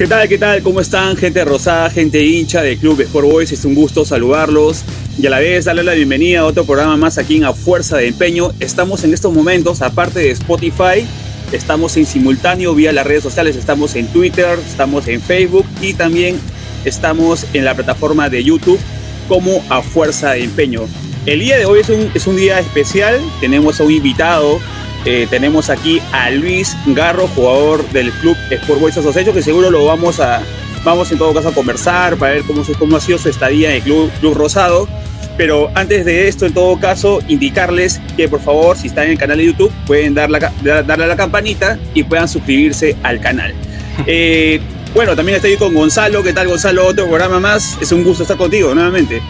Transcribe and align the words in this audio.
¿Qué 0.00 0.06
tal? 0.06 0.26
¿Qué 0.30 0.38
tal? 0.38 0.62
¿Cómo 0.62 0.80
están? 0.80 1.14
Gente 1.14 1.44
rosada, 1.44 1.90
gente 1.90 2.24
hincha 2.24 2.62
del 2.62 2.78
Club 2.78 3.02
Sport 3.02 3.28
Boys. 3.28 3.52
Es 3.52 3.66
un 3.66 3.74
gusto 3.74 4.06
saludarlos 4.06 4.82
y 5.18 5.26
a 5.26 5.28
la 5.28 5.40
vez 5.40 5.66
darle 5.66 5.84
la 5.84 5.92
bienvenida 5.92 6.40
a 6.40 6.46
otro 6.46 6.64
programa 6.64 6.96
más 6.96 7.18
aquí 7.18 7.36
en 7.36 7.44
A 7.44 7.52
Fuerza 7.52 7.98
de 7.98 8.06
Empeño. 8.06 8.50
Estamos 8.60 9.04
en 9.04 9.12
estos 9.12 9.30
momentos, 9.30 9.82
aparte 9.82 10.20
de 10.20 10.30
Spotify, 10.30 11.06
estamos 11.52 11.98
en 11.98 12.06
simultáneo 12.06 12.74
vía 12.74 12.94
las 12.94 13.06
redes 13.06 13.22
sociales. 13.22 13.56
Estamos 13.56 13.94
en 13.94 14.06
Twitter, 14.06 14.58
estamos 14.66 15.06
en 15.06 15.20
Facebook 15.20 15.66
y 15.82 15.92
también 15.92 16.40
estamos 16.86 17.44
en 17.52 17.66
la 17.66 17.74
plataforma 17.74 18.30
de 18.30 18.42
YouTube 18.42 18.80
como 19.28 19.62
A 19.68 19.82
Fuerza 19.82 20.30
de 20.30 20.44
Empeño. 20.44 20.86
El 21.26 21.40
día 21.40 21.58
de 21.58 21.66
hoy 21.66 21.80
es 21.80 21.90
un, 21.90 22.10
es 22.14 22.26
un 22.26 22.36
día 22.36 22.58
especial. 22.58 23.20
Tenemos 23.42 23.78
a 23.80 23.84
un 23.84 23.92
invitado 23.92 24.60
eh, 25.04 25.26
tenemos 25.30 25.70
aquí 25.70 26.00
a 26.12 26.30
Luis 26.30 26.76
Garro, 26.86 27.26
jugador 27.28 27.88
del 27.90 28.10
club 28.12 28.36
Sport 28.50 28.80
Boys 28.80 28.96
Association, 28.96 29.34
que 29.34 29.42
seguro 29.42 29.70
lo 29.70 29.84
vamos 29.86 30.20
a, 30.20 30.42
vamos 30.84 31.10
en 31.10 31.18
todo 31.18 31.32
caso 31.32 31.48
a 31.48 31.54
conversar 31.54 32.16
para 32.16 32.34
ver 32.34 32.42
cómo, 32.42 32.62
cómo 32.78 32.96
ha 32.96 33.00
sido 33.00 33.18
su 33.18 33.28
estadía 33.28 33.70
en 33.70 33.76
el 33.76 33.82
club, 33.82 34.10
club 34.20 34.34
Rosado. 34.34 34.88
Pero 35.36 35.70
antes 35.74 36.04
de 36.04 36.28
esto, 36.28 36.44
en 36.44 36.52
todo 36.52 36.78
caso, 36.78 37.20
indicarles 37.28 37.98
que 38.14 38.28
por 38.28 38.40
favor, 38.40 38.76
si 38.76 38.88
están 38.88 39.04
en 39.04 39.12
el 39.12 39.18
canal 39.18 39.38
de 39.38 39.46
YouTube, 39.46 39.72
pueden 39.86 40.12
dar 40.12 40.28
la, 40.28 40.38
darle 40.38 41.04
a 41.04 41.06
la 41.06 41.16
campanita 41.16 41.78
y 41.94 42.02
puedan 42.02 42.28
suscribirse 42.28 42.96
al 43.02 43.20
canal. 43.20 43.54
Eh, 44.06 44.60
bueno, 44.94 45.14
también 45.14 45.36
estoy 45.36 45.56
con 45.56 45.74
Gonzalo. 45.74 46.22
¿Qué 46.22 46.32
tal, 46.32 46.48
Gonzalo? 46.48 46.86
Otro 46.86 47.06
programa 47.06 47.38
más. 47.38 47.76
Es 47.82 47.92
un 47.92 48.02
gusto 48.02 48.22
estar 48.22 48.38
contigo 48.38 48.74
nuevamente. 48.74 49.20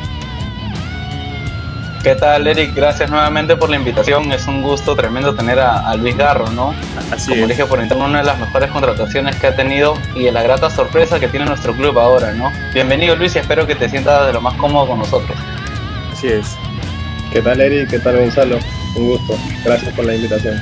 ¿Qué 2.02 2.14
tal, 2.14 2.46
Eric? 2.46 2.74
Gracias 2.74 3.10
nuevamente 3.10 3.56
por 3.56 3.68
la 3.68 3.76
invitación. 3.76 4.32
Es 4.32 4.46
un 4.46 4.62
gusto 4.62 4.96
tremendo 4.96 5.34
tener 5.34 5.60
a, 5.60 5.94
Luis 5.96 6.16
Garro, 6.16 6.50
¿no? 6.50 6.74
Así 7.10 7.28
Como 7.28 7.46
dije 7.46 7.66
por 7.66 7.78
interno, 7.78 8.06
una 8.06 8.20
de 8.20 8.24
las 8.24 8.38
mejores 8.38 8.70
contrataciones 8.70 9.36
que 9.36 9.48
ha 9.48 9.54
tenido 9.54 9.98
y 10.14 10.24
de 10.24 10.32
la 10.32 10.42
grata 10.42 10.70
sorpresa 10.70 11.20
que 11.20 11.28
tiene 11.28 11.44
nuestro 11.44 11.74
club 11.74 11.98
ahora, 11.98 12.32
¿no? 12.32 12.50
Bienvenido, 12.72 13.16
Luis, 13.16 13.36
y 13.36 13.40
espero 13.40 13.66
que 13.66 13.74
te 13.74 13.86
sientas 13.90 14.28
de 14.28 14.32
lo 14.32 14.40
más 14.40 14.54
cómodo 14.54 14.88
con 14.88 15.00
nosotros. 15.00 15.36
Así 16.10 16.28
es. 16.28 16.56
¿Qué 17.34 17.42
tal, 17.42 17.60
Eric? 17.60 17.90
¿Qué 17.90 17.98
tal, 17.98 18.18
Gonzalo? 18.18 18.58
Un 18.96 19.06
gusto. 19.06 19.38
Gracias 19.62 19.92
por 19.92 20.06
la 20.06 20.14
invitación. 20.14 20.58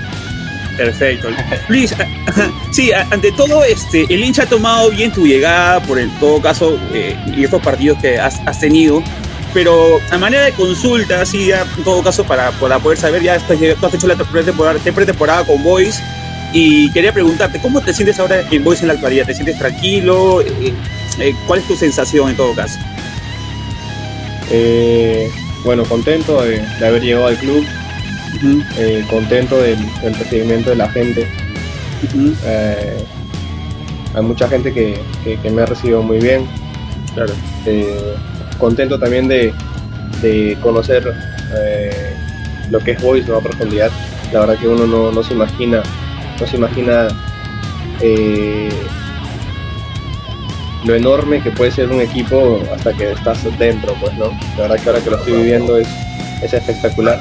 Perfecto. 0.77 1.29
Luis, 1.69 1.95
sí, 2.73 2.91
ante 2.93 3.31
todo, 3.31 3.63
este, 3.63 4.13
el 4.13 4.25
hincha 4.25 4.43
ha 4.43 4.47
tomado 4.47 4.91
bien 4.91 5.13
tu 5.13 5.25
llegada 5.25 5.81
por 5.81 6.01
el 6.01 6.11
todo 6.19 6.43
caso 6.43 6.81
eh, 6.93 7.17
y 7.37 7.45
estos 7.45 7.63
partidos 7.63 7.99
que 8.01 8.19
has, 8.19 8.41
has 8.45 8.59
tenido 8.59 9.05
pero 9.59 10.01
a 10.13 10.19
manera 10.19 10.45
de 10.45 10.53
consulta, 10.53 11.21
así 11.21 11.47
ya 11.47 11.67
en 11.77 11.83
todo 11.83 12.01
caso 12.01 12.23
para, 12.23 12.53
para 12.53 12.79
poder 12.79 12.97
saber, 12.97 13.25
ya 13.25 13.37
tú 13.41 13.87
has 13.87 13.93
hecho 13.93 14.07
la 14.07 14.15
pretemporada, 14.15 14.79
pretemporada 14.79 15.45
con 15.45 15.65
Boys 15.65 16.01
y 16.53 16.89
quería 16.93 17.13
preguntarte, 17.13 17.61
¿cómo 17.61 17.81
te 17.81 17.93
sientes 17.93 18.21
ahora 18.21 18.45
en 18.53 18.63
Boys 18.63 18.83
en 18.83 18.87
la 18.87 18.95
actualidad? 18.95 19.27
¿Te 19.27 19.35
sientes 19.35 19.59
tranquilo? 19.59 20.43
Eh, 20.43 20.73
eh, 21.19 21.35
¿Cuál 21.49 21.59
es 21.59 21.67
tu 21.67 21.75
sensación 21.75 22.31
en 22.31 22.37
todo 22.37 22.55
caso? 22.55 22.79
Eh, 24.53 25.29
bueno, 25.65 25.83
contento 25.87 26.41
de, 26.41 26.65
haber 26.77 27.03
llegado 27.03 27.27
al 27.27 27.37
club, 27.39 27.67
contento 29.11 29.61
del, 29.61 29.77
recibimiento 30.21 30.71
de 30.71 30.77
la 30.77 30.89
gente. 30.91 31.29
hay 34.15 34.23
mucha 34.23 34.49
gente 34.49 34.73
que, 34.73 35.01
que, 35.25 35.51
me 35.51 35.63
ha 35.63 35.67
recibido 35.67 36.01
muy 36.01 36.21
bien. 36.21 36.47
Claro 37.13 37.35
contento 38.59 38.99
también 38.99 39.29
de, 39.29 39.55
conocer 40.63 41.15
eh, 41.57 42.15
lo 42.71 42.81
que 42.81 42.93
es 42.93 43.03
Voice 43.03 43.33
a 43.33 43.41
profundidad. 43.41 43.91
La 44.33 44.41
verdad 44.41 44.59
que 44.59 44.69
uno 44.69 44.87
no, 44.87 45.23
se 45.23 45.33
imagina, 45.33 45.83
no 46.39 46.47
se 46.47 46.57
imagina 46.57 47.09
eh, 48.01 48.69
lo 50.85 50.95
enorme 50.95 51.41
que 51.43 51.51
puede 51.51 51.71
ser 51.71 51.91
un 51.91 52.01
equipo 52.01 52.63
hasta 52.75 52.93
que 52.93 53.13
estás 53.13 53.43
dentro, 53.59 53.95
pues 54.01 54.15
no. 54.15 54.27
La 54.57 54.63
verdad 54.63 54.77
que 54.77 54.89
ahora 54.89 55.01
que 55.03 55.11
lo 55.11 55.17
estoy 55.17 55.33
viviendo 55.35 55.79
es, 55.79 55.89
es 56.43 56.53
espectacular. 56.53 57.19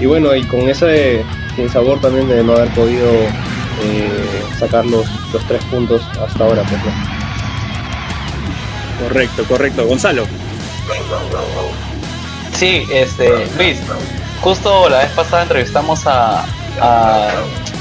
Y 0.00 0.06
bueno, 0.06 0.34
y 0.34 0.42
con 0.44 0.60
ese 0.68 1.24
sin 1.56 1.68
sabor 1.68 2.00
también 2.00 2.28
de 2.28 2.44
no 2.44 2.52
haber 2.52 2.68
podido 2.72 3.10
eh, 3.82 4.42
sacar 4.58 4.86
los, 4.86 5.06
los 5.32 5.44
tres 5.46 5.62
puntos 5.64 6.02
hasta 6.20 6.44
ahora, 6.44 6.62
pues 6.62 6.84
no. 6.84 7.17
Correcto, 9.02 9.44
correcto. 9.44 9.86
Gonzalo. 9.86 10.26
Sí, 12.54 12.86
este, 12.90 13.46
Luis, 13.56 13.78
justo 14.40 14.88
la 14.88 14.98
vez 14.98 15.10
pasada 15.10 15.42
entrevistamos 15.42 16.06
a, 16.06 16.44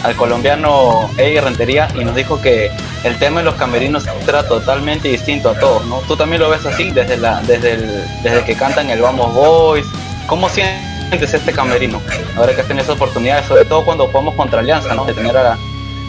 al 0.04 0.16
colombiano 0.16 1.10
Eddie 1.18 1.42
Rentería 1.42 1.88
y 1.96 2.04
nos 2.04 2.16
dijo 2.16 2.40
que 2.42 2.70
el 3.04 3.18
tema 3.18 3.40
de 3.40 3.46
los 3.46 3.56
camerinos 3.56 4.06
era 4.28 4.48
totalmente 4.48 5.08
distinto 5.08 5.50
a 5.50 5.60
todos, 5.60 5.86
¿no? 5.86 6.00
Tú 6.08 6.16
también 6.16 6.42
lo 6.42 6.50
ves 6.50 6.66
así 6.66 6.92
desde 6.92 7.18
la, 7.18 7.42
desde 7.42 7.74
el, 7.74 8.04
desde 8.24 8.44
que 8.44 8.56
cantan 8.56 8.90
el 8.90 9.02
Vamos 9.02 9.34
Boys. 9.34 9.88
¿Cómo 10.28 10.50
sientes 10.50 11.34
este 11.34 11.54
camerino? 11.54 12.02
Ahora 12.36 12.54
que 12.54 12.62
has 12.62 12.68
tenido 12.68 12.84
esa 12.84 12.94
oportunidad, 12.94 13.48
sobre 13.48 13.66
todo 13.66 13.86
cuando 13.86 14.08
jugamos 14.08 14.36
contra 14.36 14.60
Alianza, 14.60 14.94
¿no? 14.94 15.06
De 15.06 15.14
tener 15.14 15.36
a 15.38 15.44
la, 15.44 15.58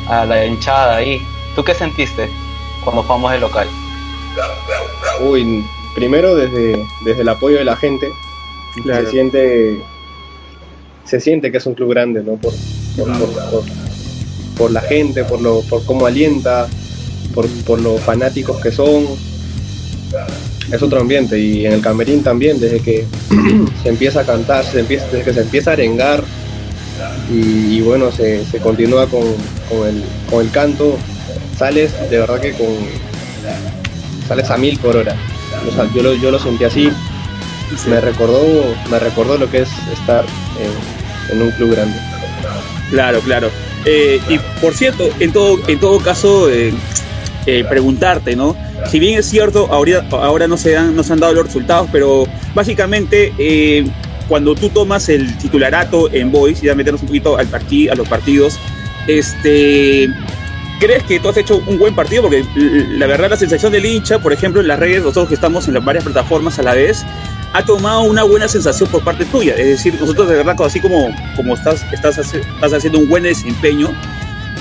a 0.08 0.24
la 0.26 0.44
hinchada 0.44 0.96
ahí. 0.96 1.24
¿Tú 1.54 1.62
qué 1.64 1.74
sentiste 1.74 2.28
cuando 2.84 3.02
jugamos 3.02 3.32
el 3.32 3.40
local? 3.40 3.68
Uy, 5.20 5.64
primero 5.94 6.34
desde, 6.34 6.84
desde 7.04 7.22
el 7.22 7.28
apoyo 7.28 7.58
de 7.58 7.64
la 7.64 7.76
gente, 7.76 8.08
se 8.84 9.06
siente 9.10 9.82
se 11.08 11.20
siente 11.20 11.50
que 11.50 11.58
es 11.58 11.66
un 11.66 11.74
club 11.74 11.90
grande, 11.90 12.22
¿no? 12.22 12.36
Por, 12.36 12.52
por, 14.56 14.70
la 14.70 14.82
gente, 14.82 15.24
por 15.24 15.40
lo, 15.40 15.62
por 15.62 15.84
cómo 15.86 16.06
alienta, 16.06 16.68
por, 17.34 17.48
por 17.64 17.80
los 17.80 18.00
fanáticos 18.00 18.60
que 18.60 18.70
son. 18.70 19.06
Es 20.70 20.82
otro 20.82 21.00
ambiente. 21.00 21.38
Y 21.38 21.64
en 21.64 21.72
el 21.72 21.80
camerín 21.80 22.22
también, 22.22 22.60
desde 22.60 22.80
que 22.80 23.06
se 23.82 23.88
empieza 23.88 24.20
a 24.20 24.24
cantar, 24.24 24.64
se 24.64 24.80
empieza, 24.80 25.06
desde 25.06 25.24
que 25.24 25.32
se 25.32 25.40
empieza 25.40 25.70
a 25.70 25.72
arengar. 25.74 26.22
Y, 27.30 27.80
bueno, 27.80 28.10
se, 28.10 28.44
se 28.44 28.58
continúa 28.58 29.06
con, 29.06 29.22
con, 29.68 29.88
el, 29.88 30.02
con 30.28 30.44
el 30.44 30.50
canto, 30.50 30.96
sales 31.56 31.92
de 32.10 32.18
verdad 32.18 32.40
que 32.40 32.52
con, 32.52 32.66
sales 34.28 34.50
a 34.50 34.58
mil 34.58 34.78
por 34.78 34.96
hora. 34.96 35.16
yo, 35.94 36.02
lo, 36.02 36.14
yo 36.14 36.30
lo 36.30 36.38
sentí 36.38 36.64
así. 36.64 36.92
Me 37.88 38.00
recordó, 38.00 38.74
me 38.90 38.98
recordó 38.98 39.36
lo 39.38 39.50
que 39.50 39.62
es 39.62 39.70
estar 39.92 40.24
en, 41.32 41.42
un 41.42 41.50
club 41.52 41.72
grande. 41.72 41.98
Claro, 42.90 43.20
claro. 43.20 43.50
Eh, 43.84 44.20
y 44.28 44.38
por 44.60 44.74
cierto, 44.74 45.08
en 45.18 45.32
todo, 45.32 45.58
en 45.66 45.78
todo 45.78 45.98
caso, 46.00 46.50
eh, 46.50 46.72
eh, 47.46 47.64
preguntarte, 47.68 48.36
¿no? 48.36 48.56
Si 48.90 48.98
bien 48.98 49.18
es 49.18 49.26
cierto, 49.26 49.68
ahora, 49.70 50.06
ahora 50.10 50.46
no, 50.46 50.56
se 50.56 50.76
han, 50.76 50.94
no 50.94 51.02
se 51.02 51.12
han 51.12 51.20
dado 51.20 51.34
los 51.34 51.46
resultados, 51.46 51.88
pero 51.92 52.26
básicamente 52.54 53.32
cuando 54.28 54.54
tú 54.54 54.68
tomas 54.68 55.08
el 55.08 55.36
titularato 55.38 56.12
en 56.12 56.30
Voice, 56.30 56.64
y 56.64 56.68
ya 56.68 56.74
meternos 56.74 57.00
un 57.00 57.08
poquito 57.08 57.38
al 57.38 57.46
partido, 57.46 57.92
a 57.92 57.96
los 57.96 58.08
partidos, 58.08 58.58
este, 59.06 60.08
¿Crees 60.78 61.02
que 61.02 61.18
tú 61.18 61.28
has 61.28 61.36
hecho 61.36 61.56
un 61.66 61.78
buen 61.78 61.94
partido? 61.94 62.22
Porque 62.22 62.44
la 62.54 63.06
verdad 63.06 63.30
la 63.30 63.36
sensación 63.36 63.72
del 63.72 63.84
hincha, 63.84 64.18
por 64.18 64.32
ejemplo, 64.32 64.60
en 64.60 64.68
las 64.68 64.78
redes, 64.78 65.02
nosotros 65.02 65.28
que 65.28 65.34
estamos 65.34 65.66
en 65.66 65.74
las 65.74 65.84
varias 65.84 66.04
plataformas 66.04 66.58
a 66.58 66.62
la 66.62 66.74
vez, 66.74 67.04
ha 67.52 67.64
tomado 67.64 68.02
una 68.02 68.22
buena 68.22 68.46
sensación 68.46 68.88
por 68.88 69.02
parte 69.02 69.24
tuya. 69.24 69.54
Es 69.54 69.66
decir, 69.66 69.94
nosotros 70.00 70.28
de 70.28 70.36
verdad, 70.36 70.56
así 70.64 70.80
como, 70.80 71.08
como 71.34 71.54
estás, 71.54 71.84
estás, 71.92 72.18
estás 72.18 72.72
haciendo 72.72 72.98
un 72.98 73.08
buen 73.08 73.24
desempeño, 73.24 73.92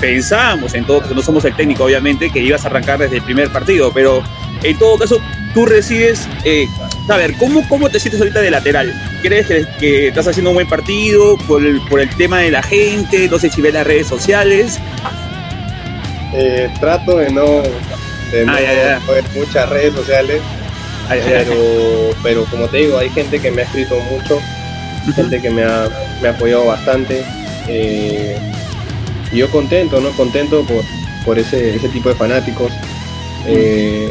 pensábamos 0.00 0.74
en 0.74 0.84
todo 0.84 1.00
caso, 1.00 1.14
no 1.14 1.22
somos 1.22 1.44
el 1.44 1.54
técnico 1.54 1.84
obviamente, 1.84 2.30
que 2.30 2.40
ibas 2.40 2.64
a 2.64 2.68
arrancar 2.68 2.98
desde 2.98 3.16
el 3.16 3.22
primer 3.22 3.50
partido, 3.50 3.92
pero 3.92 4.22
en 4.62 4.78
todo 4.78 4.98
caso 4.98 5.20
tú 5.54 5.66
recibes, 5.66 6.28
eh, 6.44 6.66
a 7.08 7.16
ver, 7.16 7.34
¿cómo, 7.36 7.66
¿cómo 7.68 7.88
te 7.88 8.00
sientes 8.00 8.20
ahorita 8.20 8.40
de 8.40 8.50
lateral? 8.50 8.92
¿Crees 9.22 9.46
que, 9.78 10.08
estás 10.08 10.26
haciendo 10.28 10.50
un 10.50 10.54
buen 10.54 10.68
partido 10.68 11.36
por 11.46 11.64
el, 11.64 11.80
por 11.82 12.00
el 12.00 12.08
tema 12.16 12.38
de 12.40 12.50
la 12.50 12.62
gente? 12.62 13.28
No 13.28 13.38
sé 13.38 13.50
si 13.50 13.60
ves 13.60 13.74
las 13.74 13.86
redes 13.86 14.06
sociales. 14.06 14.78
Eh, 16.34 16.68
trato 16.80 17.16
de 17.16 17.30
no, 17.30 17.62
de 18.32 18.44
no 18.44 18.52
ver 18.52 19.24
muchas 19.34 19.68
redes 19.68 19.94
sociales, 19.94 20.42
pero, 22.22 22.44
como 22.46 22.68
te 22.68 22.78
digo, 22.78 22.98
hay 22.98 23.08
gente 23.10 23.40
que 23.40 23.50
me 23.50 23.62
ha 23.62 23.64
escrito 23.64 23.98
mucho, 24.10 24.40
gente 25.14 25.40
que 25.40 25.50
me 25.50 25.64
ha, 25.64 25.88
me 26.20 26.28
ha 26.28 26.32
apoyado 26.32 26.66
bastante. 26.66 27.24
Eh, 27.66 28.36
y 29.32 29.36
yo 29.38 29.50
contento, 29.50 30.00
¿no? 30.00 30.10
Contento 30.10 30.64
por, 30.64 30.82
por 31.24 31.38
ese, 31.38 31.76
ese 31.76 31.88
tipo 31.88 32.08
de 32.10 32.14
fanáticos. 32.14 32.72
Eh, 33.46 34.10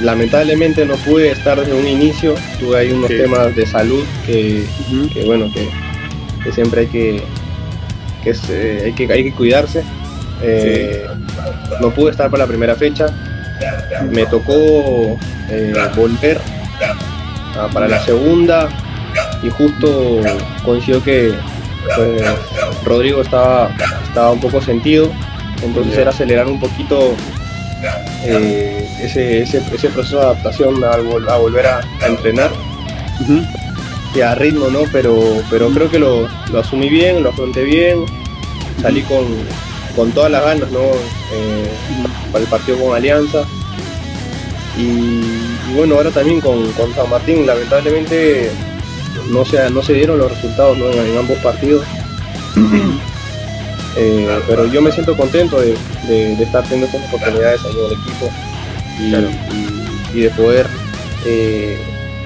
lamentablemente 0.00 0.84
no 0.86 0.94
pude 0.96 1.30
estar 1.30 1.60
desde 1.60 1.74
un 1.74 1.86
inicio, 1.86 2.34
tuve 2.58 2.78
ahí 2.78 2.92
unos 2.92 3.08
temas 3.08 3.54
de 3.54 3.66
salud 3.66 4.04
que, 4.26 4.64
bueno, 5.26 5.50
que, 5.52 6.52
siempre 6.52 6.82
hay 6.82 6.86
que, 6.86 7.22
que, 8.24 8.30
hay 8.84 8.92
que, 8.92 9.12
hay 9.12 9.24
que 9.24 9.32
cuidarse. 9.32 9.84
Eh, 10.42 11.06
no 11.80 11.90
pude 11.90 12.10
estar 12.10 12.30
para 12.30 12.44
la 12.44 12.48
primera 12.48 12.74
fecha. 12.74 13.06
Me 14.10 14.26
tocó 14.26 15.18
eh, 15.50 15.74
volver 15.94 16.40
para 17.72 17.88
la 17.88 18.00
segunda 18.02 18.68
y 19.42 19.50
justo 19.50 20.20
coincidió 20.64 21.02
que 21.02 21.34
pues, 21.96 22.22
Rodrigo 22.84 23.20
estaba, 23.22 23.70
estaba 24.06 24.30
un 24.30 24.40
poco 24.40 24.60
sentido 24.60 25.10
Entonces 25.62 25.98
era 25.98 26.10
acelerar 26.10 26.46
un 26.46 26.60
poquito 26.60 27.14
eh, 28.24 28.88
ese, 29.00 29.42
ese, 29.42 29.62
ese, 29.72 29.88
proceso 29.88 30.18
de 30.18 30.22
adaptación 30.26 30.82
a, 30.84 30.92
a 30.92 31.36
volver 31.36 31.66
a, 31.66 31.80
a 32.02 32.06
entrenar 32.06 32.50
y 34.14 34.20
a 34.20 34.34
ritmo, 34.34 34.68
¿no? 34.68 34.80
Pero, 34.92 35.42
pero 35.50 35.70
creo 35.70 35.90
que 35.90 35.98
lo, 35.98 36.28
lo, 36.52 36.58
asumí 36.58 36.88
bien, 36.88 37.22
lo 37.22 37.30
afronté 37.30 37.64
bien, 37.64 38.04
salí 38.82 39.02
con, 39.02 39.24
con 39.96 40.12
todas 40.12 40.30
las 40.30 40.42
ganas, 40.42 40.70
¿no? 40.70 40.80
Eh, 41.32 41.70
para 42.32 42.44
el 42.44 42.50
partido 42.50 42.78
con 42.78 42.94
Alianza. 42.96 43.44
Y, 44.76 44.82
y, 44.82 45.74
bueno, 45.74 45.96
ahora 45.96 46.10
también 46.10 46.40
con, 46.40 46.70
con 46.72 46.94
San 46.94 47.10
Martín, 47.10 47.46
lamentablemente 47.46 48.50
no 49.30 49.44
se, 49.44 49.68
no 49.70 49.82
se 49.82 49.94
dieron 49.94 50.18
los 50.18 50.30
resultados 50.30 50.78
¿no? 50.78 50.90
en, 50.90 50.98
en, 50.98 51.18
ambos 51.18 51.36
partidos. 51.38 51.84
eh, 53.96 54.40
pero 54.46 54.66
yo 54.66 54.80
me 54.80 54.92
siento 54.92 55.16
contento 55.16 55.60
de, 55.60 55.76
de, 56.08 56.36
de, 56.36 56.44
estar 56.44 56.62
teniendo 56.64 56.86
estas 56.86 57.12
oportunidades 57.12 57.60
ahí 57.64 57.72
en 57.72 57.84
el 57.86 57.92
equipo 57.92 58.30
y, 58.98 59.10
Claro. 59.10 59.28
y, 60.14 60.18
y 60.18 60.22
de 60.22 60.30
poder 60.30 60.66
eh, 61.26 61.78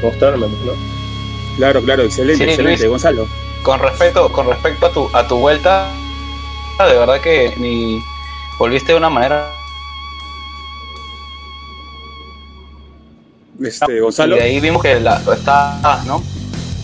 mostrarme, 0.03 0.47
¿no? 0.47 0.73
Claro, 1.57 1.83
claro, 1.83 2.03
excelente, 2.03 2.45
Sí, 2.45 2.51
excelente, 2.51 2.83
Luis. 2.83 2.91
Gonzalo. 2.91 3.27
Con 3.63 3.81
respecto, 3.81 4.31
con 4.31 4.47
respecto 4.49 4.87
a 4.87 4.91
tu, 4.93 5.09
a 5.13 5.27
tu 5.27 5.37
vuelta, 5.39 5.89
de 6.83 6.99
verdad 6.99 7.21
que 7.21 7.55
ni 7.59 8.03
volviste 8.59 8.93
de 8.93 8.99
una 8.99 9.09
manera 9.11 9.51
Este, 13.63 14.01
Gonzalo. 14.01 14.37
y 14.37 14.39
de 14.41 14.45
ahí 14.45 14.61
vimos 14.61 14.83
que 14.83 14.99
la, 14.99 15.23
estabas, 15.33 16.05
¿no? 16.07 16.23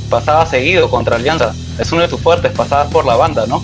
Pasabas 0.09 0.51
seguido 0.51 0.89
contra 0.89 1.17
Alianza. 1.17 1.53
Es 1.79 1.91
uno 1.93 2.03
de 2.03 2.09
tus 2.09 2.21
fuertes, 2.21 2.53
pasabas 2.53 2.89
por 2.93 3.05
la 3.05 3.17
banda, 3.17 3.47
¿no? 3.47 3.63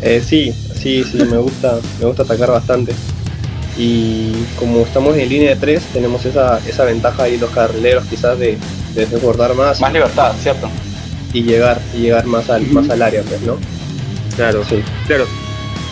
Eh, 0.00 0.22
sí, 0.24 0.52
sí, 0.74 1.02
sí, 1.04 1.18
me 1.18 1.38
gusta, 1.38 1.78
me 1.98 2.06
gusta 2.06 2.22
atacar 2.22 2.50
bastante. 2.50 2.94
Y 3.76 4.32
como 4.58 4.80
estamos 4.80 5.16
en 5.16 5.28
línea 5.28 5.50
de 5.50 5.56
tres, 5.56 5.82
tenemos 5.92 6.24
esa, 6.24 6.60
esa 6.68 6.84
ventaja 6.84 7.24
ahí 7.24 7.36
los 7.36 7.50
carrileros 7.50 8.04
quizás 8.04 8.38
de, 8.38 8.56
de 8.94 9.06
desbordar 9.06 9.54
más, 9.54 9.80
Más 9.80 9.92
libertad, 9.92 10.32
¿cierto? 10.40 10.68
y 11.32 11.42
llegar, 11.42 11.80
y 11.94 11.98
llegar 12.02 12.26
más 12.26 12.48
al, 12.48 12.64
más 12.68 12.88
al 12.90 13.02
área, 13.02 13.22
pues, 13.22 13.40
¿no? 13.42 13.58
Claro, 14.36 14.64
Sí. 14.68 14.82
claro. 15.06 15.26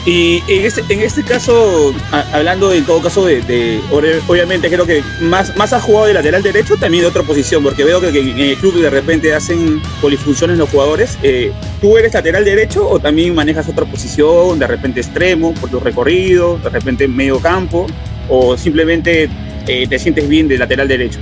Y 0.05 0.43
en 0.49 0.67
este, 0.67 0.83
en 0.93 1.01
este 1.01 1.23
caso, 1.23 1.95
a- 2.11 2.25
hablando 2.33 2.73
en 2.73 2.85
todo 2.85 3.01
caso 3.01 3.25
de, 3.25 3.81
obviamente 4.27 4.69
creo 4.69 4.85
que 4.85 5.01
más, 5.21 5.57
más 5.57 5.73
has 5.73 5.85
jugado 5.85 6.07
de 6.07 6.15
lateral 6.15 6.43
derecho, 6.43 6.77
también 6.77 7.03
de 7.05 7.09
otra 7.09 7.23
posición, 7.23 7.63
porque 7.63 7.85
veo 7.85 8.01
que, 8.01 8.11
que 8.11 8.19
en 8.19 8.39
el 8.41 8.57
club 8.57 8.75
de 8.83 8.91
repente 8.91 9.33
hacen 9.33 9.81
polifunciones 10.01 10.59
los 10.59 10.69
jugadores. 10.71 11.17
Eh, 11.23 11.53
¿Tú 11.81 11.97
eres 11.99 12.15
lateral 12.15 12.45
derecho 12.45 12.89
o 12.89 12.99
también 12.99 13.33
manejas 13.33 13.69
otra 13.69 13.85
posición, 13.85 14.59
de 14.59 14.67
repente 14.67 14.99
extremo, 15.01 15.55
por 15.55 15.71
tu 15.71 15.79
recorrido, 15.79 16.59
de 16.59 16.69
repente 16.71 17.07
medio 17.07 17.39
campo, 17.39 17.87
o 18.29 18.57
simplemente 18.57 19.29
eh, 19.69 19.87
te 19.89 19.99
sientes 20.01 20.29
bien 20.29 20.49
de 20.49 20.59
lateral 20.59 20.89
derecho? 20.89 21.21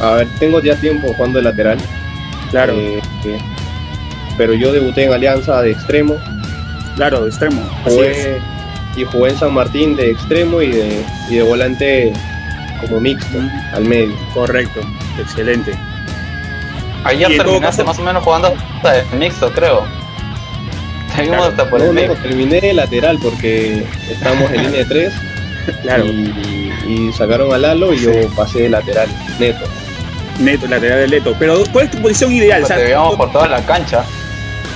A 0.00 0.12
ver, 0.12 0.28
tengo 0.38 0.62
ya 0.62 0.74
tiempo 0.74 1.12
jugando 1.14 1.38
de 1.38 1.44
lateral. 1.44 1.76
Claro, 2.50 2.72
eh, 2.78 2.98
pero 4.38 4.54
yo 4.54 4.72
debuté 4.72 5.04
en 5.04 5.12
Alianza 5.12 5.60
de 5.60 5.72
extremo, 5.72 6.16
claro, 6.96 7.22
de 7.24 7.28
extremo. 7.28 7.60
Así 7.84 7.98
es. 8.00 8.16
jugué, 8.16 8.40
y 8.96 9.04
jugué 9.04 9.30
en 9.30 9.38
San 9.38 9.52
Martín 9.52 9.96
de 9.96 10.10
extremo 10.12 10.62
y 10.62 10.68
de, 10.70 11.04
y 11.28 11.34
de 11.36 11.42
volante 11.42 12.12
como 12.80 13.00
mixto, 13.00 13.38
al 13.74 13.84
medio. 13.84 14.14
Correcto, 14.32 14.80
excelente. 15.18 15.72
Ayer 17.04 17.28
terminaste 17.36 17.84
más 17.84 17.98
o 17.98 18.02
menos 18.02 18.22
jugando 18.24 18.54
hasta 18.76 18.92
de 18.92 19.04
mixto, 19.18 19.52
creo. 19.52 19.84
Claro. 21.16 21.44
hasta 21.44 21.68
por 21.68 21.80
No, 21.80 21.98
el 21.98 22.06
no, 22.08 22.14
terminé 22.14 22.60
de 22.60 22.72
lateral 22.74 23.18
porque 23.20 23.84
estamos 24.08 24.48
en 24.52 24.62
línea 24.62 24.78
de 24.80 24.84
tres 24.84 25.12
Claro, 25.82 26.04
y, 26.06 26.72
y 26.86 27.12
sacaron 27.12 27.52
a 27.52 27.58
Lalo 27.58 27.92
y 27.92 27.98
yo 27.98 28.12
pasé 28.36 28.62
de 28.62 28.68
lateral, 28.70 29.08
neto. 29.40 29.64
neto, 30.38 30.66
lateral 30.68 31.00
de 31.00 31.08
neto. 31.18 31.34
Pero, 31.38 31.62
¿cuál 31.72 31.86
es 31.86 31.90
tu 31.90 31.98
posición 31.98 32.32
ideal? 32.32 32.62
O 32.62 32.66
sea, 32.66 32.76
Te 32.76 32.84
veíamos 32.84 33.16
por 33.16 33.32
toda 33.32 33.48
la 33.48 33.60
cancha. 33.66 34.04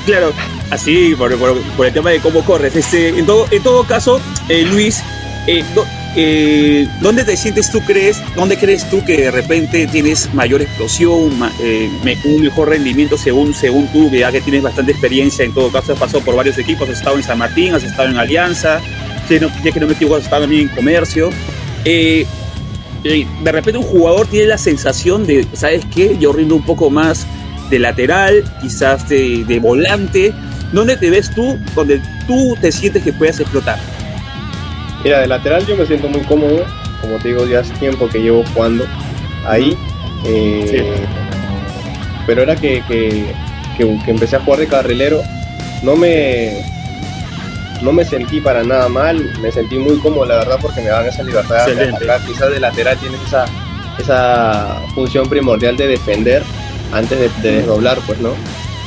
Claro, 0.05 0.33
así, 0.71 1.15
por, 1.17 1.87
el 1.87 1.93
tema 1.93 2.11
de 2.11 2.21
cómo 2.21 2.45
corres. 2.45 2.75
Este, 2.75 3.09
en, 3.11 3.25
todo, 3.27 3.85
caso, 3.87 4.21
eh, 4.49 4.63
Luis, 4.63 5.01
eh, 5.47 5.63
eh, 6.17 6.89
¿dónde 7.01 7.25
te 7.25 7.37
sientes 7.37 7.71
tú, 7.71 7.81
crees, 7.81 8.21
dónde 8.35 8.57
crees 8.57 8.89
tú 8.91 9.05
que 9.05 9.17
de 9.17 9.31
repente 9.31 9.87
tienes 9.87 10.33
mayor 10.35 10.61
explosión, 10.61 11.13
un 11.13 12.43
mejor 12.43 12.71
rendimiento 12.71 13.17
según, 13.17 13.55
según 13.55 13.87
tú, 13.93 14.11
ya 14.11 14.33
que 14.33 14.41
tienes 14.41 14.63
bastante 14.63 14.91
experiencia, 14.91 15.45
en 15.45 15.55
todo 15.55 15.71
caso 15.71 15.93
has 15.93 15.99
pasado 15.99 16.25
por 16.25 16.35
varios 16.35 16.59
equipos, 16.59 16.89
has 16.89 16.99
estado 16.99 17.17
en 17.17 17.23
San 17.23 17.39
Martín, 17.39 17.75
has 17.75 17.85
estado 17.85 18.09
en 18.09 18.19
Alianza, 18.19 18.81
no, 19.41 19.51
ya 19.65 19.73
que 19.73 19.81
no 19.81 19.87
me 19.87 19.93
equivoco, 19.93 20.17
has 20.17 20.25
estado 20.25 20.43
también 20.43 20.63
en 20.63 20.69
Comercio. 20.69 21.31
De 21.85 23.51
repente 23.51 23.79
un 23.79 23.85
jugador 23.85 24.27
tiene 24.27 24.47
la 24.47 24.59
sensación 24.59 25.27
de, 25.27 25.47
¿sabes 25.53 25.85
qué? 25.95 26.17
Yo 26.19 26.33
rindo 26.33 26.57
un 26.57 26.63
poco 26.63 26.91
más 26.91 27.27
de 27.73 27.79
lateral, 27.81 28.45
quizás 28.61 29.09
de, 29.09 29.45
de 29.47 29.59
volante. 29.59 30.33
¿Dónde 30.73 30.97
te 30.97 31.11
ves 31.11 31.31
tú 31.35 31.59
donde 31.75 32.01
tú 32.27 32.57
te 32.61 32.71
sientes 32.71 33.03
que 33.03 33.13
puedas 33.13 33.41
explotar? 33.41 33.79
Mira, 35.03 35.21
de 35.21 35.27
lateral 35.27 35.67
yo 35.67 35.75
me 35.77 35.85
siento 35.87 36.09
muy 36.09 36.21
cómodo, 36.23 36.65
como 37.01 37.17
te 37.19 37.29
digo, 37.29 37.47
ya 37.47 37.61
hace 37.61 37.73
tiempo 37.75 38.09
que 38.09 38.21
llevo 38.21 38.45
jugando 38.55 38.85
ahí. 39.47 39.77
eh, 40.25 40.95
Pero 42.27 42.43
era 42.43 42.55
que, 42.57 42.83
que, 42.87 43.35
que- 43.77 43.99
que 44.05 44.11
empecé 44.11 44.37
a 44.37 44.41
jugar 44.41 44.61
de 44.61 44.69
carrilero, 44.69 45.23
no 45.83 45.97
me, 45.97 46.63
no 47.83 47.91
me 47.93 48.05
sentí 48.05 48.41
para 48.41 48.63
nada 48.63 48.89
mal, 48.89 49.33
me 49.41 49.51
sentí 49.51 49.77
muy 49.79 49.99
cómodo, 49.99 50.27
la 50.27 50.37
verdad, 50.37 50.59
porque 50.61 50.81
me 50.83 50.89
daban 50.89 51.09
esa 51.09 51.23
libertad 51.23 51.67
de 51.67 51.73
atacar. 51.97 52.21
Quizás 52.27 52.51
de 52.51 52.61
lateral 52.61 52.97
tienes 52.99 53.21
esa, 53.27 53.45
esa 53.99 54.77
función 54.95 55.29
primordial 55.29 55.77
de 55.77 55.89
defender 55.89 56.43
antes 56.93 57.19
de, 57.19 57.29
de 57.43 57.57
desdoblar, 57.59 57.99
pues, 58.07 58.19
¿no? 58.21 58.35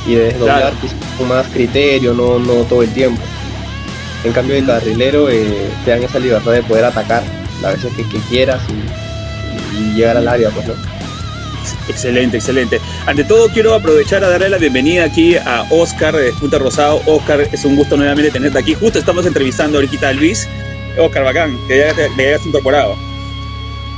Y 0.07 0.16
de 0.16 0.25
desdoblar 0.25 0.60
Claro. 0.62 0.75
quizás 0.81 0.96
con 1.18 1.28
más 1.28 1.48
criterio, 1.48 2.13
no, 2.13 2.40
no 2.40 2.54
todo 2.63 2.84
el 2.84 2.90
tiempo. 2.94 3.22
En 4.24 4.31
cambio 4.34 4.56
de 4.56 4.63
carrilero 4.63 5.30
eh, 5.30 5.69
te 5.84 5.92
dan 5.92 6.04
esa 6.04 6.19
libertad 6.19 6.52
de 6.52 6.63
poder 6.63 6.86
atacar 6.86 7.24
las 7.62 7.75
veces 7.75 7.92
que, 7.96 8.07
que 8.10 8.18
quieras 8.30 8.62
y, 8.69 9.78
y 9.78 9.94
llegar 9.95 10.18
al 10.18 10.28
área, 10.28 10.50
pues, 10.50 10.68
¿no? 10.68 10.74
Excelente, 11.88 12.38
excelente. 12.38 12.80
Ante 13.06 13.24
todo, 13.24 13.47
quiero 13.50 13.74
aprovechar 13.74 14.24
a 14.24 14.30
darle 14.30 14.50
la 14.50 14.57
bienvenida 14.57 15.04
aquí 15.04 15.35
a 15.35 15.66
Oscar 15.71 16.16
de 16.16 16.31
Punta 16.33 16.57
Rosado. 16.59 17.02
Oscar, 17.06 17.42
es 17.52 17.66
un 17.66 17.76
gusto 17.76 17.97
nuevamente 17.97 18.31
tenerte 18.31 18.57
aquí. 18.59 18.74
Justo 18.76 19.00
estamos 19.00 19.26
entrevistando 19.26 19.78
ahorita 19.80 20.09
a 20.09 20.14
Luis. 20.14 20.47
Oscar, 21.00 21.24
bacán, 21.24 21.57
que 21.68 21.80
ya 21.80 21.94
te, 21.94 22.09
te 22.09 22.28
hayas 22.28 22.45
incorporado. 22.45 22.95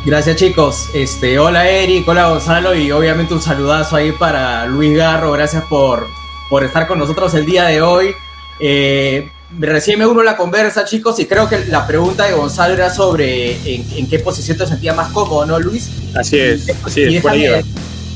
Gracias 0.06 0.38
chicos. 0.38 0.90
Este, 0.94 1.38
hola 1.38 1.70
Eric, 1.70 2.08
hola 2.08 2.30
Gonzalo 2.30 2.76
y 2.76 2.92
obviamente 2.92 3.34
un 3.34 3.42
saludazo 3.42 3.96
ahí 3.96 4.12
para 4.14 4.66
Luis 4.66 4.96
Garro. 4.96 5.32
Gracias 5.34 5.64
por, 5.66 6.08
por 6.50 6.64
estar 6.64 6.88
con 6.88 7.00
nosotros 7.00 7.34
el 7.34 7.46
día 7.46 7.66
de 7.66 7.82
hoy. 7.82 8.16
Eh, 8.60 9.30
recién 9.58 10.00
me 10.00 10.06
uno 10.06 10.22
a 10.22 10.24
la 10.24 10.38
conversa 10.38 10.86
chicos 10.86 11.20
y 11.20 11.26
creo 11.26 11.50
que 11.50 11.66
la 11.66 11.86
pregunta 11.86 12.26
de 12.26 12.34
Gonzalo 12.34 12.74
era 12.74 12.90
sobre 12.90 13.54
en, 13.76 13.86
en 13.96 14.10
qué 14.10 14.20
posición 14.20 14.58
te 14.58 14.66
sentías 14.66 14.96
más 14.96 15.12
cómodo, 15.12 15.46
¿no 15.46 15.60
Luis? 15.60 15.90
Así 16.16 16.40
es, 16.40 16.70
así 16.84 17.04
es, 17.04 17.12
déjame, 17.14 17.64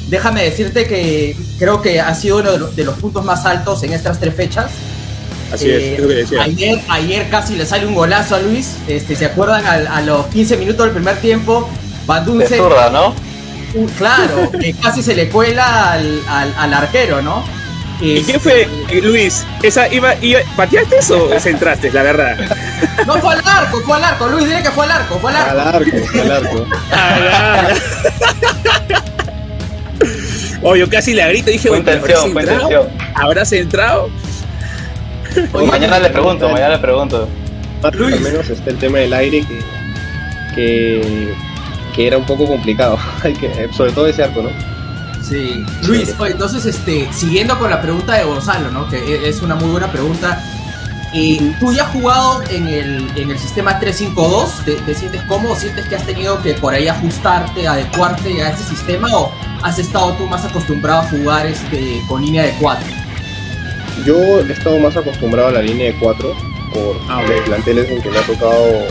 déjame 0.10 0.44
decirte 0.44 0.86
que 0.88 1.36
creo 1.60 1.82
que 1.82 2.00
ha 2.00 2.14
sido 2.16 2.40
uno 2.40 2.52
de 2.52 2.58
los, 2.58 2.76
de 2.76 2.84
los 2.84 2.96
puntos 2.96 3.24
más 3.24 3.46
altos 3.46 3.84
en 3.84 3.94
estas 3.94 4.20
tres 4.20 4.34
fechas. 4.34 4.72
Así 5.52 5.70
es, 5.70 5.82
Eh, 5.82 5.94
es 5.96 6.00
lo 6.02 6.08
que 6.08 6.14
decía. 6.16 6.42
Ayer, 6.44 6.80
ayer 6.90 7.30
casi 7.30 7.56
le 7.56 7.66
sale 7.66 7.86
un 7.86 7.94
golazo 7.96 8.36
a 8.36 8.40
Luis. 8.40 8.78
Este, 8.88 9.16
¿Se 9.16 9.26
acuerdan 9.26 9.66
a, 9.66 10.02
los 10.02 10.28
15 10.28 10.58
minutos 10.58 10.86
del 10.86 10.94
primer 10.96 11.18
tiempo? 11.18 11.70
Van 12.06 12.26
De 12.26 12.32
Dunce, 12.32 12.58
zurda, 12.58 12.90
¿no? 12.90 13.10
uh, 13.74 13.88
claro, 13.98 14.52
que 14.60 14.74
casi 14.74 15.02
se 15.04 15.14
le 15.16 15.30
cuela 15.30 15.92
al, 15.94 16.22
al- 16.28 16.54
al 16.58 16.74
arquero, 16.74 17.22
¿no? 17.22 17.44
¿Y 18.02 18.18
Este, 18.18 18.34
qué 18.34 18.40
fue, 18.40 18.62
eh, 18.90 19.02
Luis? 19.02 19.46
¿Esa 19.62 19.88
iba, 19.94 20.16
iba, 20.22 20.40
¿Pateaste 20.58 20.98
o 21.14 21.40
centraste, 21.40 21.92
la 21.92 22.02
verdad? 22.02 22.36
No 23.06 23.14
fue 23.20 23.34
al 23.36 23.42
arco, 23.46 23.80
fue 23.86 23.96
al 23.98 24.04
arco. 24.04 24.28
Luis, 24.28 24.46
dile 24.46 24.64
que 24.64 24.72
fue 24.72 24.86
al 24.86 24.92
arco, 24.92 25.20
fue 25.20 25.32
al 25.32 25.38
Al 25.38 25.60
arco. 25.60 25.78
arco, 25.78 26.22
al 26.22 26.32
arco. 26.32 26.66
Oye, 30.64 30.80
yo 30.82 30.90
casi 30.90 31.14
le 31.14 31.28
grito 31.28 31.50
y 31.50 31.54
dije, 31.54 31.70
Fue 31.70 31.80
"Oye, 31.80 31.90
¿habrá 31.92 32.04
intención, 32.06 32.34
fue 32.34 33.46
centrado? 33.46 34.10
Oye, 35.54 35.68
Mañana 35.68 36.00
le 36.00 36.10
pregunto, 36.10 36.50
mañana 36.50 36.76
le 36.76 36.80
pregunto. 36.80 37.28
Al 37.84 37.98
menos 38.22 38.50
está 38.50 38.70
el 38.70 38.78
tema 38.78 39.00
del 39.00 39.14
aire 39.14 39.44
que, 39.46 39.60
que, 40.56 41.34
que 41.96 42.08
era 42.08 42.18
un 42.18 42.26
poco 42.26 42.46
complicado, 42.46 42.98
sobre 43.76 43.92
todo 43.92 44.08
ese 44.08 44.24
arco, 44.24 44.42
¿no? 44.44 44.50
Sí. 45.24 45.64
Luis, 45.88 46.14
oye, 46.20 46.32
entonces, 46.34 46.66
este, 46.66 47.08
siguiendo 47.14 47.58
con 47.58 47.70
la 47.70 47.82
pregunta 47.82 48.14
de 48.16 48.24
Gonzalo, 48.24 48.70
¿no? 48.72 48.88
Que 48.90 48.98
e- 48.98 49.30
es 49.30 49.42
una 49.42 49.56
muy 49.56 49.70
buena 49.70 49.92
pregunta. 49.92 50.44
Y 51.14 51.40
tú 51.60 51.74
ya 51.74 51.84
has 51.84 51.90
jugado 51.90 52.42
en 52.50 52.68
el, 52.68 53.12
en 53.18 53.32
el 53.32 53.38
sistema 53.40 53.80
352, 53.80 54.64
¿Te, 54.66 54.74
te 54.76 54.96
sientes 54.96 55.22
cómodo? 55.24 55.56
¿Sientes 55.56 55.86
que 55.88 55.96
has 55.96 56.06
tenido 56.06 56.42
que 56.42 56.54
por 56.54 56.74
ahí 56.74 56.88
ajustarte, 56.88 57.68
adecuarte 57.68 58.42
a 58.44 58.52
ese 58.52 58.64
sistema? 58.64 59.08
¿O 59.14 59.32
has 59.62 59.78
estado 59.78 60.14
tú 60.14 60.26
más 60.28 60.46
acostumbrado 60.46 61.02
a 61.02 61.04
jugar 61.04 61.46
este, 61.48 62.02
con 62.08 62.22
línea 62.22 62.44
de 62.44 62.54
4? 62.62 62.86
Yo 64.06 64.40
he 64.42 64.52
estado 64.52 64.78
más 64.80 64.96
acostumbrado 64.98 65.50
a 65.50 65.52
la 65.52 65.62
línea 65.62 65.88
de 65.92 66.00
4, 66.00 66.36
por 66.74 66.96
Ah, 67.10 67.22
los 67.28 67.42
planteles 67.42 67.90
en 67.90 68.02
que 68.02 68.10
me 68.10 68.18
ha 68.18 68.22
tocado 68.24 68.88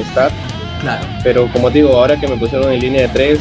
estar. 0.00 0.32
Claro. 0.80 1.06
Pero 1.22 1.50
como 1.52 1.70
te 1.70 1.78
digo, 1.78 1.92
ahora 1.98 2.18
que 2.18 2.28
me 2.28 2.36
pusieron 2.36 2.72
en 2.72 2.80
línea 2.80 3.02
de 3.02 3.08
tres, 3.08 3.38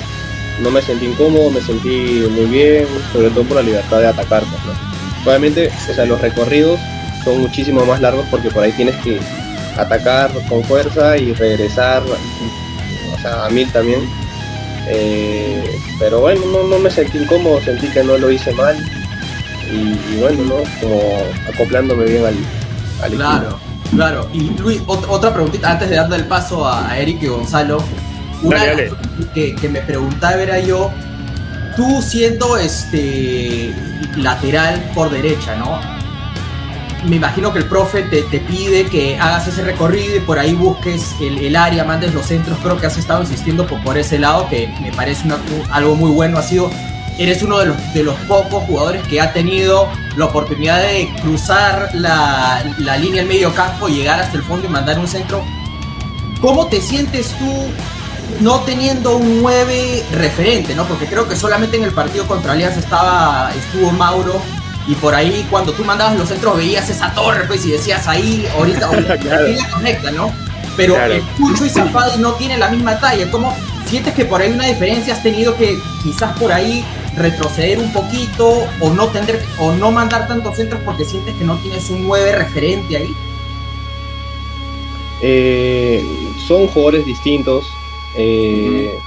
no 0.62 0.72
me 0.72 0.82
sentí 0.82 1.06
incómodo, 1.06 1.50
me 1.52 1.62
sentí 1.62 2.26
muy 2.32 2.46
bien, 2.46 2.88
sobre 3.14 3.30
todo 3.30 3.44
por 3.44 3.58
la 3.58 3.64
libertad 3.64 4.00
de 4.00 4.08
atacar. 4.08 4.44
pues, 4.44 4.66
¿no? 4.66 5.30
Obviamente, 5.30 5.70
o 5.90 5.94
sea, 5.94 6.06
los 6.06 6.20
recorridos 6.22 6.80
son 7.24 7.40
muchísimo 7.42 7.86
más 7.86 8.02
largos 8.02 8.26
porque 8.32 8.50
por 8.50 8.64
ahí 8.64 8.72
tienes 8.72 8.96
que 8.98 9.20
atacar 9.78 10.32
con 10.50 10.64
fuerza 10.64 11.18
y 11.18 11.34
regresar, 11.34 12.02
o 12.04 13.22
sea, 13.22 13.46
a 13.46 13.50
mil 13.50 13.70
también. 13.72 14.02
Eh, 14.90 15.64
pero 16.00 16.22
bueno, 16.22 16.42
no, 16.52 16.64
no 16.64 16.80
me 16.80 16.90
sentí 16.90 17.18
incómodo, 17.18 17.62
sentí 17.62 17.88
que 17.88 18.04
no 18.04 18.18
lo 18.18 18.32
hice 18.32 18.52
mal. 18.54 18.76
Y, 19.72 20.14
y 20.14 20.18
bueno, 20.22 20.44
¿no? 20.44 20.56
Como 20.82 21.02
acoplándome 21.54 22.06
bien 22.06 22.26
al, 22.26 22.36
al 23.02 23.14
equipo. 23.14 23.18
Claro, 23.18 23.60
claro. 23.92 24.30
Y 24.34 24.40
Luis, 24.60 24.82
ot- 24.86 25.06
otra 25.10 25.34
preguntita 25.34 25.72
antes 25.72 25.90
de 25.90 25.96
darle 25.98 26.18
el 26.18 26.26
paso 26.26 26.66
a, 26.68 26.90
a 26.90 26.98
Eric 27.00 27.22
y 27.24 27.28
Gonzalo. 27.28 27.84
Una 28.44 28.58
Dale, 28.60 28.76
de 28.84 28.90
las 28.92 29.00
cosas 29.00 29.26
que, 29.34 29.56
que 29.56 29.68
me 29.70 29.82
preguntaba 29.82 30.36
era 30.36 30.60
yo, 30.60 30.92
tú 31.76 32.02
siendo 32.04 32.56
este 32.58 33.74
lateral 34.16 34.92
por 34.94 35.10
derecha, 35.10 35.56
¿no? 35.56 35.80
Me 37.08 37.16
imagino 37.16 37.54
que 37.54 37.60
el 37.60 37.66
profe 37.66 38.04
te, 38.04 38.24
te 38.24 38.40
pide 38.40 38.86
que 38.86 39.18
hagas 39.18 39.48
ese 39.48 39.64
recorrido 39.64 40.18
y 40.18 40.20
por 40.20 40.40
ahí 40.40 40.54
busques 40.54 41.16
el, 41.22 41.38
el 41.40 41.56
área, 41.56 41.84
mandes 41.84 42.14
los 42.14 42.26
centros. 42.26 42.58
Creo 42.62 42.78
que 42.78 42.88
has 42.88 42.98
estado 42.98 43.22
insistiendo 43.22 43.66
por, 43.68 43.82
por 43.84 43.98
ese 43.98 44.18
lado, 44.20 44.48
que 44.50 44.68
me 44.82 44.92
parece 44.92 45.26
una- 45.26 45.38
algo 45.72 45.96
muy 45.96 46.12
bueno. 46.12 46.38
Ha 46.38 46.44
sido 46.44 46.70
eres 47.18 47.42
uno 47.44 47.58
de 47.60 47.68
los, 47.68 47.94
de 47.94 48.04
los 48.04 48.16
pocos 48.28 48.64
jugadores 48.66 49.06
que 49.08 49.20
ha 49.22 49.34
tenido 49.34 49.88
la 50.16 50.26
oportunidad 50.26 50.82
de 50.82 51.10
cruzar 51.22 51.90
la, 51.94 52.64
la 52.80 52.98
línea 52.98 53.22
del 53.22 53.28
medio 53.30 53.54
campo, 53.54 53.88
llegar 53.88 54.20
hasta 54.20 54.38
el 54.38 54.44
fondo 54.44 54.68
y 54.68 54.70
mandar 54.70 55.00
un 55.00 55.08
centro. 55.08 55.44
¿Cómo 56.42 56.68
te 56.68 56.80
sientes 56.82 57.30
tú 57.40 57.66
no 58.42 58.60
teniendo 58.62 59.18
un 59.18 59.42
9 59.42 60.04
referente, 60.14 60.76
¿no? 60.76 60.86
Porque 60.86 61.06
creo 61.08 61.28
que 61.28 61.36
solamente 61.36 61.78
en 61.78 61.84
el 61.84 61.92
partido 61.94 62.28
contra 62.28 62.52
Alianza 62.54 62.80
estaba, 62.80 63.52
estuvo 63.56 63.92
Mauro 63.92 64.40
y 64.88 64.96
por 64.96 65.16
ahí 65.16 65.46
cuando 65.50 65.72
tú 65.74 65.84
mandabas 65.84 66.18
los 66.18 66.30
centros 66.30 66.56
veías 66.58 66.90
esa 66.90 67.12
torre 67.14 67.46
pues 67.48 67.66
y 67.66 67.72
decías 67.72 68.08
ahí, 68.08 68.48
ahorita, 68.58 68.86
ahorita 68.86 69.18
Claro. 69.20 69.48
la 69.48 69.70
conecta, 69.70 70.12
¿no? 70.12 70.32
Pero 70.76 70.94
Claro. 70.94 71.14
el 71.14 71.22
Pucho 71.22 71.66
y 71.66 71.70
Zafadi 71.70 72.20
no 72.20 72.34
tienen 72.34 72.60
la 72.60 72.70
misma 72.70 73.00
talla. 73.00 73.30
¿Cómo 73.32 73.56
sientes 73.88 74.14
que 74.14 74.26
por 74.26 74.42
ahí 74.42 74.52
una 74.52 74.66
diferencia 74.68 75.14
has 75.16 75.24
tenido 75.24 75.56
que 75.58 75.80
quizás 76.04 76.38
por 76.38 76.52
ahí 76.52 76.86
retroceder 77.18 77.80
un 77.80 77.92
poquito 77.94 78.74
o 78.80 78.92
no 78.92 79.10
tener 79.12 79.52
o 79.58 79.74
no 79.74 79.92
mandar 79.92 80.28
tantos 80.28 80.58
centros 80.58 80.82
porque 80.86 81.06
sientes 81.06 81.36
que 81.36 81.46
no 81.46 81.60
tienes 81.62 81.90
un 81.90 82.04
9 82.08 82.32
referente 82.34 82.98
ahí? 82.98 83.18
Eh, 85.20 86.34
son 86.48 86.68
jugadores 86.68 87.06
distintos. 87.06 87.80
eh, 88.14 89.04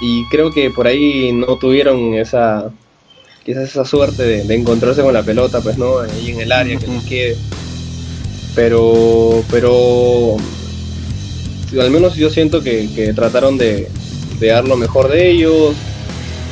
Y 0.00 0.28
creo 0.28 0.52
que 0.52 0.70
por 0.70 0.86
ahí 0.86 1.32
no 1.32 1.58
tuvieron 1.58 2.14
esa 2.14 2.72
quizás 3.44 3.64
esa 3.70 3.84
suerte 3.84 4.22
de, 4.24 4.44
de 4.44 4.54
encontrarse 4.54 5.02
con 5.02 5.14
la 5.14 5.24
pelota, 5.24 5.60
pues 5.62 5.78
no, 5.78 6.00
ahí 6.00 6.30
en 6.30 6.40
el 6.40 6.52
área 6.52 6.78
que 6.78 6.86
les 6.88 7.04
quede. 7.04 7.38
Pero, 8.54 9.46
pero 9.50 10.36
al 11.80 11.90
menos 11.90 12.16
yo 12.16 12.30
siento 12.30 12.62
que, 12.62 12.90
que 12.94 13.12
trataron 13.14 13.58
de, 13.58 13.90
de 14.38 14.46
dar 14.48 14.66
lo 14.66 14.76
mejor 14.76 15.08
de 15.08 15.30
ellos. 15.30 15.76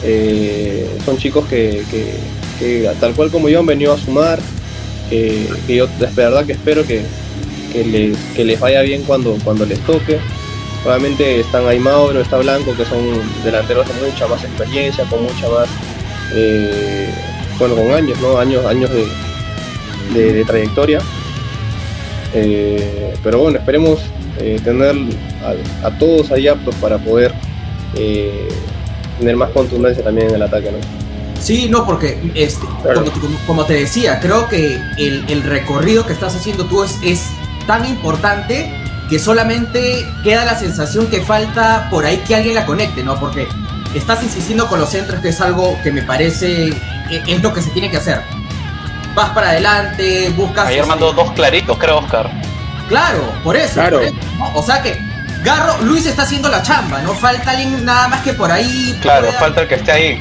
Eh, 0.04 0.86
son 1.04 1.16
chicos 1.16 1.46
que, 1.46 1.82
tal 3.00 3.14
cual 3.14 3.30
como 3.30 3.48
yo 3.48 3.60
han 3.60 3.66
venido 3.66 3.92
a 3.92 3.98
sumar. 3.98 4.38
Que, 5.10 5.46
yo 5.68 5.86
de 5.86 6.06
verdad 6.14 6.44
que 6.44 6.52
espero 6.52 6.84
que, 6.86 7.02
les, 8.36 8.60
vaya 8.60 8.82
bien 8.82 9.02
cuando, 9.02 9.36
cuando 9.44 9.64
les 9.66 9.78
toque. 9.80 10.18
Obviamente 10.84 11.40
están 11.40 11.66
ahí 11.66 11.80
Mauro, 11.80 12.20
está 12.20 12.38
Blanco, 12.38 12.74
que 12.76 12.84
son 12.84 13.00
delanteros 13.44 13.88
de 13.88 13.94
mucha 14.06 14.28
más 14.28 14.44
experiencia, 14.44 15.04
con 15.04 15.22
mucha 15.24 15.48
más, 15.48 15.68
eh, 16.32 17.08
bueno, 17.58 17.74
con 17.74 17.90
años, 17.90 18.20
¿no? 18.20 18.38
Años, 18.38 18.64
años 18.64 18.90
de, 20.14 20.44
trayectoria. 20.44 21.00
Eh, 22.34 23.14
pero 23.22 23.40
bueno, 23.40 23.58
esperemos 23.58 24.00
tener 24.62 24.94
a, 25.82 25.90
todos 25.98 26.30
ahí 26.30 26.46
aptos 26.46 26.74
para 26.76 26.98
poder 26.98 27.32
tener 29.18 29.36
más 29.36 29.50
contundencia 29.50 30.02
también 30.04 30.28
en 30.28 30.34
el 30.36 30.42
ataque, 30.42 30.70
¿no? 30.72 30.78
Sí, 31.40 31.68
no, 31.68 31.84
porque 31.86 32.18
este, 32.34 32.66
Claro. 32.82 33.04
como, 33.04 33.12
como- 33.20 33.38
como 33.46 33.64
te 33.66 33.74
decía, 33.74 34.20
creo 34.20 34.48
que 34.48 34.80
el, 34.98 35.24
el 35.28 35.42
recorrido 35.42 36.06
que 36.06 36.12
estás 36.12 36.34
haciendo 36.34 36.64
tú 36.64 36.82
es, 36.82 36.98
es 37.02 37.24
tan 37.66 37.84
importante 37.86 38.72
que 39.10 39.18
solamente 39.18 40.04
queda 40.24 40.44
la 40.44 40.58
sensación 40.58 41.06
que 41.08 41.20
falta 41.20 41.88
por 41.90 42.04
ahí 42.04 42.16
que 42.26 42.34
alguien 42.34 42.54
la 42.54 42.66
conecte, 42.66 43.04
¿no? 43.04 43.20
Porque 43.20 43.46
estás 43.94 44.22
insistiendo 44.22 44.66
con 44.66 44.80
los 44.80 44.88
centros, 44.90 45.20
que 45.20 45.28
es 45.28 45.40
algo 45.40 45.78
que 45.82 45.92
me 45.92 46.02
parece 46.02 46.70
que 47.08 47.22
es 47.32 47.42
lo 47.42 47.52
que 47.52 47.62
se 47.62 47.70
tiene 47.70 47.90
que 47.90 47.98
hacer. 47.98 48.20
Vas 49.14 49.30
para 49.30 49.50
adelante, 49.50 50.30
buscas... 50.36 50.66
Ayer 50.66 50.84
mandó 50.86 51.12
dos 51.12 51.30
claritos, 51.32 51.78
creo, 51.78 51.98
Oscar. 51.98 52.30
Claro, 52.88 53.20
por 53.44 53.56
eso. 53.56 53.74
Claro. 53.74 53.98
por 53.98 54.06
eso, 54.06 54.16
¿no? 54.38 54.50
O 54.54 54.62
sea 54.62 54.82
que 54.82 54.98
Garro, 55.46 55.78
Luis 55.82 56.04
está 56.06 56.22
haciendo 56.22 56.48
la 56.48 56.60
chamba, 56.62 57.00
¿no? 57.02 57.14
Falta 57.14 57.52
alguien 57.52 57.84
nada 57.84 58.08
más 58.08 58.20
que 58.22 58.32
por 58.34 58.50
ahí... 58.50 58.98
Claro, 59.00 59.28
pueda- 59.28 59.38
falta 59.38 59.62
el 59.62 59.68
que 59.68 59.74
esté 59.76 59.92
ahí. 59.92 60.20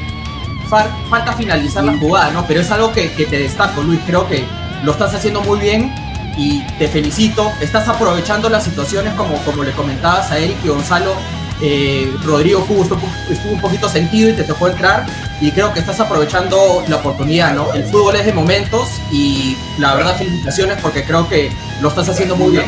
fal- 0.69 0.89
falta 1.09 1.33
finalizar 1.33 1.83
la 1.83 1.97
jugada, 1.97 2.29
¿no? 2.31 2.45
Pero 2.45 2.61
es 2.61 2.69
algo 2.69 2.91
que, 2.93 3.11
que 3.13 3.25
te 3.25 3.39
destaco, 3.39 3.81
Luis. 3.81 3.99
Creo 4.05 4.27
que 4.27 4.45
lo 4.83 4.91
estás 4.91 5.15
haciendo 5.15 5.41
muy 5.41 5.59
bien 5.59 5.93
y 6.37 6.61
te 6.77 6.87
felicito. 6.87 7.51
Estás 7.59 7.87
aprovechando 7.87 8.49
las 8.49 8.63
situaciones 8.65 9.13
como, 9.15 9.35
como 9.39 9.63
le 9.63 9.71
comentabas 9.71 10.29
a 10.31 10.37
Eric 10.37 10.57
y 10.63 10.67
Gonzalo. 10.67 11.15
eh, 11.61 12.13
Rodrigo 12.23 12.61
justo 12.67 12.95
estuvo 13.29 13.53
un 13.53 13.61
poquito 13.61 13.87
sentido 13.89 14.29
y 14.29 14.33
te 14.33 14.43
tocó 14.43 14.67
entrar 14.67 15.05
y 15.41 15.51
creo 15.51 15.73
que 15.73 15.79
estás 15.79 15.99
aprovechando 16.01 16.83
la 16.87 16.97
oportunidad, 16.97 17.53
¿no? 17.55 17.73
El 17.73 17.85
fútbol 17.85 18.15
es 18.17 18.25
de 18.27 18.33
momentos 18.33 18.89
y 19.11 19.55
la 19.79 19.95
verdad 19.95 20.15
felicitaciones 20.17 20.77
porque 20.81 21.03
creo 21.03 21.27
que 21.29 21.49
lo 21.81 21.89
estás 21.89 22.09
haciendo 22.09 22.35
muy 22.35 22.51
bien. 22.51 22.65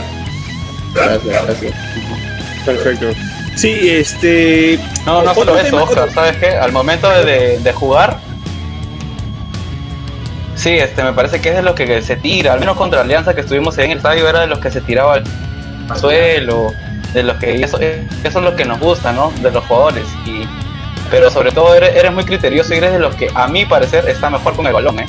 Gracias, 0.93 1.43
gracias. 1.45 1.73
Perfecto. 2.67 3.07
Sí, 3.55 3.89
este. 3.89 4.79
No, 5.05 5.23
no 5.23 5.33
solo 5.33 5.53
tema, 5.55 5.67
eso, 5.67 5.83
Oscar, 5.83 6.03
otro- 6.03 6.13
¿sabes 6.13 6.37
qué? 6.37 6.49
Al 6.51 6.71
momento 6.71 7.09
de, 7.09 7.25
de- 7.25 7.59
de 7.59 7.73
jugar, 7.73 8.19
sí, 10.55 10.71
este, 10.71 11.03
me 11.03 11.13
parece 11.13 11.39
que 11.41 11.49
es 11.49 11.55
de 11.55 11.61
lo 11.63 11.73
que 11.75 12.01
se 12.01 12.15
tira, 12.17 12.53
al 12.53 12.59
menos 12.59 12.77
contra 12.77 13.01
Alianza 13.01 13.33
que 13.33 13.41
estuvimos 13.41 13.77
ahí 13.77 13.85
en 13.85 13.91
el 13.91 13.97
estadio, 13.97 14.27
era 14.27 14.41
de 14.41 14.47
los 14.47 14.59
que 14.59 14.71
se 14.71 14.81
tiraba 14.81 15.15
al 15.15 15.23
suelo, 15.99 16.71
de 17.13 17.23
los 17.23 17.37
que, 17.37 17.55
eso, 17.63 17.79
eso 17.79 18.05
es 18.23 18.35
lo 18.35 18.55
que 18.55 18.65
nos 18.65 18.79
gusta, 18.79 19.11
¿no? 19.11 19.31
De 19.41 19.49
los 19.51 19.63
jugadores, 19.65 20.05
y, 20.25 20.47
pero 21.09 21.31
sobre 21.31 21.51
todo 21.51 21.73
eres, 21.75 21.95
eres 21.95 22.11
muy 22.11 22.25
criterioso 22.25 22.73
y 22.73 22.77
eres 22.77 22.91
de 22.93 22.99
los 22.99 23.15
que, 23.15 23.29
a 23.33 23.47
mi 23.47 23.65
parecer, 23.65 24.07
está 24.09 24.29
mejor 24.29 24.55
con 24.55 24.67
el 24.67 24.73
balón, 24.73 24.99
¿eh? 24.99 25.05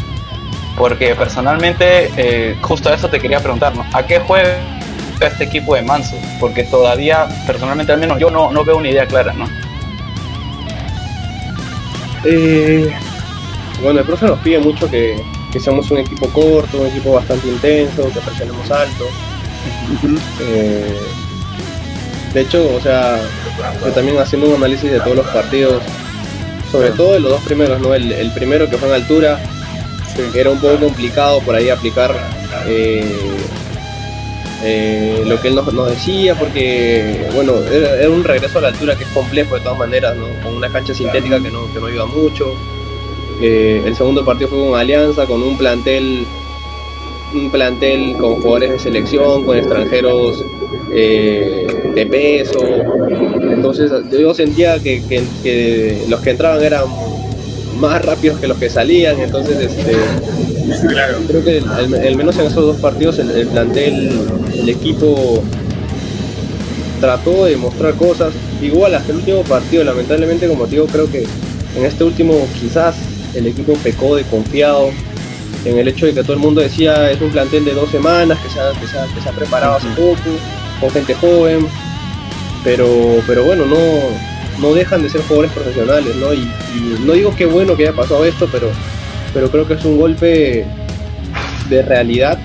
Porque 0.77 1.15
personalmente, 1.17 2.11
eh, 2.17 2.57
justo 2.63 2.89
a 2.89 2.95
eso 2.95 3.09
te 3.09 3.19
quería 3.19 3.41
preguntar, 3.41 3.75
¿no? 3.75 3.85
¿A 3.93 4.07
qué 4.07 4.21
este 5.27 5.45
equipo 5.45 5.75
de 5.75 5.83
Manso? 5.83 6.17
Porque 6.39 6.65
todavía, 6.65 7.27
personalmente 7.47 7.93
al 7.93 7.99
menos, 7.99 8.19
yo 8.19 8.31
no, 8.31 8.51
no 8.53 8.65
veo 8.65 8.77
una 8.77 8.89
idea 8.89 9.07
clara, 9.07 9.33
¿no? 9.33 9.47
Eh, 12.25 12.93
bueno, 13.83 14.01
el 14.01 14.07
profe 14.07 14.27
nos 14.27 14.39
pide 14.41 14.59
mucho 14.59 14.91
que, 14.91 15.23
que 15.53 15.61
seamos 15.61 15.91
un 15.91 15.99
equipo 15.99 16.29
corto, 16.29 16.79
un 16.79 16.87
equipo 16.87 17.13
bastante 17.13 17.49
intenso, 17.49 18.11
que 18.13 18.21
presionemos 18.21 18.71
alto. 18.71 19.05
Eh, 20.41 21.01
de 22.35 22.41
hecho, 22.41 22.75
o 22.77 22.81
sea, 22.81 23.19
yo 23.85 23.93
también 23.93 24.19
haciendo 24.19 24.49
un 24.49 24.57
análisis 24.57 24.91
de 24.91 25.01
todos 25.01 25.17
los 25.17 25.27
partidos, 25.29 25.83
sobre 26.71 26.91
todo 26.91 27.15
de 27.15 27.21
los 27.21 27.31
dos 27.31 27.43
primeros, 27.43 27.81
¿no? 27.81 27.95
El, 27.95 28.13
el 28.13 28.31
primero 28.33 28.69
que 28.69 28.77
fue 28.77 28.89
en 28.89 28.95
altura, 28.95 29.41
que 30.33 30.41
era 30.41 30.51
un 30.51 30.59
poco 30.59 30.77
complicado 30.79 31.41
por 31.41 31.55
ahí 31.55 31.71
aplicar 31.71 32.15
eh, 32.67 33.17
eh, 34.63 35.23
lo 35.25 35.41
que 35.41 35.49
él 35.49 35.55
nos, 35.55 35.89
decía, 35.89 36.35
porque, 36.35 37.27
bueno, 37.35 37.55
era, 37.73 38.11
un 38.11 38.25
regreso 38.25 38.59
a 38.59 38.63
la 38.63 38.69
altura 38.69 38.97
que 38.97 39.05
es 39.05 39.11
complejo 39.11 39.55
de 39.55 39.61
todas 39.63 39.79
maneras. 39.79 40.15
Con 40.43 40.55
una 40.57 40.69
cancha 40.69 40.95
sintética 40.95 41.41
que 41.43 41.51
no, 41.51 41.73
que 41.73 41.81
no 41.81 41.87
ayuda 41.87 42.07
mucho. 42.07 42.55
Eh, 43.41 43.83
el 43.87 43.95
segundo 43.95 44.25
partido 44.25 44.49
fue 44.49 44.59
con 44.59 44.79
Alianza, 44.79 45.27
con 45.27 45.43
un 45.43 45.57
plantel 45.57 46.27
un 47.35 47.51
plantel 47.51 48.17
con 48.17 48.37
jugadores 48.37 48.71
de 48.73 48.79
selección, 48.79 49.45
con 49.45 49.57
extranjeros 49.59 50.43
eh, 50.91 51.67
de 51.95 52.07
peso. 52.07 52.59
Entonces 53.51 53.93
yo 54.11 54.33
sentía 54.35 54.79
que, 54.79 55.03
que- 55.07 55.23
que 55.43 56.05
los 56.09 56.21
que 56.21 56.31
entraban 56.31 56.63
eran 56.65 56.85
más 57.79 58.03
rápidos 58.05 58.41
que 58.41 58.49
los 58.49 58.57
que 58.59 58.71
salían. 58.71 59.21
Entonces 59.21 59.59
este, 59.61 59.93
creo 61.27 61.45
que 61.45 61.63
al, 61.69 61.95
al 61.95 62.17
menos 62.17 62.37
en 62.39 62.47
esos 62.47 62.65
dos 62.65 62.77
partidos 62.77 63.19
el, 63.19 63.31
el 63.31 63.47
plantel, 63.49 64.11
el 64.55 64.69
equipo 64.69 65.43
trató 67.01 67.45
de 67.45 67.57
mostrar 67.57 67.95
cosas. 67.95 68.33
Igual 68.61 68.95
hasta 68.95 69.13
el 69.13 69.19
último 69.19 69.43
partido, 69.43 69.85
lamentablemente 69.85 70.49
como 70.49 70.65
te 70.65 70.73
digo, 70.73 70.87
creo 70.87 71.11
que 71.11 71.27
en 71.77 71.85
este 71.85 72.05
último 72.05 72.47
quizás 72.61 72.97
el 73.35 73.47
equipo 73.47 73.75
pecó 73.75 74.17
de 74.17 74.25
confiado 74.25 74.91
en 75.65 75.79
el 75.79 75.89
hecho 75.89 76.07
de 76.07 76.15
que 76.15 76.23
todo 76.23 76.33
el 76.33 76.39
mundo 76.39 76.61
decía 76.61 77.11
es 77.11 77.21
un 77.21 77.31
plantel 77.31 77.65
de 77.65 77.75
dos 77.75 77.91
semanas, 77.91 78.39
que 78.39 78.51
se 78.51 78.61
ha, 78.61 78.73
que 78.81 78.87
se 78.87 78.99
ha, 78.99 79.07
que 79.15 79.21
se 79.21 79.29
ha 79.29 79.33
preparado 79.33 79.77
hace 79.77 79.89
poco, 79.89 80.17
con 80.81 80.91
gente 80.91 81.15
joven, 81.15 81.67
pero, 82.65 82.87
pero 83.27 83.45
bueno, 83.45 83.67
no, 83.67 83.77
no 84.61 84.75
dejan 84.75 85.03
de 85.03 85.11
ser 85.11 85.21
jugadores 85.23 85.53
profesionales, 85.53 86.17
¿no? 86.17 86.33
Y, 86.33 86.39
y 86.39 86.97
no 87.05 87.13
digo 87.13 87.35
que 87.37 87.47
bueno 87.47 87.77
que 87.77 87.85
haya 87.85 87.97
pasado 87.97 88.25
esto, 88.25 88.49
pero, 88.51 88.71
pero 89.35 89.51
creo 89.51 89.67
que 89.67 89.75
es 89.75 89.85
un 89.85 89.99
golpe 89.99 90.65
de 91.69 91.83
realidad 91.83 92.39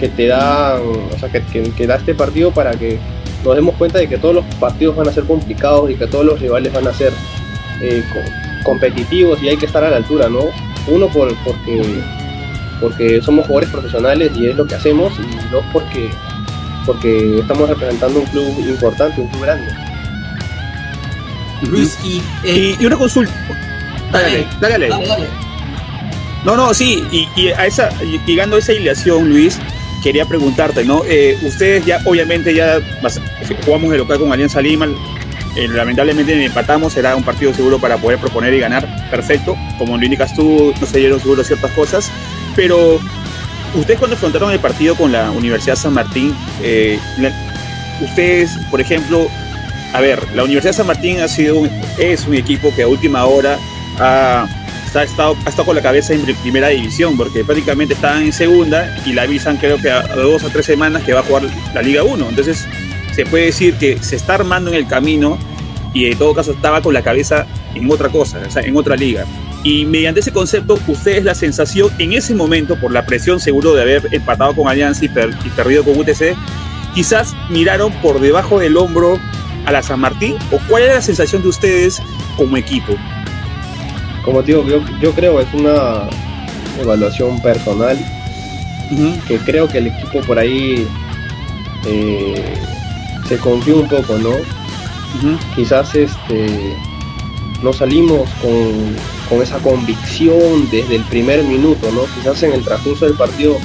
que 0.00 0.08
te 0.08 0.26
da, 0.26 0.76
o 0.80 1.18
sea, 1.18 1.28
que, 1.30 1.40
que, 1.42 1.62
que 1.70 1.86
da 1.86 1.96
este 1.96 2.14
partido 2.14 2.50
para 2.50 2.72
que 2.72 2.98
nos 3.44 3.54
demos 3.54 3.74
cuenta 3.76 3.98
de 3.98 4.08
que 4.08 4.18
todos 4.18 4.34
los 4.34 4.44
partidos 4.56 4.96
van 4.96 5.08
a 5.08 5.12
ser 5.12 5.24
complicados 5.24 5.90
y 5.90 5.94
que 5.94 6.06
todos 6.06 6.24
los 6.24 6.40
rivales 6.40 6.72
van 6.72 6.88
a 6.88 6.92
ser 6.92 7.12
eh, 7.80 8.02
co- 8.12 8.64
competitivos 8.64 9.40
y 9.42 9.48
hay 9.50 9.56
que 9.56 9.66
estar 9.66 9.84
a 9.84 9.90
la 9.90 9.96
altura, 9.96 10.28
¿no? 10.28 10.46
Uno 10.88 11.08
por, 11.08 11.32
porque, 11.44 11.82
porque 12.80 13.20
somos 13.22 13.46
jugadores 13.46 13.70
profesionales 13.70 14.32
y 14.36 14.48
es 14.48 14.56
lo 14.56 14.66
que 14.66 14.74
hacemos 14.74 15.12
y 15.18 15.52
dos 15.52 15.64
porque, 15.72 16.10
porque 16.86 17.38
estamos 17.38 17.68
representando 17.68 18.20
un 18.20 18.26
club 18.26 18.58
importante, 18.66 19.20
un 19.20 19.28
club 19.28 19.42
grande. 19.42 19.72
Luis, 21.68 21.96
y. 22.04 22.18
eh, 22.44 22.76
Y, 22.78 22.82
y 22.82 22.86
una 22.86 22.96
consulta. 22.96 23.32
Dale, 24.12 24.46
dale, 24.60 24.72
dale. 24.88 24.88
dale, 24.88 25.06
dale. 25.06 25.43
No, 26.44 26.56
no, 26.56 26.74
sí, 26.74 27.02
y, 27.10 27.48
a 27.48 27.66
esa, 27.66 27.88
llegando 28.26 28.56
a 28.56 28.58
esa 28.58 28.72
hilación, 28.72 29.30
Luis, 29.30 29.58
quería 30.02 30.26
preguntarte, 30.26 30.84
¿no? 30.84 31.02
Eh, 31.06 31.38
ustedes 31.42 31.86
ya, 31.86 32.00
obviamente, 32.04 32.54
ya 32.54 32.80
jugamos 33.64 33.92
el 33.92 33.98
local 33.98 34.18
con 34.18 34.30
Alianza 34.30 34.60
Lima, 34.60 34.86
eh, 35.56 35.68
lamentablemente 35.68 36.44
empatamos, 36.44 36.92
será 36.92 37.16
un 37.16 37.22
partido 37.22 37.54
seguro 37.54 37.78
para 37.78 37.96
poder 37.96 38.18
proponer 38.18 38.52
y 38.52 38.60
ganar, 38.60 39.08
perfecto, 39.10 39.56
como 39.78 39.96
lo 39.96 40.04
indicas 40.04 40.34
tú, 40.34 40.74
no 40.78 40.86
se 40.86 40.98
dieron 40.98 41.18
seguro 41.18 41.42
ciertas 41.44 41.70
cosas, 41.72 42.10
pero 42.54 43.00
ustedes 43.74 43.98
cuando 43.98 44.16
afrontaron 44.16 44.52
el 44.52 44.60
partido 44.60 44.96
con 44.96 45.12
la 45.12 45.30
Universidad 45.30 45.76
San 45.76 45.94
Martín, 45.94 46.36
eh, 46.62 46.98
ustedes, 48.02 48.50
por 48.70 48.82
ejemplo, 48.82 49.28
a 49.94 50.00
ver, 50.00 50.20
la 50.34 50.44
Universidad 50.44 50.74
San 50.74 50.88
Martín 50.88 51.20
ha 51.20 51.28
sido 51.28 51.62
es 51.98 52.26
un 52.26 52.34
equipo 52.34 52.74
que 52.74 52.82
a 52.82 52.88
última 52.88 53.24
hora 53.24 53.56
ha, 53.98 54.46
ha 54.96 55.02
estado, 55.04 55.36
ha 55.44 55.48
estado 55.48 55.66
con 55.66 55.76
la 55.76 55.82
cabeza 55.82 56.14
en 56.14 56.22
pri- 56.22 56.34
primera 56.34 56.68
división, 56.68 57.16
porque 57.16 57.44
prácticamente 57.44 57.94
estaban 57.94 58.22
en 58.22 58.32
segunda 58.32 58.96
y 59.06 59.12
la 59.12 59.22
avisan 59.22 59.56
creo 59.56 59.78
que 59.78 59.90
a, 59.90 59.98
a 60.00 60.16
dos 60.16 60.42
o 60.44 60.50
tres 60.50 60.66
semanas 60.66 61.02
que 61.02 61.12
va 61.12 61.20
a 61.20 61.22
jugar 61.22 61.44
la 61.74 61.82
Liga 61.82 62.02
1. 62.02 62.28
Entonces 62.28 62.66
se 63.14 63.26
puede 63.26 63.46
decir 63.46 63.74
que 63.74 63.98
se 64.02 64.16
está 64.16 64.34
armando 64.34 64.70
en 64.70 64.76
el 64.76 64.86
camino 64.86 65.38
y 65.92 66.06
en 66.06 66.18
todo 66.18 66.34
caso 66.34 66.52
estaba 66.52 66.80
con 66.82 66.92
la 66.94 67.02
cabeza 67.02 67.46
en 67.74 67.90
otra 67.90 68.08
cosa, 68.08 68.40
o 68.46 68.50
sea, 68.50 68.62
en 68.62 68.76
otra 68.76 68.96
liga. 68.96 69.24
Y 69.62 69.84
mediante 69.86 70.20
ese 70.20 70.32
concepto, 70.32 70.78
ustedes 70.88 71.24
la 71.24 71.34
sensación 71.34 71.88
en 71.98 72.12
ese 72.12 72.34
momento, 72.34 72.76
por 72.76 72.92
la 72.92 73.06
presión 73.06 73.40
seguro 73.40 73.72
de 73.74 73.82
haber 73.82 74.08
empatado 74.12 74.54
con 74.54 74.68
Alianza 74.68 75.04
y, 75.04 75.08
per- 75.08 75.34
y 75.44 75.48
perdido 75.50 75.84
con 75.84 75.98
UTC, 75.98 76.36
quizás 76.94 77.34
miraron 77.48 77.92
por 78.02 78.20
debajo 78.20 78.58
del 78.60 78.76
hombro 78.76 79.18
a 79.66 79.72
la 79.72 79.82
San 79.82 80.00
Martín? 80.00 80.34
¿O 80.52 80.58
cuál 80.68 80.82
era 80.82 80.94
la 80.96 81.00
sensación 81.02 81.42
de 81.42 81.48
ustedes 81.48 82.02
como 82.36 82.56
equipo? 82.56 82.94
Como 84.24 84.42
te 84.42 84.52
digo, 84.52 84.64
yo, 84.66 84.80
yo 85.00 85.12
creo 85.12 85.40
es 85.40 85.52
una 85.52 86.08
evaluación 86.80 87.40
personal 87.40 87.98
que 89.26 89.38
creo 89.38 89.68
que 89.68 89.78
el 89.78 89.88
equipo 89.88 90.20
por 90.20 90.38
ahí 90.38 90.86
eh, 91.86 92.54
se 93.28 93.38
confió 93.38 93.76
un 93.78 93.88
poco, 93.88 94.18
¿no? 94.18 94.30
Quizás 95.54 95.94
este 95.94 96.76
no 97.62 97.72
salimos 97.72 98.28
con, 98.42 98.94
con 99.28 99.42
esa 99.42 99.58
convicción 99.58 100.68
desde 100.70 100.96
el 100.96 101.02
primer 101.04 101.42
minuto, 101.44 101.90
¿no? 101.92 102.02
Quizás 102.14 102.42
en 102.42 102.52
el 102.52 102.62
transcurso 102.62 103.06
del 103.06 103.14
partido 103.14 103.56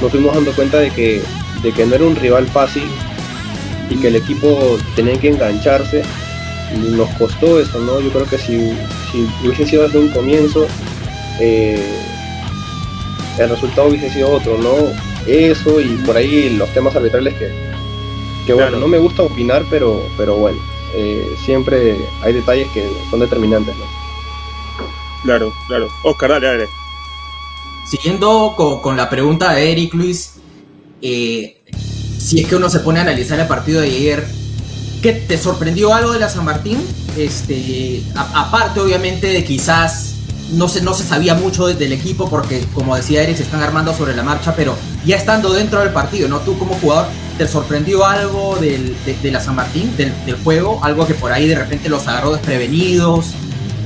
nos 0.00 0.10
fuimos 0.10 0.34
dando 0.34 0.52
cuenta 0.52 0.78
de 0.78 0.90
que, 0.90 1.22
de 1.62 1.72
que 1.72 1.84
no 1.84 1.94
era 1.94 2.04
un 2.04 2.16
rival 2.16 2.46
fácil 2.46 2.84
y 3.90 3.96
que 3.96 4.08
el 4.08 4.16
equipo 4.16 4.78
tenía 4.94 5.18
que 5.18 5.28
engancharse 5.28 6.02
y 6.74 6.78
nos 6.78 7.08
costó 7.10 7.60
eso, 7.60 7.80
¿no? 7.80 8.00
Yo 8.00 8.10
creo 8.10 8.26
que 8.26 8.38
si, 8.38 8.72
si 9.12 9.28
hubiese 9.44 9.66
sido 9.66 9.84
desde 9.84 9.98
un 9.98 10.08
comienzo, 10.08 10.66
eh, 11.40 11.98
el 13.38 13.48
resultado 13.48 13.88
hubiese 13.88 14.10
sido 14.10 14.30
otro, 14.30 14.58
¿no? 14.58 14.74
Eso 15.26 15.80
y 15.80 15.88
por 16.06 16.16
ahí 16.16 16.50
los 16.56 16.68
temas 16.74 16.94
arbitrales 16.96 17.34
que, 17.34 17.48
que 18.46 18.52
bueno, 18.54 18.68
Claro. 18.70 18.80
no 18.80 18.88
me 18.88 18.98
gusta 18.98 19.22
opinar, 19.22 19.64
pero, 19.70 20.02
pero 20.16 20.36
bueno, 20.36 20.58
eh, 20.94 21.36
siempre 21.44 21.96
hay 22.22 22.32
detalles 22.32 22.68
que 22.72 22.88
son 23.10 23.20
determinantes, 23.20 23.74
¿no? 23.76 23.84
Claro, 25.22 25.52
claro. 25.66 25.88
Oscar, 26.04 26.30
dale, 26.30 26.46
dale. 26.46 26.68
Siguiendo 27.86 28.54
co- 28.56 28.80
con, 28.82 28.96
la 28.96 29.08
pregunta 29.08 29.52
de 29.54 29.72
Eric 29.72 29.94
Luis, 29.94 30.34
eh, 31.02 31.60
si 32.18 32.40
es 32.40 32.46
que 32.46 32.56
uno 32.56 32.68
se 32.68 32.80
pone 32.80 32.98
a 32.98 33.02
analizar 33.02 33.38
el 33.40 33.46
partido 33.46 33.80
de 33.80 33.86
ayer, 33.88 34.26
¿qué 35.02 35.12
te 35.12 35.38
sorprendió 35.38 35.94
algo 35.94 36.12
de 36.12 36.20
la 36.20 36.28
San 36.28 36.44
Martín? 36.44 36.78
Este, 37.16 38.02
aparte, 38.14 38.80
obviamente, 38.80 39.28
de 39.28 39.44
quizás 39.44 40.14
no 40.52 40.68
se, 40.68 40.80
no 40.80 40.94
se 40.94 41.04
sabía 41.04 41.34
mucho 41.34 41.66
de- 41.66 41.74
del 41.74 41.92
equipo 41.92 42.28
porque, 42.30 42.64
como 42.74 42.96
decía 42.96 43.22
Eric, 43.22 43.36
se 43.36 43.42
están 43.42 43.62
armando 43.62 43.94
sobre 43.94 44.14
la 44.16 44.22
marcha, 44.22 44.54
pero 44.56 44.76
ya 45.04 45.16
estando 45.16 45.52
dentro 45.52 45.80
del 45.80 45.90
partido, 45.90 46.28
¿no? 46.28 46.38
Tú 46.40 46.58
como 46.58 46.74
jugador, 46.76 47.06
¿te 47.36 47.46
sorprendió 47.46 48.06
algo 48.06 48.56
de, 48.56 48.94
la 49.30 49.40
San 49.40 49.56
Martín, 49.56 49.94
del, 49.96 50.12
juego? 50.44 50.80
Algo 50.82 51.06
que 51.06 51.14
por 51.14 51.32
ahí 51.32 51.46
de 51.48 51.54
repente 51.56 51.88
los 51.88 52.06
agarró 52.08 52.32
desprevenidos 52.32 53.26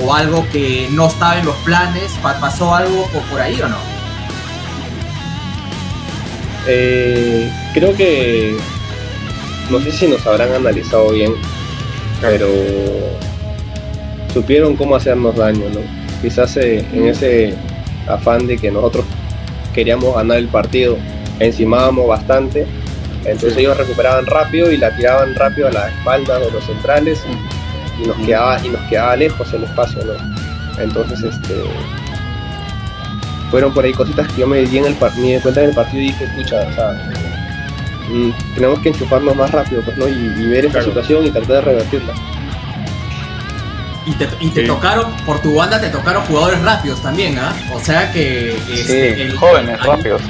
o 0.05 0.15
algo 0.15 0.47
que 0.53 0.89
no 0.93 1.09
estaba 1.09 1.39
en 1.39 1.47
los 1.47 1.57
planes, 1.57 2.13
Pa- 2.23 2.39
¿pasó 2.41 2.75
algo 2.75 3.07
por 3.31 3.41
ahí 3.41 3.61
o 3.61 3.69
no? 3.69 3.77
Eh, 6.67 7.51
creo 7.75 7.97
que 7.97 8.57
no 9.71 9.81
sé 9.81 9.93
si 9.93 10.09
nos 10.09 10.27
habrán 10.27 10.53
analizado 10.53 11.11
bien, 11.11 11.33
pero 12.21 12.47
supieron 14.33 14.77
cómo 14.77 14.97
hacernos 14.97 15.37
daño, 15.37 15.65
¿no? 15.73 15.81
Quizás 16.21 16.57
eh, 16.57 16.87
en 16.93 17.09
ese 17.09 17.55
afán 18.07 18.47
de 18.47 18.57
que 18.57 18.71
nosotros 18.71 19.05
queríamos 19.75 20.15
ganar 20.15 20.39
el 20.39 20.49
partido, 20.49 20.97
encimábamos 21.41 22.07
bastante, 22.07 22.67
entonces 23.25 23.57
ellos 23.57 23.77
recuperaban 23.77 24.27
rápido 24.27 24.71
y 24.71 24.77
la 24.77 24.95
tiraban 24.97 25.35
rápido 25.35 25.69
a 25.69 25.73
la 25.73 25.89
espalda 25.89 26.39
de 26.39 26.51
los 26.51 26.65
centrales 26.65 27.23
y, 27.29 28.07
nos 28.07 28.17
quedaba 28.27 28.59
y 28.65 28.69
nos 28.69 28.81
quedaba 28.89 29.17
lejos 29.17 29.53
el 29.53 29.65
espacio, 29.65 30.01
¿no? 30.05 30.83
Entonces 30.83 31.23
este 31.23 31.55
fueron 33.51 33.73
por 33.75 33.85
ahí 33.85 33.93
cositas 33.93 34.27
que 34.33 34.41
yo 34.41 34.47
me 34.47 34.63
di 34.63 34.79
en 34.79 34.87
el 34.87 34.97
me 35.19 35.35
di 35.35 35.41
cuenta 35.41 35.63
en 35.63 35.69
el 35.69 35.75
partido 35.75 36.03
y 36.03 36.07
dije, 36.07 36.25
escucha, 36.25 36.67
o 36.69 36.75
sea, 36.75 37.13
tenemos 38.55 38.79
que 38.81 38.89
enchufarnos 38.91 39.35
más 39.37 39.51
rápido, 39.51 39.83
pues, 39.83 39.97
¿no? 39.97 40.09
Y, 40.09 40.13
y 40.13 40.47
ver 40.47 40.67
esta 40.67 40.79
Claro. 40.81 40.87
situación 40.87 41.27
y 41.27 41.31
tratar 41.31 41.49
de 41.57 41.61
revertirla. 41.63 42.13
Y 44.05 44.13
te, 44.15 44.29
y 44.41 44.51
te 44.51 44.63
Sí. 44.63 44.67
tocaron, 44.67 45.13
por 45.25 45.41
tu 45.41 45.55
banda 45.55 45.81
te 45.81 45.89
tocaron 45.89 46.25
jugadores 46.25 46.61
rápidos 46.63 47.01
también, 47.03 47.39
¿ah? 47.39 47.55
O 47.73 47.79
sea 47.81 48.11
que... 48.13 48.57
este, 48.57 49.15
Sí, 49.17 49.21
el- 49.23 49.37
jóvenes, 49.37 49.81
rápidos. 49.83 50.23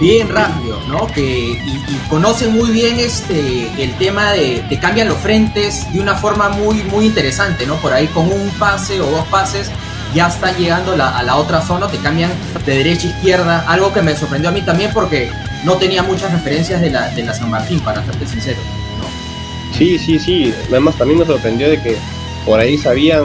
Bien 0.00 0.28
rápido, 0.30 0.80
¿no? 0.88 1.06
Que, 1.08 1.20
y, 1.22 1.84
y 1.86 2.00
conocen 2.08 2.52
muy 2.56 2.70
bien 2.70 2.98
este 2.98 3.70
el 3.82 3.92
tema 3.98 4.32
de, 4.32 4.64
de 4.68 4.78
cambian 4.78 5.08
los 5.08 5.18
frentes 5.18 5.92
de 5.92 6.00
una 6.00 6.14
forma 6.14 6.48
muy, 6.48 6.82
muy 6.84 7.04
interesante, 7.04 7.66
¿no? 7.66 7.74
Por 7.76 7.92
ahí 7.92 8.06
con 8.06 8.26
un 8.32 8.48
pase 8.58 9.00
o 9.02 9.10
dos 9.10 9.26
pases 9.28 9.70
ya 10.14 10.28
están 10.28 10.56
llegando 10.56 10.96
la- 10.96 11.10
a 11.18 11.22
la 11.22 11.36
otra 11.36 11.60
zona, 11.60 11.86
te 11.88 11.98
cambian 11.98 12.30
de 12.64 12.76
derecha 12.76 13.08
a 13.08 13.10
izquierda, 13.10 13.64
algo 13.68 13.92
que 13.92 14.00
me 14.00 14.16
sorprendió 14.16 14.48
a 14.48 14.52
mí 14.52 14.62
también 14.62 14.90
porque 14.94 15.30
no 15.64 15.76
tenía 15.76 16.02
muchas 16.02 16.30
referencias 16.32 16.80
de 16.80 16.90
la, 16.90 17.08
de 17.10 17.22
la 17.22 17.34
San 17.34 17.50
Martín, 17.50 17.80
para 17.80 18.04
serte 18.04 18.26
sincero, 18.26 18.58
¿no? 18.98 19.76
Sí, 19.76 19.98
sí, 19.98 20.18
sí. 20.18 20.54
Además 20.68 20.96
también 20.96 21.18
nos 21.18 21.28
sorprendió 21.28 21.68
de 21.68 21.80
que 21.82 21.96
por 22.44 22.60
ahí 22.60 22.76
sabían 22.76 23.24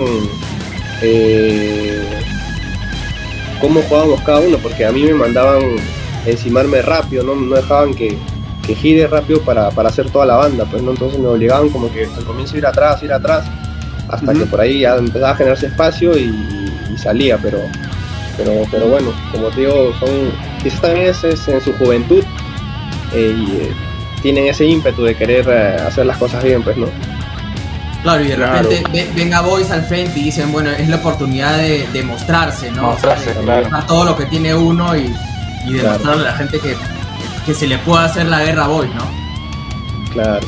eh, 1.02 2.02
cómo 3.60 3.82
jugábamos 3.84 4.22
cada 4.22 4.40
uno, 4.40 4.58
porque 4.58 4.86
a 4.86 4.92
mí 4.92 5.04
me 5.04 5.14
mandaban 5.14 5.62
encimarme 6.26 6.82
rápido, 6.82 7.24
no, 7.24 7.36
no 7.36 7.56
dejaban 7.56 7.94
que, 7.94 8.18
que 8.66 8.76
gire 8.76 9.08
rápido 9.08 9.42
para, 9.42 9.70
para 9.72 9.90
hacer 9.90 10.10
toda 10.10 10.26
la 10.26 10.36
banda, 10.36 10.66
pues 10.66 10.82
no, 10.82 10.92
entonces 10.92 11.20
me 11.20 11.28
obligaban 11.28 11.70
como 11.70 11.92
que 11.92 12.06
al 12.06 12.24
comienzo 12.24 12.58
ir 12.58 12.66
atrás, 12.66 13.04
ir 13.04 13.12
atrás, 13.12 13.46
hasta 14.08 14.34
que 14.34 14.46
por 14.46 14.62
ahí 14.62 14.82
ya 14.82 14.96
empezaba 14.96 15.32
a 15.32 15.36
generarse 15.36 15.68
espacio 15.68 16.18
y, 16.18 16.34
y 16.92 16.98
salía, 16.98 17.38
pero, 17.38 17.60
pero, 18.38 18.64
pero 18.72 18.88
bueno, 18.88 19.14
como 19.32 19.50
te 19.50 19.62
digo, 19.62 19.94
son, 20.00 20.32
quizás 20.62 20.82
también 20.82 21.08
es, 21.08 21.24
es 21.24 21.48
en 21.48 21.62
su 21.62 21.74
juventud 21.74 22.24
eh, 23.14 23.36
y 23.38 23.52
eh, 23.64 23.74
tienen 24.22 24.48
ese 24.48 24.66
ímpetu 24.66 25.04
de 25.04 25.16
querer 25.16 25.48
eh, 25.50 25.78
hacer 25.88 26.06
las 26.06 26.18
cosas 26.18 26.44
bien, 26.44 26.62
pues, 26.64 26.78
¿no? 26.78 26.88
Claro, 28.04 28.24
y 28.24 28.28
de 28.30 28.36
Claro. 28.36 28.70
repente 28.70 28.84
ve- 28.94 29.10
ven 29.16 29.34
a 29.34 29.42
Boys 29.42 29.72
al 29.72 29.84
frente 29.84 30.20
y 30.20 30.24
dicen, 30.24 30.52
bueno, 30.52 30.70
es 30.72 30.88
la 30.88 30.98
oportunidad 30.98 31.58
de, 31.58 31.86
de 31.92 32.04
mostrarse, 32.04 32.72
¿no? 32.72 32.84
Mostrarse, 32.84 33.30
O 33.30 33.34
sea, 33.34 33.40
de 33.42 33.46
claro. 33.46 33.62
mostrar 33.64 33.88
todo 33.88 34.06
lo 34.06 34.16
que 34.18 34.26
tiene 34.26 34.54
uno 34.56 34.96
y, 34.96 35.02
y 35.02 35.74
Claro. 35.74 35.90
demostrarle 35.90 36.28
a 36.28 36.32
la 36.32 36.38
gente 36.38 36.60
que, 36.60 36.76
que 37.46 37.54
se 37.54 37.68
le 37.68 37.78
puede 37.80 38.06
hacer 38.06 38.26
la 38.28 38.44
guerra 38.44 38.66
a 38.66 38.68
Boys, 38.68 38.90
¿no? 38.96 39.06
Claro. 40.14 40.48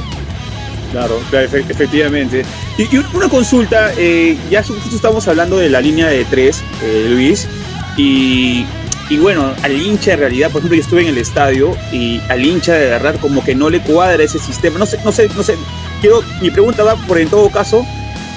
Claro, 0.91 1.19
claro, 1.29 1.47
efe- 1.47 1.65
efectivamente. 1.69 2.43
Y, 2.77 2.83
y 2.83 3.05
una 3.13 3.29
consulta, 3.29 3.91
eh, 3.97 4.37
ya 4.49 4.61
justo 4.61 4.93
estamos 4.93 5.25
hablando 5.27 5.57
de 5.57 5.69
la 5.69 5.79
línea 5.79 6.07
de 6.07 6.25
tres, 6.25 6.61
eh, 6.83 7.05
Luis, 7.09 7.47
y, 7.95 8.65
y 9.11 9.17
bueno, 9.17 9.53
al 9.61 9.73
hincha 9.73 10.13
en 10.13 10.19
realidad, 10.19 10.49
por 10.51 10.59
ejemplo, 10.59 10.77
yo 10.77 10.83
estuve 10.83 11.01
en 11.01 11.09
el 11.09 11.17
estadio 11.17 11.75
y 11.91 12.21
al 12.29 12.45
hincha 12.45 12.75
de 12.75 12.87
verdad 12.87 13.19
como 13.19 13.43
que 13.43 13.53
no 13.53 13.69
le 13.69 13.81
cuadra 13.81 14.23
ese 14.23 14.39
sistema. 14.39 14.79
No 14.79 14.85
sé, 14.85 14.99
no 15.03 15.11
sé, 15.11 15.27
no 15.35 15.43
sé. 15.43 15.57
Quiero, 15.99 16.21
mi 16.41 16.49
pregunta 16.49 16.81
va 16.85 16.95
por 16.95 17.17
en 17.17 17.27
todo 17.29 17.49
caso, 17.49 17.85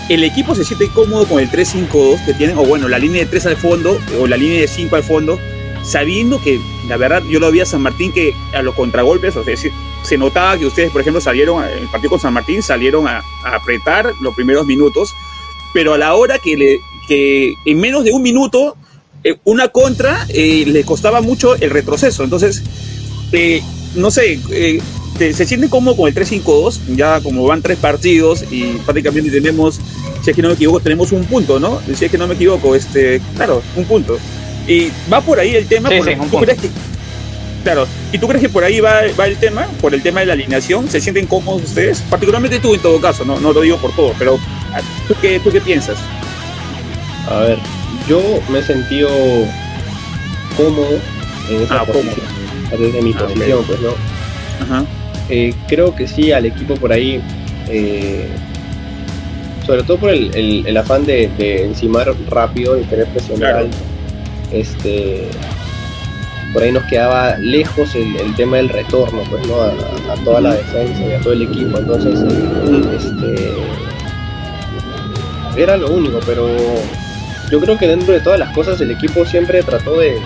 ¿el 0.09 0.25
equipo 0.25 0.53
se 0.57 0.65
siente 0.65 0.89
cómodo 0.89 1.29
con 1.29 1.39
el 1.39 1.49
3-5-2 1.49 2.27
que 2.27 2.35
tienen? 2.35 2.59
O 2.59 2.67
bueno, 2.67 2.89
la 2.89 2.99
línea 2.99 3.23
de 3.23 3.31
3 3.31 3.47
al 3.47 3.57
fondo 3.57 4.01
o 4.19 4.27
la 4.27 4.37
línea 4.37 4.63
de 4.63 4.67
5 4.67 4.97
al 4.97 5.05
fondo, 5.05 5.39
sabiendo 5.85 6.43
que 6.43 6.59
la 6.89 6.97
verdad 6.97 7.23
yo 7.23 7.39
lo 7.39 7.53
vi 7.53 7.61
a 7.61 7.67
San 7.67 7.81
Martín 7.81 8.11
que 8.11 8.35
a 8.53 8.61
los 8.61 8.75
contragolpes, 8.75 9.37
o 9.37 9.45
sea, 9.45 9.55
se 10.03 10.19
notaba 10.19 10.59
que 10.59 10.67
ustedes, 10.67 10.91
por 10.91 11.03
ejemplo, 11.03 11.21
salieron, 11.21 11.63
en 11.63 11.85
el 11.85 11.89
partido 11.89 12.11
con 12.11 12.21
San 12.21 12.35
Martín, 12.35 12.65
salieron 12.65 13.07
a, 13.07 13.23
apretar 13.45 14.13
los 14.21 14.35
primeros 14.35 14.67
minutos, 14.67 15.15
pero 15.73 15.95
a 15.95 15.99
la 15.99 16.17
hora 16.17 16.41
que 16.41 16.81
en 17.65 17.79
menos 17.79 18.03
de 18.03 18.11
un 18.11 18.23
minuto 18.23 18.77
eh, 19.25 19.37
una 19.45 19.69
contra 19.69 20.27
eh, 20.29 20.65
le 20.67 20.85
costaba 20.85 21.23
mucho 21.23 21.55
el 21.55 21.71
retroceso. 21.71 22.25
Entonces, 22.25 22.63
eh, 23.33 23.63
no 23.97 24.11
sé, 24.11 24.39
se 25.19 25.47
siente 25.47 25.71
como 25.71 25.97
con 25.97 26.09
el 26.09 26.15
3-5-2, 26.15 26.81
ya 26.95 27.21
como 27.21 27.47
van 27.47 27.63
tres 27.63 27.79
partidos 27.79 28.45
y 28.51 28.65
prácticamente 28.85 29.31
tenemos, 29.31 29.81
si 30.23 30.31
es 30.31 30.37
que 30.37 30.43
no 30.43 30.49
me 30.49 30.55
equivoco, 30.55 30.81
tenemos 30.81 31.11
un 31.13 31.25
punto, 31.25 31.59
¿no? 31.59 31.81
Si 31.95 32.05
es 32.05 32.11
que 32.11 32.19
no 32.19 32.27
me 32.27 32.35
equivoco, 32.35 32.75
este, 32.75 33.23
claro, 33.35 33.63
un 33.77 33.85
punto. 33.87 34.19
Y 34.69 34.91
va 35.11 35.23
por 35.23 35.39
ahí 35.39 35.55
el 35.55 35.67
tema. 35.67 35.89
Sí, 35.89 35.97
por, 35.97 36.07
sí, 36.07 36.15
un 36.21 36.31
¿tú 36.31 36.39
crees 36.41 36.61
que, 36.61 36.69
claro, 37.63 37.87
¿y 38.13 38.19
tú 38.19 38.29
crees 38.29 38.43
que 38.43 38.49
por 38.51 38.63
ahí 38.63 38.81
va, 38.81 39.03
va 39.19 39.27
el 39.27 39.37
tema? 39.37 39.67
Por 39.81 39.95
el 39.95 40.03
tema 40.03 40.21
de 40.21 40.27
la 40.27 40.35
alineación, 40.35 40.91
¿se 40.91 41.01
sienten 41.01 41.27
cómodos 41.27 41.63
ustedes? 41.63 42.03
Particularmente 42.11 42.61
tú 42.61 42.75
en 42.75 42.81
todo 42.81 43.01
caso, 43.01 43.25
no, 43.25 43.41
no 43.41 43.55
lo 43.55 43.63
digo 43.63 43.79
por 43.79 43.95
todo, 43.97 44.13
pero 44.19 44.39
¿tú 45.09 45.15
qué, 45.23 45.41
tú 45.41 45.51
qué 45.51 45.63
piensas? 45.63 45.97
A 47.29 47.41
ver, 47.41 47.59
yo 48.09 48.21
me 48.51 48.59
he 48.59 48.63
sentido 48.63 49.09
cómodo 50.57 50.99
en 51.51 51.63
esa 51.63 51.81
Ah, 51.81 51.85
posición, 51.85 52.27
desde 52.71 53.03
mi 53.03 53.13
Ah, 53.17 53.19
posición, 53.21 53.65
pues 53.67 53.81
no. 53.81 53.89
Ajá. 54.65 54.85
Eh, 55.31 55.55
creo 55.69 55.95
que 55.95 56.07
sí 56.07 56.33
al 56.33 56.47
equipo 56.47 56.75
por 56.75 56.93
ahí, 56.93 57.21
eh, 57.69 58.29
sobre 59.67 59.83
todo 59.85 59.97
por 59.99 60.11
el, 60.11 60.35
el- 60.35 60.67
el 60.67 60.77
afán 60.77 61.07
de, 61.07 61.29
de 61.39 61.65
encimar 61.65 62.13
rápido 62.29 62.79
y 62.79 62.83
tener 62.85 63.07
presión 63.09 63.39
Claro. 63.39 63.67
este, 64.53 65.27
por 66.53 66.63
ahí 66.63 66.71
nos 66.73 66.85
quedaba 66.85 67.37
lejos 67.39 67.95
el, 67.95 68.15
el 68.17 68.35
tema 68.37 68.59
del 68.59 68.69
retorno, 68.69 69.23
pues 69.31 69.47
no, 69.49 69.61
a, 69.63 69.69
a 70.13 70.17
toda 70.25 70.41
la 70.43 70.55
defensa 70.55 71.01
y 71.07 71.13
a 71.13 71.21
todo 71.21 71.33
el 71.33 71.43
equipo, 71.43 71.79
entonces, 71.79 72.21
este, 72.95 73.55
era 75.57 75.77
lo 75.77 75.89
único, 75.91 76.21
pero 76.27 76.47
yo 77.51 77.61
creo 77.61 77.79
que 77.79 77.87
dentro 77.87 78.13
de 78.15 78.21
todas 78.21 78.39
las 78.39 78.51
cosas 78.51 78.81
el 78.81 78.91
equipo 78.91 79.25
siempre 79.27 79.63
trató 79.63 79.99
de, 79.99 80.19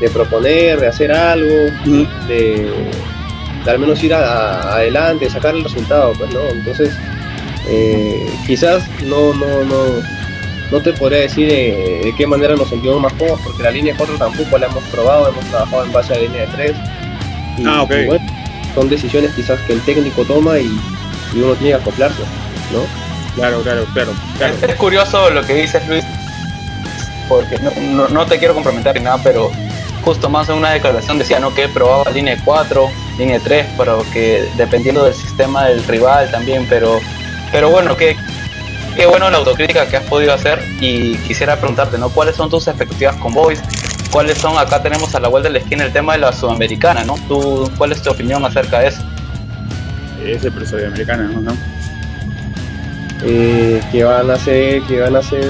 de 0.00 0.10
proponer, 0.10 0.80
de 0.80 0.86
hacer 0.88 1.12
algo, 1.12 1.66
de, 2.28 2.70
de 3.64 3.70
al 3.70 3.78
menos 3.78 4.02
ir 4.02 4.14
a- 4.14 4.20
a- 4.60 4.74
adelante, 4.76 5.28
sacar 5.30 5.54
el 5.54 5.62
resultado, 5.64 6.12
pues, 6.18 6.32
¿no? 6.32 6.40
Entonces, 6.50 6.94
eh, 7.68 8.26
quizás 8.46 8.84
no, 9.04 9.32
no, 9.34 9.64
no, 9.64 9.84
no 10.70 10.80
te 10.80 10.92
podría 10.92 11.20
decir 11.20 11.48
de, 11.48 12.00
de 12.04 12.14
qué 12.16 12.26
manera 12.26 12.54
nos 12.56 12.68
sentimos 12.68 13.00
más 13.00 13.12
cómodos, 13.14 13.40
porque 13.44 13.62
la 13.62 13.70
línea 13.70 13.94
4 13.96 14.16
tampoco 14.16 14.58
la 14.58 14.66
hemos 14.66 14.84
probado, 14.84 15.28
hemos 15.28 15.44
trabajado 15.46 15.84
en 15.84 15.92
base 15.92 16.12
a 16.12 16.16
la 16.16 16.22
línea 16.22 16.40
de 16.42 16.46
3. 16.48 16.72
Y, 17.58 17.64
Ah, 17.66 17.82
ok. 17.82 17.92
y 18.02 18.06
bueno, 18.06 18.26
son 18.74 18.88
decisiones 18.88 19.30
quizás 19.34 19.60
que 19.60 19.74
el 19.74 19.80
técnico 19.82 20.24
toma 20.24 20.58
y, 20.58 20.66
y 21.34 21.38
uno 21.40 21.54
tiene 21.54 21.76
que 21.76 21.82
acoplarse, 21.82 22.22
¿no? 22.72 22.80
Claro, 23.36 23.60
claro, 23.62 23.84
claro. 23.94 24.12
claro. 24.38 24.54
Es 24.68 24.74
curioso 24.76 25.30
lo 25.30 25.42
que 25.42 25.54
dices, 25.54 25.86
Luis, 25.88 26.04
porque 27.28 27.58
no, 27.58 27.70
no- 27.80 28.08
no 28.08 28.26
te 28.26 28.38
quiero 28.38 28.54
comprometer 28.54 28.94
ni 28.96 29.02
nada, 29.04 29.18
pero 29.22 29.50
justo 30.04 30.28
más 30.28 30.48
en 30.48 30.56
una 30.56 30.70
declaración 30.72 31.18
decía 31.18 31.38
¿no? 31.38 31.54
que 31.54 31.68
probaba 31.68 32.10
línea 32.10 32.36
4, 32.44 32.88
línea 33.18 33.40
3, 33.42 33.66
pero 33.78 34.04
que 34.12 34.48
dependiendo 34.56 35.04
del 35.04 35.14
sistema 35.14 35.64
del 35.66 35.82
rival 35.84 36.30
también, 36.30 36.66
pero, 36.68 37.00
pero 37.52 37.70
bueno, 37.70 37.96
que 37.96 38.16
qué 38.96 39.06
bueno 39.06 39.28
la 39.30 39.38
autocrítica 39.38 39.86
que 39.88 39.96
has 39.96 40.04
podido 40.04 40.32
hacer 40.34 40.62
y 40.80 41.16
quisiera 41.18 41.56
preguntarte, 41.56 41.98
¿no? 41.98 42.10
¿Cuáles 42.10 42.36
son 42.36 42.48
tus 42.50 42.68
expectativas 42.68 43.16
con 43.16 43.32
Boys? 43.32 43.60
¿Cuáles 44.12 44.38
son, 44.38 44.56
acá 44.58 44.80
tenemos 44.82 45.12
a 45.16 45.20
la 45.20 45.26
vuelta 45.28 45.48
de 45.48 45.54
la 45.54 45.58
esquina 45.58 45.84
el 45.84 45.92
tema 45.92 46.12
de 46.12 46.18
la 46.20 46.32
sudamericana, 46.32 47.02
¿no? 47.04 47.14
¿Tú, 47.26 47.68
¿Cuál 47.76 47.90
es 47.92 48.00
tu 48.02 48.10
opinión 48.10 48.44
acerca 48.44 48.78
de 48.80 48.88
eso? 48.88 49.02
Es 50.24 50.44
el 50.44 50.52
profesor 50.52 50.84
americana, 50.84 51.24
¿no? 51.24 51.56
eh, 53.24 53.80
que 53.90 54.04
van 54.04 54.30
a 54.30 54.36
ser 54.36 54.82
que 54.82 55.00
van 55.00 55.16
a 55.16 55.22
ser 55.22 55.44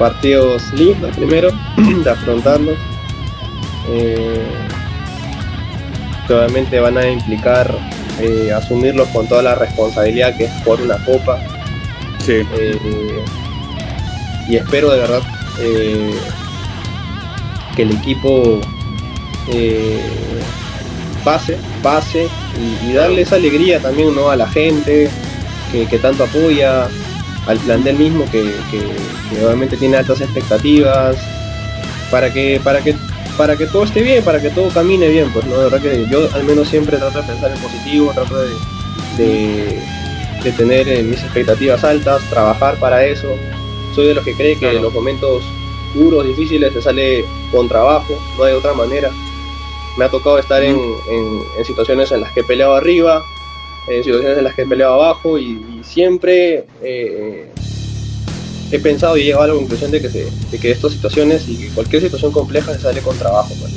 partidos 0.00 0.72
lindos 0.72 1.14
primero 1.14 1.50
de 2.04 2.10
afrontarlos 2.10 2.78
eh, 3.90 4.46
que 6.26 6.34
obviamente 6.34 6.80
van 6.80 6.96
a 6.96 7.06
implicar 7.06 7.70
eh, 8.18 8.50
asumirlos 8.50 9.08
con 9.08 9.28
toda 9.28 9.42
la 9.42 9.54
responsabilidad 9.54 10.34
que 10.38 10.44
es 10.44 10.52
por 10.64 10.80
una 10.80 10.96
copa 11.04 11.38
Sí. 12.18 12.42
eh, 12.58 13.24
y 14.48 14.56
espero 14.56 14.90
de 14.90 15.00
verdad 15.00 15.22
que 17.76 17.82
el 17.82 17.90
equipo 17.92 18.60
pase, 21.24 21.58
pase 21.82 22.28
y, 22.58 22.88
y 22.90 22.92
darle 22.94 23.22
esa 23.22 23.36
alegría 23.36 23.80
también 23.80 24.14
¿no? 24.14 24.30
a 24.30 24.36
la 24.36 24.48
gente 24.48 25.10
que, 25.72 25.86
que 25.86 25.98
tanto 25.98 26.24
apoya, 26.24 26.88
al 27.46 27.58
plantel 27.58 27.96
mismo 27.96 28.24
que, 28.30 28.42
que- 28.70 29.34
que 29.36 29.44
obviamente 29.44 29.76
tiene 29.76 29.96
altas 29.96 30.20
expectativas, 30.20 31.16
para 32.10 32.32
que, 32.32 32.60
para 32.62 32.80
que 32.82 32.94
para 33.36 33.56
que 33.56 33.66
todo 33.66 33.84
esté 33.84 34.02
bien, 34.02 34.22
para 34.22 34.40
que 34.42 34.50
todo 34.50 34.68
camine 34.68 35.08
bien, 35.08 35.30
pues 35.32 35.46
no, 35.46 35.56
de 35.56 35.64
verdad 35.70 35.80
que 35.80 36.06
yo 36.10 36.28
al 36.34 36.44
menos 36.44 36.68
siempre 36.68 36.98
trato 36.98 37.20
de 37.22 37.26
pensar 37.28 37.50
en 37.50 37.58
positivo, 37.58 38.12
trato 38.12 38.36
de, 38.38 38.50
de, 39.16 39.80
de 40.44 40.52
tener 40.52 40.86
eh, 40.88 41.02
mis 41.02 41.22
expectativas 41.22 41.82
altas, 41.82 42.20
trabajar 42.28 42.76
para 42.78 43.04
eso. 43.06 43.28
Soy 43.94 44.08
de 44.08 44.14
los 44.14 44.24
que 44.24 44.34
cree 44.34 44.54
que 44.54 44.60
Claro. 44.60 44.76
en 44.76 44.82
los 44.82 44.92
momentos 44.92 45.42
duros, 45.94 46.26
difíciles, 46.26 46.72
se 46.74 46.82
sale 46.82 47.24
con 47.50 47.66
trabajo, 47.66 48.18
no 48.36 48.44
hay 48.44 48.52
otra 48.52 48.74
manera. 48.74 49.10
Me 49.96 50.04
ha 50.04 50.08
tocado 50.10 50.38
estar 50.38 50.62
en, 50.62 50.76
en- 51.08 51.42
en 51.56 51.64
situaciones 51.64 52.12
en 52.12 52.20
las 52.20 52.32
que 52.32 52.40
he 52.40 52.44
peleado 52.44 52.74
arriba, 52.74 53.24
en 53.88 54.04
situaciones 54.04 54.38
en 54.38 54.44
las 54.44 54.54
que 54.54 54.62
he 54.62 54.66
peleado 54.66 54.94
abajo 54.94 55.38
y, 55.38 55.44
y 55.80 55.80
siempre 55.84 56.66
eh, 56.82 57.50
he 58.70 58.78
pensado 58.78 59.16
y 59.16 59.22
he 59.22 59.24
llegado 59.24 59.44
a 59.44 59.46
la 59.48 59.54
conclusión 59.54 59.90
de 59.90 60.00
que, 60.00 60.08
se, 60.10 60.28
de 60.50 60.58
que 60.58 60.70
estas 60.70 60.92
situaciones 60.92 61.48
y 61.48 61.56
que 61.56 61.68
cualquier 61.70 62.02
situación 62.02 62.30
compleja 62.32 62.72
se 62.74 62.80
sale 62.80 63.00
con 63.00 63.16
trabajo. 63.18 63.52
pues. 63.60 63.72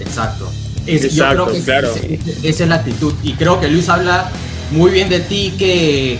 Exacto. 0.00 0.48
Es- 0.86 1.00
yo 1.14 1.24
Exacto, 1.24 1.44
creo 1.44 1.54
que 1.56 1.62
claro. 1.62 1.90
es- 1.94 2.44
esa 2.44 2.62
es 2.64 2.68
la 2.68 2.76
actitud. 2.76 3.14
Y 3.22 3.32
creo 3.34 3.60
que 3.60 3.68
Luis 3.68 3.88
habla 3.88 4.30
muy 4.70 4.90
bien 4.90 5.08
de 5.08 5.20
ti, 5.20 5.54
que 5.58 6.18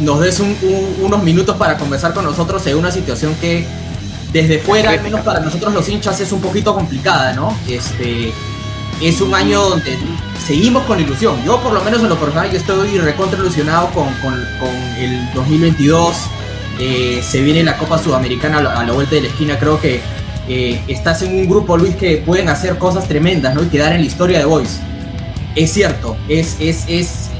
nos 0.00 0.20
des 0.20 0.40
un- 0.40 0.56
un- 0.62 1.04
unos 1.04 1.22
minutos 1.22 1.56
para 1.56 1.76
conversar 1.76 2.14
con 2.14 2.24
nosotros 2.24 2.66
en 2.66 2.76
una 2.76 2.90
situación 2.90 3.34
que 3.40 3.64
desde 4.32 4.58
fuera, 4.58 4.90
al 4.90 5.02
menos 5.02 5.20
para 5.20 5.40
nosotros 5.40 5.74
los 5.74 5.88
hinchas, 5.88 6.20
es 6.20 6.32
un 6.32 6.40
poquito 6.40 6.74
complicada, 6.74 7.32
¿no? 7.34 7.54
Este, 7.68 8.32
es 9.00 9.20
un 9.20 9.34
año 9.34 9.60
donde 9.62 9.98
seguimos 10.46 10.84
con 10.84 11.00
ilusión. 11.00 11.42
Yo 11.44 11.60
por 11.60 11.72
lo 11.72 11.82
menos 11.82 12.02
en 12.02 12.08
lo 12.08 12.18
personal 12.18 12.50
yo 12.50 12.58
estoy 12.58 12.98
recontra 12.98 13.38
ilusionado 13.38 13.88
con, 13.90 14.12
con, 14.14 14.34
con 14.58 14.74
el 14.98 15.32
2022. 15.34 16.16
Eh, 16.78 17.22
se 17.22 17.42
viene 17.42 17.62
la 17.62 17.76
Copa 17.76 17.98
Sudamericana 17.98 18.58
a 18.58 18.84
la, 18.84 18.92
vuelta 18.92 19.14
de 19.14 19.22
la 19.22 19.28
esquina. 19.28 19.58
Creo 19.58 19.80
que 19.80 20.00
eh, 20.48 20.80
estás 20.88 21.22
en 21.22 21.34
un 21.34 21.48
grupo, 21.48 21.76
Luis, 21.76 21.94
que 21.96 22.18
pueden 22.18 22.48
hacer 22.48 22.78
cosas 22.78 23.06
tremendas, 23.08 23.54
¿no? 23.54 23.62
Y 23.62 23.66
quedar 23.66 23.92
en 23.92 24.00
la 24.00 24.06
historia 24.06 24.38
de 24.38 24.44
Boys. 24.44 24.80
Es 25.56 25.72
cierto, 25.72 26.16
es, 26.28 26.56
es, 26.60 26.84
es 26.88 27.30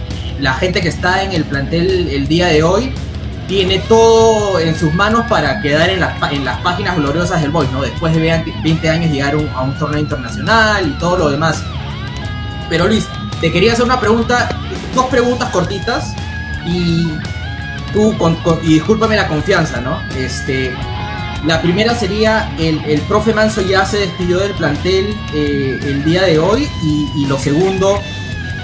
la 0.41 0.55
gente 0.55 0.81
que 0.81 0.89
está 0.89 1.23
en 1.23 1.33
el 1.33 1.45
plantel 1.45 2.09
el 2.09 2.27
día 2.27 2.49
de 2.49 2.63
hoy 2.63 2.93
tiene 3.51 3.81
todo 3.81 4.61
en 4.61 4.77
sus 4.77 4.95
manos 4.95 5.27
para 5.29 5.61
quedar 5.61 5.91
en 5.91 5.99
las, 5.99 6.15
en 6.31 6.45
las 6.45 6.61
páginas 6.61 6.97
gloriosas 6.97 7.43
del 7.43 7.51
Boys, 7.51 7.69
¿no? 7.73 7.83
Después 7.83 8.15
de 8.15 8.21
20 8.21 8.55
20 8.63 8.89
años 8.89 9.11
llegar 9.11 9.35
a 9.35 9.63
un 9.63 9.77
torneo 9.77 9.99
internacional 9.99 10.87
y 10.87 10.93
todo 11.01 11.17
lo 11.17 11.31
demás. 11.31 11.65
Pero 12.69 12.87
Luis, 12.87 13.09
te 13.41 13.51
quería 13.51 13.73
hacer 13.73 13.85
una 13.85 13.99
pregunta, 13.99 14.49
dos 14.95 15.07
preguntas 15.07 15.51
cortitas 15.51 16.15
y 16.65 17.09
tú, 17.93 18.15
y 18.63 18.75
discúlpame 18.75 19.17
la 19.17 19.27
confianza, 19.27 19.81
¿no? 19.81 20.01
Este, 20.17 20.73
la 21.45 21.61
primera 21.61 21.97
sería, 21.97 22.55
el, 22.57 22.81
el 22.85 23.01
profe 23.01 23.35
Manso 23.35 23.63
ya 23.63 23.85
se 23.85 23.99
despidió 23.99 24.39
del 24.39 24.53
plantel 24.53 25.13
eh, 25.35 25.81
el 25.83 26.05
día 26.05 26.23
de 26.23 26.39
hoy 26.39 26.69
y 27.17 27.27
lo 27.27 27.37
segundo, 27.37 28.01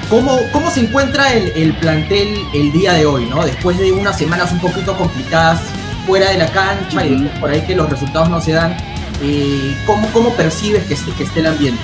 ¿cómo, 0.08 0.38
cómo 0.52 0.70
se 0.70 0.80
encuentra 0.80 1.32
el, 1.32 1.52
el 1.56 1.74
plantel 1.74 2.38
el 2.54 2.72
día 2.72 2.92
de 2.92 3.06
hoy, 3.06 3.26
¿no? 3.26 3.44
Después 3.44 3.78
de 3.78 3.92
unas 3.92 4.18
semanas 4.18 4.52
un 4.52 4.60
poquito 4.60 4.96
complicadas 4.96 5.60
fuera 6.06 6.30
de 6.30 6.38
la 6.38 6.46
cancha 6.48 7.04
y 7.04 7.30
por 7.40 7.50
ahí 7.50 7.62
que 7.62 7.74
los 7.74 7.90
resultados 7.90 8.28
no 8.28 8.40
se 8.40 8.52
dan, 8.52 8.76
eh, 9.22 9.76
¿cómo, 9.86 10.08
¿cómo 10.12 10.30
percibes 10.34 10.84
que 10.84 10.94
esté, 10.94 11.10
que 11.12 11.24
esté 11.24 11.40
el 11.40 11.46
ambiente? 11.46 11.82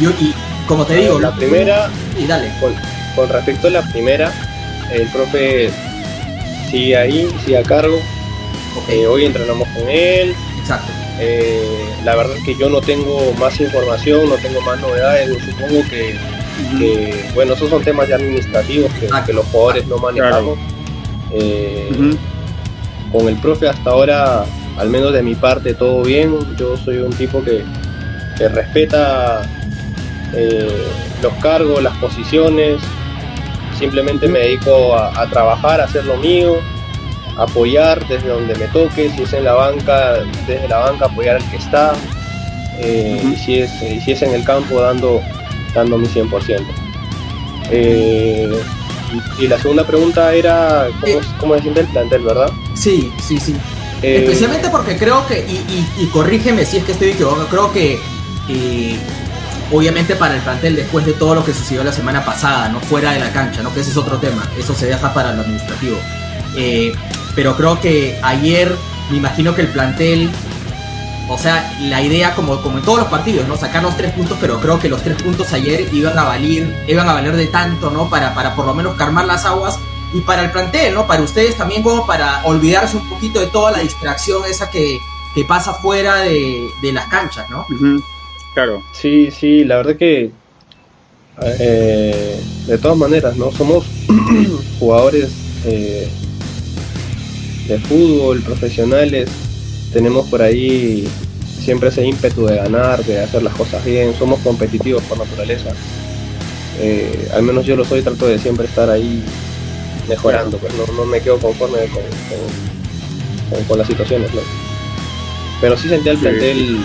Yo, 0.00 0.10
y 0.10 0.34
como 0.66 0.84
te 0.84 0.96
digo, 0.96 1.20
la 1.20 1.34
primera, 1.34 1.90
y 2.18 2.26
dale. 2.26 2.50
con, 2.60 2.74
con 3.14 3.28
respecto 3.28 3.68
a 3.68 3.70
la 3.70 3.82
primera, 3.82 4.32
el 4.90 5.06
profe 5.08 5.70
sigue 6.70 6.96
ahí, 6.96 7.28
sigue 7.44 7.58
a 7.58 7.62
cargo. 7.62 7.98
Eh, 8.88 9.06
hoy 9.06 9.26
entrenamos 9.26 9.68
con 9.68 9.88
él, 9.88 10.34
exacto. 10.58 10.90
Eh, 11.20 11.88
la 12.02 12.16
verdad 12.16 12.36
es 12.36 12.42
que 12.42 12.56
yo 12.58 12.68
no 12.68 12.80
tengo 12.80 13.32
más 13.34 13.60
información, 13.60 14.28
no 14.28 14.34
tengo 14.36 14.60
más 14.62 14.80
novedades. 14.80 15.28
Yo 15.28 15.38
supongo 15.44 15.88
que, 15.88 16.16
que, 16.78 17.30
bueno, 17.34 17.54
esos 17.54 17.70
son 17.70 17.82
temas 17.82 18.08
ya 18.08 18.16
administrativos 18.16 18.92
que, 18.94 19.08
que 19.26 19.32
los 19.32 19.46
jugadores 19.46 19.86
no 19.86 19.98
manejamos. 19.98 20.58
Eh, 21.32 22.16
con 23.12 23.28
el 23.28 23.36
profe 23.36 23.68
hasta 23.68 23.90
ahora, 23.90 24.44
al 24.76 24.90
menos 24.90 25.12
de 25.12 25.22
mi 25.22 25.34
parte, 25.34 25.74
todo 25.74 26.02
bien. 26.02 26.36
Yo 26.56 26.76
soy 26.76 26.98
un 26.98 27.12
tipo 27.12 27.42
que, 27.42 27.64
que 28.36 28.48
respeta 28.48 29.42
eh, 30.32 30.86
los 31.22 31.32
cargos, 31.34 31.82
las 31.82 31.96
posiciones. 31.98 32.80
Simplemente 33.78 34.28
me 34.28 34.40
dedico 34.40 34.94
a, 34.94 35.20
a, 35.20 35.28
trabajar, 35.28 35.80
a 35.80 35.84
hacer 35.84 36.04
lo 36.04 36.16
mío, 36.16 36.56
apoyar 37.36 38.06
desde 38.08 38.28
donde 38.28 38.54
me 38.56 38.66
toque. 38.66 39.10
Si 39.10 39.22
es 39.22 39.32
en 39.32 39.44
la 39.44 39.54
banca, 39.54 40.14
desde 40.46 40.68
la 40.68 40.78
banca 40.78 41.06
apoyar 41.06 41.36
al 41.36 41.50
que 41.50 41.56
está. 41.56 41.92
Eh, 42.80 43.20
y, 43.24 43.36
si 43.36 43.60
es, 43.60 43.82
y 43.82 44.00
si 44.00 44.12
es 44.12 44.22
en 44.22 44.34
el 44.34 44.44
campo, 44.44 44.80
dando, 44.80 45.22
dando 45.74 45.98
mi 45.98 46.06
100%. 46.06 46.60
Eh, 47.70 48.62
y, 49.38 49.46
la 49.46 49.58
segunda 49.58 49.86
pregunta 49.86 50.34
era 50.34 50.88
cómo, 51.00 51.20
cómo 51.38 51.54
se 51.56 51.62
siente 51.62 51.80
el 51.80 51.86
plantel, 51.88 52.22
¿verdad? 52.22 52.50
Sí, 52.74 53.12
sí, 53.22 53.38
sí. 53.38 53.54
Eh, 54.02 54.18
Especialmente 54.18 54.68
porque 54.70 54.98
creo 54.98 55.26
que, 55.26 55.38
y, 55.48 55.52
y, 55.52 56.04
y, 56.04 56.06
corrígeme 56.08 56.64
si 56.64 56.78
es 56.78 56.84
que 56.84 56.92
estoy 56.92 57.10
equivocado, 57.10 57.46
creo 57.46 57.72
que 57.72 57.98
eh, 58.48 58.98
obviamente 59.72 60.14
para 60.14 60.36
el 60.36 60.42
plantel 60.42 60.76
después 60.76 61.06
de 61.06 61.14
todo 61.14 61.34
lo 61.34 61.44
que 61.44 61.54
sucedió 61.54 61.82
la 61.82 61.92
semana 61.92 62.24
pasada, 62.24 62.68
no 62.68 62.80
fuera 62.80 63.12
de 63.12 63.20
la 63.20 63.32
cancha, 63.32 63.62
¿no? 63.62 63.72
que 63.72 63.80
ese 63.80 63.90
es 63.90 63.96
otro 63.96 64.18
tema, 64.18 64.48
eso 64.58 64.74
se 64.74 64.86
deja 64.86 65.14
para 65.14 65.32
lo 65.32 65.42
administrativo. 65.42 65.96
Eh, 66.56 66.92
pero 67.34 67.56
creo 67.56 67.80
que 67.80 68.18
ayer 68.22 68.74
me 69.10 69.16
imagino 69.16 69.54
que 69.54 69.62
el 69.62 69.68
plantel, 69.68 70.30
o 71.28 71.38
sea, 71.38 71.76
la 71.80 72.02
idea 72.02 72.34
como, 72.34 72.60
como 72.60 72.78
en 72.78 72.84
todos 72.84 73.00
los 73.00 73.08
partidos, 73.08 73.48
¿no? 73.48 73.56
Sacar 73.56 73.82
los 73.82 73.96
tres 73.96 74.12
puntos, 74.12 74.36
pero 74.40 74.60
creo 74.60 74.78
que 74.78 74.88
los 74.88 75.02
tres 75.02 75.20
puntos 75.22 75.52
ayer 75.52 75.88
iban 75.92 76.18
a 76.18 76.24
valer, 76.24 76.84
iban 76.86 77.08
a 77.08 77.14
valer 77.14 77.36
de 77.36 77.46
tanto, 77.46 77.90
¿no? 77.90 78.10
Para, 78.10 78.34
para 78.34 78.54
por 78.54 78.66
lo 78.66 78.74
menos 78.74 78.96
calmar 78.96 79.24
las 79.24 79.44
aguas 79.44 79.78
y 80.12 80.20
para 80.20 80.44
el 80.44 80.50
plantel, 80.50 80.94
¿no? 80.94 81.06
Para 81.06 81.22
ustedes 81.22 81.56
también 81.56 81.82
como 81.82 82.06
para 82.06 82.44
olvidarse 82.44 82.96
un 82.96 83.08
poquito 83.08 83.40
de 83.40 83.46
toda 83.46 83.72
la 83.72 83.78
distracción 83.78 84.42
esa 84.48 84.70
que, 84.70 84.98
que 85.34 85.44
pasa 85.44 85.74
fuera 85.74 86.16
de, 86.16 86.68
de 86.82 86.92
las 86.92 87.06
canchas, 87.06 87.48
¿no? 87.50 87.66
Claro. 88.54 88.82
Sí, 88.92 89.30
sí, 89.30 89.64
la 89.64 89.78
verdad 89.78 89.96
que 89.96 90.30
eh, 91.42 92.40
de 92.66 92.78
todas 92.78 92.96
maneras, 92.96 93.36
¿no? 93.36 93.50
Somos 93.50 93.84
jugadores 94.78 95.30
eh, 95.64 96.08
de 97.66 97.78
fútbol, 97.80 98.40
profesionales, 98.42 99.28
tenemos 99.94 100.26
por 100.26 100.42
ahí 100.42 101.08
siempre 101.64 101.88
ese 101.88 102.04
ímpetu 102.04 102.44
de 102.46 102.56
ganar, 102.56 103.02
de 103.04 103.20
hacer 103.20 103.42
las 103.42 103.54
cosas 103.54 103.82
bien, 103.84 104.12
somos 104.18 104.40
competitivos 104.40 105.02
por 105.04 105.16
naturaleza. 105.16 105.70
Eh, 106.80 107.30
al 107.32 107.44
menos 107.44 107.64
yo 107.64 107.76
lo 107.76 107.84
soy, 107.84 108.02
trato 108.02 108.26
de 108.26 108.38
siempre 108.40 108.66
estar 108.66 108.90
ahí 108.90 109.22
mejorando, 110.08 110.58
pues 110.58 110.74
no, 110.74 110.92
no 110.94 111.04
me 111.06 111.20
quedo 111.20 111.38
conforme 111.38 111.78
con, 111.86 112.02
con, 112.02 113.50
con, 113.50 113.64
con 113.64 113.78
las 113.78 113.86
situaciones, 113.86 114.34
¿no? 114.34 114.40
Pero 115.60 115.76
sí 115.76 115.88
sentía 115.88 116.12
el 116.12 116.18
plantel 116.18 116.76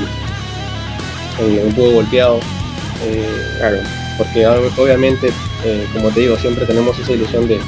eh, 1.41 1.63
un 1.65 1.73
poco 1.73 1.91
golpeado, 1.91 2.39
eh, 3.05 3.57
claro. 3.57 3.77
porque 4.19 4.45
obviamente, 4.47 5.31
como 5.93 6.09
te 6.09 6.19
digo, 6.21 6.37
siempre 6.37 6.65
tenemos 6.67 6.97
esa 6.99 7.11
ilusión 7.11 7.47
de, 7.47 7.59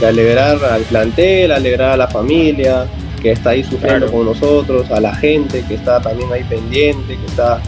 de, 0.00 0.06
alegrar 0.06 0.62
al 0.64 0.82
plantel, 0.82 1.52
alegrar 1.52 1.92
a 1.92 1.96
la 1.96 2.08
familia, 2.08 2.88
que 3.24 3.32
está 3.32 3.50
ahí 3.50 3.64
sufriendo 3.64 4.06
claro. 4.06 4.12
con 4.12 4.26
nosotros, 4.26 4.90
a 4.90 5.00
la 5.00 5.14
gente 5.14 5.64
que 5.66 5.76
está 5.76 5.98
también 5.98 6.30
ahí 6.30 6.44
pendiente, 6.44 7.16
que 7.16 7.26
está 7.26 7.58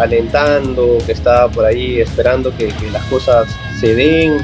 alentando, 0.00 0.98
que 1.06 1.12
está 1.12 1.46
por 1.48 1.64
ahí 1.64 2.00
esperando 2.00 2.50
que, 2.56 2.66
que 2.66 2.90
las 2.90 3.04
cosas 3.04 3.46
se 3.78 3.94
den. 3.94 4.38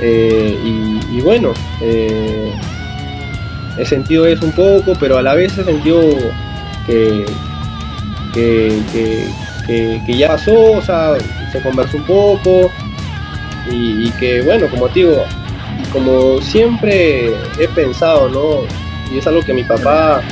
Y, 0.00 1.00
y, 1.16 1.20
bueno, 1.22 1.52
he 3.78 3.84
sentido 3.84 4.26
eso 4.26 4.46
un 4.46 4.52
poco, 4.52 4.92
pero 5.00 5.18
a 5.18 5.22
la 5.22 5.34
vez 5.34 5.58
he 5.58 5.64
sentido 5.64 6.00
que, 6.86 7.24
que, 8.32 8.80
que, 8.92 9.26
que, 9.66 10.02
que, 10.06 10.16
ya 10.16 10.28
pasó, 10.28 10.72
o 10.72 10.82
sea, 10.82 11.16
se 11.50 11.60
conversó 11.62 11.96
un 11.96 12.04
poco 12.04 12.70
y, 13.68 14.06
y, 14.06 14.10
que 14.20 14.40
bueno, 14.42 14.68
como 14.68 14.88
te 14.88 15.00
digo, 15.00 15.24
como 15.92 16.40
siempre 16.40 17.32
he 17.58 17.68
pensado, 17.74 18.28
¿no? 18.28 18.83
Y 19.12 19.18
es 19.18 19.26
algo 19.26 19.42
que 19.42 19.52
mi 19.52 19.64
papá 19.64 20.22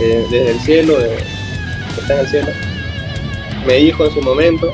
eh, 0.00 0.26
desde 0.30 0.50
el 0.50 0.60
cielo, 0.60 0.98
de, 0.98 1.08
que 1.94 2.00
está 2.00 2.14
en 2.14 2.20
el 2.20 2.28
cielo, 2.28 2.48
me 3.66 3.74
dijo 3.74 4.04
en 4.06 4.12
su 4.12 4.22
momento, 4.22 4.72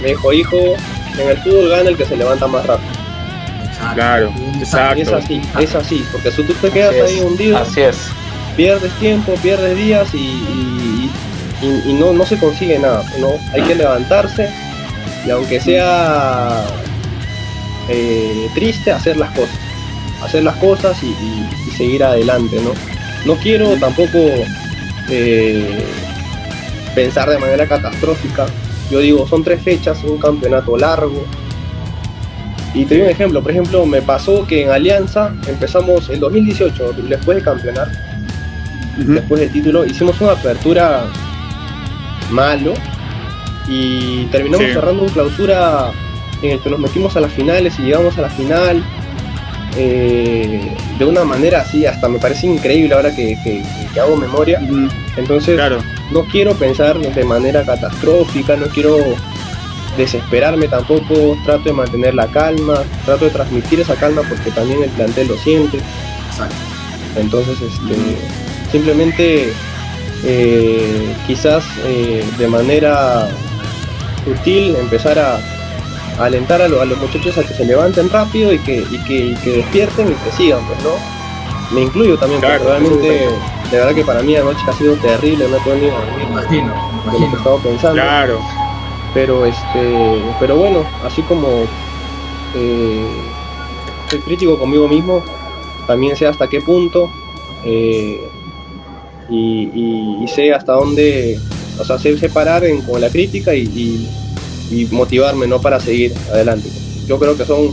me 0.00 0.08
dijo, 0.08 0.32
hijo, 0.32 0.76
en 1.18 1.28
el 1.28 1.38
fútbol 1.38 1.68
gana 1.68 1.90
el 1.90 1.96
que 1.96 2.04
se 2.04 2.16
levanta 2.16 2.46
más 2.46 2.66
rápido. 2.66 2.92
Claro, 3.94 4.32
exacto. 4.58 4.98
Y 4.98 5.02
es 5.02 5.12
así, 5.12 5.42
es 5.60 5.74
así, 5.74 6.04
porque 6.12 6.30
si 6.30 6.42
tú 6.44 6.54
te 6.54 6.70
quedas 6.70 6.94
ahí 6.94 7.20
hundido, 7.20 7.58
así 7.58 7.80
es. 7.80 7.98
pierdes 8.56 8.92
tiempo, 9.00 9.34
pierdes 9.42 9.76
días 9.76 10.14
y, 10.14 10.18
y 10.18 11.10
y, 11.62 11.90
y, 11.90 11.92
no, 11.94 12.12
no 12.12 12.26
se 12.26 12.38
consigue 12.38 12.78
nada, 12.78 13.04
¿no? 13.20 13.38
Hay 13.52 13.62
que 13.62 13.74
levantarse 13.74 14.50
y 15.24 15.30
aunque 15.30 15.60
sea 15.60 16.64
eh, 17.88 18.48
triste, 18.54 18.90
hacer 18.90 19.16
las 19.16 19.30
cosas, 19.30 19.56
hacer 20.22 20.42
las 20.42 20.56
cosas 20.56 21.00
y, 21.02 21.14
seguir 21.82 22.04
adelante, 22.04 22.60
¿no? 22.62 22.72
No 23.26 23.36
quiero 23.40 23.76
tampoco 23.76 24.18
eh, 25.10 25.84
pensar 26.94 27.28
de 27.28 27.38
manera 27.38 27.66
catastrófica, 27.66 28.46
yo 28.88 29.00
digo, 29.00 29.26
son 29.26 29.42
tres 29.42 29.60
fechas, 29.62 29.98
un 30.04 30.18
campeonato 30.18 30.76
largo, 30.76 31.24
y 32.72 32.84
te 32.84 32.94
doy 32.94 33.04
un 33.04 33.10
ejemplo, 33.10 33.42
por 33.42 33.50
ejemplo, 33.50 33.84
me 33.84 34.00
pasó 34.00 34.46
que 34.46 34.62
en 34.62 34.70
Alianza 34.70 35.34
empezamos 35.48 36.08
el 36.08 36.20
2018, 36.20 36.92
después 37.08 37.38
de 37.38 37.42
campeonar, 37.42 37.88
uh 37.88 39.00
-huh. 39.00 39.14
después 39.14 39.40
del 39.40 39.50
título, 39.50 39.84
hicimos 39.84 40.20
una 40.20 40.32
apertura 40.32 41.06
malo 42.30 42.74
y 43.66 44.26
terminamos 44.26 44.68
sí. 44.68 44.72
cerrando 44.72 45.02
una 45.02 45.12
clausura 45.12 45.90
en 46.42 46.50
el 46.52 46.60
que 46.60 46.70
nos 46.70 46.78
metimos 46.78 47.16
a 47.16 47.20
las 47.20 47.32
finales 47.32 47.76
y 47.80 47.82
llegamos 47.82 48.16
a 48.18 48.22
la 48.22 48.30
final 48.30 48.84
eh, 49.76 50.74
de 50.98 51.04
una 51.04 51.24
manera 51.24 51.60
así, 51.62 51.86
hasta 51.86 52.08
me 52.08 52.18
parece 52.18 52.46
increíble 52.46 52.94
ahora 52.94 53.14
que, 53.14 53.38
que, 53.42 53.62
que 53.92 54.00
hago 54.00 54.16
memoria. 54.16 54.60
Mm. 54.60 54.88
Entonces, 55.16 55.56
claro. 55.56 55.78
no 56.10 56.24
quiero 56.24 56.54
pensar 56.54 56.98
de 56.98 57.24
manera 57.24 57.64
catastrófica, 57.64 58.56
no 58.56 58.66
quiero 58.66 58.98
desesperarme 59.96 60.68
tampoco, 60.68 61.36
trato 61.44 61.64
de 61.64 61.72
mantener 61.72 62.14
la 62.14 62.26
calma, 62.28 62.82
trato 63.04 63.26
de 63.26 63.30
transmitir 63.30 63.80
esa 63.80 63.94
calma 63.96 64.22
porque 64.28 64.50
también 64.50 64.82
el 64.82 64.90
plantel 64.90 65.28
lo 65.28 65.36
siente. 65.36 65.78
Exacto. 66.30 66.56
Entonces, 67.16 67.60
este, 67.60 67.94
mm. 67.94 68.70
simplemente 68.70 69.52
eh, 70.24 71.14
quizás 71.26 71.64
eh, 71.84 72.24
de 72.38 72.48
manera 72.48 73.28
sutil 74.24 74.76
empezar 74.76 75.18
a, 75.18 75.40
a 76.18 76.24
alentar 76.24 76.60
a, 76.62 76.68
lo, 76.68 76.80
a, 76.80 76.84
los 76.84 76.98
muchachos 76.98 77.36
a 77.38 77.42
que 77.42 77.54
se 77.54 77.64
levanten 77.64 78.10
rápido 78.10 78.52
y 78.52 78.58
que, 78.58 78.84
y 78.90 78.98
que, 79.04 79.18
y 79.18 79.34
que 79.36 79.52
despierten 79.58 80.08
y 80.08 80.14
que 80.14 80.32
sigan, 80.32 80.64
pues, 80.66 80.82
¿no? 80.84 80.90
Me 81.74 81.82
incluyo 81.82 82.18
también, 82.18 82.40
claro, 82.40 82.64
realmente, 82.64 83.28
de 83.70 83.78
verdad 83.78 83.94
que 83.94 84.04
para 84.04 84.22
mí 84.22 84.36
anoche 84.36 84.60
ha 84.68 84.72
sido 84.74 84.94
terrible, 84.96 85.48
no 85.48 85.56
puedo 85.58 85.76
ni 85.76 85.86
dormir. 85.86 86.26
Imagino, 86.30 86.74
imagino. 87.04 87.26
Lo 87.26 87.30
que 87.30 87.36
estaba 87.36 87.58
pensando. 87.62 87.94
Claro. 87.94 88.40
Pero, 89.14 89.46
este, 89.46 90.22
pero 90.38 90.56
bueno, 90.56 90.84
así 91.04 91.22
como 91.22 91.64
eh, 92.54 93.06
soy 94.10 94.20
crítico 94.20 94.58
conmigo 94.58 94.86
mismo, 94.88 95.22
también 95.86 96.16
sé 96.16 96.26
hasta 96.26 96.48
qué 96.48 96.60
punto 96.60 97.10
eh, 97.64 98.20
y, 99.30 99.70
y, 99.74 100.24
y, 100.24 100.28
sé 100.28 100.52
hasta 100.52 100.72
dónde, 100.72 101.38
o 101.78 101.84
sea, 101.84 101.98
sé 101.98 102.16
separar 102.18 102.64
en, 102.64 102.82
con 102.82 103.00
la 103.00 103.08
crítica 103.08 103.54
y, 103.54 103.62
y, 103.62 104.08
motivarme, 104.90 105.46
¿no? 105.46 105.60
Para 105.60 105.80
seguir 105.80 106.12
adelante. 106.30 106.68
Yo 107.06 107.18
creo 107.18 107.36
que 107.36 107.44
son, 107.44 107.72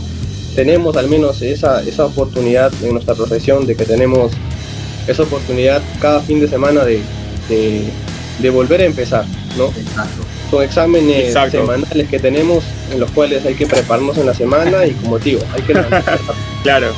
tenemos 0.54 0.96
al 0.96 1.08
menos 1.08 1.42
esa, 1.42 1.82
esa 1.82 2.06
oportunidad 2.06 2.72
en 2.82 2.92
nuestra 2.92 3.14
profesión 3.14 3.66
de 3.66 3.76
que 3.76 3.84
tenemos 3.84 4.32
esa 5.06 5.22
oportunidad 5.22 5.82
cada 6.00 6.20
fin 6.20 6.40
de 6.40 6.48
semana 6.48 6.84
de, 6.84 7.00
de, 7.48 7.84
de 8.38 8.50
volver 8.50 8.80
a 8.80 8.84
empezar, 8.84 9.24
¿no? 9.56 9.66
Exacto. 9.66 10.24
Son 10.50 10.62
exámenes 10.64 11.28
Exacto. 11.28 11.60
semanales 11.60 12.08
que 12.08 12.18
tenemos 12.18 12.64
en 12.92 13.00
los 13.00 13.10
cuales 13.12 13.44
hay 13.46 13.54
que 13.54 13.66
prepararnos 13.66 14.18
en 14.18 14.26
la 14.26 14.34
semana 14.34 14.84
y 14.84 14.92
como 14.92 15.18
digo, 15.18 15.40
hay 15.54 15.62
que... 15.62 15.72
claro. 16.62 16.88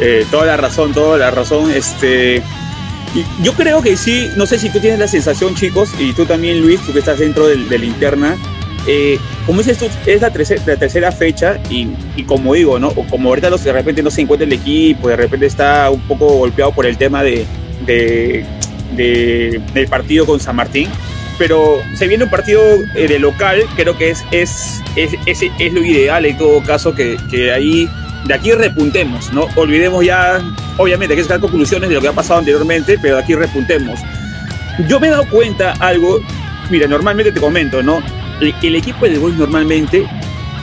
Eh, 0.00 0.26
toda 0.30 0.46
la 0.46 0.56
razón, 0.56 0.92
toda 0.92 1.18
la 1.18 1.30
razón. 1.30 1.70
Este, 1.70 2.42
y 3.14 3.24
yo 3.44 3.52
creo 3.52 3.82
que 3.82 3.96
sí, 3.96 4.28
no 4.36 4.46
sé 4.46 4.58
si 4.58 4.70
tú 4.70 4.80
tienes 4.80 4.98
la 4.98 5.08
sensación, 5.08 5.54
chicos, 5.54 5.90
y 5.98 6.14
tú 6.14 6.24
también, 6.24 6.60
Luis, 6.60 6.80
tú 6.80 6.92
que 6.92 6.98
estás 7.00 7.18
dentro 7.18 7.46
de, 7.46 7.56
de 7.56 7.78
la 7.78 7.84
interna, 7.84 8.36
eh, 8.86 9.18
como 9.46 9.58
dices 9.58 9.78
tú, 9.78 9.86
es 10.06 10.20
la, 10.20 10.30
tercera, 10.30 10.62
la 10.66 10.76
tercera 10.76 11.12
fecha 11.12 11.58
y, 11.70 11.88
y, 12.16 12.24
como 12.24 12.54
digo, 12.54 12.78
¿no? 12.78 12.90
Como 12.90 13.30
ahorita 13.30 13.50
los, 13.50 13.64
de 13.64 13.72
repente 13.72 14.02
no 14.02 14.10
se 14.10 14.20
encuentra 14.22 14.46
el 14.46 14.52
equipo, 14.52 15.08
de 15.08 15.16
repente 15.16 15.46
está 15.46 15.90
un 15.90 16.00
poco 16.02 16.26
golpeado 16.26 16.72
por 16.72 16.86
el 16.86 16.96
tema 16.98 17.22
de, 17.22 17.46
de, 17.86 18.44
del 18.96 19.88
partido 19.88 20.26
con 20.26 20.40
San 20.40 20.56
Martín. 20.56 20.88
Pero 21.36 21.82
se 21.96 22.06
viene 22.06 22.24
un 22.24 22.30
partido 22.30 22.62
eh, 22.94 23.08
de 23.08 23.18
local, 23.18 23.64
creo 23.74 23.98
que 23.98 24.10
es, 24.10 24.24
es, 24.30 24.80
es, 24.94 25.12
es, 25.26 25.72
lo 25.72 25.82
ideal 25.82 26.26
en 26.26 26.38
todo 26.38 26.62
caso 26.62 26.94
que, 26.94 27.16
que 27.28 27.50
ahí 27.50 27.88
de 28.26 28.34
aquí 28.34 28.52
repuntemos, 28.52 29.32
¿no? 29.32 29.48
Olvidemos 29.56 30.04
ya, 30.04 30.40
obviamente, 30.76 31.16
que 31.16 31.22
sacar 31.22 31.40
conclusiones 31.40 31.88
de 31.88 31.96
lo 31.96 32.00
que 32.00 32.08
ha 32.08 32.12
pasado 32.12 32.38
anteriormente, 32.38 32.98
pero 33.02 33.16
de 33.16 33.22
aquí 33.22 33.34
repuntemos. 33.34 33.98
Yo 34.88 35.00
me 35.00 35.08
he 35.08 35.10
dado 35.10 35.28
cuenta 35.28 35.72
algo, 35.80 36.20
mira, 36.70 36.86
normalmente 36.86 37.32
te 37.32 37.40
comento, 37.40 37.82
¿no? 37.82 38.00
El, 38.40 38.74
equipo 38.74 39.06
de 39.06 39.18
Boys 39.18 39.36
normalmente 39.36 40.06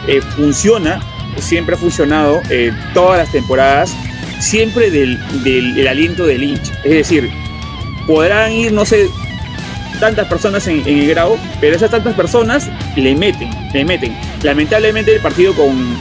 eh, 0.07 0.21
funciona, 0.35 0.99
siempre 1.37 1.75
ha 1.75 1.77
funcionado 1.77 2.41
eh, 2.49 2.71
todas 2.93 3.17
las 3.19 3.31
temporadas, 3.31 3.95
siempre 4.39 4.91
del, 4.91 5.19
del 5.43 5.87
aliento 5.87 6.25
del 6.25 6.43
hincha. 6.43 6.73
Es 6.83 6.91
decir, 6.91 7.31
podrán 8.07 8.51
ir, 8.51 8.71
no 8.73 8.85
sé, 8.85 9.09
tantas 10.01 10.27
personas 10.27 10.67
en, 10.67 10.85
el 10.85 11.07
grado, 11.07 11.37
pero 11.61 11.75
esas 11.75 11.91
tantas 11.91 12.15
personas 12.15 12.69
le 12.97 13.15
meten, 13.15 13.49
le 13.71 13.85
meten. 13.85 14.17
Lamentablemente 14.41 15.13
el 15.13 15.21
partido 15.21 15.53
con, 15.53 15.95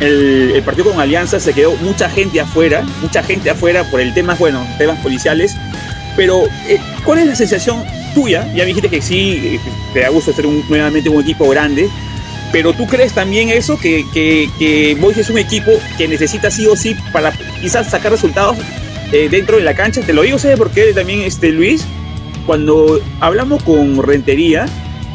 el, 0.00 0.60
partido 0.64 0.90
con 0.90 1.00
Alianza 1.00 1.38
se 1.38 1.52
quedó 1.54 1.74
mucha 1.76 2.10
gente 2.10 2.40
afuera, 2.40 2.84
mucha 3.00 3.22
gente 3.22 3.48
afuera 3.48 3.84
por 3.84 4.00
el 4.00 4.12
tema, 4.12 4.34
bueno, 4.34 4.66
temas 4.76 4.98
policiales. 4.98 5.56
Pero, 6.16 6.42
eh, 6.68 6.80
¿cuál 7.04 7.20
es 7.20 7.26
la 7.26 7.34
sensación 7.36 7.84
tuya? 8.14 8.52
Ya 8.54 8.64
dijiste 8.64 8.88
que 8.88 9.00
sí, 9.00 9.40
eh, 9.42 9.60
te 9.92 10.00
da 10.00 10.08
gusto 10.08 10.32
ser 10.32 10.46
nuevamente 10.46 11.08
un 11.08 11.22
equipo 11.22 11.48
grande, 11.48 11.88
pero 12.52 12.72
tú 12.72 12.86
crees 12.86 13.12
también 13.12 13.48
eso, 13.48 13.78
que, 13.78 14.04
que, 14.12 14.48
que 14.58 14.96
Boys 15.00 15.18
es 15.18 15.30
un 15.30 15.38
equipo 15.38 15.70
que 15.96 16.08
necesita 16.08 16.50
sí 16.50 16.66
o 16.66 16.76
sí 16.76 16.96
para 17.12 17.32
quizás 17.60 17.88
sacar 17.88 18.12
resultados 18.12 18.56
eh, 19.12 19.28
dentro 19.30 19.56
de 19.56 19.62
la 19.62 19.74
cancha. 19.74 20.00
Te 20.00 20.12
lo 20.12 20.22
digo, 20.22 20.38
¿sabes 20.38 20.58
por 20.58 20.70
qué 20.70 20.92
también, 20.92 21.20
este, 21.22 21.50
Luis? 21.50 21.84
Cuando 22.46 23.00
hablamos 23.20 23.62
con 23.62 24.02
Rentería, 24.02 24.66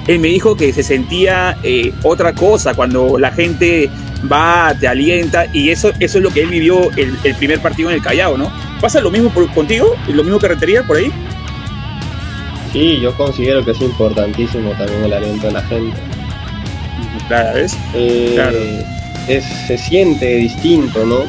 él 0.07 0.19
me 0.19 0.27
dijo 0.27 0.55
que 0.55 0.71
se 0.71 0.83
sentía 0.83 1.57
otra 2.03 2.33
cosa 2.33 2.75
cuando 2.75 3.17
la 3.17 3.31
gente 3.31 3.89
va, 4.31 4.75
te 4.79 4.87
alienta 4.87 5.47
y 5.51 5.69
eso, 5.69 5.91
eso 5.99 6.17
es 6.17 6.23
lo 6.23 6.29
que 6.29 6.41
él 6.41 6.49
vivió 6.49 6.91
el, 6.91 7.17
el 7.23 7.35
primer 7.35 7.59
partido 7.59 7.89
en 7.89 7.95
el 7.95 8.01
Callao, 8.01 8.37
¿no? 8.37 8.51
¿Pasa 8.81 9.01
lo 9.01 9.11
mismo 9.11 9.29
por, 9.29 9.51
contigo? 9.53 9.95
¿Lo 10.07 10.23
mismo 10.23 10.39
que 10.39 10.47
Rentería 10.47 10.83
por 10.83 10.97
ahí? 10.97 11.11
Sí, 12.75 12.99
yo 12.99 13.15
considero 13.15 13.63
que 13.63 13.71
es 13.71 13.79
importantísimo 13.79 14.71
también 14.71 15.05
el 15.05 15.13
aliento 15.13 15.47
de 15.47 15.53
la 15.53 15.61
gente. 15.61 15.97
Claro, 17.29 17.53
¿ves? 17.53 17.77
Eh, 17.93 18.31
claro. 18.33 18.57
Es, 19.29 19.45
se 19.65 19.77
siente 19.77 20.35
distinto, 20.35 21.05
¿no? 21.05 21.19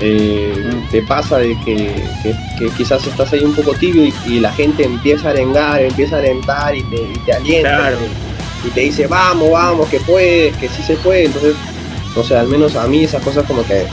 Eh, 0.00 0.54
te 0.90 1.02
pasa 1.02 1.36
de 1.36 1.54
que, 1.62 1.92
que, 2.58 2.70
quizás 2.74 3.06
estás 3.06 3.34
ahí 3.34 3.44
un 3.44 3.54
poco 3.54 3.74
tibio 3.74 4.10
y, 4.26 4.40
la 4.40 4.50
gente 4.50 4.84
empieza 4.84 5.28
a 5.28 5.32
arengar, 5.32 5.82
empieza 5.82 6.16
a 6.16 6.20
alentar 6.20 6.74
y 6.74 6.82
te, 6.84 7.02
y 7.02 7.18
te 7.26 7.34
alienta 7.34 7.76
claro. 7.76 7.98
y, 8.66 8.70
te 8.70 8.80
dice 8.80 9.06
vamos, 9.06 9.50
vamos, 9.50 9.86
que 9.90 10.00
puedes, 10.00 10.56
que 10.56 10.70
sí 10.70 10.82
se 10.82 10.96
puede. 10.96 11.26
Entonces 11.26 11.54
no 12.16 12.24
sé, 12.24 12.34
al 12.34 12.48
menos 12.48 12.76
a 12.76 12.86
mí 12.86 13.04
esas 13.04 13.22
cosas 13.22 13.44
como 13.44 13.62
que 13.66 13.86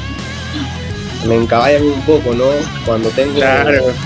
me 1.25 1.35
encaballan 1.35 1.83
un 1.83 2.01
poco, 2.01 2.33
¿no? 2.33 2.45
Cuando 2.85 3.09
tengo, 3.09 3.39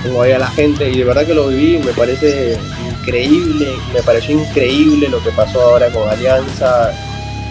tengo 0.04 0.22
ahí 0.22 0.32
a 0.32 0.40
la 0.40 0.48
gente 0.48 0.90
y 0.90 1.00
de 1.00 1.04
verdad 1.04 1.26
que 1.26 1.34
lo 1.34 1.48
viví, 1.48 1.80
me 1.80 1.94
parece 1.94 2.58
increíble, 3.00 3.68
me 3.94 4.02
pareció 4.04 4.40
increíble 4.40 5.10
lo 5.10 5.24
que 5.24 5.32
pasó 5.32 5.62
ahora 5.62 5.90
con 5.90 6.08
Alianza, 6.10 6.94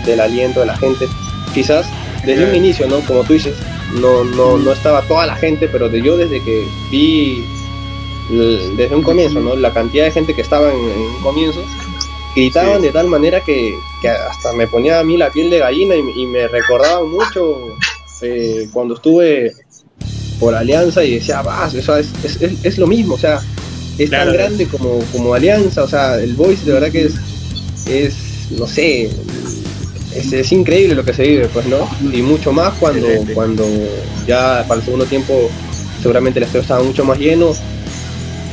del 0.04 0.20
aliento 0.20 0.60
de 0.60 0.66
la 0.66 0.76
gente. 0.76 1.08
Quizás 1.54 1.86
desde 2.24 2.48
un 2.48 2.54
inicio, 2.54 2.86
¿no? 2.86 3.00
Como 3.00 3.24
tú 3.24 3.32
dices, 3.32 3.54
no, 4.00 4.24
no, 4.24 4.58
no 4.58 4.72
estaba 4.72 5.02
toda 5.02 5.26
la 5.26 5.36
gente, 5.36 5.68
pero 5.68 5.88
de 5.88 6.02
yo 6.02 6.16
desde 6.16 6.42
que 6.42 6.66
vi 6.90 7.44
desde 8.28 8.94
un 8.94 9.02
comienzo, 9.02 9.40
¿no? 9.40 9.54
La 9.54 9.72
cantidad 9.72 10.04
de 10.04 10.10
gente 10.10 10.34
que 10.34 10.42
estaba 10.42 10.72
en, 10.72 10.78
en 10.78 10.98
un 10.98 11.20
comienzo, 11.22 11.64
gritaban 12.36 12.82
de 12.82 12.92
tal 12.92 13.06
manera 13.06 13.40
que, 13.40 13.80
que, 14.00 14.08
hasta 14.08 14.52
me 14.52 14.66
ponía 14.66 15.00
a 15.00 15.04
mí 15.04 15.16
la 15.16 15.30
piel 15.30 15.48
de 15.48 15.58
gallina 15.58 15.96
y, 15.96 16.26
me 16.26 16.46
recordaba 16.46 17.02
mucho 17.02 17.58
eh, 18.22 18.68
cuando 18.72 18.94
estuve 18.94 19.52
por 20.38 20.54
Alianza 20.54 21.04
y 21.04 21.16
decía, 21.16 21.42
vas, 21.42 21.74
eso 21.74 21.96
es, 21.96 22.08
es, 22.24 22.40
es, 22.62 22.78
lo 22.78 22.86
mismo, 22.86 23.14
o 23.14 23.18
sea, 23.18 23.40
es 23.98 24.08
claro. 24.10 24.30
tan 24.30 24.34
grande 24.34 24.66
como, 24.66 24.98
como 25.12 25.34
Alianza, 25.34 25.82
o 25.84 25.88
sea, 25.88 26.18
el 26.18 26.34
Voice 26.34 26.64
de 26.64 26.72
verdad 26.72 26.90
que 26.90 27.06
es, 27.06 27.14
es 27.86 28.14
no 28.50 28.66
sé, 28.66 29.10
es, 30.14 30.32
es, 30.32 30.52
increíble 30.52 30.94
lo 30.94 31.04
que 31.04 31.14
se 31.14 31.22
vive, 31.22 31.48
pues, 31.48 31.66
¿no? 31.66 31.88
Y 32.12 32.22
mucho 32.22 32.52
más 32.52 32.74
cuando, 32.74 33.06
cuando 33.34 33.64
ya 34.26 34.64
para 34.68 34.80
el 34.80 34.84
segundo 34.84 35.06
tiempo 35.06 35.50
seguramente 36.00 36.38
el 36.38 36.44
estadio 36.44 36.62
estaba 36.62 36.82
mucho 36.82 37.04
más 37.04 37.18
lleno 37.18 37.52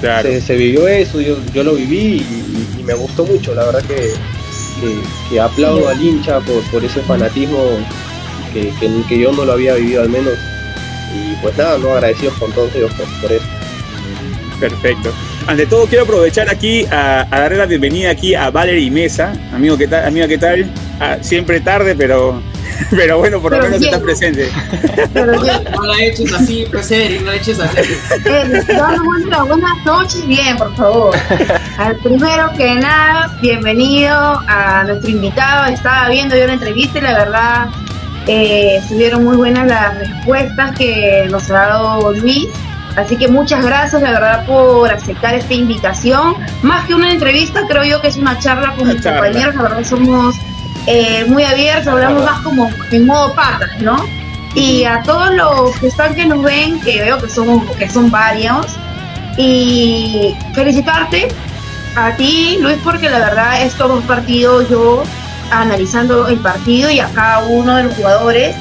Claro. 0.01 0.29
Se, 0.29 0.41
se, 0.41 0.55
vivió 0.57 0.85
eso, 0.85 1.21
yo, 1.21 1.37
yo 1.53 1.63
lo 1.63 1.75
viví 1.75 2.17
y, 2.17 2.77
y, 2.77 2.83
me 2.83 2.93
gustó 2.93 3.25
mucho, 3.25 3.55
la 3.55 3.63
verdad 3.63 3.81
que, 3.83 3.95
que, 3.95 4.99
que 5.29 5.39
aplaudo 5.39 5.87
al 5.87 6.01
hincha 6.03 6.41
por, 6.41 6.61
por 6.71 6.83
ese 6.83 6.99
fanatismo 7.03 7.57
que, 8.53 8.71
que, 9.07 9.19
yo 9.19 9.31
no 9.31 9.45
lo 9.45 9.53
había 9.53 9.75
vivido 9.75 10.03
al 10.03 10.09
menos. 10.09 10.33
Y 11.13 11.35
pues 11.41 11.57
nada, 11.57 11.77
no 11.77 11.91
agradecidos 11.91 12.33
con 12.35 12.51
todos 12.53 12.73
ellos 12.75 12.91
por, 12.93 13.05
por 13.21 13.31
eso. 13.31 13.45
Perfecto. 14.59 15.11
Ante 15.47 15.65
todo 15.65 15.85
quiero 15.87 16.03
aprovechar 16.05 16.49
aquí 16.49 16.85
a, 16.85 17.27
a, 17.29 17.39
darle 17.41 17.57
la 17.57 17.65
bienvenida 17.65 18.11
aquí 18.11 18.33
a 18.33 18.49
Valerie 18.49 18.89
Mesa. 18.89 19.33
Amigo, 19.53 19.77
¿qué 19.77 19.87
tal? 19.87 20.05
Amiga, 20.05 20.27
¿qué 20.27 20.37
tal? 20.37 20.71
Ah, 20.99 21.17
siempre 21.21 21.59
tarde, 21.59 21.95
pero 21.95 22.41
pero 22.91 23.17
bueno, 23.17 23.41
por 23.41 23.51
pero 23.51 23.63
lo 23.63 23.69
menos 23.69 23.81
bien. 23.81 23.93
está 23.93 24.03
presente. 24.03 24.49
Pero. 25.13 25.33
No 25.33 25.85
la 25.85 26.03
eches 26.03 26.33
así, 26.33 26.65
pues 26.71 26.91
Eric, 26.91 27.21
no 27.21 27.31
la 27.31 27.37
eches 27.37 27.59
así. 27.59 27.81
No, 29.29 29.45
buenas 29.45 29.85
noches, 29.85 30.25
bien, 30.27 30.57
por 30.57 30.75
favor. 30.75 31.15
Al 31.77 31.95
primero 31.97 32.51
que 32.57 32.75
nada, 32.75 33.37
bienvenido 33.41 34.15
a 34.47 34.83
nuestro 34.85 35.09
invitado. 35.09 35.71
Estaba 35.71 36.09
viendo 36.09 36.35
yo 36.35 36.47
la 36.47 36.53
entrevista 36.53 36.99
y 36.99 37.01
la 37.01 37.17
verdad 37.17 37.67
eh, 38.27 38.77
estuvieron 38.77 39.23
muy 39.25 39.35
buenas 39.35 39.67
las 39.67 39.97
respuestas 39.97 40.77
que 40.77 41.27
nos 41.29 41.49
ha 41.51 41.53
dado 41.53 42.13
Luis. 42.13 42.47
Así 42.95 43.17
que 43.17 43.27
muchas 43.27 43.65
gracias, 43.65 44.01
la 44.01 44.11
verdad, 44.11 44.45
por 44.45 44.91
aceptar 44.91 45.33
esta 45.33 45.53
invitación. 45.53 46.35
Más 46.61 46.85
que 46.85 46.93
una 46.93 47.11
entrevista, 47.11 47.61
creo 47.67 47.83
yo 47.83 48.01
que 48.01 48.07
es 48.07 48.17
una 48.17 48.37
charla 48.37 48.71
con 48.71 48.83
una 48.83 48.93
mis 48.93 49.03
charla. 49.03 49.21
compañeros. 49.21 49.55
La 49.55 49.61
verdad, 49.63 49.83
somos 49.83 50.35
eh, 50.85 51.25
muy 51.27 51.43
abiertos, 51.43 51.87
hablamos 51.87 52.23
más 52.23 52.39
como 52.41 52.69
en 52.91 53.05
modo 53.05 53.33
patas, 53.33 53.79
¿no? 53.79 54.05
Y 54.53 54.83
a 54.83 55.01
todos 55.01 55.33
los 55.33 55.75
que 55.79 55.87
están 55.87 56.13
que 56.13 56.25
nos 56.25 56.43
ven, 56.43 56.79
que 56.81 57.01
veo 57.01 57.17
que 57.17 57.29
son, 57.29 57.67
que 57.79 57.89
son 57.89 58.11
varios, 58.11 58.67
y 59.37 60.35
felicitarte 60.53 61.29
a 61.95 62.15
ti, 62.15 62.57
Luis, 62.61 62.77
porque 62.83 63.09
la 63.09 63.19
verdad 63.19 63.63
es 63.63 63.73
todo 63.75 63.95
un 63.95 64.03
partido, 64.03 64.67
yo 64.69 65.03
analizando 65.51 66.27
el 66.27 66.39
partido 66.39 66.89
y 66.89 66.99
a 66.99 67.07
cada 67.09 67.45
uno 67.45 67.77
de 67.77 67.83
los 67.83 67.95
jugadores, 67.95 68.55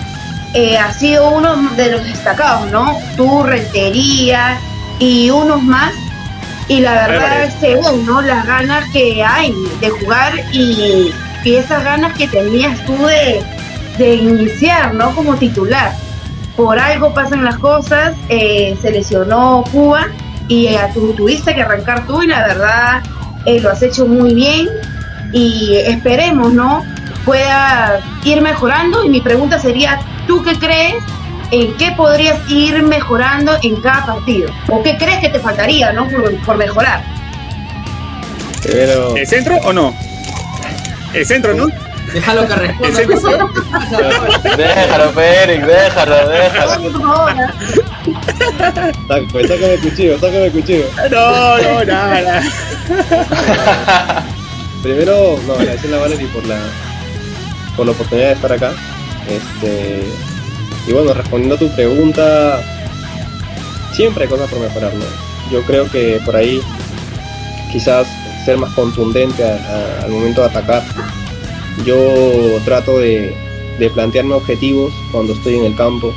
eh, 0.55 0.79
ha 0.79 0.93
sido 0.93 1.31
uno 1.31 1.57
de 1.77 1.93
los 1.93 2.05
destacados, 2.05 2.71
¿no? 2.71 2.99
Tu 3.17 3.43
rentería 3.43 4.59
y 4.99 5.31
unos 5.31 5.63
más. 5.63 5.93
Y 6.69 6.81
la 6.81 7.09
verdad 7.09 7.51
se 7.61 7.75
ven, 7.75 8.07
¿no? 8.07 8.23
Las 8.23 8.47
ganas 8.47 8.85
que 8.93 9.23
hay 9.25 9.55
de 9.81 9.91
jugar 9.91 10.33
y 10.53 11.13
y 11.45 11.57
esas 11.57 11.85
ganas 11.85 12.17
que 12.17 12.29
tenías 12.29 12.85
tú 12.85 12.97
de, 13.07 13.43
de 13.99 14.15
iniciar, 14.15 14.95
¿no? 14.95 15.15
Como 15.15 15.37
titular. 15.37 15.93
Por 16.57 16.79
algo 16.79 17.15
pasan 17.15 17.45
las 17.45 17.59
cosas, 17.59 18.15
eh, 18.29 18.77
se 18.81 18.91
lesionó 18.91 19.65
Cuba 19.73 20.09
y 20.49 20.67
eh, 20.67 20.79
tú 20.93 21.13
tuviste 21.15 21.55
que 21.55 21.63
arrancar 21.63 22.07
tú 22.07 22.23
y 22.23 22.27
la 22.27 22.47
verdad 22.47 23.03
eh, 23.47 23.61
lo 23.61 23.71
has 23.71 23.83
hecho 23.83 24.07
muy 24.07 24.35
bien 24.35 24.69
y 25.33 25.77
esperemos, 25.77 26.53
¿no? 26.53 26.85
Pueda 27.25 28.01
ir 28.25 28.41
mejorando 28.43 29.05
y 29.05 29.09
mi 29.09 29.21
pregunta 29.21 29.59
sería, 29.59 30.01
¿tú 30.27 30.43
qué 30.43 30.59
crees? 30.59 31.03
¿En 31.51 31.77
qué 31.77 31.93
podrías 31.97 32.39
ir 32.49 32.83
mejorando 32.83 33.53
en 33.63 33.77
cada 33.77 34.07
partido? 34.07 34.51
¿O 34.69 34.83
qué 34.83 34.97
crees 34.97 35.21
que 35.21 35.29
te 35.29 35.39
faltaría, 35.39 35.93
¿no? 35.93 36.09
Por, 36.09 36.35
por 36.43 36.57
mejorar. 36.57 37.03
Pero... 38.63 39.15
¿El 39.17 39.27
centro 39.27 39.57
o 39.65 39.73
no? 39.73 39.95
El 41.13 41.27
centro, 41.27 41.53
¿no? 41.55 41.67
Déjalo 42.13 42.47
que 42.47 42.55
responda. 42.55 43.49
déjalo, 44.57 45.13
Félix, 45.13 45.67
déjalo, 45.67 46.29
déjalo. 46.29 47.23
Pues 49.31 49.49
sácame 49.49 49.75
el 49.75 49.81
cuchillo, 49.81 50.19
sácame 50.19 50.45
el 50.47 50.53
cuchillo. 50.53 50.87
No, 51.11 51.59
no, 51.59 51.85
nada. 51.85 52.43
Primero, 54.83 55.39
no, 55.47 55.55
agradecerle 55.55 55.97
a 55.97 56.01
Valerie 56.01 56.29
por 56.29 56.45
la, 56.47 56.59
por 57.77 57.87
la 57.87 57.93
oportunidad 57.93 58.29
de 58.29 58.35
estar 58.35 58.53
acá. 58.53 58.75
Este, 59.29 60.03
y 60.87 60.93
bueno, 60.93 61.15
respondiendo 61.15 61.55
a 61.55 61.59
tu 61.59 61.73
pregunta, 61.75 62.61
siempre 63.93 64.25
hay 64.25 64.31
cosas 64.31 64.51
por 64.51 64.61
mejorar, 64.61 64.93
¿no? 64.95 65.05
Yo 65.51 65.63
creo 65.63 65.89
que 65.91 66.21
por 66.25 66.35
ahí 66.35 66.61
quizás 67.71 68.07
ser 68.45 68.59
más 68.59 68.73
contundente 68.75 69.45
al 69.45 70.11
momento 70.11 70.41
de 70.41 70.49
atacar. 70.49 70.83
Yo 71.85 72.61
trato 72.65 72.99
de, 72.99 73.37
de, 73.79 73.91
plantearme 73.91 74.35
objetivos 74.35 74.93
cuando 75.11 75.33
estoy 75.33 75.57
en 75.57 75.65
el 75.65 75.77
campo 75.77 76.13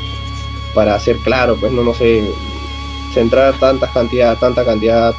para 0.74 1.00
ser 1.00 1.18
claro, 1.20 1.56
pues 1.56 1.72
no, 1.72 1.84
no 1.84 1.94
sé, 1.94 2.30
centrar 3.14 3.58
tanta 3.58 3.92
cantidad, 3.92 4.38
tanta 4.38 4.66
cantidad 4.66 5.16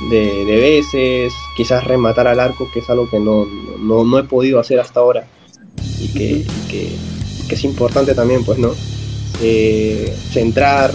de, 0.00 0.44
veces, 0.44 1.41
quizás 1.56 1.84
rematar 1.84 2.26
al 2.26 2.40
arco, 2.40 2.70
que 2.72 2.80
es 2.80 2.90
algo 2.90 3.08
que 3.08 3.18
no, 3.18 3.46
no, 3.78 4.18
he 4.18 4.24
podido 4.24 4.58
hacer 4.58 4.80
hasta 4.80 5.00
ahora 5.00 5.26
y 6.00 6.08
que, 6.08 6.44
es 7.48 7.64
importante 7.64 8.14
también, 8.14 8.44
pues, 8.44 8.58
¿no? 8.58 8.74
Eh, 9.42 10.16
centrar. 10.32 10.90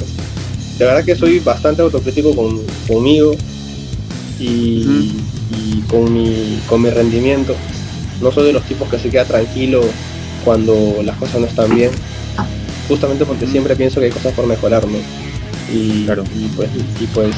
De 0.80 0.86
verdad 0.86 1.06
que 1.06 1.16
soy 1.16 1.38
bastante 1.38 1.84
autocrítico 1.84 2.36
con, 2.36 2.60
conmigo 2.88 3.36
y, 4.40 5.14
con, 5.88 6.12
mi, 6.12 6.60
con 6.68 6.82
mi 6.82 6.90
rendimiento. 6.90 7.56
No 8.22 8.32
soy 8.32 8.48
de 8.48 8.54
los 8.54 8.64
tipos 8.64 8.90
que 8.90 8.98
se 8.98 9.12
queda 9.12 9.26
tranquilo 9.26 9.82
cuando 10.44 11.04
las 11.04 11.16
cosas 11.18 11.42
no 11.42 11.46
están 11.46 11.76
bien, 11.76 11.92
justamente 12.88 13.24
porque 13.24 13.46
siempre 13.46 13.76
pienso 13.76 14.00
que 14.00 14.08
hay 14.08 14.12
cosas 14.12 14.34
por 14.34 14.48
mejorar, 14.48 14.88
¿no? 14.88 14.98
Y, 15.72 16.08
y, 16.08 16.52
pues, 16.56 16.70
y 17.00 17.06
pues, 17.08 17.36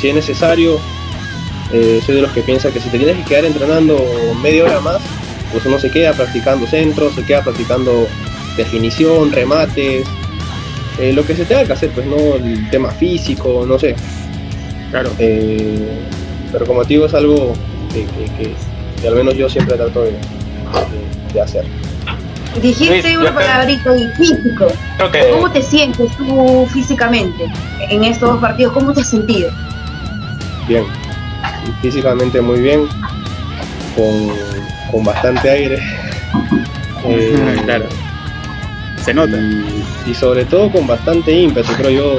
si 0.00 0.08
es 0.08 0.14
necesario, 0.16 0.80
eh, 1.72 2.00
soy 2.04 2.16
de 2.16 2.22
los 2.22 2.32
que 2.32 2.42
piensa 2.42 2.70
que 2.70 2.80
si 2.80 2.88
te 2.88 2.98
tienes 2.98 3.16
que 3.18 3.24
quedar 3.24 3.44
entrenando 3.44 3.98
media 4.42 4.64
hora 4.64 4.80
más, 4.80 5.00
pues 5.52 5.64
uno 5.66 5.78
se 5.78 5.90
queda 5.90 6.12
practicando 6.12 6.66
centros, 6.66 7.14
se 7.14 7.24
queda 7.24 7.42
practicando 7.42 8.06
definición, 8.56 9.32
remates, 9.32 10.06
eh, 10.98 11.12
lo 11.12 11.24
que 11.24 11.34
se 11.34 11.44
tenga 11.44 11.64
que 11.64 11.72
hacer, 11.72 11.90
pues 11.90 12.06
no 12.06 12.16
el 12.36 12.68
tema 12.70 12.90
físico, 12.90 13.64
no 13.66 13.78
sé. 13.78 13.94
Claro. 14.90 15.10
Eh, 15.18 15.88
pero 16.50 16.66
como 16.66 16.82
te 16.82 16.88
digo, 16.88 17.06
es 17.06 17.14
algo 17.14 17.52
que, 17.92 19.06
al 19.06 19.14
menos 19.14 19.34
yo 19.34 19.48
siempre 19.48 19.76
trato 19.76 20.02
de, 20.02 21.40
hacer. 21.40 21.64
Dijiste 22.60 23.16
una 23.16 23.32
palabrita 23.32 23.96
y 23.96 24.08
físico. 24.16 24.66
¿Cómo 25.32 25.50
te 25.52 25.62
sientes 25.62 26.10
tú 26.16 26.66
físicamente 26.72 27.44
en 27.90 28.02
estos 28.02 28.40
partidos? 28.40 28.72
¿Cómo 28.72 28.92
te 28.92 29.02
has 29.02 29.10
sentido? 29.10 29.50
Bien, 30.66 30.84
físicamente 31.80 32.40
muy 32.40 32.60
bien, 32.60 32.88
con, 34.92 35.04
bastante 35.04 35.50
aire. 35.50 35.78
Eh, 37.04 37.56
claro. 37.64 37.86
Se 39.02 39.14
nota. 39.14 39.38
Y, 40.04 40.14
sobre 40.14 40.44
todo 40.44 40.70
con 40.70 40.86
bastante 40.86 41.32
ímpetu, 41.32 41.72
creo 41.74 41.90
yo. 41.90 42.18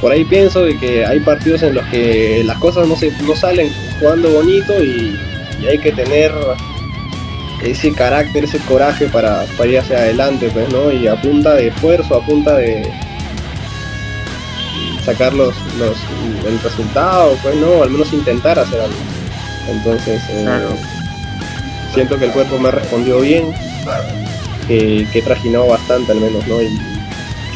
Por 0.00 0.10
ahí 0.10 0.24
pienso 0.24 0.64
de 0.64 0.76
que 0.76 1.06
hay 1.06 1.20
partidos 1.20 1.62
en 1.62 1.76
los 1.76 1.86
que 1.86 2.42
las 2.44 2.58
cosas 2.58 2.88
no, 2.88 2.96
se, 2.96 3.12
no 3.22 3.36
salen 3.36 3.70
jugando 4.00 4.28
bonito 4.30 4.82
y, 4.82 5.16
hay 5.66 5.78
que 5.78 5.92
tener 5.92 6.32
ese 7.62 7.92
carácter, 7.92 8.44
ese 8.44 8.58
coraje 8.58 9.06
para, 9.06 9.44
para 9.56 9.70
ir 9.70 9.78
hacia 9.78 9.98
adelante, 9.98 10.50
pues, 10.52 10.68
¿no? 10.70 10.90
Y 10.90 11.06
a 11.06 11.14
punta 11.22 11.54
de 11.54 11.68
esfuerzo, 11.68 12.16
a 12.16 12.26
punta 12.26 12.56
de, 12.56 12.90
sacar 15.12 15.32
los, 15.32 15.54
los, 15.78 15.96
el 16.46 16.60
resultado, 16.60 17.36
pues 17.42 17.56
no, 17.56 17.82
al 17.82 17.90
menos 17.90 18.12
intentar 18.12 18.58
hacer 18.58 18.80
algo. 18.80 18.94
Entonces, 19.68 20.22
eh, 20.30 20.60
siento 21.94 22.18
que 22.18 22.26
el 22.26 22.32
cuerpo 22.32 22.58
me 22.58 22.68
ha 22.68 22.72
respondido 22.72 23.20
bien, 23.20 23.52
que, 24.68 25.06
que 25.12 25.18
he 25.18 25.22
trajinado 25.22 25.66
bastante 25.66 26.12
al 26.12 26.20
menos, 26.20 26.46
¿no? 26.46 26.62
Y, 26.62 26.78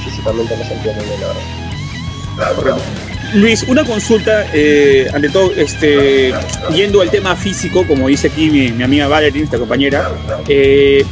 físicamente 0.04 0.56
me 0.56 0.64
sentía 0.64 0.92
muy 0.92 1.04
bien, 1.04 1.20
la 2.38 2.52
verdad. 2.52 2.76
Luis, 3.34 3.64
una 3.64 3.84
consulta, 3.84 4.46
eh, 4.52 5.08
ante 5.12 5.28
todo, 5.28 5.50
este, 5.52 6.32
yendo 6.74 7.00
al 7.00 7.10
tema 7.10 7.34
físico, 7.34 7.86
como 7.86 8.08
dice 8.08 8.28
aquí 8.28 8.50
mi, 8.50 8.82
amiga 8.82 9.08
Valerie, 9.08 9.42
esta 9.42 9.58
compañera, 9.58 10.10
eh, 10.48 11.04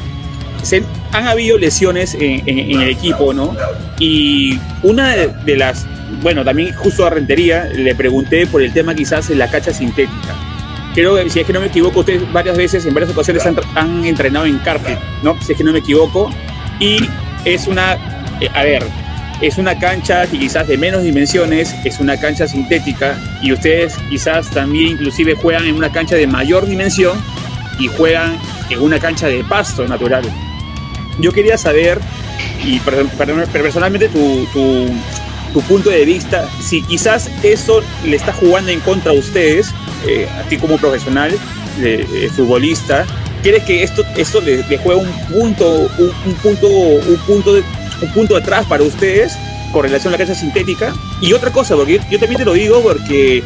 se, 0.62 0.84
han 1.12 1.26
habido 1.26 1.58
lesiones 1.58 2.14
en, 2.14 2.48
el 2.48 2.88
equipo, 2.88 3.32
¿no? 3.34 3.56
Y 3.98 4.58
una 4.82 5.16
de, 5.16 5.56
las 5.56 5.86
bueno, 6.20 6.44
también 6.44 6.74
justo 6.74 7.06
a 7.06 7.10
Rentería 7.10 7.64
le 7.64 7.94
pregunté 7.94 8.46
por 8.46 8.62
el 8.62 8.72
tema 8.72 8.94
quizás 8.94 9.30
en 9.30 9.38
la 9.38 9.50
cancha 9.50 9.72
sintética. 9.72 10.34
Creo 10.94 11.16
que, 11.16 11.30
si 11.30 11.40
es 11.40 11.46
que 11.46 11.52
no 11.52 11.60
me 11.60 11.66
equivoco, 11.66 12.00
ustedes 12.00 12.30
varias 12.32 12.56
veces, 12.56 12.84
en 12.84 12.92
varias 12.92 13.12
ocasiones 13.12 13.44
han, 13.74 14.04
entrenado 14.04 14.44
en 14.44 14.58
carpet, 14.58 14.98
¿no? 15.22 15.40
Si 15.40 15.52
es 15.52 15.58
que 15.58 15.64
no 15.64 15.72
me 15.72 15.78
equivoco. 15.78 16.30
Y 16.78 16.98
es 17.44 17.66
una, 17.66 17.94
eh, 18.40 18.48
a 18.52 18.62
ver, 18.62 18.84
es 19.40 19.56
una 19.58 19.78
cancha 19.78 20.26
que 20.26 20.38
quizás 20.38 20.68
de 20.68 20.76
menos 20.76 21.02
dimensiones, 21.02 21.74
es 21.84 21.98
una 21.98 22.18
cancha 22.18 22.46
sintética 22.46 23.18
y 23.40 23.52
ustedes 23.52 23.96
quizás 24.10 24.50
también 24.50 24.92
inclusive 24.92 25.34
juegan 25.34 25.66
en 25.66 25.74
una 25.74 25.90
cancha 25.90 26.14
de 26.14 26.26
mayor 26.26 26.66
dimensión 26.66 27.18
y 27.78 27.88
juegan 27.88 28.38
en 28.70 28.80
una 28.80 29.00
cancha 29.00 29.28
de 29.28 29.42
pasto 29.44 29.86
natural. 29.88 30.24
Yo 31.18 31.32
quería 31.32 31.58
saber, 31.58 31.98
y 32.64 32.80
personalmente 32.80 34.08
tu, 34.08 34.46
tu 34.52 34.86
punto 35.60 35.90
de 35.90 36.04
vista, 36.04 36.48
si 36.60 36.82
quizás 36.82 37.30
eso 37.42 37.82
le 38.04 38.16
está 38.16 38.32
jugando 38.32 38.70
en 38.70 38.80
contra 38.80 39.12
a 39.12 39.14
ustedes, 39.14 39.74
eh, 40.06 40.28
a 40.28 40.42
ti 40.48 40.56
como 40.56 40.78
profesional, 40.78 41.38
de, 41.78 42.30
futbolista, 42.34 43.06
¿crees 43.42 43.64
que 43.64 43.82
esto, 43.82 44.02
esto 44.16 44.40
le, 44.40 44.62
juega 44.78 45.00
un 45.00 45.12
punto, 45.28 45.90
un, 45.98 46.34
punto, 46.42 46.68
un 46.68 47.18
punto, 47.26 47.62
un 48.02 48.12
punto 48.12 48.36
atrás 48.36 48.66
para 48.66 48.82
ustedes 48.82 49.36
con 49.72 49.82
relación 49.84 50.12
a 50.12 50.18
la 50.18 50.18
cancha 50.18 50.38
sintética? 50.38 50.94
Y 51.20 51.32
otra 51.32 51.50
cosa, 51.50 51.76
porque 51.76 52.00
yo, 52.10 52.18
también 52.18 52.38
te 52.38 52.44
lo 52.44 52.52
digo 52.52 52.82
porque 52.82 53.42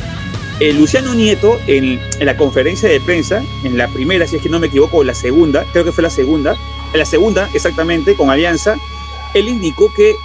eh, 0.61 0.73
Luciano 0.73 1.15
Nieto 1.15 1.61
en, 1.67 2.01
en, 2.19 2.27
la 2.27 2.37
conferencia 2.37 2.89
de 2.89 3.01
prensa, 3.01 3.43
en 3.65 3.77
la 3.77 3.89
primera, 3.89 4.27
si 4.27 4.37
es 4.37 4.43
que 4.43 4.49
no 4.49 4.59
me 4.59 4.69
equivoco, 4.69 5.05
la 5.05 5.15
segunda, 5.15 5.65
creo 5.73 5.85
que 5.85 5.93
fue 5.93 6.03
la 6.03 6.11
segunda, 6.11 6.57
en 6.93 6.99
la 6.99 7.05
segunda 7.07 7.49
exactamente, 7.53 8.15
con 8.15 8.31
Alianza, 8.31 8.77
él 9.35 9.49
indicó 9.49 9.93
que 9.93 10.17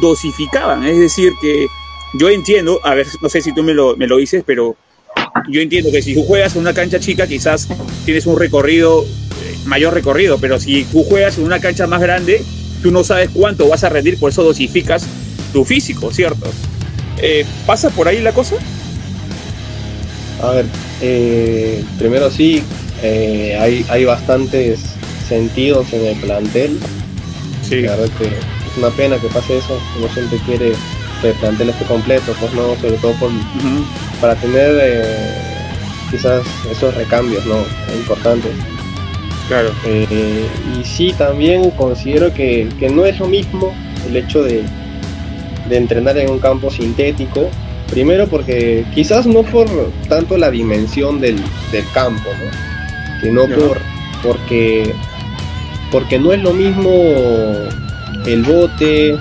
dosificaban. 0.00 0.84
Es 0.84 0.98
decir, 0.98 1.32
que 1.40 1.66
yo 2.14 2.28
entiendo, 2.28 2.80
a 2.84 2.94
ver, 2.94 3.06
no 3.20 3.28
sé 3.28 3.42
si 3.42 3.52
tú 3.52 3.62
me 3.62 3.74
lo, 3.74 3.96
me 3.96 4.06
lo 4.06 4.16
dices, 4.16 4.42
pero 4.46 4.76
yo 5.48 5.60
entiendo 5.60 5.90
que 5.90 6.02
si 6.02 6.14
tú 6.14 6.24
juegas 6.24 6.54
en 6.54 6.62
una 6.62 6.74
cancha 6.74 7.00
chica, 7.00 7.26
quizás 7.26 7.68
tienes 8.04 8.26
un 8.26 8.38
recorrido, 8.38 9.02
eh, 9.02 9.56
mayor 9.66 9.94
recorrido, 9.94 10.38
pero 10.38 10.60
si 10.60 10.84
tú 10.84 11.04
juegas 11.04 11.38
en 11.38 11.44
una 11.44 11.60
cancha 11.60 11.86
más 11.86 12.00
grande, 12.00 12.42
tú 12.82 12.90
no 12.90 13.04
sabes 13.04 13.30
cuánto 13.32 13.68
vas 13.68 13.84
a 13.84 13.88
rendir, 13.88 14.18
por 14.18 14.30
eso 14.30 14.42
dosificas 14.42 15.06
tu 15.52 15.64
físico, 15.64 16.12
¿cierto? 16.12 16.50
Eh, 17.20 17.44
¿Pasa 17.66 17.90
por 17.90 18.08
ahí 18.08 18.20
la 18.20 18.32
cosa? 18.32 18.56
A 20.42 20.50
ver, 20.52 20.66
eh, 21.00 21.82
primero 21.98 22.30
sí, 22.30 22.62
hay, 23.02 23.84
hay 23.88 24.04
bastantes 24.04 24.80
sentidos 25.28 25.92
en 25.92 26.06
el 26.06 26.16
plantel. 26.20 26.78
Sí. 27.68 27.82
La 27.82 27.96
verdad 27.96 28.10
que 28.18 28.57
una 28.78 28.90
pena 28.90 29.18
que 29.18 29.28
pase 29.28 29.58
eso, 29.58 29.78
uno 29.98 30.08
siempre 30.08 30.38
quiere 30.46 30.72
que 31.20 31.30
el 31.30 31.34
plantel 31.34 31.70
esté 31.70 31.84
completo, 31.84 32.32
pues 32.38 32.52
no, 32.54 32.76
sobre 32.76 32.96
todo 32.98 33.12
por, 33.14 33.30
para 34.20 34.34
tener 34.36 34.78
eh, 34.80 35.34
quizás 36.10 36.42
esos 36.70 36.94
recambios, 36.94 37.44
¿no? 37.46 37.58
Importantes. 37.94 38.52
Claro. 39.48 39.70
Eh, 39.84 40.46
y 40.78 40.84
sí, 40.84 41.14
también 41.16 41.70
considero 41.70 42.32
que, 42.32 42.68
no 42.92 43.06
es 43.06 43.18
lo 43.18 43.26
mismo 43.26 43.74
el 44.06 44.16
hecho 44.16 44.42
de, 44.42 44.64
entrenar 45.70 46.16
en 46.18 46.30
un 46.30 46.38
campo 46.38 46.70
sintético. 46.70 47.50
Primero 47.90 48.26
porque 48.26 48.84
quizás 48.94 49.26
no 49.26 49.42
por 49.42 49.66
tanto 50.08 50.36
la 50.36 50.50
dimensión 50.50 51.20
del, 51.20 51.42
campo, 51.94 52.28
¿no? 52.30 53.20
Sino 53.22 53.46
por, 53.46 53.78
porque, 54.22 54.94
porque 55.90 56.18
no 56.18 56.32
es 56.32 56.42
lo 56.42 56.52
mismo 56.52 56.90
el 58.26 58.42
bote, 58.42 59.18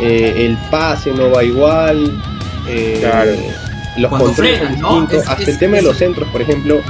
eh, 0.00 0.46
el 0.46 0.56
pase 0.70 1.12
no 1.12 1.30
va 1.30 1.44
igual, 1.44 2.20
eh, 2.68 3.52
los 3.96 4.10
controles 4.10 4.58
son 4.58 4.72
distintos, 4.72 5.28
hasta 5.28 5.50
el 5.50 5.58
tema 5.58 5.76
de 5.76 5.82
los 5.82 5.96
centros, 5.96 6.28
por 6.30 6.40
ejemplo, 6.40 6.80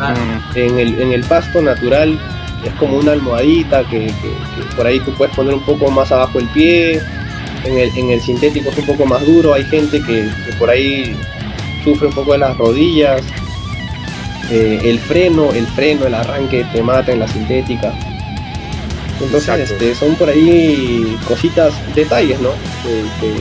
en, 0.54 0.78
el, 0.78 1.00
en 1.00 1.12
el 1.12 1.24
pasto 1.24 1.60
natural 1.60 2.18
es 2.64 2.72
como 2.74 2.98
una 2.98 3.12
almohadita 3.12 3.84
que, 3.88 4.12
por 4.76 4.86
ahí 4.86 5.00
tú 5.00 5.12
puedes 5.14 5.34
poner 5.34 5.54
un 5.54 5.64
poco 5.64 5.90
más 5.90 6.12
abajo 6.12 6.38
el 6.38 6.46
pie, 6.48 7.00
en 7.64 7.78
el, 7.78 7.96
en 7.96 8.10
el 8.10 8.20
sintético 8.20 8.70
es 8.70 8.78
un 8.78 8.86
poco 8.86 9.06
más 9.06 9.24
duro, 9.24 9.54
hay 9.54 9.64
gente 9.64 10.00
que, 10.02 10.28
por 10.58 10.70
ahí 10.70 11.16
sufre 11.84 12.08
un 12.08 12.14
poco 12.14 12.32
de 12.32 12.38
las 12.38 12.56
rodillas, 12.56 13.22
eh, 14.50 14.80
el 14.84 14.98
freno, 14.98 15.52
el 15.52 15.66
freno, 15.68 16.06
el 16.06 16.14
arranque 16.14 16.64
te 16.72 16.82
mata 16.82 17.12
en 17.12 17.20
la 17.20 17.28
sintética. 17.28 17.92
Entonces 19.22 19.70
este, 19.70 19.94
son 19.94 20.14
por 20.16 20.28
ahí 20.28 21.16
cositas, 21.26 21.72
detalles, 21.94 22.40
¿no? 22.40 22.50
Que, 23.20 23.32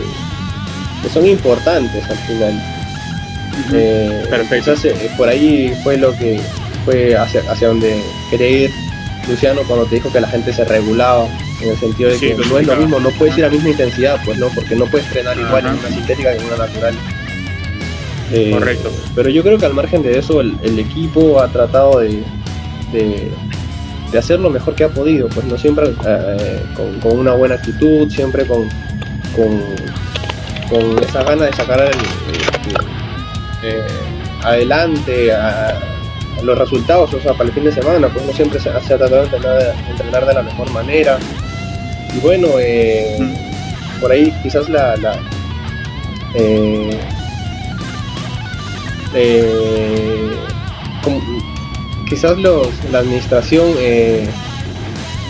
son 1.09 1.25
importantes 1.25 2.03
al 2.09 2.17
final. 2.17 2.63
Eh, 3.73 4.25
Perfecto. 4.29 4.73
Eh, 4.84 5.09
por 5.17 5.27
ahí 5.27 5.73
fue 5.84 5.97
lo 5.97 6.15
que 6.15 6.39
fue 6.86 7.15
hacia, 7.15 7.41
hacia 7.51 7.69
donde 7.69 8.01
quería 8.29 8.49
ir 8.49 8.71
Luciano 9.27 9.61
cuando 9.67 9.86
te 9.86 9.95
dijo 9.95 10.11
que 10.11 10.19
la 10.19 10.27
gente 10.27 10.53
se 10.53 10.65
regulaba, 10.65 11.27
en 11.61 11.69
el 11.69 11.77
sentido 11.77 12.09
de 12.09 12.17
que 12.17 12.36
no 12.36 12.57
es 12.57 12.67
lo 12.67 12.75
mismo, 12.75 12.99
no 12.99 13.09
puedes 13.11 13.38
ir 13.38 13.45
a 13.45 13.47
la 13.47 13.53
misma 13.53 13.69
intensidad, 13.69 14.19
pues 14.25 14.38
no, 14.38 14.47
porque 14.49 14.75
no 14.75 14.86
puedes 14.88 15.07
frenar 15.07 15.38
igual 15.38 15.65
en 15.65 15.73
una 15.73 15.89
sintética 15.89 16.32
que 16.32 16.38
en 16.39 16.45
una 16.45 16.57
natural. 16.57 16.95
Eh, 18.32 18.51
Correcto. 18.51 18.91
Pero 19.13 19.29
yo 19.29 19.43
creo 19.43 19.57
que 19.57 19.65
al 19.65 19.73
margen 19.73 20.01
de 20.03 20.17
eso, 20.17 20.41
el, 20.41 20.79
equipo 20.79 21.41
ha 21.41 21.49
tratado 21.49 21.99
de, 21.99 22.23
de 22.91 23.32
hacer 24.18 24.39
lo 24.39 24.49
mejor 24.49 24.76
que 24.76 24.84
ha 24.84 24.89
podido, 24.89 25.28
pues 25.30 25.45
no 25.45 25.57
siempre 25.57 25.93
eh, 26.05 26.62
con, 27.01 27.20
una 27.20 27.34
buena 27.34 27.55
actitud, 27.55 28.09
siempre 28.09 28.45
con, 28.45 28.68
con, 29.36 31.03
esa 31.03 31.24
gana 31.24 31.45
de 31.45 31.53
sacar 31.53 31.82
el, 31.82 31.91
adelante 34.43 35.34
a, 35.34 35.80
los 36.43 36.57
resultados, 36.57 37.14
o 37.14 37.22
sea, 37.22 37.34
para 37.34 37.49
el 37.49 37.53
fin 37.53 37.66
de 37.66 37.72
semana, 37.72 38.07
pues 38.07 38.24
uno 38.24 38.34
siempre 38.34 38.59
se, 38.59 38.70
ha 38.70 38.80
tratado 38.80 39.28
de 39.28 39.74
entrenar, 39.89 40.26
de 40.26 40.34
la 40.34 40.41
mejor 40.41 40.72
manera. 40.72 41.20
Y 42.16 42.20
bueno, 42.20 42.47
eh, 42.59 43.18
mm. 43.20 44.01
por 44.01 44.12
ahí 44.12 44.34
quizás 44.41 44.68
la, 44.70 44.95
la 44.97 45.20
eh, 46.34 46.99
eh, 49.14 50.32
quizás 52.12 52.38
los, 52.38 52.68
la 52.91 52.99
administración 52.99 53.74
eh, 53.78 54.28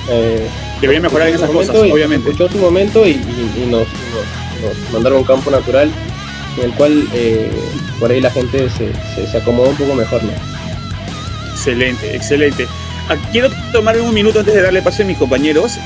eh, 0.10 0.48
debería 0.82 1.00
mejorar 1.00 1.28
en 1.28 1.36
esas 1.36 1.52
cosas, 1.52 1.76
obviamente. 1.76 2.32
Escuchó 2.32 2.52
su 2.52 2.58
momento 2.58 3.08
y, 3.08 3.22
nos, 3.70 3.88
mandaron 4.92 5.20
un 5.20 5.24
campo 5.24 5.52
natural 5.52 5.92
en 6.58 6.64
el 6.64 6.74
cual 6.74 7.08
eh, 7.14 7.52
por 8.00 8.10
ahí 8.10 8.20
la 8.20 8.32
gente 8.32 8.68
se, 8.72 8.92
se, 9.28 9.38
acomodó 9.38 9.70
un 9.70 9.76
poco 9.76 9.94
mejor. 9.94 10.24
¿no? 10.24 10.32
Excelente, 11.52 12.16
excelente. 12.16 12.68
Ah, 13.10 13.16
quiero 13.32 13.50
tomar 13.72 14.02
un 14.02 14.12
minuto 14.12 14.40
antes 14.40 14.56
de 14.56 14.62
darle 14.64 14.82
paso 14.82 15.04
a 15.04 15.06
mis 15.06 15.20
compañeros. 15.20 15.78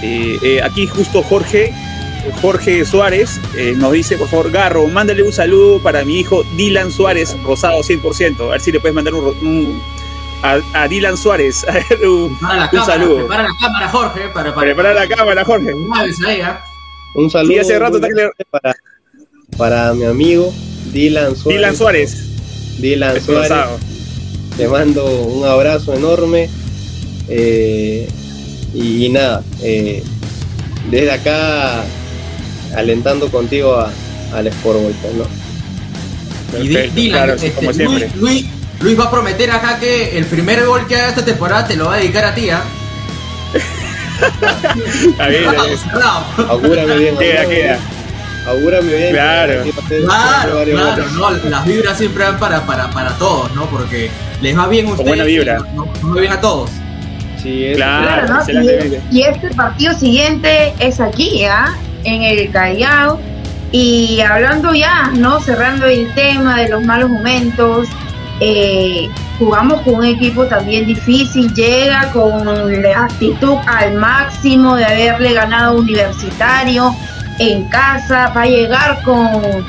aquí 0.63 0.87
justo 0.87 1.21
Jorge 1.23 1.73
Jorge 2.41 2.85
Suárez 2.85 3.41
nos 3.75 3.91
dice, 3.91 4.17
por 4.17 4.29
favor, 4.29 4.49
Garro, 4.49 4.87
mándale 4.87 5.23
un 5.23 5.33
saludo 5.33 5.79
para 5.79 6.05
mi 6.05 6.21
hijo 6.21 6.43
Dylan 6.55 6.89
Suárez, 6.89 7.35
rosado 7.43 7.81
100%. 7.81 8.39
A 8.47 8.51
ver 8.51 8.61
si 8.61 8.71
le 8.71 8.79
puedes 8.79 8.95
mandar 8.95 9.13
un, 9.13 9.81
a, 10.41 10.87
Dylan 10.87 11.17
Suárez. 11.17 11.65
un, 12.03 12.37
saludo. 12.85 13.27
Prepara 13.27 13.43
la 13.43 13.49
cámara, 13.59 13.89
Jorge. 13.89 14.29
Para, 14.33 14.55
prepara 14.55 14.93
la 14.93 15.07
cámara, 15.07 15.45
Jorge. 15.45 15.73
Un 17.15 17.29
saludo. 17.29 17.61
hace 17.61 17.79
rato 17.79 17.99
para, 18.51 18.75
para 19.57 19.93
mi 19.93 20.03
amigo 20.03 20.53
Dylan 20.91 21.35
Suárez. 21.35 21.59
Dylan 21.59 21.75
Suárez. 21.75 22.79
Dylan 22.79 23.21
Suárez. 23.21 23.51
Te 24.57 24.67
mando 24.67 25.05
un 25.05 25.45
abrazo 25.45 25.93
enorme. 25.93 26.49
Eh, 27.27 28.07
y, 28.73 29.09
nada, 29.09 29.41
eh, 29.61 30.03
desde 30.91 31.11
acá 31.11 31.83
alentando 32.75 33.31
contigo 33.31 33.73
a, 33.73 33.91
al 34.33 34.47
Sport 34.47 34.79
pues, 35.01 35.13
¿no? 35.15 36.63
y 36.63 36.67
Dylan, 36.67 37.29
este, 37.31 37.85
Luis, 37.85 38.15
Luis 38.15 38.45
va 38.99 39.05
a 39.05 39.11
prometer 39.11 39.51
acá 39.51 39.79
que 39.79 40.17
el 40.17 40.25
primer 40.25 40.65
gol 40.65 40.87
que 40.87 40.95
haga 40.95 41.09
esta 41.09 41.25
temporada 41.25 41.67
te 41.67 41.75
lo 41.75 41.85
va 41.85 41.95
a 41.95 41.97
dedicar 41.97 42.25
a 42.25 42.35
ti, 42.35 42.49
¿ah? 42.49 42.63
bien, 45.29 45.45
Augúrame 46.47 46.97
bien. 46.97 47.17
Queda, 47.17 47.45
queda. 47.45 47.79
Augúrame 48.47 48.95
bien. 48.95 49.11
Claro. 49.11 49.63
Claro, 49.87 50.63
claro, 50.63 51.09
no, 51.11 51.31
las 51.49 51.65
vibras 51.65 51.97
siempre 51.97 52.23
van 52.23 52.39
para, 52.39 52.65
para, 52.65 52.89
para 52.91 53.11
todos, 53.17 53.53
¿no? 53.55 53.65
Porque 53.65 54.09
les 54.41 54.57
va 54.57 54.67
bien 54.67 54.87
a 54.87 54.91
ustedes. 54.91 55.07
buena 55.07 55.23
vibra. 55.23 55.59
No, 55.73 55.85
va 55.85 56.21
bien 56.21 56.33
a 56.33 56.41
todos. 56.41 56.69
Sí, 57.41 57.71
claro, 57.75 58.27
¿no? 58.27 58.61
y, 59.11 59.17
y, 59.19 59.21
este 59.21 59.49
partido 59.53 59.93
siguiente 59.93 60.73
es 60.79 60.99
aquí, 60.99 61.43
¿ah? 61.45 61.75
En 62.03 62.23
el 62.23 62.51
Callao. 62.51 63.19
Y 63.71 64.21
hablando 64.21 64.73
ya, 64.73 65.11
¿no? 65.15 65.39
Cerrando 65.39 65.85
el 65.85 66.11
tema 66.13 66.59
de 66.59 66.69
los 66.69 66.83
malos 66.83 67.09
momentos, 67.09 67.87
eh, 68.39 69.09
jugamos 69.39 69.81
con 69.81 69.95
un 69.95 70.05
equipo 70.05 70.45
también 70.45 70.85
difícil, 70.85 71.53
llega 71.53 72.11
con 72.11 72.81
la 72.81 73.03
actitud 73.03 73.55
al 73.67 73.93
máximo 73.93 74.75
de 74.75 74.85
haberle 74.85 75.33
ganado 75.33 75.77
universitario 75.77 76.93
en 77.39 77.65
casa, 77.65 78.31
va 78.35 78.41
a 78.41 78.45
llegar 78.45 79.01
con, 79.03 79.65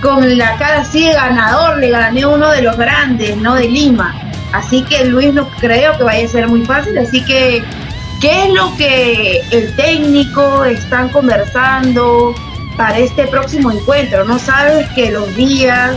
con 0.00 0.38
la 0.38 0.56
cara 0.56 0.80
así 0.80 1.06
de 1.06 1.12
ganador, 1.12 1.78
le 1.78 1.90
gané 1.90 2.26
uno 2.26 2.50
de 2.50 2.62
los 2.62 2.76
grandes, 2.76 3.36
¿no? 3.36 3.54
De 3.54 3.68
Lima. 3.68 4.14
Así 4.52 4.82
que 4.82 5.04
Luis 5.04 5.34
no 5.34 5.48
creo 5.60 5.96
que 5.98 6.04
vaya 6.04 6.24
a 6.24 6.28
ser 6.28 6.48
muy 6.48 6.64
fácil, 6.64 6.96
así 6.98 7.22
que 7.24 7.62
¿qué 8.20 8.44
es 8.44 8.54
lo 8.54 8.74
que 8.76 9.42
el 9.50 9.74
técnico 9.76 10.64
están 10.64 11.10
conversando 11.10 12.34
para 12.76 12.98
este 12.98 13.26
próximo 13.26 13.70
encuentro? 13.70 14.24
No 14.24 14.38
sabes 14.38 14.88
que 14.94 15.10
los 15.10 15.34
días 15.36 15.96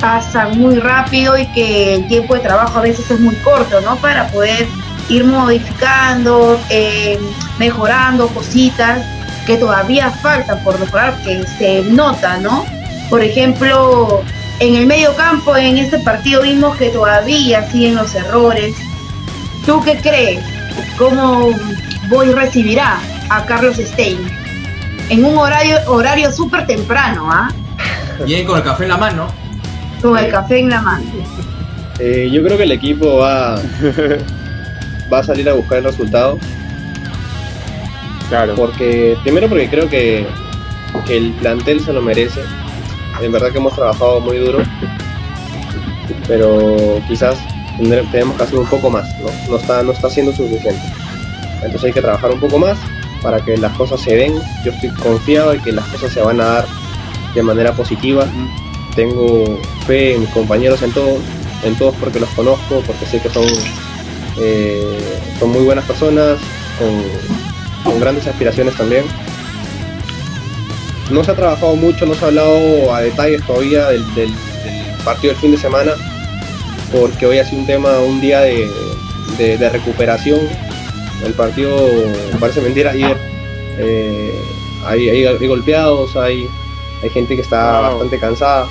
pasan 0.00 0.58
muy 0.58 0.76
rápido 0.76 1.36
y 1.36 1.46
que 1.52 1.94
el 1.94 2.08
tiempo 2.08 2.34
de 2.34 2.40
trabajo 2.40 2.78
a 2.78 2.82
veces 2.82 3.10
es 3.10 3.20
muy 3.20 3.34
corto, 3.36 3.80
¿no? 3.80 3.96
Para 3.96 4.28
poder 4.28 4.66
ir 5.08 5.24
modificando, 5.24 6.60
eh, 6.70 7.18
mejorando 7.58 8.28
cositas 8.28 9.04
que 9.46 9.56
todavía 9.56 10.10
faltan 10.10 10.62
por 10.62 10.78
mejorar, 10.78 11.20
que 11.22 11.42
se 11.58 11.82
nota, 11.84 12.38
¿no? 12.38 12.64
Por 13.08 13.22
ejemplo, 13.22 14.22
en 14.60 14.74
el 14.74 14.86
medio 14.86 15.14
campo, 15.16 15.56
en 15.56 15.78
este 15.78 15.98
partido 16.00 16.42
vimos 16.42 16.76
que 16.76 16.90
todavía 16.90 17.68
siguen 17.70 17.94
los 17.94 18.14
errores. 18.14 18.74
¿Tú 19.64 19.80
qué 19.82 19.96
crees? 19.96 20.44
¿Cómo 20.98 21.50
Boy 22.10 22.32
recibirá 22.32 22.98
a 23.30 23.44
Carlos 23.44 23.76
Stein? 23.76 24.18
En 25.08 25.24
un 25.24 25.38
horario 25.38 25.78
horario 25.86 26.30
súper 26.30 26.66
temprano, 26.66 27.30
¿ah? 27.32 27.48
Bien, 28.26 28.44
con 28.44 28.58
el 28.58 28.64
café 28.64 28.82
en 28.82 28.90
la 28.90 28.96
mano 28.98 29.47
con 30.00 30.18
el 30.18 30.30
café 30.30 30.58
en 30.58 30.70
la 30.70 30.80
mano. 30.80 31.04
Eh, 31.98 32.28
yo 32.32 32.42
creo 32.44 32.56
que 32.56 32.64
el 32.64 32.72
equipo 32.72 33.18
va, 33.18 33.56
va 35.12 35.18
a 35.18 35.22
salir 35.22 35.48
a 35.48 35.54
buscar 35.54 35.78
el 35.78 35.84
resultado. 35.84 36.38
Claro. 38.28 38.54
Porque, 38.54 39.16
primero 39.22 39.48
porque 39.48 39.68
creo 39.68 39.88
que, 39.88 40.26
el 41.08 41.32
plantel 41.34 41.80
se 41.80 41.92
lo 41.92 42.02
merece. 42.02 42.40
En 43.20 43.32
verdad 43.32 43.50
que 43.50 43.58
hemos 43.58 43.74
trabajado 43.74 44.20
muy 44.20 44.38
duro. 44.38 44.58
Pero 46.26 47.00
quizás 47.08 47.38
tenemos 47.78 48.36
que 48.36 48.42
hacer 48.42 48.58
un 48.58 48.66
poco 48.66 48.90
más, 48.90 49.08
¿no? 49.20 49.28
No 49.50 49.56
está, 49.56 49.82
no 49.82 49.92
está 49.92 50.10
siendo 50.10 50.32
suficiente. 50.32 50.80
Entonces 51.56 51.84
hay 51.84 51.92
que 51.92 52.02
trabajar 52.02 52.30
un 52.30 52.40
poco 52.40 52.58
más 52.58 52.78
para 53.22 53.40
que 53.40 53.56
las 53.56 53.72
cosas 53.76 54.00
se 54.00 54.14
den. 54.14 54.34
Yo 54.64 54.72
estoy 54.72 54.90
confiado 54.90 55.52
de 55.52 55.58
que 55.58 55.72
las 55.72 55.86
cosas 55.86 56.12
se 56.12 56.20
van 56.20 56.40
a 56.40 56.44
dar 56.44 56.66
de 57.34 57.42
manera 57.42 57.72
positiva 57.72 58.26
tengo 58.98 59.44
fe 59.86 60.14
en 60.14 60.22
mis 60.22 60.30
compañeros 60.30 60.82
en 60.82 60.90
todos, 60.90 61.20
en 61.62 61.76
todos 61.76 61.94
porque 62.00 62.18
los 62.18 62.28
conozco, 62.30 62.82
porque 62.84 63.06
sé 63.06 63.20
que 63.20 63.30
son, 63.30 63.46
eh, 64.40 64.98
son 65.38 65.50
muy 65.52 65.62
buenas 65.62 65.84
personas, 65.84 66.36
con, 67.84 68.00
grandes 68.00 68.26
aspiraciones 68.26 68.76
también. 68.76 69.04
No 71.12 71.22
se 71.22 71.30
ha 71.30 71.36
trabajado 71.36 71.76
mucho, 71.76 72.06
no 72.06 72.14
se 72.14 72.24
ha 72.24 72.28
hablado 72.28 72.92
a 72.92 73.02
detalles 73.02 73.40
todavía 73.46 73.86
del, 73.86 74.02
partido 75.04 75.32
del 75.32 75.42
fin 75.42 75.52
de 75.52 75.58
semana, 75.58 75.92
porque 76.90 77.24
hoy 77.24 77.38
ha 77.38 77.44
sido 77.44 77.60
un 77.60 77.66
tema, 77.68 78.00
un 78.00 78.20
día 78.20 78.40
de, 78.40 79.68
recuperación. 79.70 80.40
El 81.24 81.34
partido, 81.34 81.88
parece 82.40 82.60
mentira, 82.60 82.90
ayer 82.90 83.16
eh, 83.78 84.34
hay, 84.84 85.08
hay, 85.08 85.46
golpeados, 85.46 86.16
hay, 86.16 86.48
hay 87.00 87.10
gente 87.10 87.36
que 87.36 87.42
está 87.42 87.78
bastante 87.78 88.18
cansada. 88.18 88.66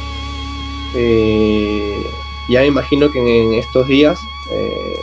Eh, 1.00 2.02
ya 2.50 2.62
me 2.62 2.68
imagino 2.68 3.12
que 3.12 3.20
en, 3.20 3.54
estos 3.54 3.88
días 3.88 4.18
eh, 4.52 5.00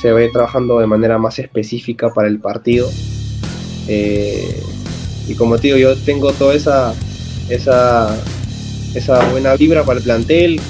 se 0.00 0.12
va 0.12 0.20
a 0.20 0.22
ir 0.22 0.30
trabajando 0.30 0.78
de 0.78 0.86
manera 0.86 1.18
más 1.18 1.40
específica 1.40 2.10
para 2.10 2.28
el 2.28 2.38
partido. 2.38 2.88
Eh, 3.88 4.62
y 5.26 5.34
como 5.34 5.56
te 5.56 5.68
digo, 5.68 5.78
yo 5.78 5.96
tengo 5.96 6.32
toda 6.32 6.54
esa, 6.54 6.94
esa, 7.48 8.16
esa 8.94 9.28
buena 9.30 9.56
vibra 9.56 9.82
para 9.82 9.98
el 9.98 10.04
plantel, 10.04 10.60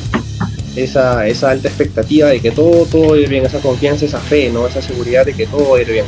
esa, 0.76 1.26
esa 1.26 1.50
alta 1.50 1.68
expectativa 1.68 2.28
de 2.28 2.40
que 2.40 2.52
todo, 2.52 2.86
todo 2.86 3.10
va 3.10 3.16
a 3.16 3.18
ir 3.18 3.28
bien, 3.28 3.44
esa 3.44 3.60
confianza, 3.60 4.06
esa 4.06 4.20
fe, 4.20 4.50
¿no? 4.50 4.66
esa 4.66 4.80
seguridad 4.80 5.26
de 5.26 5.34
que 5.34 5.46
todo 5.46 5.72
va 5.72 5.78
a 5.78 5.82
ir 5.82 5.90
bien. 5.90 6.06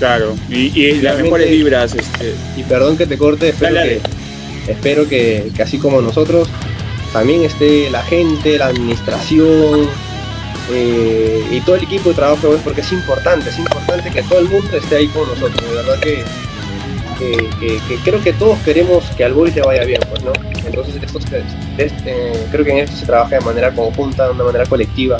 Claro, 0.00 0.34
y, 0.50 0.94
las 0.94 1.20
mejores 1.20 1.48
vibras. 1.48 1.94
Este... 1.94 2.34
Y 2.56 2.64
perdón 2.64 2.96
que 2.96 3.06
te 3.06 3.16
corte, 3.16 3.50
espero 3.50 3.74
que 3.74 4.00
espero 4.66 5.08
que, 5.08 5.50
así 5.62 5.78
como 5.78 6.00
nosotros, 6.00 6.48
también 7.12 7.42
esté 7.42 7.90
la 7.90 8.02
gente, 8.02 8.58
la 8.58 8.66
administración 8.66 9.88
eh, 10.70 11.46
y 11.50 11.60
todo 11.60 11.76
el 11.76 11.84
equipo 11.84 12.10
de 12.10 12.14
trabajo, 12.16 12.48
pues, 12.48 12.60
porque 12.62 12.80
es 12.80 12.92
importante, 12.92 13.50
es 13.50 13.58
importante 13.58 14.10
que 14.10 14.22
todo 14.22 14.38
el 14.40 14.48
mundo 14.48 14.76
esté 14.76 14.96
ahí 14.96 15.08
con 15.08 15.28
nosotros. 15.28 15.62
De 15.68 15.74
verdad 15.74 16.00
que, 16.00 16.24
creo 18.04 18.22
que 18.22 18.32
todos 18.32 18.58
queremos 18.60 19.04
que 19.16 19.24
al 19.24 19.34
Boys 19.34 19.54
le 19.54 19.62
vaya 19.62 19.84
bien, 19.84 20.00
pues, 20.10 20.24
¿no? 20.24 20.32
Entonces, 20.66 20.96
eh, 21.78 22.46
creo 22.50 22.64
que 22.64 22.70
en 22.70 22.78
esto 22.78 22.96
se 22.96 23.06
trabaja 23.06 23.38
de 23.38 23.44
manera 23.44 23.72
conjunta, 23.72 24.26
de 24.26 24.32
una 24.32 24.44
manera 24.44 24.66
colectiva 24.66 25.18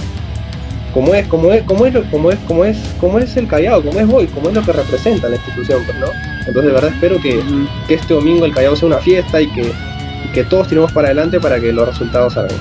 como 0.95 1.13
es, 1.13 1.27
como 1.27 1.53
es, 1.53 1.63
como 1.65 1.85
es, 1.87 1.95
como 2.09 2.31
es, 2.31 2.39
como 2.47 2.65
es, 2.65 2.79
como 3.01 3.19
es 3.19 3.37
el 3.37 3.49
Callao, 3.49 3.83
como 3.83 3.99
es 3.99 4.09
hoy, 4.09 4.29
como 4.29 4.49
es 4.49 4.55
lo 4.55 4.63
que 4.63 4.73
representa 4.73 5.29
la 5.29 5.35
institución, 5.35 5.83
pues, 5.85 5.99
¿no? 5.99 6.07
Entonces 6.47 6.65
de 6.67 6.73
verdad 6.73 6.91
espero 6.93 7.21
que, 7.21 7.43
este 7.89 8.15
domingo 8.15 8.45
el 8.45 8.55
Callao 8.55 8.77
sea 8.77 8.87
una 8.87 8.99
fiesta 8.99 9.41
y 9.41 9.49
que, 9.49 9.73
que 10.33 10.45
todos 10.45 10.69
tiremos 10.69 10.93
para 10.93 11.09
adelante 11.09 11.41
para 11.41 11.59
que 11.59 11.73
los 11.73 11.89
resultados 11.89 12.35
salgan. 12.35 12.57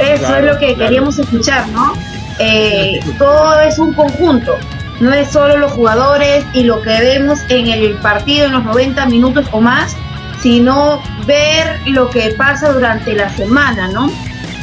Eso 0.00 0.36
es 0.36 0.44
lo 0.44 0.58
que 0.58 0.74
queríamos 0.74 1.18
escuchar, 1.20 1.68
¿no? 1.68 1.92
Eh, 2.40 2.98
todo 3.16 3.60
es 3.60 3.78
un 3.78 3.92
conjunto, 3.92 4.56
no 5.00 5.12
es 5.12 5.30
solo 5.30 5.58
los 5.58 5.72
jugadores 5.72 6.44
y 6.52 6.64
lo 6.64 6.82
que 6.82 6.98
vemos 6.98 7.38
en 7.48 7.68
el 7.68 7.94
partido 7.98 8.46
en 8.46 8.52
los 8.52 8.64
90 8.64 9.06
minutos 9.06 9.46
o 9.52 9.60
más, 9.60 9.96
sino 10.40 11.00
ver 11.26 11.78
lo 11.86 12.10
que 12.10 12.34
pasa 12.36 12.72
durante 12.72 13.14
la 13.14 13.28
semana, 13.28 13.86
¿no? 13.86 14.10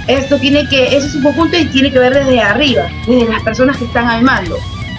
Esto 0.09 0.39
tiene 0.39 0.67
que, 0.67 0.87
eso 0.87 1.05
es 1.05 1.15
un 1.15 1.21
conjunto 1.21 1.55
y 1.55 1.65
tiene 1.65 1.91
que 1.91 1.99
ver 1.99 2.15
desde 2.15 2.41
arriba, 2.41 2.89
desde 3.05 3.29
las 3.29 3.43
personas 3.43 3.77
que 3.77 3.85
están 3.85 4.07
al 4.07 4.23
mando. 4.23 4.57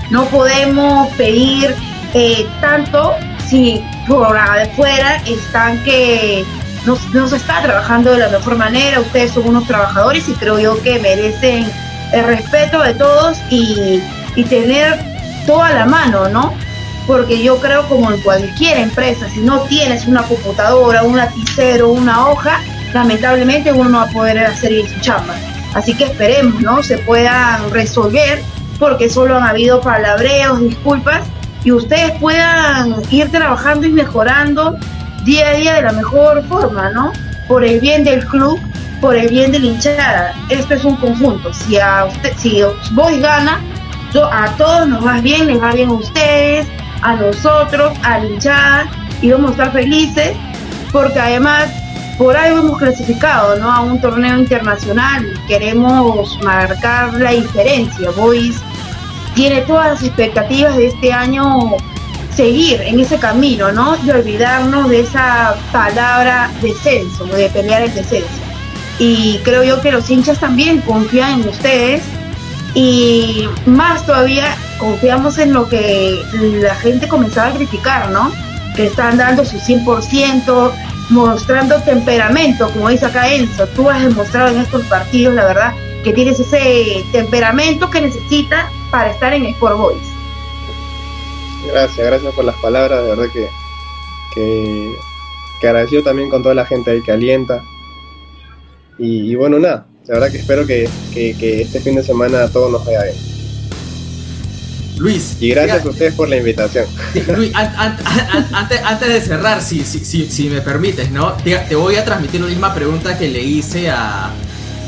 No 0.09 0.25
podemos 0.27 1.09
pedir 1.17 1.75
eh, 2.15 2.47
tanto 2.61 3.17
si 3.45 3.85
por 4.07 4.37
afuera 4.37 5.17
están 5.27 5.83
que 5.83 6.45
no, 6.87 6.97
no, 7.13 7.27
se 7.27 7.37
está 7.37 7.61
trabajando 7.61 8.13
de 8.13 8.19
la 8.19 8.29
mejor 8.29 8.57
manera, 8.57 9.01
ustedes 9.01 9.33
son 9.33 9.49
unos 9.49 9.67
trabajadores 9.67 10.29
y 10.29 10.33
creo 10.35 10.61
yo 10.61 10.81
que 10.81 11.01
merecen 11.01 11.67
el 12.13 12.25
respeto 12.25 12.81
de 12.81 12.95
todos 12.95 13.39
y, 13.51 14.01
y 14.37 14.45
tener 14.45 14.97
toda 15.45 15.73
la 15.73 15.87
mano, 15.87 16.29
¿no? 16.29 16.55
Porque 17.09 17.43
yo 17.43 17.59
creo 17.59 17.89
como 17.89 18.13
en 18.13 18.21
cualquier 18.21 18.79
empresa, 18.79 19.29
si 19.29 19.41
no 19.41 19.63
tienes 19.63 20.07
una 20.07 20.23
computadora, 20.23 21.03
un 21.03 21.17
lapicero, 21.17 21.91
una 21.91 22.29
hoja, 22.29 22.61
lamentablemente 22.93 23.73
uno 23.73 23.89
no 23.89 23.99
va 23.99 24.05
a 24.05 24.13
poder 24.13 24.39
hacer 24.39 24.73
bien 24.73 24.89
su 24.89 25.01
chamba. 25.01 25.35
Así 25.75 25.95
que 25.95 26.05
esperemos, 26.05 26.61
¿no? 26.61 26.83
Se 26.83 26.99
puedan 26.99 27.71
resolver 27.71 28.43
porque 28.79 29.09
solo 29.09 29.37
han 29.37 29.45
habido 29.45 29.81
palabreos, 29.81 30.61
disculpas 30.61 31.23
y 31.63 31.73
ustedes 31.73 32.13
puedan 32.19 32.97
ir 33.11 33.31
trabajando 33.31 33.87
y 33.87 33.91
mejorando 33.91 34.77
día 35.25 35.49
a 35.49 35.53
día 35.53 35.75
de 35.75 35.83
la 35.83 35.93
mejor 35.93 36.43
forma, 36.49 36.91
¿no? 36.91 37.13
Por 37.47 37.65
el 37.65 37.81
bien 37.81 38.05
del 38.05 38.25
club, 38.27 38.59
por 39.01 39.15
el 39.15 39.29
bien 39.29 39.53
de 39.53 39.59
la 39.59 39.67
hinchada. 39.67 40.35
Esto 40.49 40.75
es 40.75 40.85
un 40.85 40.97
conjunto. 40.97 41.53
Si 41.53 41.79
a 41.79 42.07
usted, 42.07 42.33
si 42.37 42.63
Boys 42.93 43.21
gana, 43.21 43.61
a 44.33 44.51
todos 44.57 44.89
nos 44.89 45.07
va 45.07 45.21
bien, 45.21 45.47
les 45.47 45.63
va 45.63 45.73
bien 45.73 45.91
a 45.91 45.93
ustedes, 45.93 46.67
a 47.03 47.15
nosotros, 47.15 47.93
a 48.03 48.19
la 48.19 48.27
hinchada, 48.27 48.91
y 49.21 49.31
vamos 49.31 49.51
a 49.51 49.53
estar 49.53 49.73
felices, 49.73 50.33
porque 50.91 51.21
además 51.21 51.69
por 52.21 52.37
algo 52.37 52.59
hemos 52.59 52.79
clasificado 52.79 53.57
¿no? 53.57 53.73
a 53.73 53.81
un 53.81 53.99
torneo 53.99 54.37
internacional. 54.37 55.27
Queremos 55.49 56.39
marcar 56.45 57.15
la 57.15 57.31
diferencia. 57.31 58.11
Boys 58.11 58.57
tiene 59.35 59.63
todas 59.63 59.93
las 59.93 60.03
expectativas 60.03 60.77
de 60.77 60.89
este 60.89 61.15
año 61.15 61.77
seguir 62.37 62.83
en 62.83 63.01
ese 63.01 63.19
camino, 63.19 63.73
¿no? 63.73 63.97
Y 64.05 64.11
olvidarnos 64.11 64.91
de 64.91 65.01
esa 65.01 65.57
palabra 65.73 66.51
descenso, 66.61 67.25
de 67.25 67.49
pelear 67.49 67.85
el 67.85 67.95
descenso. 67.95 68.29
Y 68.99 69.39
creo 69.43 69.65
yo 69.65 69.81
que 69.81 69.91
los 69.91 70.11
hinchas 70.11 70.39
también 70.39 70.83
confían 70.83 71.41
en 71.41 71.49
ustedes 71.49 72.03
y 72.75 73.49
más 73.65 74.05
todavía 74.05 74.59
confiamos 74.79 75.39
en 75.39 75.55
lo 75.55 75.71
que 75.71 76.23
la 76.61 76.75
gente 76.75 77.09
comenzaba 77.09 77.49
a 77.49 77.55
criticar, 77.55 78.11
¿no? 78.11 78.31
Que 78.77 78.89
están 78.89 79.17
dando 79.17 79.43
su 79.43 79.57
100%, 79.57 80.71
mostrando 81.11 81.81
temperamento, 81.83 82.71
como 82.73 82.89
dice 82.89 83.07
acá 83.07 83.33
Enzo. 83.33 83.67
Tú 83.69 83.91
has 83.91 84.03
demostrado 84.03 84.49
en 84.55 84.61
estos 84.61 84.85
partidos, 84.87 85.35
la 85.35 85.45
verdad, 85.45 85.75
que 86.03 86.13
tienes 86.13 86.41
ese 86.41 87.05
temperamento 87.13 87.91
que 87.91 88.01
necesitas 88.01 88.71
para 88.91 89.11
estar 89.11 89.35
en 89.35 89.47
Sport 89.47 89.77
Boys. 89.77 90.09
Gracias, 91.67 92.07
gracias 92.07 92.35
por 92.35 92.45
las 92.45 92.57
palabras, 92.57 93.03
de 93.03 93.09
verdad 93.09 93.33
que, 93.33 93.49
que, 94.35 95.69
agradecido 95.69 96.03
también 96.03 96.31
con 96.31 96.43
toda 96.43 96.55
la 96.55 96.65
gente 96.65 96.91
ahí 96.91 97.03
que 97.03 97.13
alienta. 97.13 97.63
Y, 98.99 99.35
bueno, 99.35 99.59
nada, 99.59 99.87
la 100.07 100.15
verdad 100.15 100.31
que 100.31 100.39
espero 100.39 100.67
que, 100.67 100.89
que, 101.13 101.63
este 101.63 101.81
fin 101.81 101.97
de 101.97 102.03
semana 102.03 102.45
a 102.45 102.49
todos 102.49 102.71
nos 102.71 102.85
vaya 102.85 103.05
bien. 103.05 103.40
Luis. 105.01 105.37
Y 105.41 105.49
gracias 105.49 105.85
a 105.85 105.89
ustedes 105.89 106.15
por 106.15 106.29
la 106.29 106.37
invitación. 106.37 106.87
Luis, 107.35 107.55
an, 107.55 107.73
an, 107.77 107.97
an, 108.05 108.49
antes, 108.53 108.81
antes, 108.85 109.09
de 109.09 109.21
cerrar, 109.21 109.63
si, 109.63 109.83
si, 109.85 110.05
si, 110.05 110.31
si 110.31 110.51
me 110.51 110.61
permites, 110.61 111.11
¿no? 111.11 111.33
Te, 111.33 111.57
te, 111.57 111.75
voy 111.75 111.97
a 111.97 112.05
transmitir 112.05 112.41
la 112.41 112.49
misma 112.49 112.75
pregunta 112.75 113.19
que 113.19 113.29
le 113.29 113.43
hice 113.43 113.91
a 113.91 114.31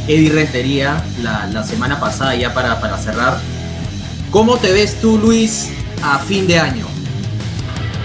Eddie 0.07 0.31
Rentería 0.31 1.03
la, 1.23 1.47
la 1.47 1.65
semana 1.65 1.99
pasada 1.99 2.35
ya 2.35 2.53
para, 2.53 2.79
para 2.81 2.99
cerrar. 2.99 3.39
¿Cómo 4.31 4.59
te 4.59 4.71
ves 4.73 5.01
tú, 5.01 5.19
Luis, 5.19 5.71
a 6.03 6.19
fin 6.19 6.47
de 6.47 6.59
año? 6.59 6.87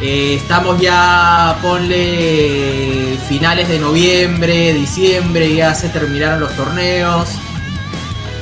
Eh, 0.01 0.35
estamos 0.35 0.79
ya, 0.79 1.57
ponle 1.61 3.17
finales 3.27 3.67
de 3.67 3.79
noviembre, 3.79 4.73
diciembre, 4.73 5.55
ya 5.55 5.73
se 5.73 5.89
terminaron 5.89 6.39
los 6.39 6.55
torneos. 6.55 7.29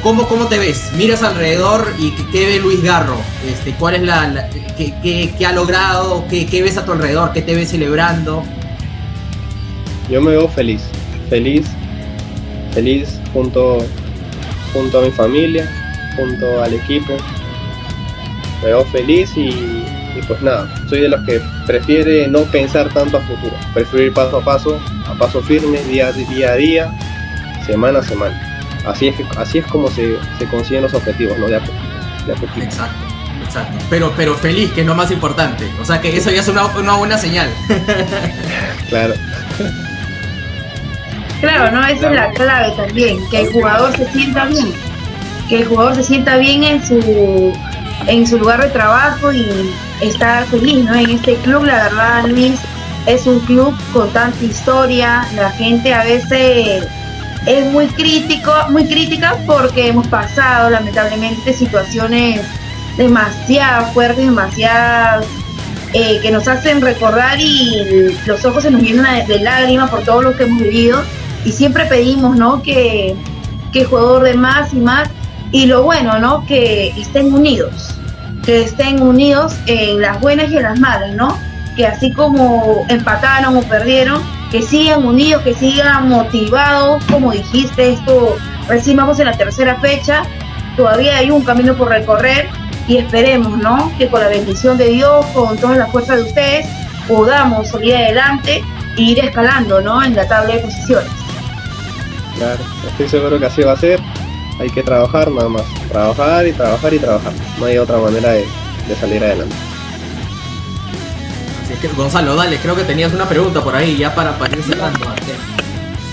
¿Cómo, 0.06 0.28
cómo 0.28 0.46
te 0.46 0.60
ves? 0.60 0.92
Miras 0.96 1.24
alrededor 1.24 1.92
y 1.98 2.12
qué, 2.32 2.46
ve 2.46 2.60
Luis 2.60 2.84
Garro. 2.84 3.18
Este, 3.52 3.72
¿Cuál 3.72 3.96
es 3.96 4.04
la, 4.04 4.48
qué, 4.78 4.94
qué, 5.36 5.46
ha 5.48 5.52
logrado? 5.52 6.26
¿Qué, 6.30 6.46
¿Qué 6.46 6.62
ves 6.62 6.78
a 6.78 6.86
tu 6.86 6.92
alrededor? 6.92 7.34
¿Qué 7.34 7.42
te 7.42 7.56
ves 7.56 7.72
celebrando? 7.72 8.44
Yo 10.08 10.22
me 10.22 10.30
veo 10.30 10.48
feliz, 10.48 10.84
feliz, 11.28 11.66
feliz 12.76 13.20
junto, 13.34 13.80
junto 14.74 15.00
a 15.00 15.02
mi 15.02 15.10
familia, 15.10 15.68
junto 16.16 16.62
al 16.62 16.76
equipo. 16.76 17.18
Me 18.62 18.68
veo 18.68 18.86
feliz 18.86 19.36
y, 19.36 19.50
y 19.50 20.22
pues 20.28 20.40
nada, 20.44 20.72
soy 20.88 21.00
de 21.00 21.10
los 21.10 21.26
que 21.26 21.42
prefiere 21.66 22.28
no 22.28 22.44
pensar 22.44 22.94
tanto 22.94 23.18
a 23.18 23.22
futuro, 23.22 23.56
prefiero 23.74 24.06
ir 24.06 24.14
paso 24.14 24.38
a 24.38 24.46
paso, 24.46 24.80
a 25.08 25.18
paso 25.18 25.42
firme, 25.42 25.80
día, 25.86 26.12
día 26.12 26.52
a 26.52 26.56
día, 26.58 27.00
semana 27.66 27.98
a 27.98 28.04
semana. 28.04 28.55
Así 28.86 29.08
es, 29.08 29.16
que, 29.16 29.26
así 29.38 29.58
es 29.60 29.66
como 29.68 29.90
se, 29.90 30.18
se 30.38 30.46
consiguen 30.46 30.84
los 30.84 30.94
objetivos, 30.94 31.38
¿no? 31.38 31.48
De 31.48 31.56
a 31.56 31.60
poquito. 31.60 32.26
De 32.26 32.34
a 32.34 32.36
poquito. 32.36 32.66
Exacto, 32.66 33.06
exacto. 33.44 33.86
Pero, 33.90 34.14
pero 34.16 34.36
feliz, 34.36 34.72
que 34.72 34.82
es 34.82 34.88
lo 34.88 34.96
más 34.96 35.12
importante. 35.12 35.72
O 35.82 35.86
sea 35.86 36.00
que 36.00 36.16
eso 36.16 36.30
ya 36.32 36.42
es 36.42 36.48
una, 36.48 36.66
una 36.66 36.96
buena 36.96 37.18
señal. 37.18 37.50
claro. 38.90 39.14
Claro, 41.42 41.72
¿no? 41.72 41.86
Esa 41.88 42.10
es 42.10 42.16
la 42.16 42.32
clave 42.32 42.74
también, 42.76 43.18
que 43.30 43.42
el 43.42 43.52
jugador 43.52 43.96
se 43.96 44.12
sienta 44.12 44.46
bien. 44.46 44.74
Que 45.50 45.58
el 45.58 45.66
jugador 45.66 45.96
se 45.96 46.04
sienta 46.04 46.38
bien 46.38 46.64
en 46.64 46.86
su 46.86 47.54
en 48.08 48.28
su 48.28 48.38
lugar 48.38 48.62
de 48.62 48.70
trabajo 48.70 49.32
y 49.32 49.74
estar 50.02 50.46
feliz, 50.46 50.86
¿no? 50.86 50.96
En 50.96 51.10
este 51.10 51.36
club, 51.38 51.64
la 51.64 51.84
verdad, 51.84 52.26
Luis, 52.28 52.60
es 53.08 53.26
un 53.26 53.40
club 53.42 53.76
con 53.94 54.12
tanta 54.12 54.44
historia, 54.44 55.28
la 55.36 55.50
gente 55.52 55.94
a 55.94 56.04
veces 56.04 56.88
es 57.46 57.66
muy 57.72 57.88
crítico, 57.88 58.52
muy 58.70 58.86
crítica 58.86 59.38
porque 59.46 59.90
hemos 59.90 60.08
pasado 60.08 60.70
lamentablemente 60.70 61.54
situaciones 61.54 62.42
demasiado 62.98 63.88
fuertes, 63.94 64.26
demasiado 64.26 65.24
eh, 65.94 66.20
que 66.22 66.32
nos 66.32 66.48
hacen 66.48 66.82
recordar 66.82 67.40
y 67.40 68.18
los 68.26 68.44
ojos 68.46 68.64
se 68.64 68.72
nos 68.72 68.82
llenan 68.82 69.26
de 69.28 69.40
lágrimas 69.40 69.90
por 69.90 70.04
todo 70.04 70.22
lo 70.22 70.36
que 70.36 70.44
hemos 70.44 70.62
vivido 70.62 71.02
y 71.44 71.52
siempre 71.52 71.86
pedimos, 71.86 72.36
¿no? 72.36 72.62
Que, 72.64 73.16
que 73.72 73.82
el 73.82 73.88
jugador 73.88 74.24
de 74.24 74.34
más 74.34 74.74
y 74.74 74.78
más 74.78 75.10
y 75.52 75.68
lo 75.68 75.84
bueno, 75.84 76.20
¿no? 76.20 76.46
Que 76.46 76.88
estén 76.98 77.34
unidos, 77.34 77.96
que 78.44 78.64
estén 78.64 79.02
unidos 79.02 79.56
en 79.68 80.02
las 80.02 80.20
buenas 80.20 80.52
y 80.52 80.58
en 80.58 80.64
las 80.64 80.80
malas, 80.80 81.16
¿no? 81.16 81.38
Que 81.76 81.86
así 81.86 82.12
como 82.12 82.86
empataron 82.90 83.56
o 83.56 83.62
perdieron, 83.62 84.22
que 84.56 84.62
sigan 84.62 85.06
unidos, 85.06 85.42
que 85.42 85.54
sigan 85.54 86.08
motivados, 86.08 87.04
como 87.12 87.34
dijiste, 87.34 87.92
esto 87.92 88.38
recién 88.70 88.98
en 88.98 89.26
la 89.26 89.34
tercera 89.34 89.76
fecha, 89.82 90.24
todavía 90.78 91.18
hay 91.18 91.30
un 91.30 91.44
camino 91.44 91.76
por 91.76 91.90
recorrer 91.90 92.48
y 92.88 92.96
esperemos, 92.96 93.58
¿no? 93.58 93.92
Que 93.98 94.08
con 94.08 94.22
la 94.22 94.30
bendición 94.30 94.78
de 94.78 94.92
Dios, 94.92 95.26
con 95.34 95.58
toda 95.58 95.76
la 95.76 95.88
fuerza 95.88 96.16
de 96.16 96.22
ustedes, 96.22 96.66
podamos 97.06 97.68
salir 97.68 97.98
adelante 97.98 98.64
e 98.98 99.02
ir 99.02 99.20
escalando, 99.20 99.82
¿no? 99.82 100.02
En 100.02 100.16
la 100.16 100.26
tabla 100.26 100.54
de 100.56 100.62
posiciones. 100.62 101.12
Claro, 102.38 102.64
estoy 102.88 103.10
seguro 103.10 103.38
que 103.38 103.48
así 103.48 103.62
va 103.62 103.74
a 103.74 103.78
ser 103.78 104.00
hay 104.58 104.70
que 104.70 104.84
trabajar 104.84 105.30
nada 105.32 105.50
más. 105.50 105.64
Trabajar 105.90 106.48
y 106.48 106.54
trabajar 106.54 106.94
y 106.94 107.00
trabajar. 107.00 107.34
No 107.60 107.66
hay 107.66 107.78
otra 107.78 107.98
manera 107.98 108.32
de, 108.32 108.46
de 108.88 108.96
salir 108.96 109.22
adelante. 109.22 109.54
Gonzalo, 111.96 112.36
dale, 112.36 112.58
creo 112.58 112.76
que 112.76 112.84
tenías 112.84 113.14
una 113.14 113.28
pregunta 113.28 113.64
por 113.64 113.76
ahí 113.76 113.98
ya 113.98 114.14
para, 114.14 114.38
para 114.38 114.56
ir 114.56 114.64
cerrando. 114.64 115.06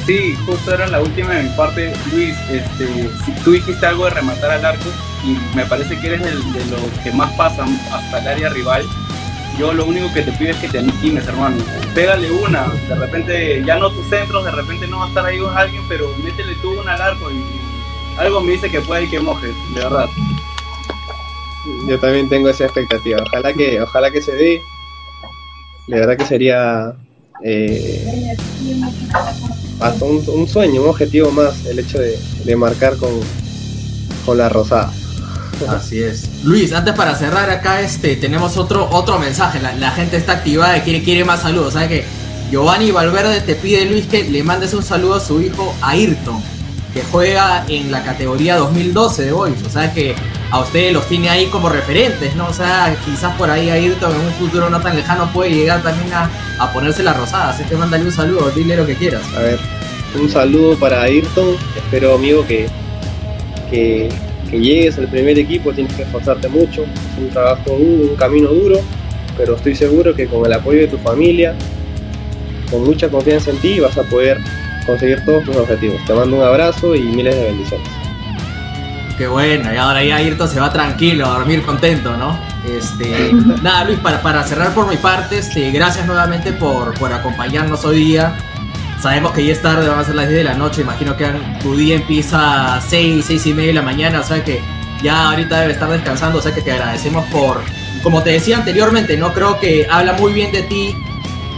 Sí, 0.06 0.34
justo 0.46 0.74
era 0.74 0.88
la 0.88 1.00
última 1.00 1.34
de 1.34 1.44
mi 1.44 1.48
parte, 1.50 1.92
Luis. 2.12 2.34
Este, 2.50 3.08
si 3.24 3.32
tú 3.44 3.52
dijiste 3.52 3.86
algo 3.86 4.04
de 4.04 4.10
rematar 4.10 4.50
al 4.50 4.64
arco 4.64 4.88
y 5.24 5.36
me 5.56 5.64
parece 5.66 5.98
que 5.98 6.08
eres 6.08 6.22
el, 6.22 6.52
de 6.52 6.64
los 6.66 6.82
que 7.04 7.12
más 7.12 7.32
pasan 7.34 7.78
hasta 7.92 8.18
el 8.18 8.28
área 8.28 8.48
rival. 8.48 8.84
Yo 9.58 9.72
lo 9.72 9.84
único 9.84 10.12
que 10.12 10.22
te 10.22 10.32
pido 10.32 10.50
es 10.50 10.56
que 10.56 10.68
te 10.68 10.78
animes, 10.78 11.26
hermano. 11.28 11.56
Pégale 11.94 12.30
una. 12.30 12.66
De 12.88 12.94
repente, 12.94 13.62
ya 13.64 13.76
no 13.78 13.90
tus 13.90 14.08
centros, 14.08 14.44
de 14.44 14.50
repente 14.50 14.88
no 14.88 14.98
va 14.98 15.04
a 15.04 15.08
estar 15.08 15.26
ahí 15.26 15.38
alguien, 15.54 15.82
pero 15.88 16.12
métele 16.24 16.54
tú 16.56 16.80
una 16.80 16.94
al 16.94 17.02
arco 17.02 17.30
y 17.30 17.44
algo 18.18 18.40
me 18.40 18.52
dice 18.52 18.70
que 18.70 18.80
puede 18.80 19.08
que 19.08 19.20
moje, 19.20 19.48
de 19.74 19.80
verdad. 19.80 20.08
Yo 21.86 21.98
también 22.00 22.28
tengo 22.28 22.48
esa 22.48 22.64
expectativa. 22.64 23.22
Ojalá 23.24 23.52
que, 23.52 23.80
ojalá 23.80 24.10
que 24.10 24.20
se 24.20 24.32
dé. 24.32 24.64
De 25.88 25.98
verdad 25.98 26.16
que 26.16 26.24
sería 26.24 26.94
eh, 27.44 28.36
hasta 29.80 30.04
un, 30.04 30.48
sueño, 30.48 30.82
un 30.82 30.88
objetivo 30.88 31.30
más, 31.30 31.66
el 31.66 31.78
hecho 31.78 31.98
de, 31.98 32.18
de 32.44 32.56
marcar 32.56 32.96
con, 32.96 33.10
con 34.24 34.38
la 34.38 34.48
rosada. 34.48 34.92
Así 35.68 36.02
es. 36.02 36.44
Luis, 36.44 36.72
antes 36.72 36.94
para 36.94 37.14
cerrar 37.14 37.50
acá, 37.50 37.80
este, 37.80 38.16
tenemos 38.16 38.56
otro, 38.56 38.88
otro 38.90 39.18
mensaje. 39.18 39.60
La, 39.60 39.74
la 39.74 39.90
gente 39.90 40.16
está 40.16 40.32
activada 40.32 40.78
y 40.78 40.80
quiere, 40.80 41.02
quiere 41.02 41.24
más 41.24 41.42
saludos. 41.42 41.74
¿Sabes 41.74 41.88
que 41.88 42.04
Giovanni 42.50 42.90
Valverde 42.90 43.40
te 43.40 43.54
pide, 43.54 43.84
Luis, 43.86 44.06
que 44.06 44.24
le 44.24 44.42
mandes 44.42 44.74
un 44.74 44.82
saludo 44.82 45.14
a 45.14 45.20
su 45.20 45.40
hijo 45.40 45.74
Ayrton, 45.80 46.42
que 46.92 47.02
juega 47.02 47.64
en 47.68 47.90
la 47.90 48.02
categoría 48.02 48.56
2012 48.56 49.24
de 49.24 49.32
Boys. 49.32 49.62
O 49.66 49.70
sea 49.70 49.92
que 49.92 50.14
a 50.50 50.60
ustedes 50.60 50.92
los 50.92 51.06
tiene 51.08 51.30
ahí 51.30 51.46
como 51.46 51.68
referentes, 51.68 52.36
¿no? 52.36 52.48
O 52.48 52.52
sea, 52.52 52.94
quizás 53.04 53.34
por 53.36 53.50
ahí 53.50 53.70
Ayrton 53.70 54.14
en 54.14 54.20
un 54.20 54.32
futuro 54.34 54.68
no 54.68 54.80
tan 54.80 54.96
lejano 54.96 55.32
puede 55.32 55.50
llegar 55.50 55.82
también 55.82 56.12
a, 56.12 56.30
a 56.58 56.72
ponerse 56.72 57.02
la 57.02 57.14
rosada. 57.14 57.50
Así 57.50 57.64
que 57.64 57.76
mándale 57.76 58.04
un 58.04 58.12
saludo, 58.12 58.50
dile 58.50 58.76
lo 58.76 58.86
que 58.86 58.94
quieras. 58.94 59.22
A 59.34 59.40
ver, 59.40 59.58
un 60.20 60.28
saludo 60.28 60.76
para 60.76 61.02
Ayrton. 61.02 61.56
Espero, 61.76 62.14
amigo, 62.14 62.46
que, 62.46 62.66
que, 63.70 64.10
que 64.50 64.60
llegues 64.60 64.98
al 64.98 65.08
primer 65.08 65.38
equipo. 65.38 65.72
Tienes 65.72 65.94
que 65.94 66.02
esforzarte 66.02 66.48
mucho. 66.48 66.82
Es 66.82 67.18
un 67.18 67.30
trabajo 67.30 67.70
duro, 67.70 68.10
un 68.10 68.16
camino 68.16 68.48
duro. 68.48 68.78
Pero 69.38 69.56
estoy 69.56 69.74
seguro 69.74 70.14
que 70.14 70.26
con 70.26 70.44
el 70.44 70.52
apoyo 70.52 70.80
de 70.80 70.88
tu 70.88 70.98
familia, 70.98 71.54
con 72.70 72.84
mucha 72.84 73.08
confianza 73.08 73.50
en 73.50 73.56
ti, 73.56 73.80
vas 73.80 73.96
a 73.96 74.02
poder 74.02 74.38
conseguir 74.84 75.24
todos 75.24 75.44
tus 75.44 75.56
objetivos. 75.56 76.04
Te 76.04 76.14
mando 76.14 76.36
un 76.36 76.42
abrazo 76.42 76.94
y 76.94 77.02
miles 77.02 77.34
de 77.34 77.44
bendiciones. 77.44 77.88
Qué 79.16 79.26
bueno, 79.26 79.72
y 79.72 79.76
ahora 79.76 80.02
ya 80.02 80.16
Ayrton 80.16 80.48
se 80.48 80.58
va 80.58 80.72
tranquilo 80.72 81.26
a 81.26 81.34
dormir 81.34 81.62
contento, 81.62 82.16
¿no? 82.16 82.38
Este, 82.66 83.32
nada, 83.62 83.84
Luis, 83.84 83.98
para, 83.98 84.22
para 84.22 84.42
cerrar 84.42 84.74
por 84.74 84.88
mi 84.88 84.96
parte, 84.96 85.38
este, 85.38 85.70
gracias 85.70 86.06
nuevamente 86.06 86.52
por, 86.52 86.94
por 86.98 87.12
acompañarnos 87.12 87.84
hoy 87.84 88.04
día. 88.04 88.36
Sabemos 89.00 89.32
que 89.32 89.44
ya 89.44 89.52
es 89.52 89.60
tarde, 89.60 89.88
van 89.88 89.98
a 89.98 90.04
ser 90.04 90.14
las 90.14 90.28
10 90.28 90.38
de 90.38 90.44
la 90.44 90.54
noche, 90.54 90.82
imagino 90.82 91.16
que 91.16 91.26
tu 91.60 91.76
día 91.76 91.96
empieza 91.96 92.76
a 92.76 92.80
6, 92.80 93.24
6 93.26 93.46
y 93.46 93.54
media 93.54 93.68
de 93.68 93.74
la 93.74 93.82
mañana, 93.82 94.20
o 94.20 94.24
sea 94.24 94.44
que 94.44 94.62
ya 95.02 95.30
ahorita 95.30 95.60
debe 95.60 95.72
estar 95.72 95.90
descansando, 95.90 96.38
o 96.38 96.42
sea 96.42 96.54
que 96.54 96.62
te 96.62 96.70
agradecemos 96.70 97.24
por, 97.26 97.60
como 98.02 98.22
te 98.22 98.30
decía 98.30 98.58
anteriormente, 98.58 99.16
no 99.16 99.32
creo 99.32 99.58
que 99.58 99.86
habla 99.90 100.12
muy 100.14 100.32
bien 100.32 100.52
de 100.52 100.62
ti 100.62 100.96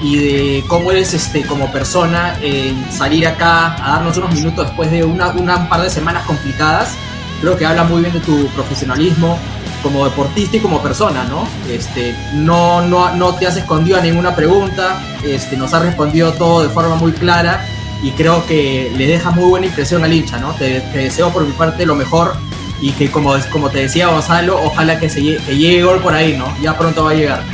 y 0.02 0.16
de 0.16 0.64
cómo 0.66 0.90
eres 0.90 1.14
este, 1.14 1.42
como 1.42 1.70
persona 1.72 2.36
en 2.42 2.90
salir 2.90 3.26
acá 3.26 3.74
a 3.84 3.96
darnos 3.96 4.16
unos 4.16 4.34
minutos 4.34 4.66
después 4.66 4.90
de 4.90 5.04
una, 5.04 5.28
una 5.28 5.56
un 5.56 5.68
par 5.68 5.82
de 5.82 5.90
semanas 5.90 6.24
complicadas. 6.26 6.94
Creo 7.40 7.56
que 7.56 7.66
habla 7.66 7.84
muy 7.84 8.00
bien 8.00 8.12
de 8.12 8.20
tu 8.20 8.46
profesionalismo 8.48 9.38
como 9.82 10.04
deportista 10.04 10.56
y 10.56 10.60
como 10.60 10.82
persona, 10.82 11.24
¿no? 11.24 11.46
Este, 11.70 12.16
no, 12.32 12.80
no, 12.82 13.14
no 13.14 13.34
te 13.34 13.46
has 13.46 13.56
escondido 13.56 13.98
a 13.98 14.00
ninguna 14.00 14.34
pregunta, 14.34 15.02
este, 15.22 15.56
nos 15.56 15.74
has 15.74 15.82
respondido 15.82 16.32
todo 16.32 16.62
de 16.62 16.70
forma 16.70 16.96
muy 16.96 17.12
clara 17.12 17.66
y 18.02 18.10
creo 18.12 18.44
que 18.46 18.90
le 18.96 19.06
deja 19.06 19.30
muy 19.30 19.44
buena 19.44 19.66
impresión 19.66 20.02
al 20.02 20.12
hincha, 20.12 20.38
¿no? 20.38 20.52
Te, 20.52 20.80
te 20.80 20.98
deseo 20.98 21.30
por 21.30 21.44
mi 21.44 21.52
parte 21.52 21.84
lo 21.84 21.94
mejor 21.94 22.34
y 22.80 22.92
que 22.92 23.10
como, 23.10 23.34
como 23.50 23.70
te 23.70 23.80
decía 23.80 24.08
Gonzalo, 24.08 24.60
ojalá 24.62 24.98
que, 24.98 25.08
se, 25.08 25.20
que 25.20 25.56
llegue 25.56 25.82
gol 25.82 26.00
por 26.00 26.14
ahí, 26.14 26.36
¿no? 26.36 26.46
Ya 26.60 26.76
pronto 26.76 27.04
va 27.04 27.12
a 27.12 27.14
llegar. 27.14 27.53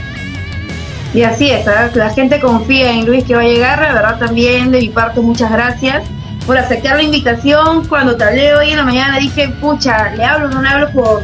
Y 1.13 1.23
así 1.25 1.51
es, 1.51 1.67
la 1.95 2.11
gente 2.11 2.39
confía 2.41 2.93
en 2.93 3.05
Luis 3.05 3.25
que 3.25 3.35
va 3.35 3.41
a 3.41 3.45
llegar, 3.45 3.81
la 3.81 3.93
verdad 3.95 4.19
también 4.19 4.71
de 4.71 4.79
mi 4.79 4.89
parte 4.91 5.21
muchas 5.21 5.51
gracias 5.51 6.05
por 6.47 6.57
aceptar 6.57 6.97
la 6.97 7.03
invitación. 7.03 7.85
Cuando 7.89 8.17
te 8.17 8.25
hablé 8.25 8.55
hoy 8.55 8.71
en 8.71 8.77
la 8.77 8.85
mañana 8.85 9.19
dije, 9.19 9.49
pucha, 9.61 10.15
le 10.15 10.25
hablo, 10.25 10.49
no 10.49 10.63
le 10.63 10.69
hablo 10.69 10.91
por, 10.93 11.23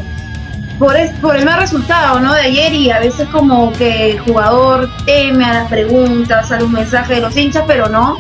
por, 0.81 0.97
es- 0.97 1.13
por 1.21 1.37
el 1.37 1.45
mal 1.45 1.61
resultado 1.61 2.19
¿no? 2.19 2.35
de 2.35 2.41
ayer 2.43 2.73
y 2.75 2.91
a 2.91 2.99
veces 2.99 3.29
como 3.29 3.73
que 3.75 4.11
el 4.11 4.19
jugador 4.21 4.91
teme 5.05 5.45
a 5.45 5.55
las 5.55 5.69
preguntas, 5.69 6.51
a 6.51 6.59
los 6.59 6.69
mensajes 6.69 7.17
de 7.17 7.23
los 7.23 7.37
hinchas, 7.37 7.63
pero 7.69 7.89
no, 7.89 8.17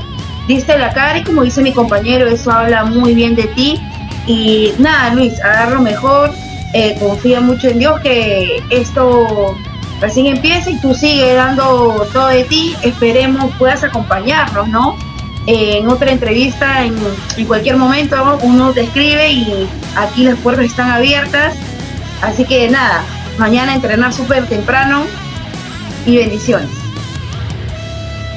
diste 0.47 0.79
la 0.79 0.93
cara 0.93 1.19
y 1.19 1.25
como 1.25 1.43
dice 1.43 1.63
mi 1.63 1.73
compañero, 1.73 2.29
eso 2.29 2.53
habla 2.53 2.85
muy 2.85 3.13
bien 3.13 3.35
de 3.35 3.45
ti. 3.49 3.81
Y 4.29 4.73
nada, 4.79 5.13
Luis, 5.15 5.43
a 5.45 5.49
dar 5.49 5.73
lo 5.73 5.81
mejor, 5.81 6.31
eh, 6.75 6.97
confía 7.01 7.41
mucho 7.41 7.69
en 7.69 7.81
Dios 7.81 8.01
que 8.01 8.63
esto 8.71 9.57
recién 10.01 10.27
empieza 10.27 10.71
y 10.71 10.81
tú 10.81 10.95
sigues 10.95 11.35
dando 11.35 12.07
todo 12.13 12.29
de 12.29 12.45
ti, 12.45 12.75
esperemos 12.83 13.53
puedas 13.59 13.85
acompañarnos, 13.85 14.69
¿no? 14.69 14.97
Eh, 15.47 15.79
en 15.79 15.89
otra 15.89 16.11
entrevista, 16.11 16.85
en, 16.85 16.97
en 17.37 17.47
cualquier 17.47 17.77
momento, 17.77 18.39
uno 18.43 18.73
te 18.73 18.83
escribe 18.83 19.31
y 19.31 19.69
aquí 19.97 20.25
las 20.25 20.37
puertas 20.39 20.65
están 20.65 20.91
abiertas. 20.91 21.55
Así 22.21 22.45
que 22.45 22.69
nada, 22.69 23.05
mañana 23.39 23.75
entrenar 23.75 24.13
súper 24.13 24.47
temprano 24.47 25.05
y 26.05 26.17
bendiciones. 26.17 26.69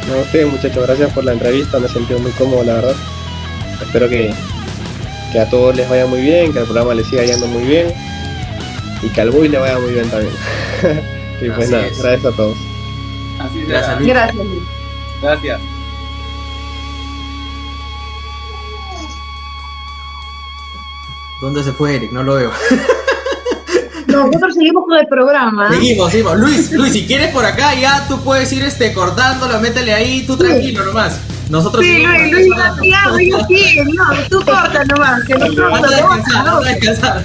No, 0.08 0.22
ustedes 0.22 0.52
muchachos, 0.52 0.86
gracias 0.86 1.12
por 1.14 1.24
la 1.24 1.34
entrevista, 1.34 1.80
me 1.80 1.88
he 1.88 1.90
sentido 1.90 2.20
muy 2.20 2.32
cómodo 2.32 2.64
la 2.64 2.74
verdad. 2.74 2.96
Espero 3.82 4.10
que, 4.10 4.34
que 5.32 5.40
a 5.40 5.50
todos 5.50 5.76
les 5.76 5.90
vaya 5.90 6.06
muy 6.06 6.22
bien, 6.22 6.52
que 6.52 6.60
al 6.60 6.66
programa 6.66 6.94
les 6.94 7.08
siga 7.08 7.24
yendo 7.24 7.48
muy 7.48 7.64
bien 7.64 7.94
y 9.02 9.10
que 9.10 9.22
al 9.22 9.32
Boy 9.32 9.50
le 9.50 9.58
vaya 9.58 9.80
muy 9.80 9.94
bien 9.94 10.10
también. 10.10 10.34
Y 11.42 11.50
pues 11.50 11.68
Así 11.68 11.72
nada, 11.72 11.88
es. 11.88 12.02
gracias 12.02 12.34
a 12.34 12.36
todos. 12.36 12.58
Así 13.40 13.62
Gracias, 13.66 14.00
Luis. 14.00 14.10
Gracias, 14.10 14.46
Luis. 14.46 14.64
Gracias. 15.22 15.62
¿Dónde 21.42 21.64
se 21.64 21.72
fue 21.72 21.96
Eric? 21.96 22.12
No 22.12 22.24
lo 22.24 22.36
veo. 22.36 22.52
Nosotros 24.08 24.56
seguimos 24.56 24.86
con 24.86 24.98
el 24.98 25.08
programa. 25.08 25.72
Seguimos, 25.72 26.12
seguimos. 26.12 26.38
Luis, 26.38 26.72
Luis, 26.72 26.92
si 26.94 27.06
quieres 27.06 27.32
por 27.32 27.46
acá 27.46 27.74
ya 27.76 28.06
tú 28.08 28.22
puedes 28.24 28.52
ir 28.52 28.64
este 28.64 28.92
cortándolo, 28.92 29.60
métele 29.62 29.94
ahí, 29.94 30.26
tú 30.26 30.36
tranquilo 30.36 30.84
nomás. 30.86 31.20
Nosotros 31.50 31.84
Sí, 31.84 32.04
Luis, 32.06 32.32
Luis, 32.32 32.48
ya, 32.92 33.10
Luis, 33.10 33.34
sí, 33.48 33.80
no, 33.96 34.04
tú 34.30 34.38
corta 34.46 34.84
nomás, 34.86 35.24
que 35.26 35.34
nosotros 35.34 35.74
Anda 35.74 35.78
a 35.78 35.82
lo 35.82 35.90
descansar, 35.90 36.38
anda 36.38 36.58
a 36.58 36.60
descansar. 36.62 37.24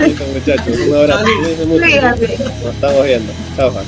Listo, 0.00 0.24
muchachos, 0.34 0.76
un 0.88 0.94
abrazo. 0.96 1.24
Nos 1.68 2.74
estamos 2.74 3.04
viendo. 3.04 3.32
Chao, 3.56 3.70
Juan. 3.70 3.84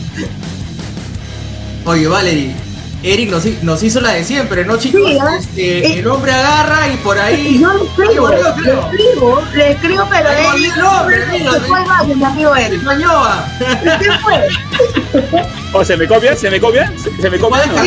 Oye, 1.86 2.06
Valerie, 2.06 2.54
Eric 3.02 3.30
nos, 3.30 3.44
nos 3.62 3.82
hizo 3.82 4.00
la 4.00 4.12
de 4.12 4.22
siempre, 4.24 4.64
¿no, 4.64 4.76
chicos? 4.78 5.02
Sí, 5.10 5.16
¿eh? 5.16 5.20
Este, 5.40 5.78
Eh. 5.86 5.98
el 5.98 6.06
hombre 6.06 6.32
agarra 6.32 6.88
y 6.88 6.96
por 6.98 7.18
ahí. 7.18 7.58
Yo 7.60 7.72
le 7.72 7.82
escribo, 7.84 8.28
le 8.30 8.40
escribo, 8.40 9.42
le 9.54 9.70
escribo, 9.72 10.08
pero 10.08 10.28
volvió 10.50 10.72
el 10.74 10.82
hombre, 10.82 11.26
mira, 11.32 11.52
se 11.52 11.60
fue 11.60 11.80
vaya, 11.84 12.14
mi 12.14 12.24
amigo. 12.24 12.52
Ñoñoa. 12.84 13.48
¿Qué 13.58 14.08
fue? 14.22 15.42
¿O 15.72 15.84
se 15.84 15.96
me 15.96 16.06
copia? 16.06 16.36
¿Se 16.36 16.48
me 16.48 16.60
copia? 16.60 16.92
¿Se, 16.96 17.10
se 17.20 17.28
me 17.28 17.38
copia? 17.40 17.64
Puedes 17.64 17.82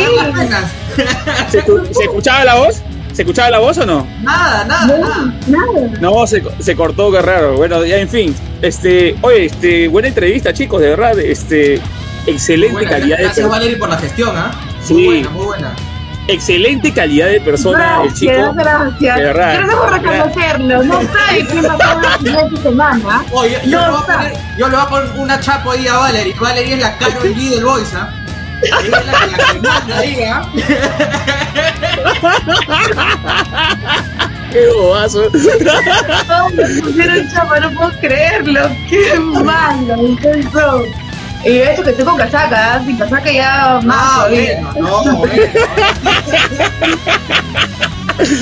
¿Se, 1.51 1.63
escu- 1.63 1.91
se 1.93 2.03
escuchaba 2.03 2.43
la 2.45 2.55
voz? 2.55 2.81
¿Se 3.13 3.23
escuchaba 3.23 3.49
la 3.49 3.59
voz 3.59 3.77
o 3.79 3.85
no? 3.85 4.07
Nada, 4.21 4.63
nada, 4.65 4.85
nada. 4.97 5.33
No, 5.47 5.57
nada. 5.73 5.97
No, 5.99 6.27
se, 6.27 6.43
se 6.59 6.75
cortó, 6.75 7.11
qué 7.11 7.21
raro. 7.21 7.55
Bueno, 7.57 7.83
ya 7.85 7.97
en 7.97 8.09
fin. 8.09 8.35
Este, 8.61 9.15
oye, 9.21 9.45
este, 9.45 9.87
buena 9.87 10.07
entrevista, 10.09 10.53
chicos, 10.53 10.81
de 10.81 10.89
verdad. 10.89 11.17
Este, 11.19 11.81
excelente 12.27 12.73
Buena, 12.73 12.89
calidad 12.91 13.17
de 13.17 13.23
Gracias. 13.23 13.49
Valerie, 13.49 13.77
por 13.77 13.89
la 13.89 13.97
gestión, 13.97 14.35
¿ah? 14.37 14.51
Sí. 14.83 14.93
Muy 14.93 15.05
buena, 15.05 15.29
muy 15.29 15.45
buena. 15.45 15.75
Excelente 16.29 16.91
calidad 16.93 17.27
de 17.29 17.39
persona, 17.39 18.01
el 18.03 18.13
chico. 18.13 18.33
Gracias, 18.33 18.55
gracias. 18.55 19.15
De 19.17 19.23
verdad. 19.23 19.53
Gracias 19.55 19.75
por 19.75 19.91
reconocerlo. 19.93 20.83
No 20.83 20.93
sabe 21.01 21.45
quién 21.49 21.65
va 21.65 21.73
a 21.73 21.77
ser 21.77 22.01
la 22.03 22.17
siguiente 22.17 22.61
semana. 22.61 23.25
Oye, 23.31 23.61
yo, 23.65 23.79
No, 23.79 23.85
le 23.85 23.89
voy 23.89 23.97
a 23.97 24.01
está. 24.01 24.13
poner, 24.17 24.33
yo 24.57 24.67
le 24.67 24.75
voy 24.75 24.85
a 24.85 24.89
poner 24.89 25.09
una 25.19 25.39
chapa 25.39 25.71
ahí 25.73 25.87
a 25.87 25.97
Valerie. 25.97 26.35
Valerie 26.39 26.73
es 26.73 26.79
la 26.81 26.97
Carol 26.97 27.33
G 27.33 27.49
del 27.49 27.63
Voice, 27.63 27.95
¿ah? 27.95 28.13
Ella 28.63 28.79
es 28.81 29.05
la, 29.05 29.13
la 29.87 30.01
que. 30.01 30.17
Qué 34.51 34.67
bobazo. 34.73 35.29
No, 36.27 36.49
me 36.49 36.63
pusieron 36.81 37.29
chapa, 37.31 37.59
no 37.59 37.71
puedo 37.71 37.91
creerlo. 37.99 38.69
Qué 38.89 39.19
malo, 39.19 40.07
intenso. 40.07 40.83
Y 41.43 41.59
eso 41.59 41.83
que 41.83 41.91
estoy 41.91 42.05
con 42.05 42.17
casaca, 42.17 42.77
¿eh? 42.77 42.81
sin 42.85 42.97
casaca 42.97 43.31
ya 43.31 43.79
más 43.83 43.97
Ah, 43.99 44.25
bueno, 44.29 44.73
no, 44.79 45.17
bueno. 45.17 45.43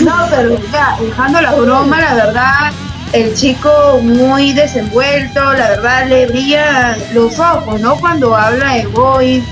No, 0.06 0.28
pero 0.30 0.58
ya, 0.72 0.98
dejando 1.02 1.42
la 1.42 1.52
broma, 1.54 2.00
la 2.00 2.14
verdad, 2.16 2.72
el 3.12 3.36
chico 3.36 4.00
muy 4.02 4.54
desenvuelto, 4.54 5.54
la 5.54 5.70
verdad 5.72 6.08
le 6.08 6.28
brilla 6.28 6.98
los 7.14 7.38
ojos, 7.38 7.82
¿no? 7.82 7.98
Cuando 7.98 8.34
habla 8.36 8.76
de 8.76 8.88
Boy 8.88 9.44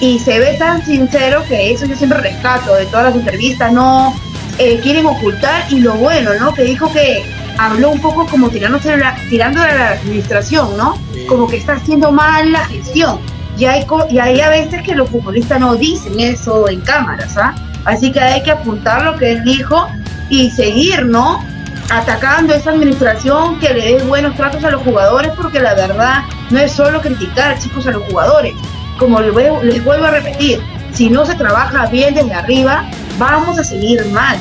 y 0.00 0.18
se 0.18 0.38
ve 0.38 0.56
tan 0.58 0.84
sincero 0.84 1.44
que 1.46 1.72
eso 1.72 1.86
yo 1.86 1.94
siempre 1.94 2.18
rescato 2.20 2.74
de 2.74 2.86
todas 2.86 3.06
las 3.06 3.14
entrevistas, 3.16 3.72
no 3.72 4.14
eh, 4.58 4.80
quieren 4.82 5.06
ocultar 5.06 5.64
y 5.70 5.80
lo 5.80 5.94
bueno, 5.94 6.30
¿no? 6.40 6.54
Que 6.54 6.64
dijo 6.64 6.90
que 6.92 7.22
habló 7.58 7.90
un 7.90 8.00
poco 8.00 8.26
como 8.26 8.48
tirándose 8.48 8.96
la, 8.96 9.14
tirando 9.28 9.60
de 9.60 9.68
la 9.68 9.90
administración, 9.90 10.76
¿no? 10.76 10.96
Sí. 11.12 11.26
Como 11.26 11.46
que 11.46 11.58
está 11.58 11.74
haciendo 11.74 12.10
mal 12.10 12.50
la 12.50 12.64
gestión. 12.66 13.20
Y 13.58 13.66
hay, 13.66 13.86
y 14.10 14.18
hay 14.18 14.40
a 14.40 14.48
veces 14.48 14.82
que 14.82 14.94
los 14.94 15.10
futbolistas 15.10 15.60
no 15.60 15.76
dicen 15.76 16.18
eso 16.18 16.66
en 16.68 16.80
cámaras, 16.80 17.36
¿ah? 17.36 17.54
Así 17.84 18.10
que 18.10 18.20
hay 18.20 18.42
que 18.42 18.50
apuntar 18.50 19.04
lo 19.04 19.16
que 19.16 19.32
él 19.32 19.44
dijo 19.44 19.86
y 20.30 20.50
seguir, 20.50 21.04
¿no? 21.04 21.44
Atacando 21.90 22.54
esa 22.54 22.70
administración 22.70 23.58
que 23.58 23.74
le 23.74 23.96
dé 23.96 24.04
buenos 24.04 24.34
tratos 24.36 24.64
a 24.64 24.70
los 24.70 24.82
jugadores, 24.82 25.32
porque 25.36 25.60
la 25.60 25.74
verdad 25.74 26.22
no 26.50 26.58
es 26.58 26.72
solo 26.72 27.02
criticar, 27.02 27.58
chicos, 27.58 27.86
a 27.86 27.90
los 27.90 28.04
jugadores. 28.04 28.54
Como 29.00 29.18
les 29.18 29.32
vuelvo, 29.32 30.04
a 30.04 30.10
repetir, 30.10 30.60
si 30.92 31.08
no 31.08 31.24
se 31.24 31.34
trabaja 31.34 31.86
bien 31.86 32.14
desde 32.14 32.34
arriba, 32.34 32.84
vamos 33.18 33.58
a 33.58 33.64
seguir 33.64 34.04
mal. 34.10 34.38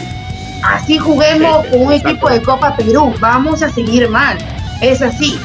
Así 0.64 0.97
juguemos 0.97 1.66
con 1.68 1.82
un 1.82 1.93
exacto. 1.93 2.10
equipo 2.10 2.30
de 2.30 2.41
Copa 2.41 2.76
Perú, 2.76 3.14
vamos 3.22 3.64
a 3.64 3.70
seguir 3.70 4.10
mal. 4.10 4.38
Es 4.82 5.01
así. 5.01 5.39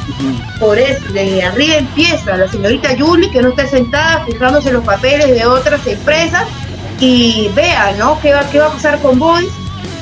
Por 0.59 0.79
eso, 0.79 1.01
desde 1.13 1.45
arriba 1.45 1.77
empieza 1.77 2.37
la 2.37 2.49
señorita 2.49 2.93
Yuli, 2.95 3.31
que 3.31 3.41
no 3.41 3.51
está 3.51 3.69
sentada 3.69 4.25
fijándose 4.27 4.69
en 4.69 4.75
los 4.75 4.85
papeles 4.85 5.29
de 5.29 5.47
otras 5.47 5.87
empresas, 5.87 6.45
y 6.99 7.51
vea, 7.55 7.95
¿no? 7.97 8.19
¿Qué 8.21 8.33
va, 8.33 8.43
qué 8.51 8.59
va 8.59 8.67
a 8.67 8.73
pasar 8.73 8.99
con 9.01 9.19
Boys? 9.19 9.53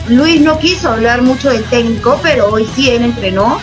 Luis 0.08 0.40
no 0.40 0.58
quiso 0.58 0.90
hablar 0.90 1.20
mucho 1.20 1.50
del 1.50 1.64
técnico, 1.64 2.18
pero 2.22 2.48
hoy 2.48 2.66
sí 2.74 2.90
él 2.90 3.02
entrenó 3.02 3.58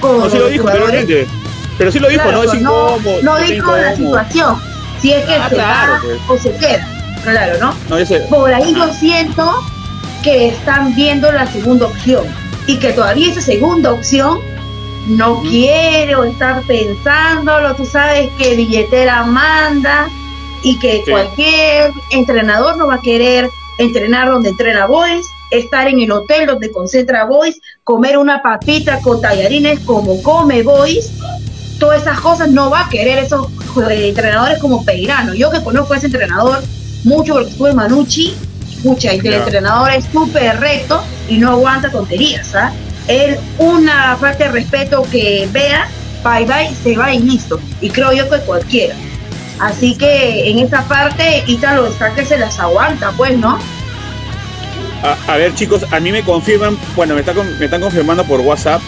con 0.00 0.18
No, 0.18 0.30
sí 0.30 0.36
lo 0.36 0.44
los 0.44 0.52
dijo, 0.52 0.62
jugadores. 0.64 1.28
Pero 1.76 1.92
sí 1.92 1.98
lo 1.98 2.08
dijo, 2.08 2.22
Claro, 2.22 2.38
no 2.38 2.52
es 2.52 2.54
incómodo. 2.54 3.22
no 3.22 3.36
dijo 3.38 3.76
la 3.76 3.96
situación, 3.96 4.73
si 5.04 5.12
es 5.12 5.22
que 5.26 5.34
Ah, 5.34 5.48
se 5.50 5.54
claro, 5.56 5.92
va 5.92 6.00
pues. 6.02 6.18
o 6.30 6.38
se 6.42 6.56
queda, 6.56 6.88
claro, 7.24 7.58
¿no? 7.60 7.74
No, 7.90 7.98
yo 7.98 8.06
sé. 8.06 8.20
Por 8.30 8.54
ahí 8.54 8.74
yo 8.74 8.90
siento 8.94 9.52
que 10.22 10.48
están 10.48 10.94
viendo 10.94 11.30
la 11.30 11.46
segunda 11.46 11.84
opción 11.88 12.24
y 12.66 12.78
que 12.78 12.94
todavía 12.94 13.30
esa 13.30 13.42
segunda 13.42 13.92
opción 13.92 14.38
no 15.06 15.32
Ujú. 15.32 15.42
quiere 15.50 16.14
o 16.16 16.24
estar 16.24 16.62
pensándolo, 16.62 17.74
tú 17.74 17.84
sabes 17.84 18.30
que 18.38 18.56
billetera 18.56 19.24
manda 19.24 20.08
y 20.62 20.78
que 20.78 21.02
Sí. 21.04 21.10
cualquier 21.10 21.92
entrenador 22.10 22.78
no 22.78 22.86
va 22.86 22.94
a 22.94 23.00
querer 23.02 23.50
entrenar 23.76 24.30
donde 24.30 24.48
entrena 24.48 24.86
Boys, 24.86 25.26
estar 25.50 25.86
en 25.86 26.00
el 26.00 26.10
hotel 26.12 26.46
donde 26.46 26.72
concentra 26.72 27.26
Boys, 27.26 27.60
comer 27.84 28.16
una 28.16 28.40
papita 28.40 29.00
con 29.02 29.20
tallarines 29.20 29.80
como 29.80 30.22
come 30.22 30.62
Boys, 30.62 31.10
todas 31.78 32.02
esas 32.02 32.20
cosas 32.20 32.48
no 32.50 32.70
va 32.70 32.82
a 32.86 32.88
querer 32.88 33.18
esos 33.18 33.48
entrenadores 33.90 34.58
como 34.58 34.84
Peirano. 34.84 35.34
Yo 35.34 35.50
que 35.50 35.62
conozco 35.62 35.94
a 35.94 35.96
ese 35.96 36.06
entrenador 36.06 36.62
mucho 37.04 37.34
porque 37.34 37.50
estuve 37.50 37.70
en 37.70 37.76
Manucci, 37.76 38.34
escucha, 38.76 39.14
y 39.14 39.20
que 39.20 39.28
el 39.28 39.34
entrenador 39.34 39.90
es 39.90 40.04
súper 40.12 40.58
recto 40.60 41.02
y 41.28 41.38
no 41.38 41.50
aguanta 41.52 41.90
tonterías, 41.90 42.54
¿ah? 42.54 42.72
Él, 43.08 43.36
una 43.58 44.16
falta 44.16 44.44
de 44.44 44.50
respeto 44.52 45.02
que 45.10 45.48
vea, 45.52 45.88
bye 46.24 46.46
bye, 46.46 46.70
se 46.82 46.96
va 46.96 47.12
y 47.12 47.18
listo. 47.18 47.60
Y 47.80 47.90
creo 47.90 48.12
yo 48.12 48.28
que 48.30 48.38
cualquiera. 48.40 48.94
Así 49.60 49.96
que 49.96 50.50
en 50.50 50.58
esa 50.58 50.82
parte, 50.84 51.44
Ítalo 51.46 51.86
está 51.86 52.14
que 52.14 52.24
se 52.24 52.38
las 52.38 52.58
aguanta, 52.58 53.12
pues, 53.16 53.36
¿no? 53.38 53.58
A, 55.02 55.16
a 55.32 55.36
ver, 55.36 55.54
chicos, 55.54 55.84
a 55.90 56.00
mí 56.00 56.10
me 56.12 56.22
confirman, 56.22 56.78
bueno, 56.96 57.14
me, 57.14 57.20
está 57.20 57.34
con- 57.34 57.58
me 57.58 57.66
están 57.66 57.82
confirmando 57.82 58.24
por 58.24 58.40
WhatsApp 58.40 58.80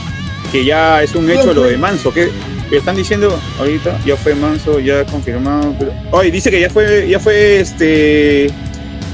que 0.51 0.65
ya 0.65 1.03
es 1.03 1.15
un 1.15 1.31
hecho 1.31 1.53
lo 1.53 1.65
de 1.65 1.77
Manso. 1.77 2.13
que 2.13 2.31
están 2.73 2.97
diciendo 2.97 3.39
ahorita? 3.59 3.99
Ya 4.05 4.17
fue 4.17 4.35
Manso, 4.35 4.81
ya 4.81 5.05
confirmado. 5.05 5.75
Pero, 5.79 5.93
oye, 6.11 6.31
dice 6.31 6.51
que 6.51 6.61
ya 6.61 6.71
fue, 6.71 7.09
ya 7.09 7.21
fue 7.21 7.61
este. 7.61 8.51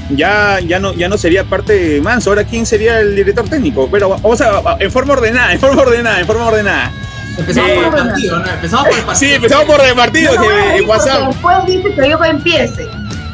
Ya, 0.09 0.59
ya 0.59 0.79
no, 0.79 0.93
ya 0.93 1.07
no 1.07 1.17
sería 1.17 1.43
parte 1.43 1.73
de 1.73 2.01
Manso. 2.01 2.31
Ahora, 2.31 2.43
¿quién 2.43 2.65
sería 2.65 2.99
el 2.99 3.15
director 3.15 3.47
técnico? 3.47 3.87
Pero 3.91 4.09
vamos 4.09 4.41
a, 4.41 4.77
en 4.79 4.91
forma 4.91 5.13
ordenada, 5.13 5.53
en 5.53 5.59
forma 5.59 5.81
ordenada, 5.81 6.19
en 6.19 6.27
forma 6.27 6.47
ordenada. 6.47 6.91
Empezamos 7.37 7.71
por 7.71 7.83
el 7.83 7.91
partido, 7.91 8.39
¿no? 8.39 8.51
Empezamos 8.51 8.87
por 8.87 8.97
el 8.97 9.05
partido. 9.05 9.29
Sí, 9.29 9.35
empezamos 9.35 9.65
por 9.65 9.85
el 9.85 9.95
partido, 9.95 10.35
No, 10.35 10.41
que 10.41 10.47
no, 10.47 10.75
en 10.75 10.89
WhatsApp. 10.89 11.27
Después 11.27 11.57
dice 11.65 11.95
que 11.95 12.09
yo 12.09 12.19
que 12.19 12.29
empiece. 12.29 12.87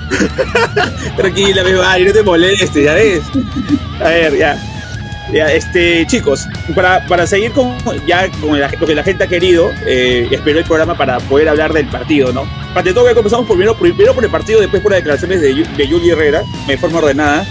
Tranquila, 1.18 1.64
ves, 1.64 1.78
Mari, 1.78 2.06
no 2.06 2.14
te 2.14 2.24
molestes, 2.24 2.84
ya 2.84 2.94
ves. 2.94 3.22
A 4.00 4.10
ver, 4.10 4.38
ya. 4.38 4.58
Este, 5.32 6.06
chicos, 6.08 6.48
para, 6.74 7.06
para 7.06 7.28
seguir 7.28 7.52
con 7.52 7.78
ya 8.08 8.30
con 8.42 8.60
la- 8.60 8.68
lo 8.80 8.88
que 8.88 8.96
la 8.96 9.04
gente 9.04 9.24
ha 9.24 9.28
querido, 9.28 9.72
eh, 9.86 10.28
el 10.32 10.64
programa 10.66 10.98
para 10.98 11.20
poder 11.20 11.50
hablar 11.50 11.72
del 11.74 11.86
partido, 11.88 12.32
¿no? 12.34 12.44
Ante 12.74 12.94
todo, 12.94 13.14
comenzamos 13.14 13.46
primero, 13.48 13.76
primero 13.78 14.14
por 14.16 14.24
el 14.24 14.32
partido, 14.32 14.60
después 14.60 14.82
por 14.82 14.92
las 14.92 15.00
declaraciones 15.00 15.42
de, 15.42 15.54
de 15.78 15.88
Yuli 15.88 16.10
Herrera, 16.10 16.44
de 16.68 16.78
forma 16.78 16.98
ordenada. 17.00 17.46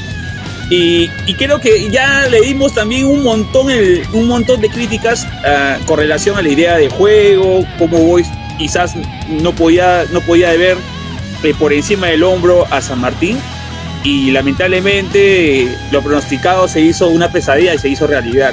Y, 0.71 1.09
y 1.27 1.35
creo 1.35 1.61
que 1.61 1.89
ya 1.91 2.27
le 2.29 2.41
dimos 2.43 2.75
también 2.75 3.07
un 3.07 3.23
montón, 3.23 3.71
el- 3.71 4.03
un 4.13 4.27
montón 4.29 4.61
de 4.61 4.69
críticas 4.69 5.27
ah, 5.47 5.79
con 5.87 5.99
relación 5.99 6.37
a 6.37 6.43
la 6.43 6.49
idea 6.49 6.77
de 6.77 6.89
juego, 6.89 7.65
cómo 7.79 7.99
Boys 7.99 8.27
quizás 8.59 8.95
no 9.29 9.53
podía, 9.55 10.05
no 10.13 10.21
podía 10.21 10.51
ver 10.55 10.77
eh, 11.45 11.55
por 11.59 11.73
encima 11.73 12.09
del 12.09 12.23
hombro 12.25 12.67
a 12.71 12.81
San 12.83 13.01
Martín 13.01 13.39
y 14.05 14.31
lamentablemente 14.31 15.69
lo 15.91 16.03
pronosticado 16.03 16.69
se 16.69 16.81
hizo 16.81 17.09
una 17.09 17.31
pesadilla 17.31 17.75
y 17.75 17.79
se 17.79 17.89
hizo 17.89 18.07
realidad. 18.07 18.53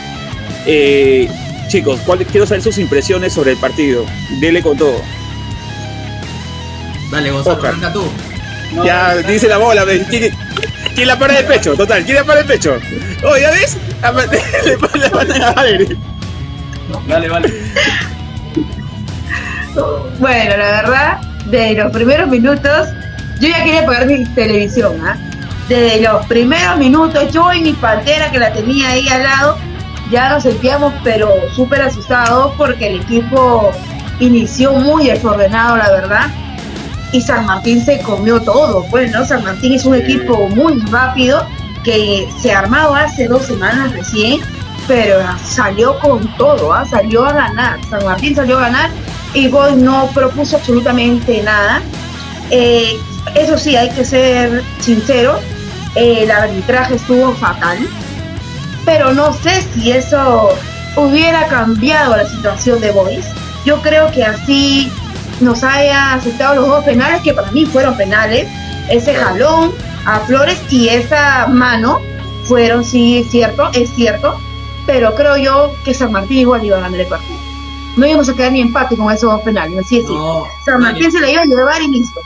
Eh, 0.65 1.29
chicos, 1.67 1.99
¿cuál- 2.05 2.25
quiero 2.25 2.45
saber 2.45 2.63
sus 2.63 2.77
impresiones 2.77 3.33
sobre 3.33 3.51
el 3.51 3.57
partido. 3.57 4.05
Dele 4.39 4.61
con 4.61 4.77
todo. 4.77 5.01
Dale, 7.11 7.31
Gonzalo, 7.31 7.55
Oscar. 7.57 7.71
arranca 7.71 7.93
tú. 7.93 8.03
ya, 8.83 9.15
dice 9.17 9.47
la 9.47 9.57
bola, 9.57 9.85
¿quién, 10.09 10.33
quién 10.95 11.07
la 11.07 11.17
para 11.17 11.35
del 11.35 11.45
pecho? 11.45 11.75
Total, 11.75 12.03
¿quién 12.03 12.17
la 12.17 12.23
para 12.23 12.39
del 12.39 12.47
pecho? 12.47 12.77
Oh, 13.23 13.37
¿ya 13.37 13.51
ves? 13.51 13.77
le, 14.65 14.99
le, 14.99 15.09
mandan 15.09 15.41
a 15.43 15.51
Valerie. 15.51 15.97
Dale, 17.07 17.29
vale. 17.29 17.53
Bueno, 20.19 20.57
la 20.57 20.81
verdad, 20.81 21.17
de 21.45 21.73
los 21.73 21.91
primeros 21.91 22.29
minutos, 22.29 22.89
yo 23.39 23.49
ya 23.49 23.63
quería 23.63 23.85
pagar 23.85 24.07
mi 24.07 24.23
televisión, 24.33 24.99
¿ah? 25.05 25.17
Desde 25.67 26.01
los 26.01 26.25
primeros 26.27 26.77
minutos, 26.77 27.31
yo 27.31 27.51
y 27.51 27.61
mi 27.61 27.73
pantera 27.73 28.29
que 28.31 28.39
la 28.39 28.53
tenía 28.53 28.89
ahí 28.89 29.07
al 29.09 29.23
lado, 29.23 29.57
ya 30.11 30.29
nos 30.29 30.43
sentíamos 30.43 30.93
pero 31.03 31.29
súper 31.55 31.81
asustados 31.81 32.53
porque 32.57 32.87
el 32.87 33.01
equipo 33.01 33.71
inició 34.19 34.73
muy 34.73 35.07
desordenado, 35.07 35.77
la 35.77 35.89
verdad. 35.89 36.27
Y 37.11 37.21
San 37.21 37.45
Martín 37.45 37.83
se 37.83 37.99
comió 38.01 38.39
todo, 38.41 38.85
pues, 38.91 39.11
¿no? 39.11 39.25
San 39.25 39.43
Martín 39.43 39.73
es 39.73 39.85
un 39.85 39.95
equipo 39.95 40.49
muy 40.49 40.79
rápido 40.91 41.45
que 41.83 42.27
se 42.41 42.51
armaba 42.51 43.01
hace 43.01 43.27
dos 43.27 43.45
semanas 43.45 43.91
recién, 43.93 44.41
pero 44.87 45.19
salió 45.43 45.97
con 45.99 46.27
todo, 46.37 46.73
¿ah? 46.73 46.85
Salió 46.85 47.25
a 47.25 47.33
ganar. 47.33 47.79
San 47.89 48.03
Martín 48.03 48.35
salió 48.35 48.57
a 48.57 48.61
ganar 48.61 48.89
y 49.33 49.47
Boy 49.47 49.75
no 49.75 50.07
propuso 50.13 50.57
absolutamente 50.57 51.41
nada. 51.43 51.81
Eh, 52.51 52.97
eso 53.35 53.57
sí, 53.57 53.75
hay 53.75 53.89
que 53.89 54.05
ser 54.05 54.63
sincero, 54.79 55.39
el 55.95 56.29
arbitraje 56.29 56.95
estuvo 56.95 57.33
fatal, 57.33 57.77
pero 58.85 59.13
no 59.13 59.33
sé 59.33 59.61
si 59.73 59.91
eso 59.91 60.49
hubiera 60.95 61.47
cambiado 61.47 62.15
la 62.15 62.27
situación 62.27 62.79
de 62.81 62.91
Boys. 62.91 63.25
Yo 63.65 63.81
creo 63.81 64.11
que 64.11 64.23
así 64.23 64.91
nos 65.39 65.63
haya 65.63 66.13
aceptado 66.13 66.55
los 66.55 66.67
dos 66.67 66.83
penales, 66.85 67.21
que 67.21 67.33
para 67.33 67.51
mí 67.51 67.65
fueron 67.65 67.97
penales, 67.97 68.47
ese 68.89 69.15
jalón 69.15 69.73
a 70.05 70.19
Flores 70.21 70.61
y 70.69 70.89
esa 70.89 71.47
mano 71.47 71.99
fueron, 72.43 72.83
sí, 72.83 73.19
es 73.19 73.31
cierto, 73.31 73.69
es 73.73 73.89
cierto, 73.95 74.39
pero 74.85 75.15
creo 75.15 75.37
yo 75.37 75.73
que 75.83 75.93
San 75.93 76.11
Martín 76.11 76.39
igual 76.39 76.63
iba 76.63 76.77
a 76.77 76.81
ganar 76.81 76.99
el 76.99 77.07
partido. 77.07 77.39
No 77.97 78.05
íbamos 78.05 78.29
a 78.29 78.33
quedar 78.33 78.51
ni 78.51 78.61
empate 78.61 78.97
con 78.97 79.11
esos 79.11 79.31
dos 79.31 79.41
penales, 79.41 79.85
así 79.85 79.99
es. 79.99 80.05
No, 80.05 80.43
San 80.63 80.81
Martín 80.81 81.11
se 81.11 81.19
le 81.19 81.31
iba 81.31 81.41
a 81.41 81.45
llevar 81.45 81.81
y 81.81 81.87
listo. 81.87 82.19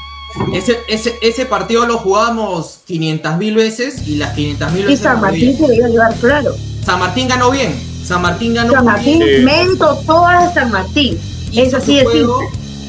Ese, 0.54 0.80
ese, 0.88 1.18
ese 1.22 1.46
partido 1.46 1.86
lo 1.86 1.98
jugábamos 1.98 2.80
500 2.86 3.38
mil 3.38 3.56
veces 3.56 4.08
y 4.08 4.16
las 4.16 4.34
500 4.34 4.72
mil 4.72 4.82
Y 4.82 4.86
veces. 4.86 5.00
San 5.02 5.22
Martín 5.22 5.58
bien. 5.58 5.58
se 5.58 5.84
a 5.84 5.88
llevar, 5.88 6.16
claro. 6.16 6.56
San 6.86 7.00
Martín 7.00 7.28
ganó 7.28 7.52
bien. 7.52 7.74
San 8.06 8.22
Martín 8.22 8.54
ganó 8.54 8.74
San 8.74 8.86
Martín, 8.86 9.20
bien. 9.20 9.46
Mérito 9.46 9.96
todas 10.06 10.48
de 10.48 10.54
San 10.62 10.72
Martín. 10.72 11.20
Es 11.56 11.74
así 11.74 11.96
de 11.98 12.06
juego. 12.06 12.40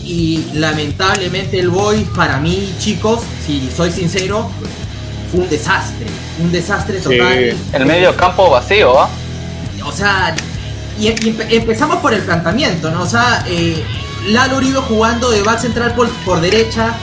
Y 0.04 0.44
lamentablemente 0.54 1.58
el 1.58 1.68
Boy, 1.70 2.04
para 2.16 2.38
mí, 2.38 2.72
chicos, 2.78 3.20
si 3.46 3.68
soy 3.74 3.90
sincero, 3.90 4.48
fue 5.30 5.40
un 5.40 5.48
desastre. 5.48 6.06
Un 6.42 6.50
desastre 6.52 6.98
Sí. 6.98 7.04
total. 7.04 7.56
El 7.72 7.86
medio 7.86 8.16
campo 8.16 8.50
vacío, 8.50 8.98
¿ah? 9.00 9.08
O 9.84 9.92
sea, 9.92 10.34
y, 10.98 11.08
y 11.08 11.12
empe- 11.12 11.46
empezamos 11.50 11.98
por 11.98 12.12
el 12.14 12.22
planteamiento, 12.22 12.90
¿no? 12.90 13.02
O 13.02 13.06
sea, 13.06 13.44
eh, 13.48 13.82
Lalo 14.28 14.56
Uribe 14.58 14.80
jugando 14.80 15.30
de 15.30 15.42
back 15.42 15.60
central 15.60 15.94
por, 15.94 16.08
por 16.24 16.40
derecha, 16.40 16.94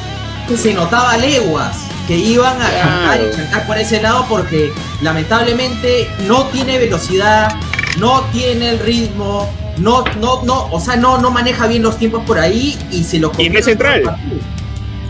se 0.56 0.74
notaba 0.74 1.18
leguas 1.18 1.76
que 2.08 2.16
iban 2.16 2.56
a 2.62 2.70
cantar 2.70 3.20
y 3.22 3.36
chantar 3.36 3.68
por 3.68 3.78
ese 3.78 4.02
lado 4.02 4.26
porque 4.30 4.72
lamentablemente 5.02 6.08
no 6.26 6.46
tiene 6.46 6.78
velocidad, 6.78 7.54
no 7.98 8.22
tiene 8.32 8.70
el 8.70 8.80
ritmo, 8.80 9.52
no, 9.78 10.06
no, 10.22 10.42
no, 10.44 10.68
o 10.72 10.80
sea, 10.80 10.96
no, 10.96 11.18
no 11.18 11.32
maneja 11.32 11.68
bien 11.68 11.84
los 11.84 11.98
tiempos 11.98 12.24
por 12.26 12.40
ahí 12.40 12.78
y 12.92 13.04
se 13.04 13.20
lo 13.20 13.32
Y 13.38 13.50
no 13.50 13.60
es 13.60 13.66
central. 13.66 14.04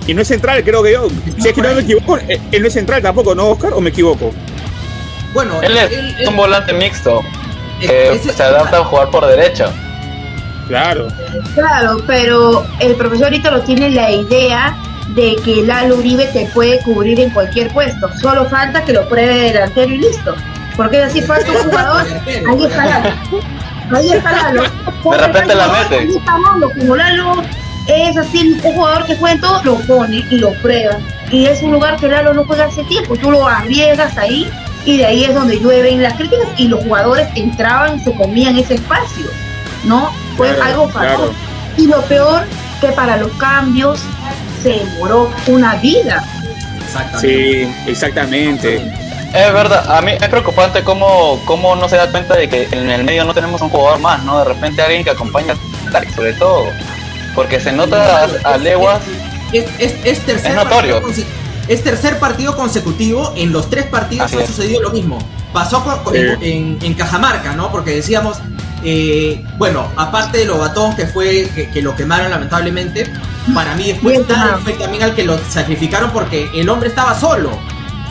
Y 0.07 0.13
no 0.13 0.21
es 0.21 0.27
central, 0.29 0.63
creo 0.63 0.81
que 0.81 0.93
yo. 0.93 1.07
Si 1.37 1.49
es 1.49 1.53
que 1.53 1.61
no 1.61 1.73
me 1.73 1.81
equivoco, 1.81 2.17
eh, 2.17 2.39
él 2.51 2.61
no 2.61 2.67
es 2.69 2.73
central 2.73 3.01
tampoco, 3.01 3.35
¿no, 3.35 3.49
Oscar? 3.49 3.73
¿O 3.73 3.81
me 3.81 3.89
equivoco? 3.89 4.31
Bueno, 5.33 5.61
Él 5.61 5.75
es 5.77 5.91
él- 5.91 6.15
él- 6.19 6.29
un 6.29 6.37
volante 6.37 6.73
mixto 6.73 7.21
que 7.79 8.19
se 8.35 8.41
adapta 8.43 8.77
a 8.79 8.83
jugar 8.85 9.09
por 9.11 9.27
derecha. 9.27 9.71
Claro. 10.67 11.07
Claro, 11.53 12.01
pero 12.07 12.65
el 12.79 12.95
profesor 12.95 13.25
ahorita 13.25 13.51
lo 13.51 13.61
tiene 13.61 13.89
la 13.89 14.09
idea 14.11 14.75
de 15.17 15.35
que 15.43 15.63
Lalo 15.63 15.97
Uribe 15.97 16.27
te 16.27 16.45
puede 16.53 16.79
cubrir 16.81 17.19
en 17.19 17.31
cualquier 17.31 17.69
puesto. 17.73 18.09
Solo 18.21 18.45
falta 18.49 18.85
que 18.85 18.93
lo 18.93 19.09
pruebe 19.09 19.51
delantero 19.51 19.91
y 19.91 19.97
listo. 19.97 20.35
Porque 20.77 21.01
así 21.01 21.21
falta 21.23 21.51
un 21.51 21.57
jugador. 21.57 22.05
Ahí 22.27 22.65
está 22.65 22.85
Lalo. 22.85 23.09
Ahí 23.93 24.11
está 24.13 24.31
Lalo. 24.31 24.63
De 25.11 25.17
repente 25.17 25.55
la 25.55 25.67
mete. 25.69 25.95
Ahí 25.99 26.15
está 26.15 26.37
Lalo. 26.37 26.69
Como 26.77 26.95
Lalo 26.95 27.41
es 27.87 28.15
así, 28.15 28.59
un 28.63 28.73
jugador 28.73 29.05
que 29.05 29.15
juega 29.17 29.33
en 29.35 29.41
todo, 29.41 29.63
lo 29.63 29.75
pone 29.87 30.23
y 30.29 30.37
lo 30.37 30.53
prueba. 30.61 30.97
Y 31.31 31.47
es 31.47 31.61
un 31.63 31.71
lugar 31.71 31.97
que 31.97 32.07
Lalo 32.07 32.33
no 32.35 32.45
juega 32.45 32.65
hace 32.65 32.83
tiempo. 32.83 33.15
Tú 33.17 33.31
lo 33.31 33.47
arriesgas 33.47 34.15
ahí 34.17 34.47
y 34.85 34.97
de 34.97 35.05
ahí 35.07 35.23
es 35.25 35.33
donde 35.33 35.59
llueven 35.59 36.03
las 36.03 36.13
críticas 36.13 36.47
y 36.57 36.67
los 36.67 36.83
jugadores 36.83 37.27
entraban 37.35 37.97
y 37.97 37.99
se 38.01 38.13
comían 38.13 38.55
ese 38.57 38.75
espacio. 38.75 39.25
¿No? 39.83 40.11
Fue 40.37 40.49
Claro, 40.53 40.63
algo 40.63 40.89
fatal. 40.89 41.15
claro. 41.15 41.33
Y 41.75 41.87
lo 41.87 42.01
peor, 42.03 42.43
que 42.81 42.89
para 42.89 43.17
los 43.17 43.31
cambios 43.33 44.01
se 44.67 44.85
demoró 44.85 45.31
una 45.47 45.75
vida. 45.75 46.23
Sí, 47.21 47.73
exactamente. 47.85 48.75
Es 49.33 49.53
verdad, 49.53 49.97
a 49.97 50.01
mí 50.01 50.11
es 50.11 50.29
preocupante 50.29 50.83
cómo, 50.83 51.39
cómo 51.45 51.75
no 51.75 51.87
se 51.87 51.95
da 51.95 52.09
cuenta 52.11 52.35
de 52.35 52.49
que 52.49 52.67
en 52.71 52.89
el 52.89 53.03
medio 53.03 53.23
no 53.23 53.33
tenemos 53.33 53.61
un 53.61 53.69
jugador 53.69 53.99
más, 53.99 54.23
¿no? 54.23 54.39
De 54.39 54.45
repente 54.45 54.81
alguien 54.81 55.03
que 55.03 55.11
acompaña 55.11 55.53
a 55.53 56.15
sobre 56.15 56.33
todo. 56.33 56.65
Porque 57.35 57.59
se 57.59 57.71
nota 57.71 58.27
a, 58.43 58.57
leguas. 58.57 58.99
Es, 59.53 59.65
es, 59.79 60.19
tercer 60.21 60.55
notorio. 60.55 61.01
es 61.67 61.83
tercer 61.83 62.19
partido 62.19 62.55
consecutivo. 62.55 63.33
En 63.37 63.53
los 63.53 63.69
tres 63.69 63.85
partidos 63.85 64.33
ha 64.33 64.47
sucedido 64.47 64.81
lo 64.81 64.89
mismo. 64.89 65.19
Pasó 65.53 65.83
en, 66.41 66.93
Cajamarca, 66.95 67.53
¿no? 67.53 67.71
Porque 67.71 67.91
decíamos, 67.91 68.37
eh, 68.83 69.45
bueno, 69.57 69.87
aparte 69.95 70.39
de 70.39 70.45
Lobatón, 70.45 70.95
que 70.95 71.05
fue 71.05 71.49
que, 71.71 71.81
lo 71.81 71.95
quemaron 71.95 72.31
lamentablemente, 72.31 73.05
para 73.53 73.75
mí 73.75 73.87
después 73.87 74.19
fue 74.63 74.73
también 74.73 75.03
al 75.03 75.15
que 75.15 75.23
lo 75.23 75.37
sacrificaron 75.49 76.11
porque 76.11 76.49
el 76.53 76.69
hombre 76.69 76.89
estaba 76.89 77.17
solo. 77.19 77.51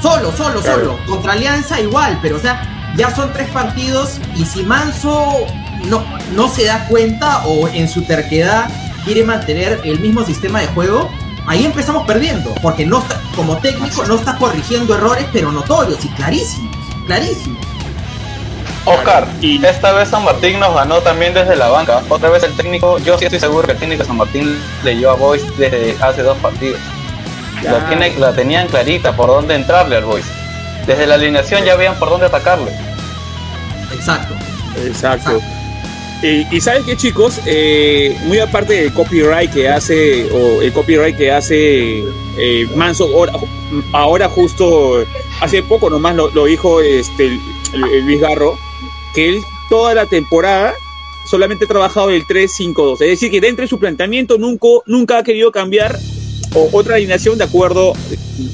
Solo, 0.03 0.31
solo, 0.37 0.63
solo. 0.63 0.99
Contra 1.07 1.33
Alianza 1.33 1.81
igual, 1.81 2.19
pero 2.21 2.37
o 2.37 2.41
sea, 2.41 2.93
ya 2.97 3.15
son 3.15 3.33
tres 3.33 3.49
partidos 3.51 4.19
y 4.37 4.45
si 4.45 4.63
Manso 4.63 5.47
no, 5.85 6.05
no 6.35 6.49
se 6.49 6.65
da 6.65 6.87
cuenta 6.87 7.45
o 7.47 7.69
en 7.69 7.89
su 7.89 8.03
terquedad 8.03 8.69
quiere 9.05 9.25
mantener 9.25 9.81
el 9.85 10.01
mismo 10.01 10.25
sistema 10.25 10.61
de 10.61 10.67
juego, 10.69 11.09
ahí 11.47 11.65
empezamos 11.65 12.07
perdiendo, 12.07 12.53
porque 12.61 12.85
no 12.85 12.99
está, 12.99 13.21
como 13.35 13.57
técnico 13.59 14.05
no 14.05 14.17
está 14.17 14.37
corrigiendo 14.37 14.95
errores, 14.95 15.27
pero 15.33 15.53
notorios 15.53 16.05
y 16.05 16.09
clarísimos, 16.09 16.77
clarísimos. 17.07 17.66
Oscar, 18.87 19.27
y 19.41 19.65
esta 19.65 19.93
vez 19.93 20.09
San 20.09 20.25
Martín 20.25 20.61
nos 20.61 20.75
ganó 20.75 21.01
también 21.01 21.35
desde 21.35 21.57
la 21.57 21.69
banca. 21.69 22.03
Otra 22.09 22.31
vez 22.31 22.45
el 22.45 22.57
técnico, 22.57 22.99
yo 22.99 23.19
sí 23.19 23.25
estoy 23.25 23.41
seguro 23.41 23.67
que 23.67 23.73
el 23.73 23.79
técnico 23.79 24.03
de 24.03 24.07
San 24.07 24.17
Martín 24.17 24.57
leyó 24.85 25.11
a 25.11 25.15
Boys 25.15 25.43
desde 25.59 25.97
hace 26.01 26.23
dos 26.23 26.39
partidos. 26.39 26.81
La, 27.63 27.89
tiene, 27.89 28.17
la 28.19 28.33
tenían 28.33 28.69
clarita 28.69 29.17
por 29.17 29.27
dónde 29.27 29.57
entrarle 29.57 29.97
al 29.97 30.05
Boys. 30.05 30.27
Desde 30.87 31.07
la 31.07 31.15
alineación 31.15 31.65
ya 31.65 31.75
veían 31.75 31.99
por 31.99 32.11
dónde 32.11 32.27
atacarle. 32.27 32.71
Exacto. 33.93 34.35
Exacto. 34.85 35.41
Y, 36.23 36.61
sabes 36.61 36.85
qué 36.85 36.97
chicos, 36.97 37.41
eh, 37.45 38.17
muy 38.25 38.39
aparte 38.39 38.73
del 38.73 38.93
copyright 38.93 39.53
que 39.53 39.69
hace, 39.69 40.31
o 40.33 40.63
el 40.63 40.73
copyright 40.73 41.17
que 41.17 41.31
hace 41.31 42.05
eh, 42.39 42.67
Manso, 42.75 43.09
ahora, 43.93 44.29
justo, 44.29 45.05
hace 45.41 45.63
poco 45.63 45.91
nomás 45.91 46.17
lo, 46.17 46.45
dijo 46.47 46.81
este, 46.81 47.39
el, 47.75 48.05
Luis 48.07 48.21
Garro, 48.21 48.59
que 49.17 49.31
él 49.31 49.41
toda 49.71 49.95
la 49.95 50.07
temporada 50.07 50.75
solamente 51.29 51.65
ha 51.65 51.69
trabajado 51.69 52.11
el 52.11 52.25
3-5-2. 52.27 52.93
Es 53.01 53.09
decir, 53.09 53.31
que 53.31 53.41
dentro 53.41 53.63
de 53.63 53.69
su 53.69 53.79
planteamiento 53.79 54.37
nunca, 54.39 54.69
nunca 54.85 55.19
ha 55.19 55.23
querido 55.25 55.51
cambiar 55.51 55.99
otra 56.73 56.97
alineación 56.97 57.39
de 57.39 57.45
acuerdo 57.45 57.95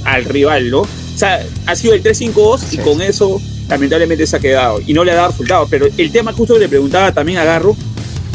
al 0.04 0.24
rival, 0.24 0.70
¿no? 0.70 0.80
O 0.80 1.16
sea, 1.16 1.44
ha 1.66 1.76
sido 1.76 1.94
el 1.94 2.02
3-5-2 2.02 2.72
y 2.72 2.78
con 2.78 3.02
eso 3.02 3.40
lamentablemente 3.68 4.26
se 4.26 4.36
ha 4.36 4.40
quedado 4.40 4.80
y 4.86 4.94
no 4.94 5.04
le 5.04 5.12
ha 5.12 5.16
dado 5.16 5.30
resultados. 5.30 5.68
Pero 5.68 5.86
el 5.98 6.12
tema 6.12 6.32
justo 6.32 6.54
que 6.54 6.60
le 6.60 6.68
preguntaba 6.68 7.12
también 7.12 7.38
a 7.38 7.44
Garro, 7.44 7.76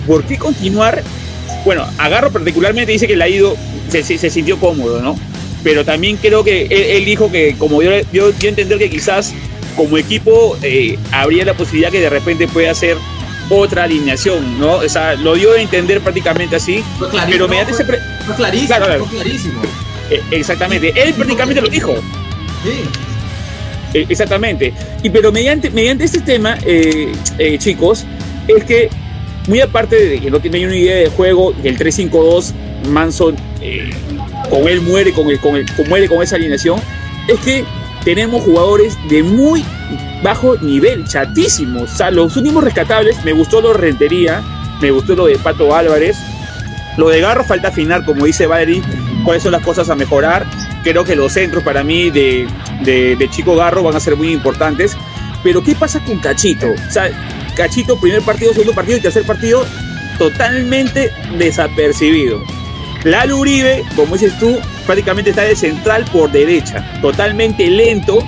¿por 0.06 0.24
qué 0.24 0.38
continuar? 0.38 1.04
Bueno, 1.66 1.86
Agarro 1.98 2.32
particularmente 2.32 2.92
dice 2.92 3.08
que 3.08 3.16
le 3.16 3.24
ha 3.24 3.30
ido, 3.30 3.56
se, 3.90 4.04
sintió 4.30 4.60
cómodo, 4.60 5.02
¿no? 5.02 5.18
Pero 5.64 5.84
también 5.86 6.18
creo 6.18 6.44
que 6.44 6.68
él, 6.70 7.06
dijo 7.06 7.32
que 7.32 7.56
como 7.58 7.82
yo, 7.82 7.92
yo, 8.12 8.32
entender 8.42 8.78
que 8.78 8.90
quizás 8.90 9.34
como 9.78 9.98
equipo 9.98 10.58
eh, 10.62 10.98
habría 11.12 11.46
la 11.46 11.54
posibilidad 11.54 11.92
que 11.92 12.02
de 12.02 12.10
repente 12.10 12.48
pueda 12.48 12.72
hacer 12.72 12.98
otra 13.50 13.84
alineación, 13.84 14.60
¿no? 14.60 14.74
O 14.74 14.90
sea, 14.90 15.16
lo 15.16 15.36
dio 15.36 15.54
a 15.54 15.62
entender 15.62 16.02
prácticamente 16.02 16.58
así. 16.58 16.84
pero 17.30 17.48
mediante 17.48 17.72
ese... 17.72 17.86
Fue 17.86 18.36
clarísimo, 18.36 19.06
clarísimo. 19.10 19.62
Eh, 20.10 20.22
exactamente, 20.32 20.92
él 21.02 21.14
prácticamente 21.14 21.62
lo 21.62 21.70
dijo. 21.70 21.96
Sí. 22.64 24.00
Eh, 24.00 24.06
exactamente. 24.10 24.74
Y 25.02 25.10
pero 25.10 25.32
mediante, 25.32 25.70
mediante 25.70 26.04
este 26.04 26.20
tema, 26.20 26.58
chicos, 27.60 28.06
es 28.50 28.64
que 28.66 28.90
muy 29.48 29.62
aparte 29.62 29.96
de 29.96 30.20
que 30.20 30.30
no 30.30 30.42
tiene 30.42 30.66
una 30.66 30.76
idea 30.76 30.96
de 30.96 31.08
juego, 31.08 31.54
el 31.64 31.78
3-5-2, 31.78 32.52
Manson 32.90 33.36
con 34.50 34.68
él 34.68 34.82
muere 34.82 35.14
con, 35.14 35.30
el, 35.30 35.40
con, 35.40 35.56
el, 35.56 35.66
muere 35.88 36.10
con 36.10 36.22
esa 36.22 36.36
alineación, 36.36 36.82
es 37.28 37.40
que 37.40 37.64
tenemos 38.04 38.44
jugadores 38.44 38.98
de 39.10 39.24
muy 39.24 39.64
bajo 40.24 40.56
nivel, 40.58 41.06
chatísimos. 41.06 41.94
O 41.94 41.98
sea, 41.98 42.12
los 42.12 42.36
últimos 42.38 42.64
rescatables, 42.64 43.24
me 43.24 43.34
gustó 43.34 43.62
lo 43.62 43.70
de 43.70 43.78
Rentería, 43.78 44.44
me 44.82 44.92
gustó 44.92 45.16
lo 45.16 45.26
de 45.26 45.38
Pato 45.38 45.76
Álvarez, 45.76 46.18
lo 46.98 47.10
de 47.10 47.22
Garro 47.22 47.44
falta 47.44 47.70
afinar, 47.70 48.06
como 48.06 48.26
dice 48.26 48.48
Valery, 48.48 48.82
cuáles 49.24 49.44
son 49.44 49.52
las 49.52 49.64
cosas 49.64 49.90
a 49.90 49.96
mejorar. 49.96 50.46
Creo 50.84 51.04
que 51.04 51.16
los 51.16 51.34
centros 51.34 51.64
para 51.64 51.84
mí 51.84 52.10
de, 52.10 52.48
de, 52.84 53.30
Chico 53.30 53.56
Garro 53.56 53.84
van 53.84 53.96
a 53.96 54.00
ser 54.00 54.16
muy 54.16 54.32
importantes. 54.32 54.98
Pero 55.44 55.64
¿qué 55.64 55.76
pasa 55.76 56.00
con 56.04 56.20
Cachito? 56.20 56.68
O 56.72 56.92
sea, 56.92 57.10
Cachito, 57.56 58.00
primer 58.00 58.22
partido, 58.22 58.52
segundo 58.54 58.74
partido 58.74 58.98
y 58.98 59.02
tercer 59.02 59.24
partido, 59.24 59.66
totalmente 60.18 61.12
desapercibido. 61.38 62.42
Lalo 63.04 63.38
Uribe, 63.38 63.84
como 63.96 64.14
dices 64.14 64.38
tú, 64.40 64.58
prácticamente 64.88 65.30
está 65.30 65.44
de 65.44 65.56
central 65.56 66.06
por 66.12 66.32
derecha, 66.32 66.84
totalmente 67.02 67.68
lento, 67.68 68.20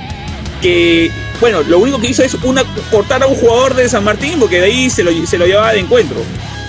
que, 0.61 1.09
bueno, 1.39 1.63
lo 1.63 1.79
único 1.79 1.99
que 1.99 2.07
hizo 2.07 2.21
es 2.21 2.35
una, 2.35 2.63
cortar 2.91 3.23
a 3.23 3.27
un 3.27 3.35
jugador 3.35 3.73
de 3.73 3.89
San 3.89 4.03
Martín, 4.03 4.39
porque 4.39 4.59
de 4.59 4.65
ahí 4.65 4.89
se 4.89 5.03
lo, 5.03 5.11
se 5.25 5.37
lo 5.37 5.47
llevaba 5.47 5.71
de 5.71 5.79
encuentro. 5.79 6.17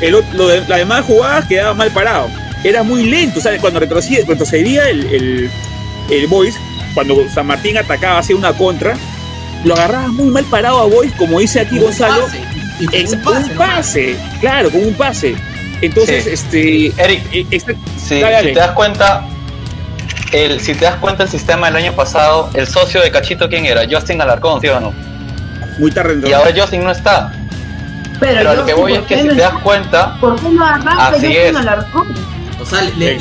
El, 0.01 0.12
lo 0.12 0.49
de, 0.49 0.61
las 0.66 0.78
demás 0.78 1.05
jugadas 1.05 1.47
quedaba 1.47 1.74
mal 1.74 1.91
parado. 1.91 2.28
Era 2.64 2.82
muy 2.82 3.05
lento, 3.05 3.41
¿sabes? 3.41 3.61
Cuando 3.61 3.80
retrocedía, 3.80 4.24
retrocedía 4.26 4.88
el, 4.88 5.05
el, 5.07 5.51
el 6.11 6.26
Boys, 6.28 6.55
cuando 6.95 7.28
San 7.28 7.47
Martín 7.47 7.76
atacaba, 7.76 8.18
hacía 8.18 8.36
una 8.36 8.53
contra, 8.53 8.97
lo 9.64 9.74
agarraba 9.74 10.09
muy 10.09 10.28
mal 10.28 10.45
parado 10.45 10.80
a 10.80 10.86
Boys, 10.86 11.12
como 11.18 11.41
dice 11.41 11.61
aquí 11.61 11.78
Gonzalo. 11.78 12.26
con 13.24 13.36
un 13.36 13.51
pase, 13.57 14.16
claro, 14.41 14.70
con 14.70 14.84
un 14.84 14.95
pase. 14.95 15.34
Entonces, 15.82 16.26
este. 16.26 16.86
Eric, 17.03 17.22
eh, 17.32 17.47
este, 17.51 17.76
si 17.97 18.20
te 18.20 18.53
das 18.53 18.72
cuenta, 18.72 19.26
el, 20.32 20.60
si 20.60 20.74
te 20.74 20.84
das 20.84 20.96
cuenta 20.96 21.24
el 21.24 21.28
sistema 21.28 21.66
del 21.66 21.76
año 21.76 21.92
pasado, 21.92 22.50
el 22.54 22.66
socio 22.66 23.00
de 23.02 23.10
Cachito, 23.10 23.48
¿quién 23.48 23.66
era? 23.66 23.82
Justin 23.90 24.20
Alarcón, 24.20 24.60
¿sí 24.60 24.68
o 24.68 24.80
no? 24.80 24.92
Muy 25.78 25.90
tarde. 25.90 26.28
Y 26.28 26.32
ahora 26.32 26.52
Justin 26.54 26.84
no 26.84 26.90
está. 26.90 27.32
Pero, 28.18 28.54
lo 28.54 28.64
que 28.66 28.74
voy 28.74 28.94
es 28.94 29.00
que 29.02 29.22
si 29.22 29.28
te 29.28 29.34
das 29.34 29.54
cuenta, 29.62 30.16
¿por 30.20 30.38
qué 30.40 30.48
no 30.50 30.64
arranca 30.64 31.08
así 31.08 31.34
es. 31.34 31.56
Alarcón? 31.56 32.08
O 32.60 32.66
sea, 32.66 32.82
le, 32.82 33.16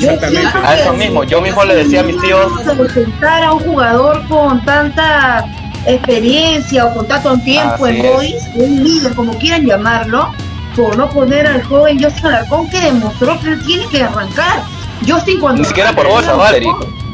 a 0.62 0.78
eso 0.78 0.92
mismo, 0.92 1.24
yo 1.24 1.40
mismo 1.40 1.64
le 1.64 1.76
decía 1.76 2.00
a 2.00 2.02
mis 2.02 2.20
tíos. 2.20 2.52
Sentar 2.92 3.42
a 3.42 3.52
un 3.54 3.60
jugador 3.60 4.22
con 4.28 4.62
tanta 4.66 5.46
experiencia 5.86 6.84
o 6.84 6.94
con 6.94 7.08
tanto 7.08 7.38
tiempo 7.38 7.86
en 7.86 8.02
Boys, 8.02 8.34
un 8.54 8.84
líder, 8.84 9.14
como 9.14 9.32
quieran 9.38 9.64
llamarlo, 9.64 10.34
por 10.76 10.94
no 10.98 11.08
poner 11.08 11.46
al 11.46 11.62
joven 11.64 12.02
Justin 12.02 12.26
Alarcón 12.26 12.68
que 12.68 12.80
demostró 12.80 13.40
que 13.40 13.56
tiene 13.64 13.88
que 13.88 14.02
arrancar. 14.02 14.62
Justin 15.08 15.40
cuando. 15.40 15.62
Ni 15.62 15.68
siquiera 15.68 15.94
por 15.94 16.06
bolsa, 16.06 16.34
Valerie. 16.34 16.70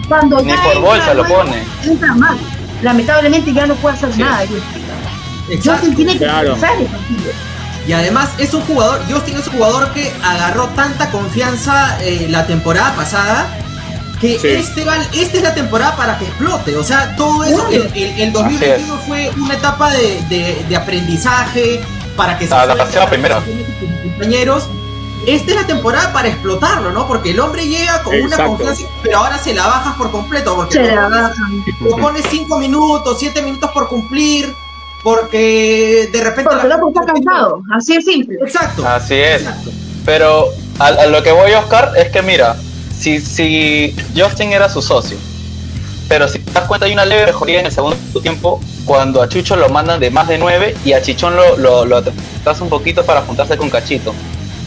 Cuando 0.08 0.40
Ni 0.42 0.52
por 0.52 0.80
bolsa 0.80 1.14
lo 1.14 1.24
pone. 1.24 1.64
Entra 1.84 2.14
mal. 2.14 2.38
Lamentablemente 2.82 3.52
ya 3.52 3.66
no 3.66 3.74
puede 3.76 3.96
hacer 3.96 4.16
nada. 4.18 4.44
Justin 5.64 5.94
tiene 5.94 6.12
que 6.12 6.18
claro. 6.18 6.54
el 6.54 6.60
partido. 6.60 6.88
Y 7.86 7.92
además 7.92 8.30
es 8.38 8.52
un 8.52 8.62
jugador, 8.62 9.00
Justin 9.08 9.36
es 9.36 9.46
un 9.46 9.54
jugador 9.54 9.92
que 9.92 10.12
agarró 10.22 10.66
tanta 10.70 11.10
confianza 11.10 11.96
eh, 12.02 12.26
la 12.28 12.44
temporada 12.46 12.94
pasada 12.96 13.48
que 14.20 14.34
este, 14.34 14.58
esta 14.58 15.02
es 15.12 15.42
la 15.42 15.54
temporada 15.54 15.96
para 15.96 16.18
que 16.18 16.24
explote. 16.24 16.76
O 16.76 16.82
sea, 16.84 17.14
todo 17.16 17.44
eso, 17.44 17.68
el, 17.68 17.94
el, 17.94 18.32
2021 18.32 18.98
fue 19.06 19.30
una 19.36 19.54
etapa 19.54 19.92
de, 19.92 20.64
de, 20.68 20.76
aprendizaje 20.76 21.80
para 22.16 22.38
que 22.38 22.46
se 22.46 22.54
la 22.54 23.10
primera. 23.10 23.42
compañeros. 24.02 24.68
Esta 25.26 25.50
es 25.50 25.56
la 25.56 25.66
temporada 25.66 26.12
para 26.12 26.28
explotarlo, 26.28 26.92
¿no? 26.92 27.06
Porque 27.06 27.32
el 27.32 27.40
hombre 27.40 27.66
llega 27.66 28.02
con 28.02 28.18
una 28.18 28.36
confianza, 28.36 28.86
pero 29.02 29.18
ahora 29.18 29.38
se 29.38 29.52
la 29.54 29.66
bajas 29.66 29.96
por 29.96 30.10
completo. 30.10 30.54
Porque 30.54 30.74
se 30.74 30.94
la 30.94 31.08
bajan. 31.08 31.64
Lo 31.80 31.96
pones 31.96 32.24
5 32.30 32.58
minutos, 32.58 33.16
7 33.18 33.42
minutos 33.42 33.70
por 33.72 33.88
cumplir 33.88 34.54
porque 35.06 36.08
de 36.12 36.20
repente... 36.20 36.50
Porque 36.50 36.66
la... 36.66 36.74
está 36.74 37.04
cansado, 37.04 37.62
así 37.72 37.94
es 37.94 38.04
simple. 38.04 38.38
Exacto. 38.42 38.84
Así 38.84 39.14
es. 39.14 39.44
Pero 40.04 40.48
a, 40.80 41.06
lo 41.06 41.22
que 41.22 41.30
voy, 41.30 41.52
Oscar, 41.52 41.92
es 41.96 42.10
que 42.10 42.22
mira, 42.22 42.56
si, 42.98 43.20
si 43.20 43.94
Justin 44.16 44.52
era 44.52 44.68
su 44.68 44.82
socio, 44.82 45.16
pero 46.08 46.26
si 46.26 46.40
te 46.40 46.50
das 46.50 46.66
cuenta 46.66 46.86
hay 46.86 46.92
una 46.92 47.04
leve 47.04 47.26
mejoría 47.26 47.60
en 47.60 47.66
el 47.66 47.72
segundo 47.72 47.96
tiempo 48.20 48.60
cuando 48.84 49.22
a 49.22 49.28
Chucho 49.28 49.54
lo 49.54 49.68
mandan 49.68 50.00
de 50.00 50.10
más 50.10 50.26
de 50.26 50.38
9 50.38 50.74
y 50.84 50.92
a 50.92 51.00
Chichón 51.00 51.36
lo, 51.36 51.56
lo, 51.56 51.84
lo 51.84 52.02
un 52.60 52.68
poquito 52.68 53.04
para 53.04 53.22
juntarse 53.22 53.56
con 53.56 53.70
Cachito. 53.70 54.12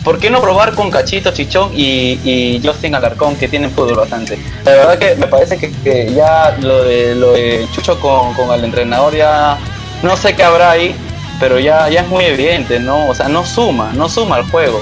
¿Por 0.04 0.18
qué 0.18 0.30
no 0.30 0.42
probar 0.42 0.74
con 0.76 0.90
Cachito, 0.90 1.32
Chichón 1.32 1.72
y, 1.76 2.20
y 2.24 2.62
Justin 2.64 2.96
Alarcón 2.96 3.36
que 3.36 3.48
tienen 3.48 3.70
fútbol 3.72 3.96
bastante? 3.96 4.40
La 4.64 4.72
verdad 4.72 4.98
que 4.98 5.16
me 5.16 5.28
parece 5.28 5.58
que, 5.58 6.14
ya 6.14 6.58
lo 6.62 6.84
de, 6.84 7.16
lo 7.16 7.34
de 7.34 7.68
Chucho 7.74 8.00
con, 8.00 8.34
con 8.34 8.52
el 8.52 8.64
entrenador 8.64 9.16
ya 9.16 9.58
no 10.02 10.16
sé 10.16 10.34
qué 10.34 10.44
habrá 10.44 10.72
ahí, 10.72 10.96
pero 11.40 11.60
ya, 11.60 11.90
ya 11.90 12.02
es 12.02 12.08
muy 12.08 12.24
evidente, 12.24 12.80
¿no? 12.80 13.10
O 13.10 13.16
sea, 13.16 13.28
no 13.28 13.46
suma, 13.46 13.92
no 13.94 14.08
suma 14.08 14.38
al 14.38 14.44
juego. 14.44 14.82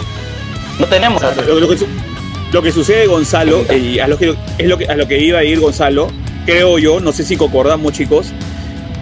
No 0.80 0.86
tenemos... 0.86 1.22
lo, 2.52 2.62
que, 2.62 2.72
sucede, 2.72 3.08
Gonzalo, 3.08 3.66
y 3.74 4.00
a 4.00 4.08
lo 4.08 4.18
que, 4.18 4.36
es 4.58 4.68
lo 4.68 4.78
que, 4.78 4.86
a 4.86 4.96
lo 4.96 5.08
que 5.08 5.20
iba 5.20 5.40
a 5.40 5.44
ir 5.44 5.60
Gonzalo, 5.60 6.10
creo 6.46 6.78
yo, 6.78 7.00
no 7.00 7.12
sé 7.12 7.24
si 7.24 7.36
concordamos 7.36 7.94
chicos. 7.94 8.28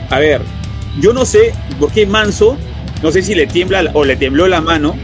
A 0.09 0.20
ver, 0.20 0.41
yo 1.01 1.11
no 1.11 1.26
sé 1.26 1.53
por 1.80 1.91
qué 1.91 2.05
Manso, 2.05 2.57
no 3.03 3.11
sé 3.11 3.22
si 3.22 3.36
le 3.36 3.45
tiembla 3.47 3.91
o 3.93 4.05
le 4.05 4.16
tembló 4.16 4.47
la 4.47 4.61
mano 4.61 4.95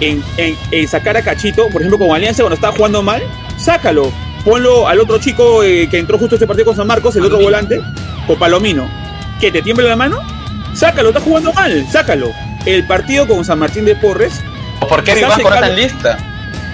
en, 0.00 0.22
en, 0.36 0.88
sacar 0.88 1.16
a 1.16 1.22
Cachito, 1.22 1.68
por 1.68 1.82
ejemplo, 1.82 1.98
con 1.98 2.14
Alianza 2.14 2.42
cuando 2.42 2.56
estaba 2.56 2.76
jugando 2.76 3.02
mal, 3.02 3.22
sácalo. 3.56 4.12
Ponlo 4.44 4.86
al 4.86 5.00
otro 5.00 5.18
chico 5.18 5.62
eh, 5.62 5.88
que 5.90 5.98
entró 5.98 6.18
justo 6.18 6.34
este 6.34 6.46
partido 6.46 6.66
con 6.66 6.76
San 6.76 6.86
Marcos, 6.86 7.16
el 7.16 7.24
otro 7.24 7.40
volante, 7.40 7.80
con 8.26 8.38
Palomino. 8.38 8.86
¿Que 9.40 9.50
te 9.50 9.62
tiembla 9.62 9.88
la 9.88 9.96
mano? 9.96 10.20
Sácalo, 10.74 11.08
está 11.08 11.20
jugando 11.20 11.52
mal, 11.52 11.86
sácalo. 11.90 12.30
El 12.66 12.86
partido 12.86 13.26
con 13.26 13.44
San 13.44 13.58
Martín 13.58 13.84
de 13.84 13.96
Porres. 13.96 14.42
¿Por 14.86 15.02
qué 15.02 15.14
Viván 15.14 15.40
no 15.40 15.48
está 15.48 15.68
en 15.68 15.76
lista? 15.76 16.18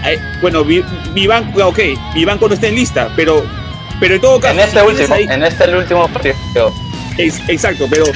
Eh, 0.06 0.18
bueno, 0.40 0.64
Viván, 0.64 1.52
ok, 1.60 1.78
Viván 2.14 2.38
no 2.40 2.48
está 2.48 2.66
en 2.66 2.74
lista, 2.74 3.12
pero, 3.14 3.44
pero 4.00 4.14
en 4.16 4.20
todo 4.20 4.40
caso. 4.40 4.54
En 4.54 4.60
este 4.60 4.82
último, 4.82 5.14
en 5.16 5.42
este 5.42 5.76
último 5.76 6.08
partido. 6.08 6.34
exacto, 7.18 7.86
pero 7.88 8.06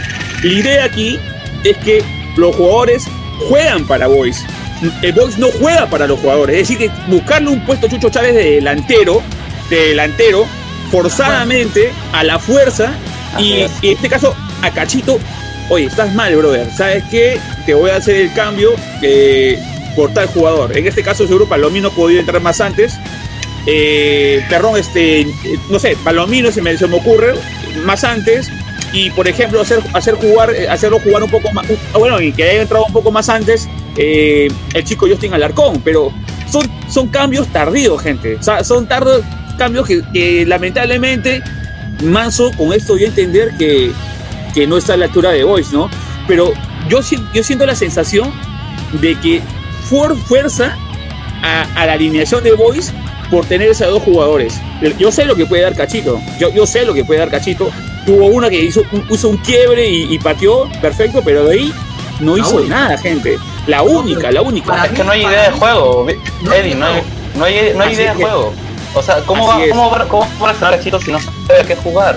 la 0.43 0.53
idea 0.53 0.85
aquí 0.85 1.19
es 1.63 1.77
que 1.79 2.03
los 2.37 2.57
jugadores 2.57 3.05
juegan 3.49 3.87
para 3.87 4.07
Boys. 4.07 4.45
El 5.03 5.13
Boys 5.13 5.39
no 5.39 5.49
juega 5.51 5.87
para 5.87 6.07
los 6.07 6.21
jugadores. 6.21 6.57
Es 6.57 6.69
decir, 6.69 6.79
que 6.79 6.91
buscarle 7.09 7.51
un 7.51 7.65
puesto 7.65 7.87
a 7.87 7.91
Chucho 7.91 8.11
Chávez 8.11 8.35
de 8.35 8.53
delantero, 8.53 9.23
de 9.71 9.89
delantero, 9.89 10.47
forzadamente, 10.91 11.93
a 12.13 12.25
la 12.25 12.39
fuerza, 12.39 12.95
y, 13.39 13.63
en 13.63 13.71
este 13.83 14.09
caso 14.09 14.35
a 14.63 14.71
Cachito, 14.71 15.19
oye, 15.69 15.87
estás 15.87 16.15
mal, 16.15 16.35
brother. 16.37 16.71
¿Sabes 16.71 17.05
qué? 17.11 17.39
Te 17.67 17.75
voy 17.75 17.91
a 17.91 17.97
hacer 17.97 18.17
el 18.17 18.33
cambio 18.33 18.75
de 19.01 19.59
por 19.97 20.13
tal 20.13 20.27
jugador. 20.29 20.77
En 20.77 20.87
este 20.87 21.03
caso, 21.03 21.27
seguro 21.27 21.49
Palomino 21.49 21.91
podía 21.91 22.21
entrar 22.21 22.41
más 22.41 22.61
antes. 22.61 22.99
Eh, 23.67 24.45
perdón, 24.49 24.77
este, 24.77 25.27
no 25.71 25.79
sé, 25.79 25.97
Palomino 26.05 26.53
se 26.53 26.61
me, 26.61 26.77
se 26.77 26.87
me 26.87 26.97
ocurre 26.97 27.35
más 27.85 28.05
antes 28.05 28.51
y 28.95 29.11
por 29.11 29.27
ejemplo 29.27 29.61
hacer, 29.61 29.81
hacer 29.93 30.15
jugar, 30.15 30.55
eh, 30.55 30.69
hacerlo 30.69 31.01
jugar 31.01 31.23
un 31.25 31.31
poco 31.31 31.53
más, 31.53 31.67
bueno, 31.93 32.21
y 32.21 32.33
que 32.33 32.45
haya 32.45 32.63
entrado 32.63 32.85
un 32.87 32.93
poco 32.93 33.11
más 33.11 33.29
antes 33.29 33.69
eh, 33.97 34.49
el 34.73 34.85
chico 34.85 35.07
Justin 35.09 35.35
Alarcón, 35.35 35.83
pero 35.85 36.13
son, 36.51 36.63
son 36.89 37.09
cambios 37.09 37.49
tardíos, 37.49 38.01
gente, 38.01 38.37
o 38.37 38.43
sea, 38.43 38.63
son 38.63 38.87
tardos 38.87 39.23
cambios 39.59 39.87
que, 39.87 40.45
lamentablemente 40.47 41.43
Manso 42.03 42.51
con 42.57 42.73
esto 42.73 42.97
dio 42.97 43.07
a 43.07 43.09
entender 43.09 43.57
que, 43.57 43.93
que 44.53 44.67
no 44.67 44.77
está 44.77 44.95
a 44.95 44.97
la 44.97 45.07
altura 45.07 45.31
de 45.31 45.45
Boys, 45.45 45.73
¿no? 45.73 45.89
Pero 46.27 46.53
yo, 46.89 47.01
yo 47.33 47.43
siento 47.43 47.67
la 47.67 47.75
sensación 47.75 48.33
de 49.01 49.19
que 49.21 49.43
Ford 49.89 50.17
fuerza 50.17 50.77
a, 51.43 51.87
la 51.87 51.93
alineación 51.93 52.43
de 52.43 52.53
Boys 52.53 52.93
por 53.31 53.45
tener 53.47 53.71
esos 53.71 53.89
dos 53.89 54.03
jugadores. 54.03 54.61
Yo 54.99 55.11
sé 55.13 55.25
lo 55.25 55.37
que 55.37 55.47
puede 55.47 55.63
dar 55.63 55.75
Cachito, 55.75 56.21
yo, 56.39 56.53
yo 56.53 56.67
sé 56.67 56.85
lo 56.85 56.95
que 56.95 57.05
puede 57.05 57.21
dar 57.21 57.31
Cachito, 57.31 57.71
Tuvo 58.07 58.27
una 58.27 58.51
que 58.51 58.61
hizo, 58.61 58.83
puso 59.09 59.29
un 59.29 59.39
quiebre 59.39 59.89
y, 59.89 60.19
pateó, 60.19 60.69
perfecto, 60.81 61.23
pero 61.25 61.45
de 61.45 61.55
ahí 61.55 61.75
no 62.21 62.37
hizo 62.37 62.61
nada, 62.61 62.99
gente. 62.99 63.39
La 63.67 63.83
única, 63.83 64.31
la 64.31 64.43
única. 64.43 64.85
Es 64.85 64.93
que 64.93 65.05
no 65.05 65.13
hay 65.13 65.25
idea 65.25 65.51
de 65.51 65.51
juego, 65.53 66.07
Eddie, 66.09 66.75
no 66.75 66.87
hay, 66.87 67.03
no 67.35 67.45
hay, 67.45 67.73
no 67.75 67.83
hay 67.83 67.95
idea 67.95 68.15
de 68.15 68.23
juego. 68.23 68.53
O 68.95 69.03
sea, 69.03 69.21
¿cómo 69.27 69.47
va, 69.47 69.59
cómo, 69.71 69.91
va, 69.91 70.05
¿cómo 70.07 70.29
va 70.41 70.51
a 70.51 70.53
reaccionar 70.53 70.81
Chito 70.81 71.01
si 71.01 71.11
no 71.11 71.19
sabe 71.19 71.65
qué 71.67 71.75
jugar? 71.77 72.17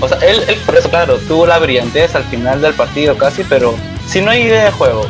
O 0.00 0.08
sea, 0.08 0.18
él, 0.18 0.42
él, 0.48 0.56
por 0.66 0.76
eso, 0.76 0.90
claro, 0.90 1.18
tuvo 1.28 1.46
la 1.46 1.58
brillantez 1.58 2.14
al 2.14 2.24
final 2.24 2.60
del 2.60 2.74
partido 2.74 3.16
casi, 3.16 3.44
pero 3.44 3.74
si 4.06 4.20
no 4.20 4.30
hay 4.30 4.42
idea 4.42 4.64
de 4.64 4.70
juego. 4.72 5.06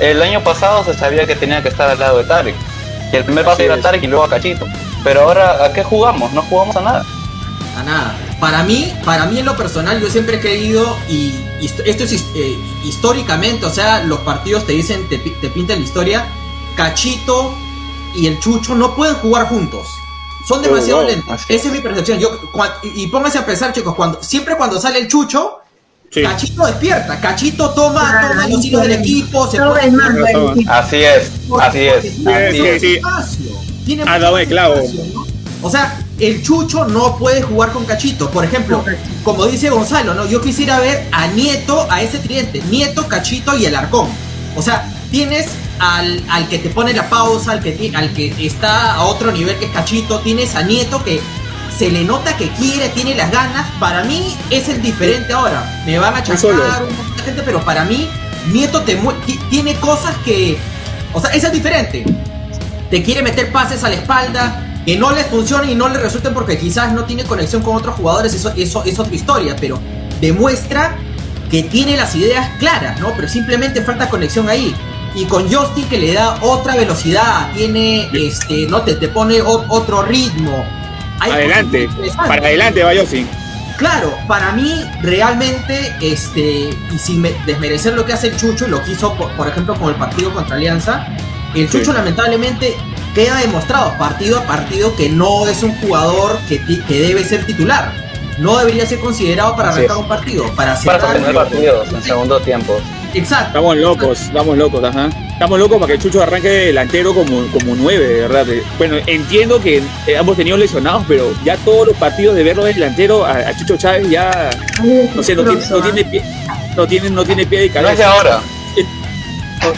El 0.00 0.22
año 0.22 0.42
pasado 0.42 0.84
se 0.84 0.94
sabía 0.94 1.26
que 1.26 1.36
tenía 1.36 1.62
que 1.62 1.68
estar 1.68 1.88
al 1.88 1.98
lado 1.98 2.18
de 2.18 2.24
Tarek. 2.24 2.54
Y 3.12 3.16
el 3.16 3.24
primer 3.24 3.44
paso 3.44 3.62
era 3.62 3.78
Tarek 3.80 4.02
y 4.02 4.06
luego 4.06 4.24
a 4.24 4.28
Cachito. 4.28 4.66
Pero 5.04 5.22
ahora, 5.22 5.64
¿a 5.64 5.72
qué 5.72 5.82
jugamos? 5.84 6.32
No 6.32 6.42
jugamos 6.42 6.74
a 6.76 6.80
nada. 6.80 7.04
A 7.76 7.82
nada. 7.82 8.14
Para 8.42 8.64
mí, 8.64 8.92
para 9.04 9.26
mí 9.26 9.38
en 9.38 9.46
lo 9.46 9.56
personal, 9.56 10.00
yo 10.00 10.10
siempre 10.10 10.38
he 10.38 10.40
creído, 10.40 10.98
y, 11.08 11.32
esto 11.60 12.02
es 12.02 12.24
eh, 12.34 12.58
históricamente, 12.82 13.64
o 13.64 13.70
sea, 13.70 14.02
los 14.02 14.18
partidos 14.22 14.66
te 14.66 14.72
dicen, 14.72 15.08
te, 15.08 15.18
pintan 15.18 15.78
la 15.78 15.84
historia, 15.84 16.26
Cachito 16.74 17.54
y 18.16 18.26
el 18.26 18.40
Chucho 18.40 18.74
no 18.74 18.96
pueden 18.96 19.14
jugar 19.14 19.46
juntos. 19.46 19.86
Son 20.44 20.58
oh, 20.58 20.62
demasiado 20.62 21.04
lentos. 21.04 21.42
Esa 21.48 21.68
es 21.68 21.72
mi 21.72 21.78
percepción. 21.78 22.18
Yo, 22.18 22.36
y, 22.82 23.06
pónganse 23.06 23.38
a 23.38 23.46
pensar, 23.46 23.72
chicos, 23.72 23.94
cuando, 23.94 24.20
siempre 24.20 24.56
cuando 24.56 24.80
sale 24.80 24.98
el 24.98 25.06
Chucho, 25.06 25.60
Cachito 26.12 26.66
despierta, 26.66 27.20
Cachito 27.20 27.70
toma, 27.70 28.28
toma 28.28 28.48
los 28.48 28.64
hilos 28.64 28.82
del 28.82 28.92
equipo, 28.94 29.48
se 29.48 29.58
pone... 29.58 29.82
Así 30.66 30.96
es, 30.96 31.30
así 31.60 31.78
es. 31.78 32.26
Así 32.26 32.66
es. 32.66 33.84
Tiene 33.86 34.02
ah, 34.04 34.18
no, 34.18 34.34
clavo. 34.48 34.82
O 35.62 35.70
sea, 35.70 35.96
el 36.22 36.42
Chucho 36.42 36.84
no 36.84 37.16
puede 37.16 37.42
jugar 37.42 37.72
con 37.72 37.84
Cachito. 37.84 38.30
Por 38.30 38.44
ejemplo, 38.44 38.84
como 39.24 39.46
dice 39.46 39.70
Gonzalo, 39.70 40.14
¿no? 40.14 40.26
Yo 40.26 40.40
quisiera 40.40 40.78
ver 40.78 41.08
a 41.10 41.26
Nieto, 41.26 41.86
a 41.90 42.00
ese 42.00 42.18
tridente, 42.18 42.62
Nieto, 42.70 43.08
Cachito 43.08 43.56
y 43.56 43.66
el 43.66 43.74
Arcón. 43.74 44.08
O 44.56 44.62
sea, 44.62 44.88
tienes 45.10 45.48
al, 45.80 46.22
al 46.28 46.48
que 46.48 46.58
te 46.58 46.70
pone 46.70 46.92
la 46.92 47.08
pausa, 47.08 47.52
al 47.52 47.60
que, 47.60 47.92
al 47.94 48.12
que 48.12 48.34
está 48.46 48.94
a 48.94 49.02
otro 49.02 49.32
nivel 49.32 49.56
que 49.58 49.64
es 49.64 49.72
Cachito, 49.72 50.20
tienes 50.20 50.54
a 50.54 50.62
Nieto 50.62 51.02
que 51.02 51.20
se 51.76 51.90
le 51.90 52.04
nota 52.04 52.36
que 52.36 52.50
quiere, 52.50 52.88
tiene 52.90 53.16
las 53.16 53.32
ganas. 53.32 53.68
Para 53.80 54.04
mí 54.04 54.36
es 54.50 54.68
el 54.68 54.80
diferente 54.80 55.32
ahora. 55.32 55.82
Me 55.86 55.98
van 55.98 56.14
a 56.14 56.22
chancar 56.22 56.84
un 56.84 56.96
montón 56.96 57.16
de 57.16 57.22
gente, 57.24 57.42
pero 57.44 57.64
para 57.64 57.84
mí 57.84 58.08
Nieto 58.52 58.82
te 58.82 58.96
tiene 59.50 59.74
cosas 59.76 60.14
que... 60.24 60.56
O 61.12 61.20
sea, 61.20 61.30
es 61.30 61.42
el 61.42 61.50
diferente. 61.52 62.04
Te 62.90 63.02
quiere 63.02 63.22
meter 63.22 63.50
pases 63.50 63.82
a 63.82 63.88
la 63.88 63.96
espalda, 63.96 64.71
que 64.84 64.96
no 64.96 65.12
les 65.12 65.26
funcione 65.26 65.72
y 65.72 65.74
no 65.74 65.88
les 65.88 66.00
resulte 66.02 66.30
porque 66.30 66.58
quizás 66.58 66.92
no 66.92 67.04
tiene 67.04 67.24
conexión 67.24 67.62
con 67.62 67.76
otros 67.76 67.96
jugadores, 67.96 68.34
eso, 68.34 68.52
eso 68.56 68.82
es 68.84 68.98
otra 68.98 69.14
historia, 69.14 69.56
pero 69.60 69.78
demuestra 70.20 70.96
que 71.50 71.62
tiene 71.64 71.96
las 71.96 72.14
ideas 72.14 72.50
claras, 72.58 72.98
¿no? 72.98 73.12
Pero 73.14 73.28
simplemente 73.28 73.82
falta 73.82 74.08
conexión 74.08 74.48
ahí. 74.48 74.74
Y 75.14 75.26
con 75.26 75.52
Justin 75.52 75.86
que 75.88 75.98
le 75.98 76.14
da 76.14 76.38
otra 76.40 76.74
velocidad, 76.74 77.52
tiene, 77.54 78.08
este, 78.14 78.66
¿no? 78.66 78.80
Te, 78.80 78.94
te 78.94 79.08
pone 79.08 79.42
otro 79.42 80.02
ritmo. 80.02 80.64
adelante, 81.20 81.88
para 82.16 82.46
adelante 82.46 82.82
va 82.82 82.92
Justin. 82.98 83.28
Claro, 83.76 84.14
para 84.26 84.52
mí 84.52 84.84
realmente, 85.02 85.94
este, 86.00 86.70
y 86.90 86.98
sin 86.98 87.22
desmerecer 87.44 87.94
lo 87.94 88.06
que 88.06 88.12
hace 88.12 88.28
el 88.28 88.36
Chucho, 88.36 88.68
lo 88.68 88.82
que 88.82 88.92
hizo, 88.92 89.14
por, 89.14 89.48
ejemplo, 89.48 89.74
con 89.74 89.90
el 89.90 89.96
partido 89.96 90.32
contra 90.32 90.56
Alianza, 90.56 91.06
el 91.54 91.68
Chucho 91.68 91.92
lamentablemente 91.92 92.76
queda 93.14 93.38
demostrado 93.38 93.96
partido 93.98 94.38
a 94.38 94.42
partido 94.44 94.94
que 94.96 95.08
no 95.08 95.46
es 95.46 95.62
un 95.62 95.74
jugador 95.76 96.38
que, 96.48 96.60
que 96.64 97.00
debe 97.00 97.24
ser 97.24 97.44
titular. 97.46 97.92
No 98.38 98.58
debería 98.58 98.86
ser 98.86 98.98
considerado 98.98 99.54
para 99.56 99.70
arrancar 99.70 99.98
un 99.98 100.08
partido, 100.08 100.44
para 100.54 100.78
Para 100.80 101.32
partidos 101.32 101.92
en 101.92 102.02
segundo 102.02 102.40
tiempo. 102.40 102.80
Exacto. 103.14 103.48
Estamos 103.48 103.76
locos, 103.76 104.20
estamos 104.22 104.56
locos, 104.56 104.82
ajá. 104.82 105.10
Estamos 105.32 105.58
locos 105.58 105.78
para 105.78 105.92
que 105.92 105.98
Chucho 105.98 106.22
arranque 106.22 106.48
delantero 106.48 107.14
como, 107.14 107.46
como 107.48 107.74
nueve, 107.74 108.06
de 108.06 108.20
verdad. 108.22 108.46
Bueno, 108.78 108.96
entiendo 109.06 109.60
que 109.60 109.82
hemos 110.06 110.36
tenido 110.36 110.56
lesionados, 110.56 111.04
pero 111.06 111.34
ya 111.44 111.56
todos 111.58 111.88
los 111.88 111.96
partidos 111.98 112.34
de 112.36 112.42
verlo 112.42 112.64
de 112.64 112.72
delantero 112.72 113.26
a, 113.26 113.54
Chucho 113.56 113.76
Chávez 113.76 114.08
ya 114.08 114.50
no 115.14 115.22
sé, 115.22 115.34
no 115.34 115.44
tiene, 115.44 115.66
no 115.68 115.82
tiene 115.82 116.04
pie, 116.04 116.24
no 116.74 116.86
tiene, 116.86 117.10
no 117.10 117.24
tiene 117.24 117.46
pie 117.46 117.60
de 117.60 117.70
cabeza. 117.70 117.82
No 117.82 117.92
es 117.92 117.98
de 117.98 118.04
ahora. 118.04 118.40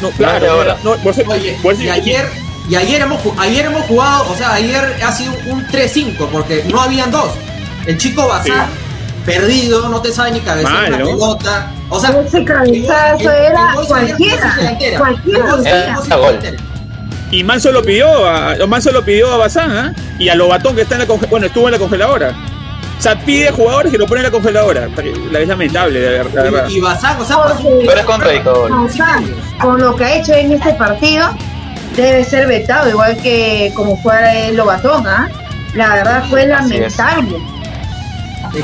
No, 0.01 0.11
claro, 0.11 0.51
ahora. 0.51 0.77
No, 0.85 0.97
y 1.83 1.89
ayer 1.89 2.44
y 2.69 2.77
ayer 2.77 3.03
hemos, 3.03 3.21
ayer 3.39 3.67
hemos 3.67 3.83
jugado, 3.83 4.31
o 4.31 4.35
sea, 4.37 4.55
ayer 4.55 4.97
ha 5.05 5.13
sido 5.13 5.33
un 5.47 5.67
3-5 5.67 6.29
porque 6.31 6.65
no 6.71 6.81
habían 6.81 7.11
dos. 7.11 7.31
El 7.87 7.99
chico 7.99 8.27
Bazán, 8.27 8.69
perdido, 9.27 9.89
no 9.91 10.01
te 10.01 10.11
sabe 10.13 10.33
ni 10.33 10.41
cabecear 10.41 10.91
la 10.91 10.97
pelota. 10.97 11.73
O 11.91 12.01
sea, 12.01 12.11
ese 12.21 12.43
cabezazo 12.45 13.31
era 13.31 13.75
cualquiera. 13.87 14.57
Cualquiera. 14.99 16.59
Y 17.31 17.45
Manso 17.45 17.73
lo 17.73 17.83
pidió, 17.83 18.27
a, 18.27 18.55
Manso 18.67 18.93
lo 18.93 19.05
pidió 19.05 19.31
a 19.31 19.37
Bazán, 19.37 19.89
¿eh? 19.89 19.93
Y 20.19 20.29
a 20.29 20.35
Lobatón 20.35 20.75
que 20.75 20.83
está 20.83 20.95
en 20.95 21.07
la 21.07 21.15
bueno, 21.29 21.47
estuvo 21.47 21.67
en 21.67 21.73
la 21.73 21.79
congeladora. 21.79 22.35
O 22.97 23.03
sea, 23.03 23.19
pide 23.19 23.51
jugadores 23.51 23.93
que 23.93 23.99
lo 23.99 24.07
ponen 24.07 24.25
en 24.25 24.31
la 24.31 24.39
congeladora. 24.39 24.89
La 25.31 25.41
es 25.41 25.49
lamentable, 25.49 26.01
de 26.01 26.11
verdad. 26.23 26.69
Y, 26.69 26.81
Bazán, 26.81 27.21
o 27.21 27.25
sea, 27.25 27.39
pero 27.87 28.01
es 28.01 28.07
contradictorio. 28.07 28.89
Con 29.61 29.81
lo 29.81 29.95
que 29.97 30.05
ha 30.05 30.17
hecho 30.17 30.33
en 30.33 30.53
este 30.53 30.73
partido, 30.75 31.29
debe 32.03 32.25
ser 32.25 32.47
vetado, 32.47 32.89
igual 32.91 33.17
que 33.17 33.73
como 33.75 33.97
fue 33.97 34.49
el 34.49 34.57
Lobatón, 34.57 35.07
¿ah? 35.07 35.29
La 35.75 35.95
verdad 35.95 36.25
fue 36.29 36.47
lamentable. 36.47 37.37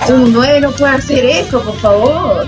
Un 0.08 0.32
9 0.32 0.60
no 0.60 0.70
puede 0.72 0.94
hacer 0.94 1.24
eso, 1.24 1.60
por 1.62 1.76
favor. 1.80 2.46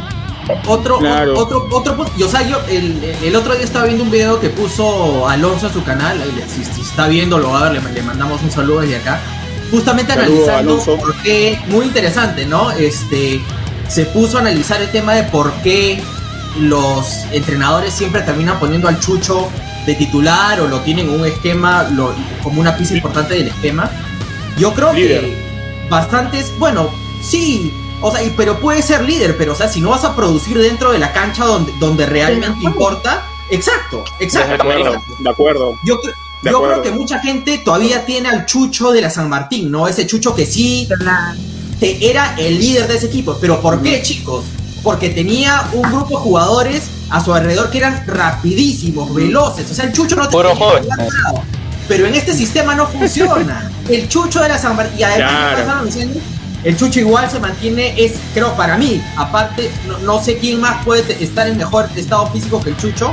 Otro, 0.66 0.98
otro, 1.36 1.68
otro, 1.70 1.96
o 2.02 2.28
sea, 2.28 2.42
yo 2.42 2.60
el, 2.68 3.36
otro 3.36 3.54
día 3.54 3.64
estaba 3.64 3.84
viendo 3.86 4.02
un 4.02 4.10
video 4.10 4.40
que 4.40 4.50
puso 4.50 5.28
Alonso 5.28 5.68
en 5.68 5.72
su 5.72 5.84
canal, 5.84 6.20
si, 6.48 6.80
está 6.80 7.06
viendo 7.06 7.38
lo 7.38 7.50
va 7.50 7.66
a 7.66 7.70
ver, 7.70 7.82
le, 7.82 8.02
mandamos 8.02 8.42
un 8.42 8.50
saludo 8.50 8.80
desde 8.80 8.96
acá, 8.96 9.20
justamente 9.70 10.12
analizando 10.12 10.78
por 10.78 11.14
qué, 11.22 11.60
muy 11.68 11.86
interesante, 11.86 12.44
¿no? 12.44 12.72
Este, 12.72 13.40
se 13.88 14.04
puso 14.06 14.38
a 14.38 14.40
analizar 14.40 14.82
el 14.82 14.90
tema 14.90 15.14
de 15.14 15.22
por 15.24 15.52
qué 15.62 16.02
los 16.59 17.24
entrenadores 17.30 17.94
siempre 17.94 18.22
terminan 18.22 18.59
poniendo 18.59 18.88
al 18.88 18.98
Chucho 18.98 19.48
de 19.86 19.94
titular 19.94 20.60
o 20.60 20.68
lo 20.68 20.80
tienen 20.80 21.09
en 21.09 21.20
un 21.20 21.26
esquema 21.26 21.88
como 22.42 22.60
una 22.60 22.76
pieza 22.76 22.94
importante 22.94 23.34
del 23.34 23.48
esquema. 23.48 23.90
Yo 24.59 24.72
creo 24.74 24.92
que 24.92 25.36
bastantes, 25.90 26.52
bueno, 26.59 26.90
Sí, 27.24 27.72
o 28.00 28.10
sea, 28.10 28.20
y- 28.24 28.30
pero 28.36 28.59
puede 28.59 28.82
ser 28.82 29.04
líder, 29.04 29.36
pero 29.38 29.52
o 29.52 29.54
sea, 29.54 29.68
si 29.68 29.80
no 29.80 29.90
vas 29.90 30.02
a 30.02 30.16
producir 30.16 30.59
dentro 30.59 30.90
de 30.90 30.98
la 30.98 31.12
cancha 31.12 31.44
donde, 31.44 31.72
donde 31.78 32.04
realmente 32.04 32.46
acuerdo. 32.66 32.68
importa, 32.68 33.22
exacto, 33.48 34.02
exacto. 34.18 34.52
El 34.54 34.59
camerino. 34.59 35.04
De 35.20 35.30
acuerdo. 35.30 35.78
Yo, 35.84 35.98
De 36.42 36.50
yo 36.50 36.56
acuerdo. 36.56 36.80
creo 36.80 36.82
que 36.82 36.98
mucha 36.98 37.20
gente 37.20 37.59
todavía 37.59 38.04
tiene 38.04 38.28
al 38.28 38.44
Chucho 38.44 38.90
de 38.90 39.02
la 39.02 39.09
San 39.09 39.28
Martín, 39.28 39.70
¿no? 39.70 39.86
Ese 39.86 40.04
Chucho 40.04 40.34
que 40.34 40.46
sí 40.46 40.88
te- 41.78 42.10
era 42.10 42.34
el 42.38 42.59
líder 42.59 42.88
de 42.88 42.96
ese 42.96 43.06
equipo. 43.06 43.38
Pero 43.40 43.60
¿por 43.60 43.80
qué, 43.82 44.02
chicos? 44.02 44.44
Porque 44.82 45.10
tenía 45.10 45.68
un 45.72 45.82
grupo 45.92 46.18
de 46.18 46.24
jugadores 46.24 46.82
a 47.12 47.22
su 47.22 47.32
alrededor 47.32 47.70
que 47.70 47.78
eran 47.78 48.02
rapidísimos, 48.06 49.14
veloces. 49.14 49.70
O 49.70 49.74
sea, 49.74 49.84
el 49.84 49.93
Chucho 49.93 50.16
no 50.16 50.24
jugar 50.30 50.56
nada. 50.56 51.10
Pero 51.89 52.06
en 52.06 52.14
este 52.14 52.32
sistema 52.32 52.74
no 52.74 52.86
funciona. 52.86 53.70
El 53.89 54.09
Chucho 54.09 54.40
de 54.40 54.48
la 54.48 54.56
San 54.59 54.76
Martín. 54.76 54.98
Y 55.01 55.02
además, 55.02 55.30
Claro. 55.30 55.55
¿qué 55.56 55.60
estaban 55.62 55.84
diciendo? 55.86 56.20
el 56.64 56.76
Chucho 56.76 57.01
igual 57.01 57.28
se 57.28 57.40
mantiene, 57.40 57.93
es, 58.01 58.12
creo, 58.34 58.55
para 58.56 58.76
mí, 58.78 59.02
aparte, 59.16 59.68
no, 59.89 59.98
no 59.98 60.22
sé 60.22 60.39
quién 60.39 60.60
más 60.60 60.84
puede 60.84 61.02
te- 61.02 61.24
estar 61.24 61.48
en 61.48 61.56
mejor 61.56 61.89
estado 61.97 62.28
físico 62.30 62.62
que 62.62 62.70
el 62.70 62.76
Chucho, 62.76 63.12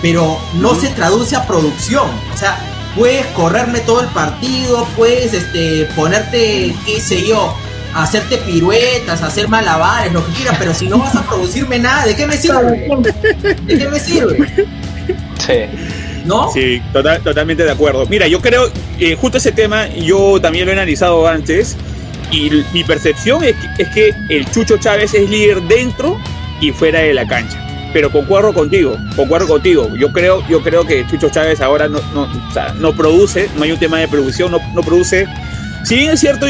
pero 0.00 0.38
no 0.54 0.76
se 0.76 0.86
traduce 0.90 1.34
a 1.34 1.44
producción. 1.44 2.06
O 2.32 2.36
sea, 2.38 2.56
puedes 2.96 3.26
correrme 3.34 3.80
todo 3.80 4.00
el 4.00 4.06
partido, 4.10 4.86
puedes 4.96 5.34
este, 5.34 5.86
ponerte, 5.96 6.72
qué 6.86 7.00
sé 7.00 7.26
yo, 7.26 7.52
hacerte 7.94 8.38
piruetas, 8.38 9.22
hacer 9.22 9.48
malabares, 9.48 10.12
lo 10.12 10.24
que 10.26 10.32
quieras, 10.32 10.56
pero 10.58 10.74
si 10.74 10.86
no 10.88 10.98
vas 10.98 11.14
a 11.14 11.22
producirme 11.22 11.78
nada, 11.78 12.04
¿de 12.06 12.16
qué 12.16 12.26
me 12.26 12.36
sirve? 12.36 12.88
¿De 13.66 13.78
qué 13.78 13.88
me 13.88 13.98
sirve? 13.98 14.66
Sí. 15.46 15.54
¿No? 16.24 16.50
Sí, 16.50 16.80
total- 16.92 17.20
totalmente 17.22 17.64
de 17.64 17.70
acuerdo. 17.70 18.06
Mira, 18.06 18.26
yo 18.26 18.40
creo, 18.40 18.70
eh, 18.98 19.14
justo 19.20 19.36
ese 19.38 19.52
tema, 19.52 19.88
yo 19.88 20.40
también 20.40 20.64
lo 20.64 20.72
he 20.72 20.74
analizado 20.74 21.28
antes, 21.28 21.76
y 22.30 22.50
mi 22.72 22.82
percepción 22.82 23.44
es 23.44 23.54
que, 23.76 23.82
es 23.82 23.88
que 23.90 24.14
el 24.30 24.50
Chucho 24.50 24.78
Chávez 24.78 25.12
es 25.14 25.28
líder 25.28 25.60
dentro 25.62 26.18
y 26.60 26.70
fuera 26.72 27.00
de 27.00 27.12
la 27.12 27.26
cancha. 27.26 27.60
Pero 27.92 28.10
concuerdo 28.10 28.52
contigo, 28.54 28.96
concuerdo 29.14 29.46
contigo. 29.46 29.88
Yo 29.96 30.10
creo, 30.12 30.42
yo 30.48 30.62
creo 30.62 30.84
que 30.86 31.06
Chucho 31.06 31.28
Chávez 31.28 31.60
ahora 31.60 31.86
no, 31.88 32.00
no, 32.14 32.22
o 32.22 32.52
sea, 32.52 32.72
no 32.78 32.96
produce, 32.96 33.48
no 33.56 33.62
hay 33.64 33.72
un 33.72 33.78
tema 33.78 33.98
de 33.98 34.08
producción, 34.08 34.50
no, 34.50 34.58
no 34.74 34.80
produce. 34.80 35.26
Si 35.84 35.96
bien 35.96 36.12
es 36.12 36.20
cierto, 36.20 36.46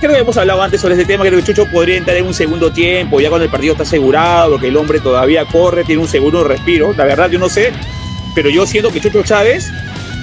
creo 0.00 0.14
que 0.14 0.18
hemos 0.18 0.36
hablado 0.38 0.62
antes 0.62 0.80
sobre 0.80 0.94
este 0.94 1.04
tema, 1.04 1.22
creo 1.24 1.38
que 1.38 1.44
Chucho 1.44 1.66
podría 1.70 1.98
entrar 1.98 2.16
en 2.16 2.26
un 2.26 2.32
segundo 2.32 2.72
tiempo, 2.72 3.20
ya 3.20 3.28
cuando 3.28 3.44
el 3.44 3.50
partido 3.50 3.72
está 3.72 3.82
asegurado, 3.82 4.52
porque 4.52 4.68
el 4.68 4.76
hombre 4.78 5.00
todavía 5.00 5.44
corre, 5.44 5.84
tiene 5.84 6.00
un 6.00 6.08
segundo 6.08 6.42
respiro. 6.44 6.94
La 6.96 7.04
verdad, 7.04 7.30
yo 7.30 7.38
no 7.38 7.50
sé, 7.50 7.72
pero 8.34 8.48
yo 8.48 8.66
siento 8.66 8.90
que 8.90 9.02
Chucho 9.02 9.22
Chávez 9.22 9.70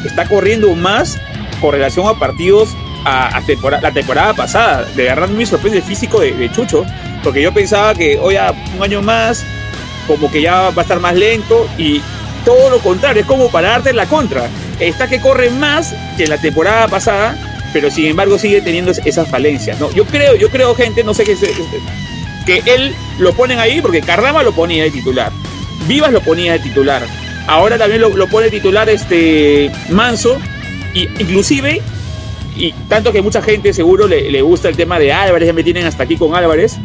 está 0.03 0.27
corriendo 0.27 0.73
más 0.73 1.19
con 1.61 1.73
relación 1.73 2.07
a 2.07 2.17
partidos 2.17 2.75
a, 3.05 3.41
la 3.81 3.91
temporada 3.91 4.33
pasada. 4.33 4.85
De 4.95 5.03
verdad 5.03 5.29
me 5.29 5.45
sorprende 5.45 5.77
el 5.77 5.83
físico 5.83 6.19
de, 6.19 6.33
de 6.33 6.51
Chucho, 6.51 6.83
porque 7.23 7.43
yo 7.43 7.53
pensaba 7.53 7.93
que 7.93 8.17
hoy 8.17 8.37
a 8.37 8.55
un 8.75 8.83
año 8.83 9.03
más, 9.03 9.45
como 10.07 10.31
que 10.31 10.41
ya 10.41 10.71
va 10.71 10.81
a 10.81 10.81
estar 10.81 10.99
más 10.99 11.15
lento 11.15 11.69
y 11.77 12.01
todo 12.43 12.71
lo 12.71 12.79
contrario, 12.79 13.21
es 13.21 13.27
como 13.27 13.51
para 13.51 13.69
darte 13.69 13.93
la 13.93 14.07
contra. 14.07 14.49
Está 14.79 15.07
que 15.07 15.21
corre 15.21 15.51
más 15.51 15.93
que 16.17 16.25
la 16.25 16.37
temporada 16.37 16.87
pasada, 16.87 17.37
pero 17.75 17.91
sin 17.91 18.05
embargo 18.05 18.39
sigue 18.39 18.61
teniendo 18.61 18.91
es- 18.91 19.01
esas 19.03 19.27
falencias. 19.29 19.77
¿no? 19.81 19.91
Yo 19.91 20.05
creo, 20.05 20.33
yo 20.37 20.49
creo, 20.49 20.73
gente, 20.75 21.03
no 21.03 21.13
sé 21.13 21.25
qué 21.25 21.35
se- 21.35 21.51
que 22.45 22.61
él 22.73 22.95
lo 23.19 23.33
ponen 23.33 23.59
ahí 23.59 23.81
porque 23.81 23.99
Cardama 24.01 24.43
lo 24.43 24.53
ponía 24.53 24.83
de 24.85 24.91
titular, 24.91 25.29
Vivas 25.85 26.13
lo 26.13 26.21
ponía 26.21 26.53
de 26.53 26.59
titular, 26.59 27.03
ahora 27.47 27.77
también 27.77 27.99
lo, 27.99 28.15
lo 28.15 28.27
pone 28.27 28.49
titular 28.49 28.87
este 28.89 29.69
Manso, 29.89 30.37
y 30.93 31.01
inclusive, 31.19 31.81
y 32.55 32.71
tanto 32.87 33.11
que 33.11 33.21
mucha 33.21 33.41
gente 33.41 33.73
seguro 33.73 34.07
le, 34.07 34.31
le 34.31 34.41
gusta 34.41 34.69
el 34.69 34.77
tema 34.77 34.97
de 34.99 35.11
Álvarez, 35.11 35.47
ya 35.47 35.53
me 35.53 35.63
tienen 35.63 35.85
hasta 35.85 36.03
aquí 36.03 36.15
con 36.15 36.33
Álvarez, 36.33 36.77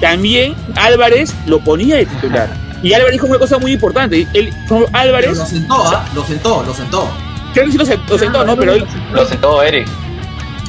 también 0.00 0.54
Álvarez 0.76 1.34
lo 1.46 1.58
ponía 1.64 1.96
de 1.96 2.06
titular. 2.06 2.48
Y 2.82 2.92
Álvarez 2.92 3.14
dijo 3.14 3.26
una 3.26 3.38
cosa 3.40 3.58
muy 3.58 3.72
importante, 3.72 4.24
él, 4.34 4.52
Pero 4.68 4.86
Álvarez, 4.92 5.36
lo 5.36 5.44
sentó, 5.46 5.74
¿ah? 5.84 6.08
Lo 6.14 6.24
sentó, 6.24 6.62
lo 6.62 6.72
sentó. 6.72 7.08
creo 7.52 7.64
que 7.66 7.72
sí 7.72 7.78
lo, 7.78 7.84
se- 7.84 7.98
lo 8.08 8.16
sentó, 8.18 8.44
¿no? 8.44 8.56
Pero 8.56 8.74
él, 8.74 8.84
Lo 9.12 9.26
sentó 9.26 9.62
Eric. 9.64 9.88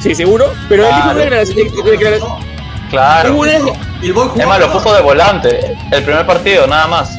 Sí, 0.00 0.14
seguro, 0.14 0.52
pero 0.68 0.82
él 0.84 0.88
dijo 0.94 1.00
Claro. 1.02 1.16
una 1.20 1.90
declaración, 1.90 2.40
Claro. 2.90 3.36
una- 3.36 3.52
El 4.02 4.12
boy 4.14 4.28
jugó 4.28 4.40
Es 4.40 4.46
más, 4.46 4.58
lo 4.60 4.72
puso 4.72 4.94
de 4.94 5.02
volante. 5.02 5.74
El 5.92 6.02
primer 6.02 6.24
partido, 6.26 6.66
nada 6.66 6.86
más. 6.86 7.10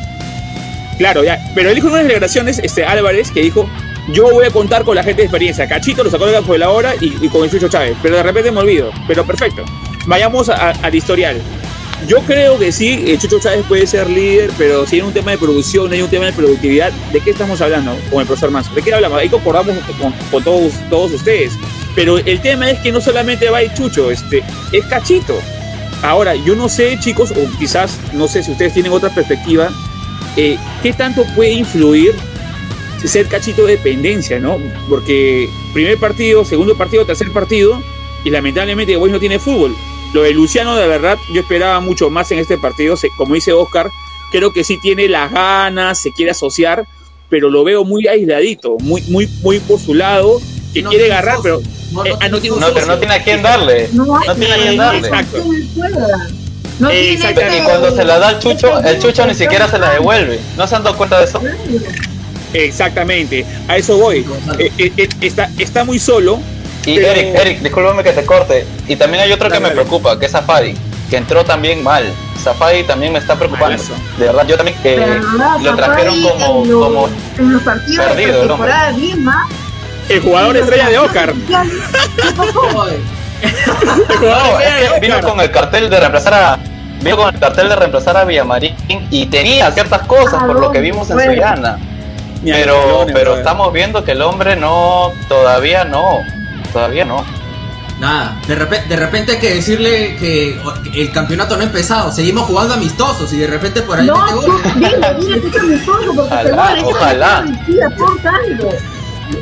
Claro, 0.97 1.23
ya. 1.23 1.39
Pero 1.55 1.69
él 1.69 1.75
dijo 1.75 1.87
en 1.87 1.93
unas 1.93 2.05
declaraciones, 2.05 2.59
este 2.59 2.83
Álvarez, 2.83 3.31
que 3.31 3.41
dijo, 3.41 3.69
yo 4.09 4.23
voy 4.31 4.45
a 4.45 4.49
contar 4.51 4.83
con 4.83 4.95
la 4.95 5.03
gente 5.03 5.21
de 5.21 5.25
experiencia. 5.27 5.67
Cachito 5.67 6.03
lo 6.03 6.09
sacó 6.09 6.25
de 6.25 6.57
la 6.57 6.69
hora 6.69 6.93
y, 6.99 7.23
y 7.25 7.29
con 7.29 7.43
el 7.43 7.51
Chucho 7.51 7.69
Chávez. 7.69 7.95
Pero 8.01 8.17
de 8.17 8.23
repente 8.23 8.51
me 8.51 8.59
olvido. 8.59 8.91
Pero 9.07 9.23
perfecto. 9.25 9.63
Vayamos 10.07 10.49
a- 10.49 10.69
a- 10.69 10.73
al 10.81 10.95
historial. 10.95 11.39
Yo 12.07 12.17
creo 12.21 12.57
que 12.57 12.71
sí, 12.71 13.05
el 13.07 13.19
Chucho 13.19 13.39
Chávez 13.39 13.63
puede 13.67 13.85
ser 13.85 14.09
líder, 14.09 14.49
pero 14.57 14.87
si 14.87 14.95
hay 14.97 15.01
un 15.03 15.13
tema 15.13 15.31
de 15.31 15.37
producción, 15.37 15.87
no 15.87 15.93
hay 15.93 16.01
un 16.01 16.09
tema 16.09 16.25
de 16.25 16.33
productividad, 16.33 16.91
¿de 17.13 17.19
qué 17.19 17.29
estamos 17.29 17.61
hablando 17.61 17.95
con 18.11 18.21
el 18.21 18.25
profesor 18.27 18.49
Manso? 18.49 18.73
¿De 18.73 18.81
qué 18.81 18.91
hablamos? 18.93 19.19
Ahí 19.19 19.29
concordamos 19.29 19.75
con, 19.99 20.11
con 20.31 20.43
todos, 20.43 20.73
todos 20.89 21.11
ustedes. 21.11 21.53
Pero 21.95 22.17
el 22.17 22.41
tema 22.41 22.69
es 22.69 22.79
que 22.79 22.91
no 22.91 23.01
solamente 23.01 23.49
va 23.49 23.61
el 23.61 23.73
Chucho, 23.73 24.11
este, 24.11 24.43
es 24.71 24.85
Cachito. 24.85 25.37
Ahora, 26.03 26.35
yo 26.35 26.55
no 26.55 26.69
sé, 26.69 26.97
chicos, 26.99 27.31
o 27.31 27.59
quizás, 27.59 27.99
no 28.13 28.27
sé 28.27 28.43
si 28.43 28.51
ustedes 28.51 28.73
tienen 28.73 28.91
otra 28.91 29.13
perspectiva, 29.13 29.69
eh, 30.35 30.57
¿qué 30.81 30.93
tanto 30.93 31.23
puede 31.35 31.51
influir 31.51 32.15
ser 33.07 33.27
cachito 33.27 33.65
de 33.65 33.77
dependencia, 33.77 34.39
no? 34.39 34.57
Porque 34.87 35.49
primer 35.73 35.97
partido, 35.97 36.45
segundo 36.45 36.77
partido, 36.77 37.05
tercer 37.05 37.31
partido, 37.31 37.81
y 38.23 38.29
lamentablemente 38.29 38.95
Boys 38.95 39.11
no 39.11 39.19
tiene 39.19 39.39
fútbol. 39.39 39.75
Lo 40.13 40.23
de 40.23 40.31
Luciano, 40.31 40.75
de 40.75 40.87
verdad, 40.87 41.17
yo 41.33 41.41
esperaba 41.41 41.79
mucho 41.79 42.09
más 42.09 42.31
en 42.31 42.39
este 42.39 42.57
partido, 42.57 42.95
como 43.17 43.35
dice 43.35 43.53
Oscar, 43.53 43.89
creo 44.31 44.53
que 44.53 44.63
sí 44.63 44.77
tiene 44.81 45.07
las 45.07 45.31
ganas, 45.31 45.99
se 45.99 46.11
quiere 46.11 46.31
asociar, 46.31 46.85
pero 47.29 47.49
lo 47.49 47.63
veo 47.63 47.83
muy 47.83 48.07
aisladito, 48.07 48.77
muy, 48.81 49.01
muy, 49.03 49.27
muy 49.41 49.59
por 49.59 49.79
su 49.79 49.93
lado, 49.93 50.39
que 50.73 50.81
No 50.81 50.89
quiere 50.89 51.05
agarrar, 51.05 51.37
socio. 51.37 51.61
pero 51.61 51.80
No, 51.91 52.05
eh, 52.05 52.15
ah, 52.19 52.27
no 52.29 52.39
tiene 52.39 52.57
No, 52.57 52.67
pero 52.73 52.85
no 52.87 52.97
tiene 52.97 53.13
a 53.15 53.23
quién 53.23 53.41
darle. 53.41 53.89
No, 53.93 54.05
No 54.05 54.35
tiene 54.35 54.53
a 54.53 54.57
quién 54.57 54.77
darle. 54.77 55.07
Exacto. 55.07 55.37
No 56.79 56.89
Eh, 56.89 56.93
tiene 56.93 57.13
exactamente. 57.13 57.57
Y 57.57 57.61
cuando 57.63 57.95
se 57.95 58.03
la 58.03 58.17
da 58.19 58.27
al 58.29 58.39
Chucho, 58.39 58.79
el 58.79 58.99
Chucho 58.99 59.25
ni 59.27 59.35
siquiera 59.35 59.67
se 59.67 59.77
la 59.77 59.91
devuelve. 59.91 60.39
¿No 60.57 60.65
se 60.67 60.75
han 60.75 60.83
dado 60.83 60.97
cuenta 60.97 61.19
de 61.19 61.25
eso? 61.25 61.41
Exactamente, 62.53 63.45
a 63.67 63.77
eso 63.77 63.97
voy. 63.97 64.25
Eh, 64.59 64.71
eh, 64.77 65.09
está, 65.21 65.49
está 65.57 65.83
muy 65.85 65.99
solo. 65.99 66.39
Y 66.85 66.95
Pero- 66.95 67.07
Eric, 67.11 67.35
Eric, 67.39 67.59
discúlpame 67.61 68.03
que 68.03 68.11
te 68.11 68.25
corte. 68.25 68.65
Y 68.87 68.95
también 68.95 69.23
hay 69.23 69.31
otro 69.31 69.47
que 69.47 69.53
Dale, 69.53 69.61
me 69.63 69.69
dale. 69.69 69.81
preocupa, 69.81 70.19
que 70.19 70.25
es 70.25 70.31
Safadi, 70.31 70.73
que 71.09 71.17
entró 71.17 71.45
también 71.45 71.83
mal. 71.83 72.03
Safadi 72.43 72.83
también 72.83 73.13
me 73.13 73.19
está 73.19 73.35
preocupando. 73.35 73.77
Malazo. 73.77 73.93
De 74.17 74.25
verdad, 74.25 74.47
yo 74.47 74.57
también 74.57 74.75
que 74.81 74.97
lo 75.61 75.75
trajeron 75.75 76.21
como, 76.23 76.63
en 76.63 76.71
los- 76.71 76.83
como 76.87 77.09
en 77.37 77.53
los 77.53 77.61
partidos 77.61 78.05
perdido, 78.07 78.41
de 78.41 78.47
temporada 78.47 78.93
más. 79.19 79.49
El 80.11 80.21
jugador 80.21 80.57
estrella 80.57 80.89
de 80.89 80.97
Oscar. 80.99 81.33
¿Qué 81.33 82.31
pasó? 82.35 82.61
Joder. 82.73 82.99
El 83.41 84.17
jugador 84.17 84.43
No, 84.43 84.59
estrella 84.59 84.75
de 84.75 84.85
es 84.85 84.91
que 84.93 84.99
vino 84.99 85.21
con 85.21 85.39
el 85.39 85.51
cartel 85.51 85.89
de 85.89 85.99
reemplazar 85.99 86.33
a 86.33 86.59
vino 87.01 87.17
con 87.17 87.33
el 87.33 87.39
cartel 87.39 87.69
de 87.69 87.75
reemplazar 87.75 88.17
a 88.17 88.25
Villamarín 88.25 88.75
y 89.09 89.25
tenía 89.25 89.71
ciertas 89.71 90.01
cosas 90.03 90.43
por 90.43 90.59
lo 90.59 90.71
que 90.71 90.79
vimos 90.81 91.09
en. 91.09 91.19
Suyana. 91.19 91.77
Pero, 92.43 93.05
pero 93.13 93.37
estamos 93.37 93.71
viendo 93.71 94.03
que 94.03 94.11
el 94.11 94.21
hombre 94.21 94.55
no, 94.55 95.11
todavía 95.27 95.85
no, 95.85 96.19
todavía 96.73 97.05
no. 97.05 97.23
Nada, 97.99 98.35
de 98.47 98.55
repente, 98.55 98.89
de 98.89 98.95
repente 98.95 99.31
hay 99.33 99.37
que 99.39 99.53
decirle 99.55 100.15
que 100.19 100.59
el 100.95 101.11
campeonato 101.11 101.55
no 101.55 101.61
ha 101.61 101.65
empezado, 101.65 102.11
seguimos 102.11 102.45
jugando 102.47 102.73
amistosos 102.73 103.31
y 103.31 103.37
de 103.37 103.45
repente 103.47 103.83
por 103.83 103.99
ahí 103.99 104.07
No, 104.07 104.15
mete 104.25 104.33
tú, 104.33 104.41
gol. 104.41 104.61
dile, 104.75 105.13
dile 105.19 105.41
que 105.41 105.47
es 105.49 105.57
amistoso, 105.59 106.13
porque 106.15 106.33
Ojalá, 106.33 106.75
ojalá. 106.83 107.45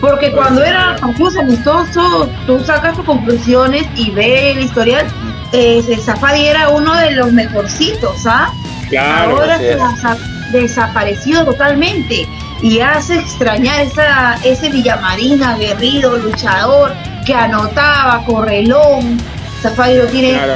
Porque 0.01 0.31
cuando 0.31 0.63
era 0.63 0.95
partidos 0.99 1.37
amistosos, 1.37 2.29
tú 2.45 2.59
sacas 2.63 2.95
tus 2.95 3.05
conclusiones 3.05 3.85
y 3.95 4.11
ves 4.11 4.55
el 4.55 4.63
historial. 4.63 5.05
Eh, 5.51 5.81
Safadi 6.03 6.45
era 6.47 6.69
uno 6.69 6.95
de 6.95 7.11
los 7.11 7.31
mejorcitos, 7.31 8.25
¿ah? 8.25 8.51
Claro. 8.89 9.37
Ahora 9.37 9.57
se 9.57 9.73
ha 9.73 10.17
desaparecido 10.51 11.45
totalmente 11.45 12.27
y 12.61 12.79
hace 12.79 13.15
extrañar 13.15 13.81
esa, 13.81 14.35
ese 14.43 14.69
Villamarín 14.69 15.43
aguerrido, 15.43 16.17
luchador, 16.17 16.93
que 17.25 17.33
anotaba, 17.33 18.23
correlón. 18.25 19.19
Safadi 19.61 19.97
no 19.97 20.05
tiene 20.05 20.33
Claro. 20.33 20.53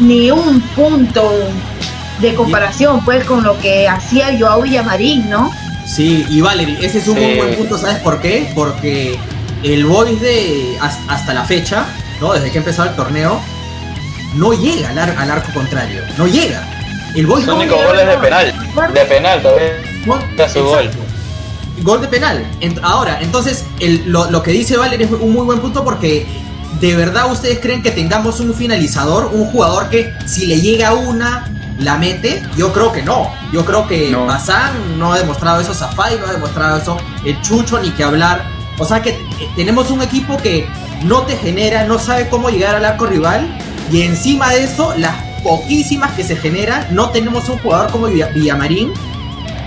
ni 0.00 0.30
un 0.30 0.60
punto 0.60 1.32
de 2.20 2.34
comparación 2.34 3.04
pues 3.04 3.24
con 3.24 3.42
lo 3.42 3.58
que 3.58 3.88
hacía 3.88 4.36
Joao 4.38 4.62
Villamarín, 4.62 5.28
¿no? 5.28 5.50
Sí, 5.86 6.26
y 6.28 6.40
Valerie, 6.40 6.84
ese 6.84 6.98
es 6.98 7.08
un 7.08 7.16
Sí. 7.16 7.20
muy 7.20 7.34
buen 7.36 7.54
punto, 7.54 7.78
¿sabes 7.78 7.98
por 7.98 8.20
qué? 8.20 8.50
Porque 8.54 9.18
el 9.62 9.84
Boys 9.86 10.20
de 10.20 10.76
has- 10.80 10.98
hasta 11.08 11.32
la 11.32 11.44
fecha, 11.44 11.86
¿no? 12.20 12.32
Desde 12.32 12.50
que 12.50 12.58
empezó 12.58 12.82
el 12.84 12.94
torneo, 12.96 13.40
no 14.34 14.52
llega 14.52 14.90
al, 14.90 14.98
ar- 14.98 15.14
al 15.18 15.30
arco 15.30 15.52
contrario, 15.54 16.02
no 16.18 16.26
llega. 16.26 16.62
El 17.14 17.26
Boys 17.26 17.46
no 17.46 17.56
único 17.56 17.76
gol 17.76 17.98
es 17.98 18.06
de 18.06 18.12
al- 18.12 18.20
penal, 18.20 18.54
de 18.94 19.00
penal 19.06 19.42
todavía. 19.42 19.72
Su 20.52 20.64
gol. 20.64 20.90
Gol 21.82 22.00
de 22.00 22.08
penal. 22.08 22.44
Ahora, 22.82 23.18
entonces, 23.22 23.64
el- 23.80 24.02
lo, 24.10 24.30
lo 24.30 24.42
que 24.42 24.50
dice 24.50 24.76
Valer 24.76 25.00
es 25.02 25.10
un 25.10 25.32
muy 25.32 25.44
buen 25.44 25.60
punto 25.60 25.84
porque 25.84 26.26
¿de 26.80 26.94
verdad 26.96 27.30
ustedes 27.32 27.58
creen 27.60 27.82
que 27.82 27.90
tengamos 27.90 28.40
un 28.40 28.52
finalizador, 28.54 29.30
un 29.32 29.46
jugador 29.46 29.88
que 29.88 30.12
si 30.26 30.46
le 30.46 30.60
llega 30.60 30.92
una, 30.94 31.50
la 31.78 31.96
mete? 31.98 32.42
Yo 32.56 32.72
creo 32.72 32.92
que 32.92 33.02
no. 33.02 33.30
Yo 33.52 33.64
creo 33.64 33.86
que 33.86 34.10
No. 34.10 34.26
Bazán 34.26 34.98
no 34.98 35.12
ha 35.12 35.18
demostrado 35.18 35.60
eso, 35.60 35.74
Zafai 35.74 36.18
no 36.18 36.26
ha 36.26 36.32
demostrado 36.32 36.76
eso, 36.78 36.96
el 37.24 37.40
Chucho 37.42 37.78
ni 37.80 37.90
que 37.90 38.04
hablar. 38.04 38.44
O 38.78 38.84
sea 38.84 39.00
que 39.02 39.10
eh, 39.10 39.48
tenemos 39.56 39.90
un 39.90 40.02
equipo 40.02 40.36
que 40.36 40.66
no 41.04 41.22
te 41.22 41.36
genera, 41.36 41.84
no 41.84 41.98
sabe 41.98 42.28
cómo 42.28 42.50
llegar 42.50 42.74
al 42.74 42.84
arco 42.84 43.06
rival 43.06 43.46
y 43.92 44.02
encima 44.02 44.50
de 44.50 44.64
eso, 44.64 44.94
las 44.96 45.14
poquísimas 45.42 46.12
que 46.12 46.24
se 46.24 46.36
generan, 46.36 46.86
no 46.90 47.10
tenemos 47.10 47.48
un 47.48 47.58
jugador 47.58 47.90
como 47.90 48.06
Villa- 48.08 48.28
Villamarín 48.34 48.92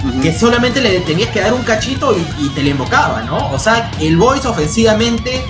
Ujú. 0.03 0.21
que 0.21 0.33
solamente 0.37 0.81
le 0.81 0.99
tenías 1.01 1.29
que 1.29 1.41
dar 1.41 1.53
un 1.53 1.63
cachito 1.63 2.15
y, 2.17 2.45
y 2.45 2.49
te 2.49 2.63
le 2.63 2.71
embocaba, 2.71 3.21
¿no? 3.23 3.49
O 3.51 3.59
sea, 3.59 3.91
el 3.99 4.15
Boys 4.17 4.45
ofensivamente, 4.45 5.41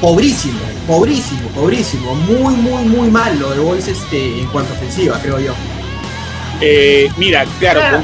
pobrísimo, 0.00 0.58
pobrísimo, 0.86 1.48
pobrísimo, 1.50 2.14
muy, 2.14 2.54
muy, 2.54 2.84
muy 2.84 3.10
malo 3.10 3.52
el 3.52 3.60
Boys 3.60 3.88
este, 3.88 4.40
en 4.40 4.46
cuanto 4.48 4.72
a 4.72 4.76
ofensiva, 4.76 5.18
creo 5.22 5.38
yo. 5.38 5.52
Eh, 6.60 7.10
mira, 7.16 7.44
claro, 7.60 7.80
Claro. 7.80 8.02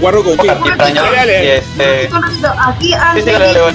dale. 1.13 1.45
y 1.45 1.49
este, 1.49 2.09
Un 2.13 2.23
ratito, 2.23 2.53
Aquí 2.67 2.93
antes 2.95 3.25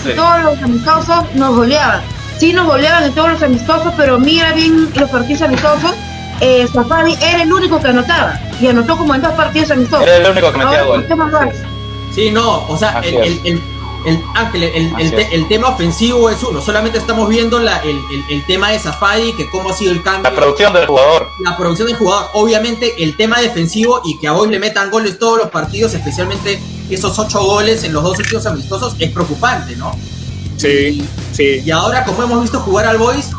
sí, 0.04 0.10
todos 0.16 0.44
los 0.44 0.64
amistosos 0.64 1.24
nos 1.36 1.56
goleaban. 1.56 2.02
Sí 2.38 2.54
nos 2.54 2.66
goleaban 2.68 3.04
en 3.04 3.12
todos 3.14 3.32
los 3.32 3.44
amistosos, 3.44 3.94
pero 3.98 4.18
mira 4.18 4.54
bien 4.54 4.90
los 4.96 5.10
partidos 5.10 5.42
amistosos. 5.42 5.92
Eh, 6.42 6.66
Safari 6.74 7.18
era 7.22 7.44
el 7.44 7.52
único 7.52 7.82
que 7.82 7.90
anotaba 7.90 8.40
y 8.62 8.68
anotó 8.68 8.98
como 8.98 9.14
en 9.14 9.22
dos 9.22 9.34
partidos 9.34 9.72
amistosos. 9.72 10.08
era 10.08 10.18
el 10.18 10.32
único 10.32 10.52
que 10.54 10.58
metía 10.58 10.80
Ahora, 10.80 10.84
gol. 10.86 11.06
¿qué 11.06 11.16
más 11.16 11.34
va? 11.34 11.48
Sí, 12.16 12.32
no, 12.32 12.66
o 12.68 12.78
sea, 12.78 13.02
el, 13.04 13.62
el- 14.06 14.24
Ángel, 14.36 14.64
el, 14.64 14.92
el, 15.00 15.12
te- 15.16 15.46
tema 15.50 15.70
ofensivo 15.70 16.30
es 16.30 16.42
uno, 16.44 16.62
solamente 16.62 16.98
estamos 16.98 17.28
viendo 17.30 17.60
la, 17.60 17.78
el, 17.80 17.98
el, 18.12 18.24
el 18.30 18.46
tema 18.46 18.72
de 18.72 18.80
Safari, 18.80 19.34
que 19.34 19.50
cómo 19.50 19.70
ha 19.70 19.74
sido 19.74 19.92
el 19.92 20.02
cambio. 20.04 20.30
La 20.30 20.36
producción 20.36 20.74
del 20.74 20.86
jugador. 20.88 21.30
la 21.40 21.58
producción 21.58 21.88
del 21.88 21.98
jugador, 21.98 22.28
obviamente 22.34 23.04
el 23.04 23.16
tema 23.18 23.40
defensivo 23.40 24.02
y 24.06 24.18
que 24.20 24.28
a 24.28 24.32
Boys 24.32 24.52
le 24.52 24.60
metan 24.60 24.90
goles 24.92 25.18
todos 25.20 25.38
los 25.38 25.50
partidos, 25.50 25.94
especialmente 25.94 26.60
esos 26.90 27.18
ocho 27.20 27.44
goles 27.44 27.84
en 27.84 27.94
los 27.94 28.04
dos 28.04 28.18
últimos 28.20 28.46
amistosos, 28.46 28.96
es 29.00 29.12
preocupante, 29.12 29.76
¿no? 29.76 29.92
Sí, 30.58 31.04
sí. 31.32 31.62
Y 31.66 31.72
ahora, 31.72 32.04
como 32.04 32.24
hemos 32.24 32.42
visto 32.42 32.60
jugar 32.60 32.86
al 32.88 32.98
Boys, 32.98 33.30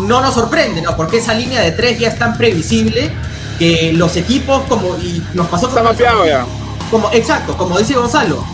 no 0.00 0.20
nos 0.20 0.34
sorprende, 0.34 0.82
¿no? 0.82 0.96
Porque 0.96 1.18
esa 1.18 1.32
línea 1.34 1.60
de 1.62 1.72
tres 1.72 1.98
ya 1.98 2.08
es 2.08 2.18
tan 2.18 2.36
previsible 2.36 3.10
que 3.58 3.92
los 3.94 4.16
equipos, 4.16 4.62
como 4.68 4.96
y 4.98 5.22
nos 5.32 5.46
pasó 5.46 5.68
Está 5.68 5.82
mapeado 5.82 6.26
ya. 6.26 6.44
como 6.90 7.10
Exacto, 7.12 7.56
como 7.56 7.78
dice 7.78 7.94
Gonzalo, 7.94 8.44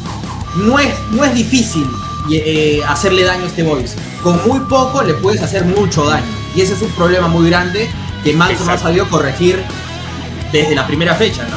no 0.57 0.79
es, 0.79 0.95
no 1.11 1.25
es 1.25 1.35
difícil 1.35 1.87
eh, 2.31 2.81
hacerle 2.87 3.25
daño 3.25 3.45
a 3.45 3.47
este 3.49 3.63
Boys. 3.63 3.97
Con 4.23 4.47
muy 4.47 4.61
poco 4.61 5.03
le 5.03 5.15
puedes 5.15 5.43
hacer 5.43 5.65
mucho 5.65 6.05
daño. 6.05 6.27
Y 6.55 6.61
ese 6.61 6.75
es 6.75 6.83
un 6.83 6.91
problema 6.93 7.29
muy 7.29 7.49
grande 7.49 7.89
que 8.23 8.33
Manso 8.33 8.65
no 8.65 8.73
ha 8.73 8.79
sabido 8.79 9.09
corregir 9.09 9.59
desde 10.53 10.75
la 10.75 10.87
primera 10.87 11.15
fecha, 11.15 11.45
¿no? 11.49 11.57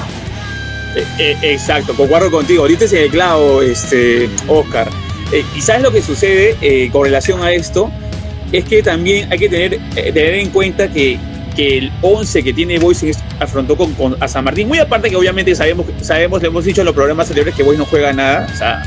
Eh, 1.00 1.06
eh, 1.20 1.38
exacto, 1.54 1.94
concuerdo 1.94 2.32
contigo. 2.32 2.62
Ahorita 2.62 2.86
es 2.86 2.94
el 2.94 3.10
clavo, 3.10 3.62
este, 3.62 4.30
Oscar. 4.48 4.90
Eh, 5.32 5.44
y 5.56 5.62
sabes 5.62 5.82
lo 5.82 5.92
que 5.92 6.02
sucede 6.02 6.56
eh, 6.62 6.90
con 6.92 7.04
relación 7.04 7.42
a 7.44 7.52
esto, 7.52 7.92
es 8.52 8.64
que 8.66 8.84
también 8.84 9.32
hay 9.32 9.40
que 9.40 9.50
tener, 9.50 9.74
eh, 9.74 10.12
tener 10.14 10.36
en 10.36 10.50
cuenta 10.50 10.88
que, 10.88 11.18
que 11.56 11.77
el 11.77 11.91
11 12.02 12.44
que 12.44 12.53
tiene 12.53 12.77
Boys 12.80 13.03
afrontó 13.40 13.76
con, 13.77 13.94
con- 13.94 14.18
a 14.22 14.27
San 14.27 14.44
Martín, 14.44 14.68
muy 14.68 14.80
aparte 14.80 15.10
que 15.10 15.15
obviamente 15.15 15.56
sabemos, 15.56 15.86
sabemos, 16.02 16.41
le 16.41 16.48
hemos 16.49 16.65
dicho 16.65 16.82
en 16.82 16.86
los 16.86 16.94
programas 16.95 17.27
anteriores 17.27 17.56
que 17.56 17.64
Boys 17.64 17.77
no 17.80 17.86
juega 17.86 18.11
nada, 18.14 18.48
o 18.53 18.57
sea, 18.57 18.84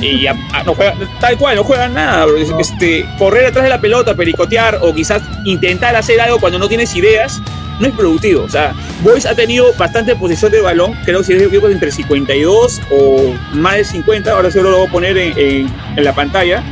y 0.00 0.26
a- 0.26 0.36
a- 0.52 0.62
no 0.64 0.74
juega, 0.74 0.94
tal 1.20 1.36
cual, 1.38 1.56
no 1.56 1.64
juega 1.64 1.88
nada, 1.88 2.26
bro. 2.26 2.36
Este, 2.60 3.06
correr 3.18 3.46
atrás 3.46 3.64
de 3.64 3.70
la 3.70 3.80
pelota, 3.80 4.14
pericotear 4.14 4.78
o 4.82 4.94
quizás 4.94 5.22
intentar 5.44 5.96
hacer 5.96 6.20
algo 6.20 6.38
cuando 6.38 6.58
no 6.58 6.68
tienes 6.68 6.94
ideas, 6.94 7.40
no 7.80 7.86
es 7.88 7.94
productivo. 7.94 8.42
O 8.44 8.48
sea, 8.48 8.72
Boys 9.02 9.24
ha 9.26 9.34
tenido 9.34 9.72
bastante 9.78 10.14
posición 10.16 10.50
de 10.52 10.60
balón, 10.60 10.92
creo 11.04 11.20
que 11.20 11.24
si 11.24 11.32
es 11.34 11.42
equipo 11.42 11.68
entre 11.68 11.90
52 11.92 12.80
o 12.90 13.34
más 13.54 13.76
de 13.76 13.84
50, 13.84 14.30
ahora 14.32 14.50
seguro 14.50 14.70
lo 14.70 14.78
voy 14.78 14.88
a 14.88 14.90
poner 14.92 15.16
en, 15.18 15.38
en- 15.38 15.74
en 15.96 16.04
la 16.04 16.14
pantalla. 16.14 16.62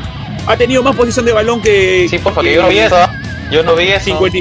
Ha 0.47 0.57
tenido 0.57 0.83
más 0.83 0.95
posición 0.95 1.25
de 1.25 1.33
balón 1.33 1.63
que. 1.63 2.07
Sí, 2.11 2.19
por 2.19 2.35
favor, 2.35 2.45
que 2.45 2.55
yo 2.57 2.63
no 2.63 2.69
vi 2.69 2.79
eso. 2.79 2.97
Yo 3.51 3.63
no 3.63 3.75
vi 3.77 3.89
eso. 3.89 4.05
50 4.05 4.39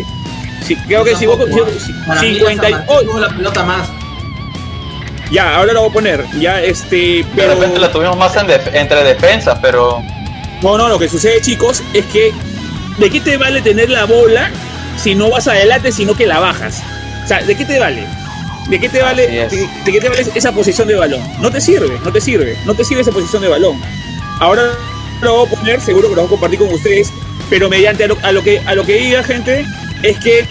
sí, 0.64 0.76
creo 0.88 1.03
que 1.03 1.15
si 1.15 1.26
vos, 1.26 1.38
Tampoco, 1.40 1.68
si- 1.80 1.94
Para 2.07 2.22
mí, 2.22 2.35
50 2.35 2.64
San 2.64 2.72
Martín 2.72 3.07
tuvo 3.07 3.19
la 3.19 3.30
pelota 3.30 3.64
más. 3.64 3.90
ya, 5.31 5.56
ahora 5.56 5.73
lo 5.73 5.81
voy 5.81 5.90
a 5.90 5.94
poner. 5.94 6.26
Ya, 6.40 6.61
este. 6.61 6.95
De 6.95 7.26
Pero, 7.35 7.56
repente 7.56 7.80
la 7.80 7.91
tuvimos 7.91 8.18
más 8.18 8.35
en 8.35 8.48
def- 8.48 8.73
entre 8.73 9.03
defensas, 9.03 9.57
pero 9.61 10.02
No, 10.61 10.77
no, 10.77 10.88
lo 10.90 10.99
que 10.99 11.10
sucede, 11.10 11.41
chicos, 11.41 11.81
es 11.94 12.06
que 12.06 12.31
¿de 12.98 13.10
qué 13.10 13.19
te 13.19 13.38
vale 13.38 13.61
tener 13.61 13.90
la 13.90 14.06
bola 14.06 14.49
si 14.98 15.15
no 15.15 15.30
vas 15.30 15.48
adelante, 15.48 15.91
sino 15.91 16.14
que 16.15 16.26
la 16.27 16.40
bajas? 16.40 16.81
O 17.23 17.27
sea, 17.27 17.41
¿de 17.41 17.56
qué 17.56 17.65
te 17.65 17.80
vale? 17.80 18.06
¿De 18.69 18.80
qué 18.80 18.88
te 18.88 19.02
vale, 19.02 19.27
de, 19.27 19.68
de 19.85 19.91
qué 19.91 19.99
te 19.99 20.07
vale 20.07 20.26
esa 20.35 20.52
posición 20.53 20.88
de 20.88 20.95
balón? 20.95 21.22
No 21.41 21.52
te 21.52 21.60
sirve, 21.60 21.99
no 22.06 22.11
te 22.14 22.22
sirve, 22.22 22.57
no 22.65 22.73
te 22.73 22.85
sirve 22.85 23.02
esa 23.02 23.11
posición 23.11 23.41
de 23.41 23.49
balón. 23.49 23.77
Ahora 24.40 24.64
lo 25.22 25.35
voy 25.38 25.48
a 25.48 25.49
poner, 25.49 25.81
seguro 25.81 26.07
que 26.10 26.15
lo 26.15 26.22
voy 26.22 26.27
a 26.27 26.30
compartir 26.30 26.60
con 26.60 26.73
ustedes, 26.73 27.11
pero 27.49 27.68
mediante 27.69 28.06
a 28.06 28.07
lo, 28.07 28.18
a 28.23 28.31
lo 28.31 28.41
que 28.41 28.60
a 28.65 28.73
lo 28.76 28.85
que 28.85 28.94
diga 28.95 29.22
gente 29.23 29.65
es 30.03 30.17
que 30.19 30.45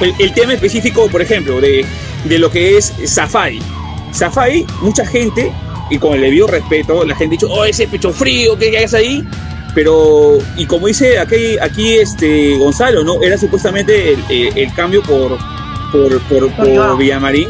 el, 0.00 0.14
el 0.18 0.32
tema 0.34 0.52
específico, 0.54 1.08
por 1.08 1.22
ejemplo, 1.22 1.60
de, 1.60 1.84
de 2.24 2.38
lo 2.38 2.50
que 2.50 2.76
es 2.76 2.92
Safari. 3.06 3.60
Safari, 4.12 4.66
mucha 4.82 5.06
gente, 5.06 5.50
y 5.90 5.98
con 5.98 6.14
el 6.14 6.20
debido 6.20 6.46
respeto, 6.46 7.04
la 7.04 7.14
gente 7.16 7.36
ha 7.36 7.38
dicho, 7.40 7.48
oh, 7.52 7.64
ese 7.64 7.86
pecho 7.88 8.12
frío, 8.12 8.56
¿qué 8.58 8.76
hagas 8.78 8.94
ahí? 8.94 9.24
Pero, 9.74 10.38
y 10.56 10.66
como 10.66 10.86
dice 10.86 11.18
aquí, 11.18 11.58
aquí 11.60 11.94
este 11.96 12.56
Gonzalo, 12.58 13.02
¿no? 13.02 13.20
Era 13.22 13.36
supuestamente 13.36 14.12
el, 14.12 14.24
el- 14.28 14.56
el 14.58 14.72
cambio 14.74 15.02
por, 15.02 15.36
por, 15.90 16.20
por, 16.22 16.50
por. 16.52 16.96
Villamarín. 16.96 17.48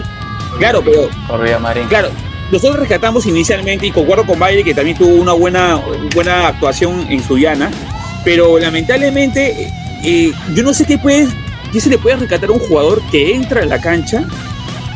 Claro, 0.59 0.80
pero 0.82 1.10
por 1.28 1.42
Villamarín. 1.42 1.86
Claro, 1.88 2.09
nosotros 2.51 2.78
rescatamos 2.80 3.26
inicialmente 3.26 3.86
y 3.86 3.90
concuerdo 3.90 4.24
con 4.24 4.38
Baile 4.38 4.64
que 4.64 4.72
también 4.72 4.96
tuvo 4.96 5.14
una 5.14 5.34
buena, 5.34 5.82
buena 6.14 6.48
actuación 6.48 7.06
en 7.10 7.22
Suyana, 7.22 7.70
pero 8.24 8.59
lamentablemente 8.59 9.70
eh, 10.05 10.32
yo 10.55 10.62
no 10.62 10.72
sé 10.74 10.85
qué 10.85 10.98
puede, 10.98 11.26
qué 11.72 11.81
se 11.81 11.89
le 11.90 11.98
puede 11.98 12.16
rescatar 12.16 12.48
a 12.51 12.52
un 12.52 12.59
jugador 12.60 13.02
que 13.10 13.35
entra 13.35 13.62
a 13.62 13.66
la 13.66 13.81
cancha 13.81 14.24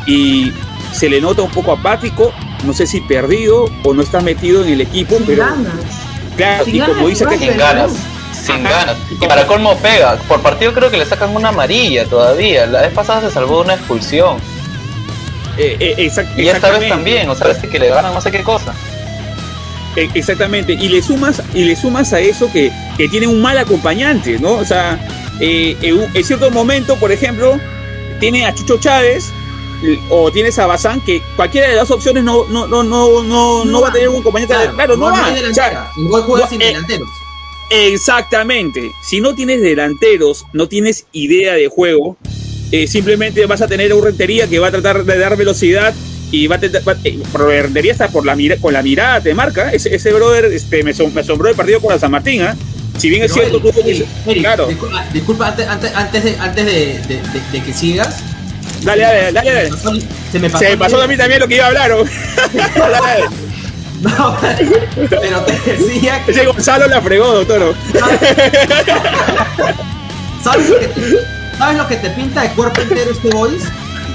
y 0.05 0.51
se 0.93 1.09
le 1.09 1.19
nota 1.21 1.41
un 1.41 1.51
poco 1.51 1.71
apático, 1.73 2.33
no 2.63 2.73
sé 2.73 2.87
si 2.87 3.01
perdido 3.01 3.65
o 3.83 3.93
no 3.93 4.01
está 4.01 4.21
metido 4.21 4.63
en 4.63 4.69
el 4.73 4.81
equipo, 4.81 5.17
Sin 5.17 5.25
pero 5.25 5.45
ganas. 5.45 5.73
claro, 6.35 6.65
Sin 6.65 6.75
y 6.75 6.79
como 6.79 7.07
dice 7.07 7.23
igual. 7.23 7.39
Sin 7.39 7.57
ganas. 7.57 7.91
Sin 8.33 8.63
ganas. 8.63 8.95
Y 9.11 9.15
para 9.27 9.45
colmo 9.45 9.75
pega. 9.77 10.15
Por 10.27 10.41
partido 10.41 10.73
creo 10.73 10.89
que 10.89 10.97
le 10.97 11.05
sacan 11.05 11.35
una 11.35 11.49
amarilla 11.49 12.05
todavía. 12.05 12.65
La 12.65 12.81
vez 12.81 12.93
pasada 12.93 13.21
se 13.21 13.31
salvó 13.33 13.57
de 13.57 13.63
una 13.65 13.73
expulsión. 13.75 14.37
eh, 15.57 15.75
eh, 15.79 15.95
exact- 15.97 16.37
Y 16.37 16.47
esta 16.47 16.69
vez 16.71 16.87
también, 16.87 17.29
o 17.29 17.35
sea, 17.35 17.51
es 17.51 17.57
que 17.57 17.77
le 17.79 17.89
ganan 17.89 18.13
no 18.13 18.21
sé 18.21 18.31
qué 18.31 18.41
cosa. 18.43 18.73
E- 19.95 20.09
Exactamente, 20.13 20.73
y 20.73 20.89
le 20.89 21.01
sumas, 21.01 21.41
y 21.53 21.63
le 21.63 21.75
sumas 21.75 22.13
a 22.13 22.19
eso 22.19 22.51
que, 22.51 22.71
que 22.97 23.07
tiene 23.09 23.27
un 23.27 23.41
mal 23.41 23.57
acompañante, 23.57 24.39
¿no? 24.39 24.53
O 24.53 24.65
sea, 24.65 24.99
eh, 25.39 25.75
en, 25.81 26.23
cierto 26.23 26.51
momento, 26.51 26.95
por 26.97 27.11
ejemplo, 27.11 27.59
tiene 28.19 28.45
a 28.45 28.53
Chucho 28.53 28.77
Chávez 28.79 29.31
o 30.09 30.31
tienes 30.31 30.59
a 30.59 30.67
Bazán, 30.67 31.01
que 31.01 31.21
cualquiera 31.35 31.69
de 31.69 31.75
las 31.75 31.89
opciones 31.89 32.23
no, 32.23 32.45
no, 32.49 32.67
no, 32.67 32.83
no, 32.83 33.23
no, 33.23 33.65
no 33.65 33.81
va 33.81 33.89
a 33.89 33.93
tener 33.93 34.09
un 34.09 34.21
compañero. 34.21 34.53
Claro, 34.75 34.97
no, 34.97 35.05
va. 35.05 35.25
hay 35.25 35.41
O 35.43 35.53
sea, 35.53 35.89
El 35.97 36.07
gol 36.09 36.23
juega 36.23 36.45
no, 36.45 36.49
sin 36.49 36.61
eh, 36.61 36.65
delanteros. 36.65 37.09
Exactamente. 37.69 38.91
Si 39.01 39.21
no 39.21 39.35
tienes 39.35 39.61
delanteros, 39.61 40.45
no 40.53 40.67
tienes 40.67 41.05
idea 41.13 41.53
de 41.53 41.67
juego, 41.67 42.17
eh, 42.71 42.87
simplemente 42.87 43.45
vas 43.45 43.61
a 43.61 43.67
tener 43.67 43.91
a 43.91 43.95
un 43.95 44.03
rentería 44.03 44.47
que 44.47 44.59
va 44.59 44.67
a 44.67 44.71
tratar 44.71 45.05
de 45.05 45.17
dar 45.17 45.37
velocidad 45.37 45.93
y 46.31 46.47
va 46.47 46.55
a 46.55 46.59
va- 46.59 46.95
eh, 47.03 47.19
pero 47.31 47.47
rentería 47.47 47.91
está 47.91 48.07
por 48.09 48.25
la 48.25 48.35
mira, 48.35 48.55
con 48.57 48.73
la 48.73 48.81
mirada, 48.83 49.21
te 49.21 49.33
marca. 49.33 49.71
Ese, 49.71 49.93
ese 49.95 50.11
brother 50.13 50.45
este, 50.45 50.83
me, 50.83 50.93
me 51.13 51.21
asombró 51.21 51.49
el 51.49 51.55
partido 51.55 51.79
con 51.81 51.91
la 51.93 51.99
San 51.99 52.11
Martín. 52.11 52.41
¿ah? 52.43 52.55
Si 52.97 53.09
bien 53.09 53.23
es 53.23 53.33
cierto, 53.33 53.57
Eric, 53.57 53.73
tuvo 53.73 53.83
que. 53.83 53.89
Eric, 53.91 54.07
Eric, 54.27 54.41
claro, 54.43 54.67
disculpa, 54.67 55.05
disculpa, 55.13 55.47
antes, 55.47 55.67
antes, 55.67 55.95
antes 55.95 56.23
de, 56.23 56.35
antes 56.39 56.65
de, 56.65 56.71
de- 57.07 57.21
de- 57.21 57.41
de 57.51 57.63
que 57.63 57.73
sigas. 57.73 58.17
dale, 58.83 59.01
dale, 59.03 59.31
dale. 59.31 59.51
dale. 59.53 59.69
Se 60.31 60.39
me 60.39 60.49
pasó, 60.49 60.63
Se 60.65 60.69
me 60.71 60.77
pasó 60.77 61.01
a 61.01 61.07
mí 61.07 61.15
también 61.17 61.39
lo 61.39 61.47
que 61.47 61.55
iba 61.55 61.65
a 61.65 61.67
hablar. 61.69 61.91
No, 64.01 64.37
pero 65.09 65.41
te 65.43 65.71
decía 65.73 66.23
que 66.23 66.31
Ese 66.31 66.45
Gonzalo 66.45 66.87
la 66.87 67.01
fregó, 67.01 67.33
doctor. 67.43 67.75
¿Sabes 70.41 70.69
lo, 70.69 70.79
que 70.79 70.87
te, 70.87 71.57
¿Sabes 71.57 71.77
lo 71.77 71.87
que 71.87 71.95
te 71.97 72.09
pinta 72.11 72.43
de 72.43 72.49
cuerpo 72.51 72.79
entero 72.81 73.11
este 73.11 73.29
Boys? 73.29 73.63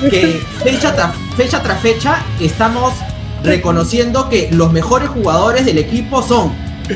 Que 0.01 0.43
fecha 0.63 0.95
tras 0.95 1.13
fecha, 1.37 1.63
tras 1.63 1.81
fecha 1.81 2.23
estamos 2.41 2.93
reconociendo 3.43 4.29
que 4.29 4.49
los 4.53 4.73
mejores 4.73 5.09
jugadores 5.09 5.65
del 5.65 5.79
equipo 5.79 6.23
son 6.23 6.53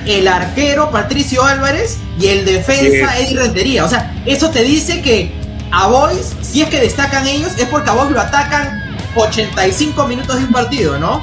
el 0.06 0.28
arquero 0.28 0.90
Patricio 0.90 1.44
Álvarez 1.44 1.98
y 2.20 2.26
el 2.26 2.44
defensa 2.44 3.14
Sí. 3.14 3.22
Eddie 3.22 3.38
Rentería. 3.38 3.84
O 3.84 3.88
sea, 3.88 4.14
eso 4.26 4.50
te 4.50 4.62
dice 4.62 5.00
que 5.02 5.32
a 5.70 5.86
Boys, 5.86 6.34
si 6.42 6.62
es 6.62 6.68
que 6.68 6.80
destacan 6.80 7.26
ellos, 7.26 7.52
es 7.58 7.66
porque 7.66 7.90
a 7.90 7.94
Boys 7.94 8.10
lo 8.10 8.20
atacan 8.20 8.82
85 9.14 10.06
minutos 10.06 10.36
de 10.36 10.44
un 10.44 10.52
partido, 10.52 10.98
¿no? 10.98 11.22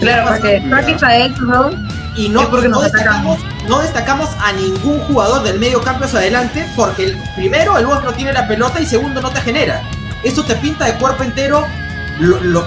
Claro, 0.00 0.28
porque 0.28 0.60
¿no? 0.60 1.70
y 2.16 2.28
no, 2.28 2.48
porque 2.50 2.68
no 2.68 2.80
destacamos 2.80 3.38
no 3.68 3.78
destacamos 3.80 4.28
a 4.40 4.52
ningún 4.52 5.00
jugador 5.00 5.42
del 5.42 5.58
medio 5.58 5.80
campo 5.80 6.04
hacia 6.04 6.18
adelante 6.18 6.66
porque 6.76 7.04
el, 7.04 7.18
primero 7.34 7.78
el 7.78 7.86
Boys 7.86 8.02
no 8.04 8.12
tiene 8.12 8.32
la 8.32 8.46
pelota 8.46 8.80
y 8.80 8.86
segundo 8.86 9.20
no 9.20 9.30
te 9.30 9.40
genera. 9.40 9.82
Esto 10.24 10.44
te 10.44 10.56
pinta 10.56 10.86
de 10.86 10.94
cuerpo 10.94 11.22
entero 11.22 11.64
lo, 12.20 12.40
lo, 12.40 12.66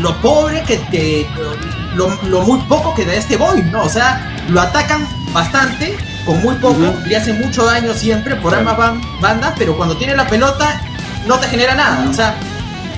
lo 0.00 0.16
pobre 0.20 0.62
que 0.62 0.78
te. 0.90 1.26
Lo, 1.94 2.08
lo, 2.24 2.42
muy 2.42 2.58
poco 2.62 2.92
que 2.94 3.04
da 3.04 3.14
este 3.14 3.36
boy, 3.36 3.62
¿no? 3.62 3.84
O 3.84 3.88
sea, 3.88 4.20
lo 4.48 4.60
atacan 4.60 5.06
bastante, 5.32 5.96
con 6.26 6.42
muy 6.42 6.56
poco, 6.56 6.80
uh 6.80 6.86
-huh. 6.86 7.04
le 7.04 7.16
hacen 7.16 7.38
mucho 7.38 7.64
daño 7.64 7.94
siempre 7.94 8.34
por 8.34 8.52
ambas 8.52 8.76
bandas, 9.20 9.54
pero 9.56 9.76
cuando 9.76 9.96
tiene 9.96 10.16
la 10.16 10.26
pelota 10.26 10.80
no 11.26 11.38
te 11.38 11.46
genera 11.46 11.76
nada. 11.76 12.08
O 12.10 12.12
sea, 12.12 12.34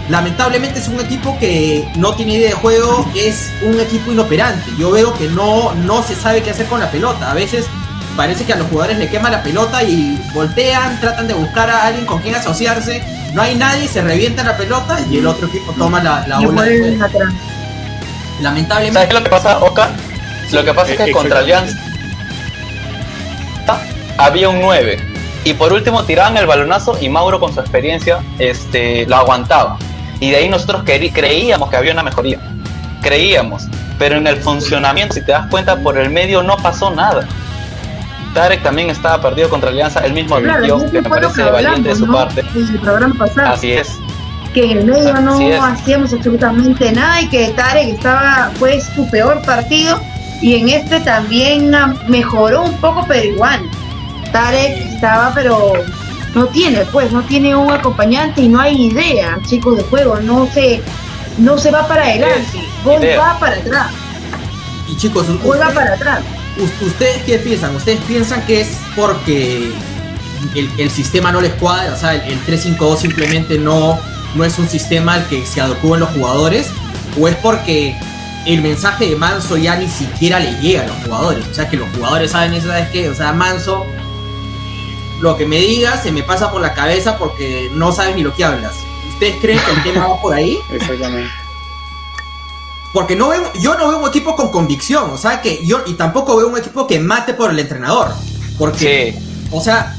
lamentablemente 0.08 0.78
es 0.78 0.88
un 0.88 0.98
equipo 0.98 1.36
que 1.38 1.86
no 1.96 2.14
tiene 2.14 2.34
idea 2.34 2.50
de 2.50 2.54
juego, 2.54 3.06
es 3.14 3.50
un 3.62 3.78
equipo 3.80 4.12
inoperante. 4.12 4.70
Yo 4.78 4.90
veo 4.90 5.12
que 5.12 5.28
no, 5.28 5.74
no 5.74 6.02
se 6.02 6.14
sabe 6.14 6.42
qué 6.42 6.50
hacer 6.50 6.66
con 6.66 6.80
la 6.80 6.90
pelota. 6.90 7.30
A 7.30 7.34
veces 7.34 7.66
parece 8.16 8.44
que 8.44 8.54
a 8.54 8.56
los 8.56 8.68
jugadores 8.68 8.98
le 8.98 9.10
quema 9.10 9.28
la 9.28 9.42
pelota 9.42 9.82
y 9.82 10.18
voltean, 10.32 10.98
tratan 11.00 11.28
de 11.28 11.34
buscar 11.34 11.68
a 11.68 11.84
alguien 11.84 12.06
con 12.06 12.22
quien 12.22 12.34
asociarse. 12.34 13.02
No 13.32 13.42
hay 13.42 13.54
nadie, 13.54 13.86
se 13.88 14.02
revienta 14.02 14.42
la 14.44 14.56
pelota 14.56 14.98
y 15.10 15.18
el 15.18 15.26
otro 15.26 15.48
equipo 15.48 15.72
toma 15.72 16.02
la, 16.02 16.26
la 16.26 16.38
bola. 16.40 16.64
Lamentablemente. 18.40 18.94
¿Sabes 18.94 19.08
qué 19.08 19.14
lo 19.14 19.22
que 19.22 19.30
pasa, 19.30 19.58
Oka? 19.58 19.90
Lo 20.52 20.64
que 20.64 20.74
pasa 20.74 20.92
es 20.92 20.98
que 20.98 21.12
contra 21.12 21.40
Alianza 21.40 21.76
había 24.18 24.48
un 24.48 24.60
9. 24.60 24.98
Y 25.44 25.54
por 25.54 25.72
último 25.72 26.04
tiraban 26.04 26.36
el 26.36 26.46
balonazo 26.46 26.98
y 27.00 27.08
Mauro 27.08 27.38
con 27.38 27.52
su 27.52 27.60
experiencia 27.60 28.18
este, 28.38 29.06
lo 29.06 29.16
aguantaba. 29.16 29.78
Y 30.20 30.30
de 30.30 30.36
ahí 30.36 30.48
nosotros 30.48 30.82
creíamos 30.84 31.70
que 31.70 31.76
había 31.76 31.92
una 31.92 32.02
mejoría. 32.02 32.40
Creíamos. 33.02 33.64
Pero 33.98 34.16
en 34.16 34.26
el 34.26 34.36
funcionamiento, 34.38 35.14
si 35.14 35.22
te 35.22 35.32
das 35.32 35.46
cuenta, 35.48 35.76
por 35.76 35.98
el 35.98 36.10
medio 36.10 36.42
no 36.42 36.56
pasó 36.56 36.90
nada. 36.90 37.26
Tarek 38.36 38.62
también 38.62 38.90
estaba 38.90 39.20
perdido 39.20 39.48
contra 39.48 39.70
Alianza, 39.70 40.00
él 40.00 40.12
mismo 40.12 40.36
admitió 40.36 40.76
claro, 40.76 40.90
que 40.92 41.00
me 41.02 41.08
parece 41.08 41.42
que 41.42 41.50
valiente 41.50 41.88
de 41.88 41.96
su 41.96 42.06
¿no? 42.06 42.12
parte. 42.12 42.40
En 42.54 42.68
el 42.68 42.78
programa 42.80 43.14
pasado. 43.18 43.48
Así 43.54 43.72
es. 43.72 43.98
Que 44.52 44.70
en 44.72 44.78
el 44.78 44.84
medio 44.84 45.14
Así 45.14 45.22
no 45.24 45.40
es. 45.40 45.60
hacíamos 45.62 46.12
absolutamente 46.12 46.92
nada 46.92 47.22
y 47.22 47.28
que 47.28 47.48
Tarek 47.48 47.88
estaba, 47.88 48.50
fue 48.58 48.78
su 48.80 49.08
peor 49.10 49.40
partido. 49.42 49.98
Y 50.42 50.56
en 50.56 50.68
este 50.68 51.00
también 51.00 51.74
mejoró 52.08 52.64
un 52.64 52.74
poco, 52.76 53.06
pero 53.08 53.24
igual. 53.26 53.60
Tarek 54.32 54.76
estaba, 54.94 55.32
pero 55.34 55.72
no 56.34 56.46
tiene, 56.48 56.80
pues, 56.92 57.12
no 57.12 57.22
tiene 57.22 57.56
un 57.56 57.72
acompañante 57.72 58.42
y 58.42 58.48
no 58.48 58.60
hay 58.60 58.88
idea, 58.88 59.38
chicos, 59.46 59.78
de 59.78 59.82
juego. 59.84 60.16
No 60.20 60.46
se, 60.52 60.82
no 61.38 61.56
se 61.56 61.70
va 61.70 61.88
para 61.88 62.02
adelante. 62.02 62.60
Idea. 63.00 63.18
va 63.18 63.38
para 63.38 63.56
atrás. 63.56 63.90
Y 64.88 64.96
chicos, 64.96 65.26
Juega 65.42 65.68
ustedes- 65.68 65.74
para 65.74 65.94
atrás. 65.94 66.20
¿Ustedes 66.58 67.22
qué 67.24 67.38
piensan? 67.38 67.76
¿Ustedes 67.76 68.00
piensan 68.06 68.44
que 68.46 68.62
es 68.62 68.78
porque 68.94 69.72
el, 70.54 70.90
sistema 70.90 71.30
no 71.30 71.40
les 71.40 71.52
cuadra? 71.54 71.92
O 71.92 71.96
sea, 71.96 72.14
el, 72.14 72.32
el 72.32 72.46
3-5-2 72.46 72.96
simplemente 72.98 73.58
no, 73.58 73.98
no 74.34 74.44
es 74.44 74.58
un 74.58 74.68
sistema 74.68 75.14
al 75.14 75.28
que 75.28 75.44
se 75.44 75.60
adecúen 75.60 76.00
los 76.00 76.10
jugadores. 76.10 76.70
¿O 77.18 77.28
es 77.28 77.36
porque 77.36 77.96
el 78.46 78.62
mensaje 78.62 79.10
de 79.10 79.16
Manso 79.16 79.56
ya 79.56 79.76
ni 79.76 79.88
siquiera 79.88 80.38
le 80.40 80.52
llega 80.60 80.82
a 80.82 80.86
los 80.86 80.96
jugadores? 81.04 81.46
O 81.46 81.54
sea, 81.54 81.68
que 81.68 81.76
los 81.76 81.88
jugadores 81.94 82.30
saben 82.30 82.54
eso, 82.54 82.68
¿sabes 82.68 82.88
qué? 82.90 83.08
O 83.08 83.14
sea, 83.14 83.32
Manso, 83.32 83.84
lo 85.20 85.36
que 85.36 85.46
me 85.46 85.56
digas 85.56 86.02
se 86.02 86.12
me 86.12 86.22
pasa 86.22 86.50
por 86.50 86.60
la 86.60 86.74
cabeza 86.74 87.18
porque 87.18 87.70
no 87.74 87.92
sabes 87.92 88.16
ni 88.16 88.22
lo 88.22 88.34
que 88.34 88.44
hablas. 88.44 88.74
¿Ustedes 89.08 89.36
creen 89.40 89.58
que 89.58 89.70
el 89.72 89.82
tema 89.82 90.06
va 90.06 90.20
por 90.20 90.34
ahí? 90.34 90.58
Exactamente. 90.70 91.45
Porque 92.96 93.14
no 93.14 93.28
veo, 93.28 93.52
yo 93.60 93.76
no 93.76 93.88
veo 93.88 93.98
un 93.98 94.08
equipo 94.08 94.34
con 94.34 94.50
convicción, 94.50 95.10
o 95.10 95.18
sea 95.18 95.42
que 95.42 95.60
yo 95.66 95.82
y 95.86 95.92
tampoco 95.92 96.34
veo 96.34 96.48
un 96.48 96.56
equipo 96.56 96.86
que 96.86 96.98
mate 96.98 97.34
por 97.34 97.50
el 97.50 97.58
entrenador. 97.58 98.14
Porque, 98.56 99.14
Sí. 99.18 99.46
o 99.50 99.60
sea, 99.60 99.94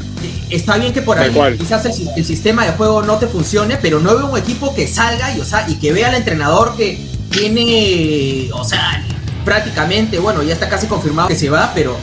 está 0.50 0.78
bien 0.78 0.94
que 0.94 1.04
por 1.04 1.20
ahí 1.20 1.32
quizás 1.60 1.86
el, 1.86 1.94
el 2.16 2.26
sistema 2.26 2.66
de 2.66 2.72
juego 2.72 3.04
no 3.04 3.18
te 3.20 3.28
funcione, 3.28 3.78
pero 3.78 4.00
no 4.00 4.16
veo 4.16 4.26
un 4.26 4.36
equipo 4.40 4.74
que 4.74 4.88
salga 4.88 5.32
y, 5.38 5.40
o 5.40 5.46
sea, 5.46 5.70
y 5.70 5.76
que 5.76 5.94
vea 5.94 6.08
al 6.08 6.16
entrenador 6.16 6.76
que 6.76 7.00
tiene, 7.30 8.50
o 8.52 8.66
sea, 8.66 9.06
prácticamente, 9.46 10.18
bueno, 10.18 10.42
ya 10.42 10.54
está 10.54 10.68
casi 10.68 10.88
confirmado 10.88 11.28
que 11.28 11.36
se 11.36 11.52
va, 11.52 11.74
pero 11.76 11.96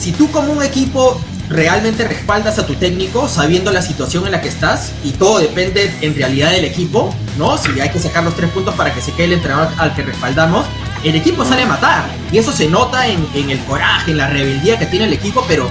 si 0.00 0.12
tú 0.12 0.30
como 0.30 0.54
un 0.54 0.62
equipo 0.62 1.20
realmente 1.48 2.06
respaldas 2.06 2.58
a 2.58 2.66
tu 2.66 2.74
técnico 2.74 3.28
sabiendo 3.28 3.72
la 3.72 3.82
situación 3.82 4.26
en 4.26 4.32
la 4.32 4.40
que 4.40 4.48
estás 4.48 4.92
y 5.02 5.12
todo 5.12 5.38
depende 5.38 5.90
en 6.02 6.14
realidad 6.14 6.50
del 6.50 6.64
equipo, 6.64 7.14
¿no? 7.38 7.56
Si 7.56 7.80
hay 7.80 7.90
que 7.90 7.98
sacar 7.98 8.24
los 8.24 8.34
tres 8.34 8.50
puntos 8.50 8.74
para 8.74 8.92
que 8.92 9.00
se 9.00 9.12
quede 9.12 9.26
el 9.26 9.32
entrenador 9.34 9.68
al 9.78 9.94
que 9.94 10.02
respaldamos, 10.02 10.66
el 11.04 11.14
equipo 11.14 11.44
sale 11.44 11.62
a 11.62 11.66
matar 11.66 12.04
y 12.30 12.38
eso 12.38 12.52
se 12.52 12.68
nota 12.68 13.06
en, 13.06 13.26
en 13.34 13.50
el 13.50 13.58
coraje, 13.64 14.10
en 14.10 14.18
la 14.18 14.28
rebeldía 14.28 14.78
que 14.78 14.86
tiene 14.86 15.06
el 15.06 15.12
equipo, 15.12 15.44
pero 15.48 15.70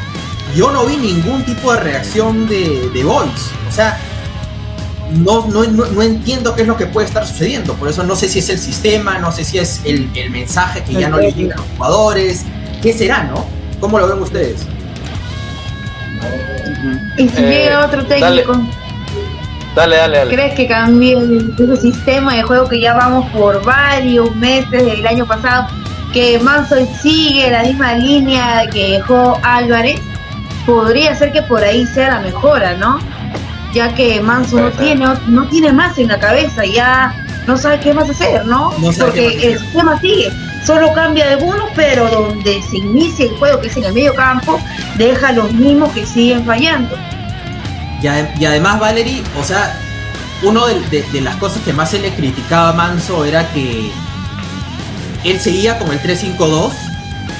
yo 0.55 0.71
no 0.71 0.85
vi 0.85 0.97
ningún 0.97 1.43
tipo 1.43 1.73
de 1.73 1.79
reacción 1.79 2.47
de, 2.47 2.89
de 2.93 3.03
Boys, 3.03 3.51
o 3.67 3.71
sea, 3.71 3.99
no, 5.11 5.45
no, 5.47 5.63
no, 5.65 5.85
no 5.85 6.01
entiendo 6.01 6.55
qué 6.55 6.63
es 6.63 6.67
lo 6.67 6.75
que 6.75 6.87
puede 6.87 7.07
estar 7.07 7.25
sucediendo, 7.27 7.73
por 7.75 7.89
eso 7.89 8.03
no 8.03 8.15
sé 8.15 8.27
si 8.27 8.39
es 8.39 8.49
el 8.49 8.59
sistema, 8.59 9.19
no 9.19 9.31
sé 9.31 9.43
si 9.43 9.57
es 9.57 9.81
el, 9.85 10.09
el 10.15 10.31
mensaje 10.31 10.83
que 10.83 10.93
ya 10.93 11.09
no 11.09 11.17
le 11.17 11.31
llega 11.31 11.55
a 11.55 11.57
los 11.57 11.67
jugadores, 11.77 12.43
¿qué 12.81 12.93
será, 12.93 13.23
no? 13.23 13.45
¿Cómo 13.79 13.99
lo 13.99 14.07
ven 14.07 14.21
ustedes? 14.21 14.65
Y 17.17 17.29
si 17.29 17.43
Eh, 17.43 17.49
llega 17.49 17.85
otro 17.85 18.05
técnico, 18.05 18.61
Dale, 19.75 19.95
dale, 19.97 20.17
dale. 20.17 20.33
¿crees 20.35 20.55
que 20.55 20.67
cambie 20.67 21.13
el, 21.17 21.53
ese 21.57 21.77
sistema 21.77 22.33
de 22.35 22.41
juego 22.43 22.67
que 22.67 22.79
ya 22.79 22.93
vamos 22.95 23.29
por 23.31 23.63
varios 23.63 24.35
meses 24.35 24.83
del 24.85 25.05
año 25.05 25.25
pasado? 25.25 25.67
Que 26.13 26.39
Manso 26.39 26.75
sigue 27.01 27.51
la 27.51 27.63
misma 27.63 27.93
línea 27.93 28.65
que 28.71 28.93
dejó 28.93 29.39
Álvarez. 29.43 29.99
Podría 30.65 31.13
ser 31.15 31.31
que 31.31 31.43
por 31.43 31.63
ahí 31.63 31.85
sea 31.85 32.09
la 32.15 32.19
mejora, 32.21 32.73
¿no? 32.75 32.97
Ya 33.73 33.93
que 33.93 34.19
Manso 34.21 34.59
no 34.59 34.71
tiene, 34.71 35.05
no 35.27 35.47
tiene 35.47 35.71
más 35.71 35.97
en 35.99 36.07
la 36.07 36.19
cabeza, 36.19 36.63
ya 36.65 37.13
no 37.47 37.57
sabe 37.57 37.79
qué 37.79 37.93
más 37.93 38.09
hacer, 38.09 38.45
¿no? 38.45 38.71
No 38.77 38.91
Porque 38.91 39.27
el 39.53 39.59
sistema 39.59 39.99
sigue. 40.01 40.31
Solo 40.65 40.91
cambia 40.93 41.29
algunos, 41.31 41.69
pero 41.75 42.09
donde 42.09 42.61
se 42.69 42.77
inicia 42.77 43.25
el 43.25 43.37
juego, 43.37 43.61
que 43.61 43.67
es 43.69 43.77
en 43.77 43.85
el 43.85 43.93
medio 43.93 44.13
campo, 44.13 44.59
deja 44.97 45.31
los 45.31 45.51
mismos 45.53 45.91
que 45.93 46.05
siguen 46.05 46.43
fallando. 46.45 46.95
Y, 48.01 48.07
ade- 48.07 48.29
y 48.37 48.45
además, 48.45 48.79
Valerie, 48.79 49.23
o 49.39 49.43
sea, 49.43 49.79
una 50.43 50.65
de, 50.67 50.79
de- 50.89 51.03
de 51.13 51.21
las 51.21 51.37
cosas 51.37 51.61
que 51.63 51.71
más 51.73 51.89
se 51.91 51.99
le 51.99 52.13
criticaba 52.13 52.69
a 52.69 52.73
Manso 52.73 53.23
era 53.25 53.47
que 53.53 53.91
él 55.23 55.39
seguía 55.39 55.77
con 55.79 55.91
el 55.91 56.01
3-5-2, 56.01 56.71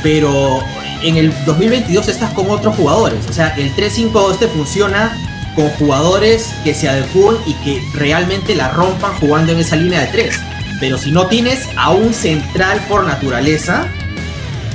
pero 0.04 0.60
en 1.04 1.18
el 1.18 1.34
2022 1.46 2.08
estás 2.08 2.32
con 2.32 2.50
otros 2.50 2.76
jugadores. 2.76 3.20
O 3.30 3.34
sea, 3.34 3.50
el 3.58 3.76
3-5-2 3.76 4.40
te 4.40 4.48
funciona 4.48 5.18
con 5.58 5.70
jugadores 5.72 6.54
que 6.64 6.76
se 6.76 6.88
adecúen 6.88 7.38
y 7.48 7.56
que 7.56 7.84
realmente 7.96 8.56
la 8.56 8.70
rompan 8.70 9.12
jugando 9.20 9.52
en 9.52 9.60
esa 9.60 9.76
línea 9.76 10.02
de 10.02 10.08
3. 10.08 10.40
Pero 10.80 11.00
si 11.00 11.12
no 11.12 11.26
tienes 11.26 11.68
a 11.76 11.90
un 11.90 12.14
central 12.14 12.80
por 12.88 13.04
naturaleza, 13.04 13.88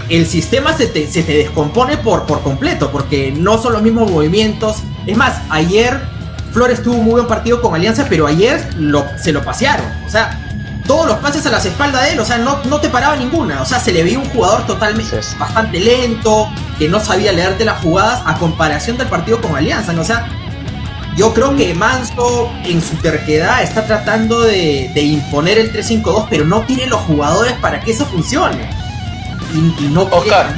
el 0.09 0.27
sistema 0.27 0.77
se 0.77 0.89
te, 0.89 1.07
se 1.07 1.23
te 1.23 1.39
descompone 1.39 1.99
por, 1.99 2.27
por 2.27 2.43
completo, 2.43 2.91
porque 2.91 3.31
no 3.31 3.63
son 3.63 3.75
los 3.75 3.83
mismos 3.83 4.11
movimientos. 4.11 4.79
Es 5.07 5.17
más, 5.17 5.41
ayer 5.51 6.01
Flores 6.53 6.83
tuvo 6.83 6.97
un 6.97 7.05
muy 7.05 7.13
buen 7.13 7.27
partido 7.29 7.63
con 7.63 7.77
Alianza, 7.77 8.07
pero 8.09 8.27
ayer 8.27 8.69
lo, 8.77 9.07
se 9.17 9.31
lo 9.31 9.45
pasearon. 9.45 9.87
O 10.05 10.11
sea, 10.11 10.37
todos 10.85 11.07
los 11.07 11.19
pases 11.19 11.47
a 11.47 11.51
las 11.51 11.65
espaldas 11.65 12.03
de 12.03 12.13
él, 12.15 12.19
o 12.19 12.25
sea, 12.25 12.39
no, 12.39 12.59
no 12.65 12.81
te 12.81 12.89
paraba 12.89 13.15
ninguna. 13.15 13.63
O 13.63 13.65
sea, 13.65 13.79
se 13.79 13.93
le 13.93 14.03
veía 14.03 14.19
un 14.19 14.29
jugador 14.31 14.67
totalmente 14.67 15.21
bastante 15.39 15.79
lento, 15.79 16.49
que 16.77 16.89
no 16.89 16.99
sabía 16.99 17.33
leerte 17.33 17.65
las 17.65 17.81
jugadas 17.81 18.21
a 18.27 18.35
comparación 18.35 18.99
del 18.99 19.07
partido 19.07 19.41
con 19.41 19.55
Alianza. 19.55 19.93
¿no? 19.93 20.03
O 20.03 20.05
sea, 20.05 20.27
yo 21.17 21.35
creo 21.35 21.55
que 21.57 21.75
Manso 21.75 22.51
en 22.65 22.81
su 22.81 22.97
terquedad 22.97 23.63
está 23.63 23.87
tratando 23.87 24.41
de, 24.41 24.91
de 24.95 25.03
imponer 25.03 25.59
el 25.59 25.73
3-5-2, 25.73 26.27
pero 26.31 26.45
no 26.45 26.63
tiene 26.63 26.87
los 26.87 27.01
jugadores 27.03 27.53
para 27.55 27.81
que 27.81 27.93
eso 27.93 28.07
funcione. 28.07 28.71
Y, 29.53 29.85
y 29.85 29.89
no 29.89 30.03
Oscar. 30.05 30.55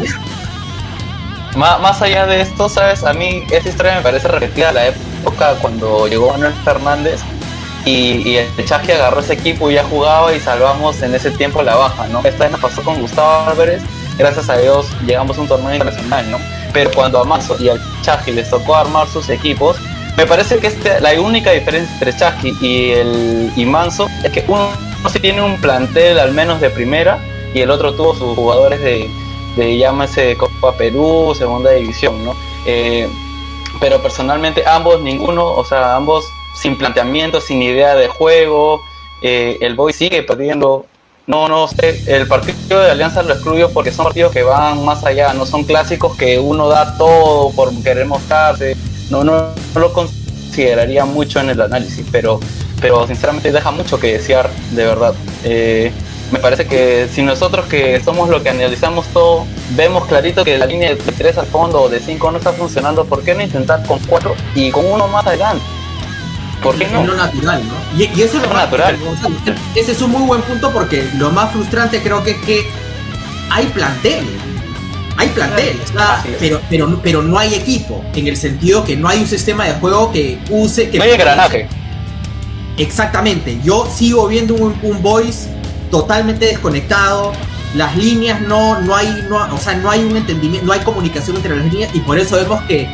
más 1.57 2.03
allá 2.03 2.27
de 2.27 2.41
esto, 2.41 2.69
¿sabes? 2.69 3.03
A 3.03 3.13
mí 3.13 3.43
esta 3.51 3.69
historia 3.69 3.97
me 3.97 4.03
parece 4.03 4.29
repetida 4.29 4.69
a 4.69 4.73
la 4.73 4.87
época 4.87 5.57
cuando 5.61 6.07
llegó 6.07 6.31
Manuel 6.31 6.53
Fernández 6.65 7.21
y, 7.85 8.29
y 8.29 8.37
el 8.37 8.65
Chaji 8.65 8.93
agarró 8.93 9.21
ese 9.21 9.35
equipo 9.35 9.71
y 9.71 9.75
ya 9.75 9.85
jugaba 9.85 10.33
y 10.33 10.41
salvamos 10.41 11.03
en 11.03 11.15
ese 11.15 11.33
tiempo 11.33 11.63
la 11.63 11.75
baja, 11.75 12.07
¿no? 12.09 12.21
Esta 12.25 12.45
vez 12.45 12.53
nos 12.53 12.61
pasó 12.61 12.83
con 12.83 13.01
Gustavo 13.01 13.51
Álvarez, 13.51 13.83
gracias 14.17 14.49
a 14.49 14.57
Dios 14.57 14.87
llegamos 15.05 15.37
a 15.37 15.41
un 15.41 15.49
torneo 15.49 15.73
internacional, 15.73 16.31
¿no? 16.31 16.39
Pero 16.73 16.91
cuando 16.93 17.21
a 17.21 17.25
Manso 17.25 17.57
y 17.59 17.69
al 17.69 17.81
Chaji 18.03 18.33
les 18.33 18.49
tocó 18.49 18.77
armar 18.77 19.09
sus 19.09 19.29
equipos, 19.29 19.77
me 20.17 20.27
parece 20.27 20.59
que 20.59 20.69
este, 20.69 21.01
la 21.01 21.21
única 21.21 21.51
diferencia 21.51 21.93
entre 21.95 22.17
Chaji 22.17 22.53
y, 22.61 22.91
el, 22.93 23.53
y 23.57 23.65
Manso 23.65 24.09
es 24.23 24.31
que 24.31 24.45
uno 24.47 24.69
sí 25.13 25.19
tiene 25.19 25.43
un 25.43 25.61
plantel 25.61 26.19
al 26.19 26.33
menos 26.33 26.61
de 26.61 26.71
primera 26.71 27.19
y 27.53 27.61
el 27.61 27.71
otro 27.71 27.95
tuvo 27.95 28.15
sus 28.15 28.35
jugadores 28.37 28.81
de, 28.81 29.09
de 29.57 29.77
llámese 29.77 30.37
Copa 30.37 30.77
Perú, 30.77 31.35
Segunda 31.37 31.73
División, 31.73 32.25
¿no? 32.25 32.35
Eh, 32.67 33.09
pero 33.81 34.01
personalmente 34.01 34.65
ambos, 34.67 35.01
ninguno, 35.01 35.53
o 35.53 35.65
sea, 35.65 35.97
ambos 35.97 36.25
sin 36.55 36.79
planteamiento, 36.79 37.41
sin 37.41 37.61
idea 37.63 37.95
de 37.97 38.09
juego, 38.09 38.81
eh, 39.21 39.59
el 39.61 39.75
Boy 39.75 39.93
sigue 39.93 40.23
perdiendo 40.23 40.87
no, 41.27 41.49
no 41.49 41.67
sé, 41.69 42.03
el 42.07 42.29
partido 42.29 42.83
de 42.83 42.91
Alianza 42.91 43.23
lo 43.23 43.33
excluyo 43.33 43.71
porque 43.71 43.91
son 43.91 44.05
partidos 44.05 44.33
que 44.33 44.43
van 44.43 44.85
más 44.85 45.05
allá, 45.05 45.33
no 45.33 45.47
son 45.47 45.65
clásicos 45.65 46.17
que 46.17 46.39
uno 46.39 46.69
da 46.69 46.99
todo 46.99 47.51
por 47.53 47.75
querer 47.83 48.05
mostrarse, 48.05 48.77
no, 49.15 49.23
no, 49.23 49.55
no 49.75 49.81
lo 49.81 49.93
consideraría 49.93 51.05
mucho 51.05 51.41
en 51.41 51.51
el 51.51 51.61
análisis, 51.61 52.05
pero, 52.11 52.41
pero 52.81 53.07
sinceramente 53.07 53.53
deja 53.53 53.71
mucho 53.71 54.01
que 54.01 54.15
desear, 54.15 54.51
de 54.73 54.85
verdad. 54.85 55.15
Eh, 55.45 55.93
me 56.33 56.39
parece 56.41 56.67
que 56.67 57.07
si 57.13 57.23
nosotros 57.23 57.67
que 57.67 58.01
somos 58.03 58.29
los 58.29 58.43
que 58.43 58.49
analizamos 58.49 59.07
todo, 59.09 59.47
vemos 59.77 60.07
clarito 60.07 60.43
que 60.45 60.59
la 60.59 60.67
línea 60.67 60.95
de 60.95 60.97
3 60.97 61.39
al 61.39 61.47
fondo 61.47 61.83
o 61.83 61.89
de 61.89 62.01
5 62.01 62.31
no 62.33 62.39
está 62.39 62.53
funcionando, 62.53 63.05
¿por 63.05 63.23
qué 63.23 63.35
no 63.35 63.43
intentar 63.43 63.87
con 63.87 64.01
4 64.01 64.35
y 64.57 64.71
con 64.71 64.85
uno 64.85 65.07
más 65.07 65.27
adelante? 65.27 65.65
¿Por 66.63 66.77
qué 66.77 66.89
no? 66.89 67.03
Es 67.03 67.07
lo 67.07 67.15
natural, 67.15 67.63
¿no? 67.69 67.99
Y, 67.99 68.11
y 68.19 68.23
eso 68.23 68.39
es 68.39 68.49
lo 68.49 68.53
natural. 68.53 68.99
Ese 69.77 69.93
es 69.93 70.01
un 70.01 70.11
muy 70.11 70.23
buen 70.23 70.41
punto 70.43 70.73
porque 70.73 71.07
lo 71.19 71.31
más 71.31 71.53
frustrante 71.53 72.03
creo 72.03 72.25
que 72.25 72.33
es 72.33 72.39
que 72.39 72.67
hay 73.51 73.67
plantel. 73.67 74.27
Hay 75.17 75.29
plantel, 75.29 75.81
está, 75.85 76.25
pero, 76.41 76.61
pero, 76.69 77.01
pero 77.03 77.23
no 77.23 77.39
hay 77.39 77.55
equipo, 77.55 78.05
en 78.15 78.27
el 78.27 78.37
sentido 78.37 78.85
que 78.85 78.97
no 78.97 79.09
hay 79.09 79.21
un 79.21 79.27
sistema 79.27 79.65
de 79.65 79.75
juego 79.75 80.11
que 80.11 80.39
use... 80.51 80.91
Que 80.91 80.99
no 80.99 81.05
hay 81.05 81.13
engranaje. 81.13 81.69
Exactamente, 82.77 83.61
yo 83.63 83.89
sigo 83.93 84.27
viendo 84.27 84.55
un, 84.55 84.77
un 84.83 85.03
voice 85.03 85.49
totalmente 85.91 86.47
desconectado, 86.47 87.33
las 87.75 87.97
líneas 87.97 88.41
no, 88.41 88.81
no 88.81 88.97
hay, 88.97 89.25
no, 89.29 89.55
o 89.55 89.59
sea, 89.59 89.75
no 89.75 89.91
hay 89.91 90.05
un 90.05 90.17
entendimiento, 90.17 90.67
no 90.67 90.73
hay 90.73 90.81
comunicación 90.81 91.37
entre 91.37 91.57
las 91.57 91.65
líneas 91.67 91.95
y 91.95 92.01
por 92.01 92.19
eso 92.19 92.37
vemos 92.37 92.63
que 92.63 92.89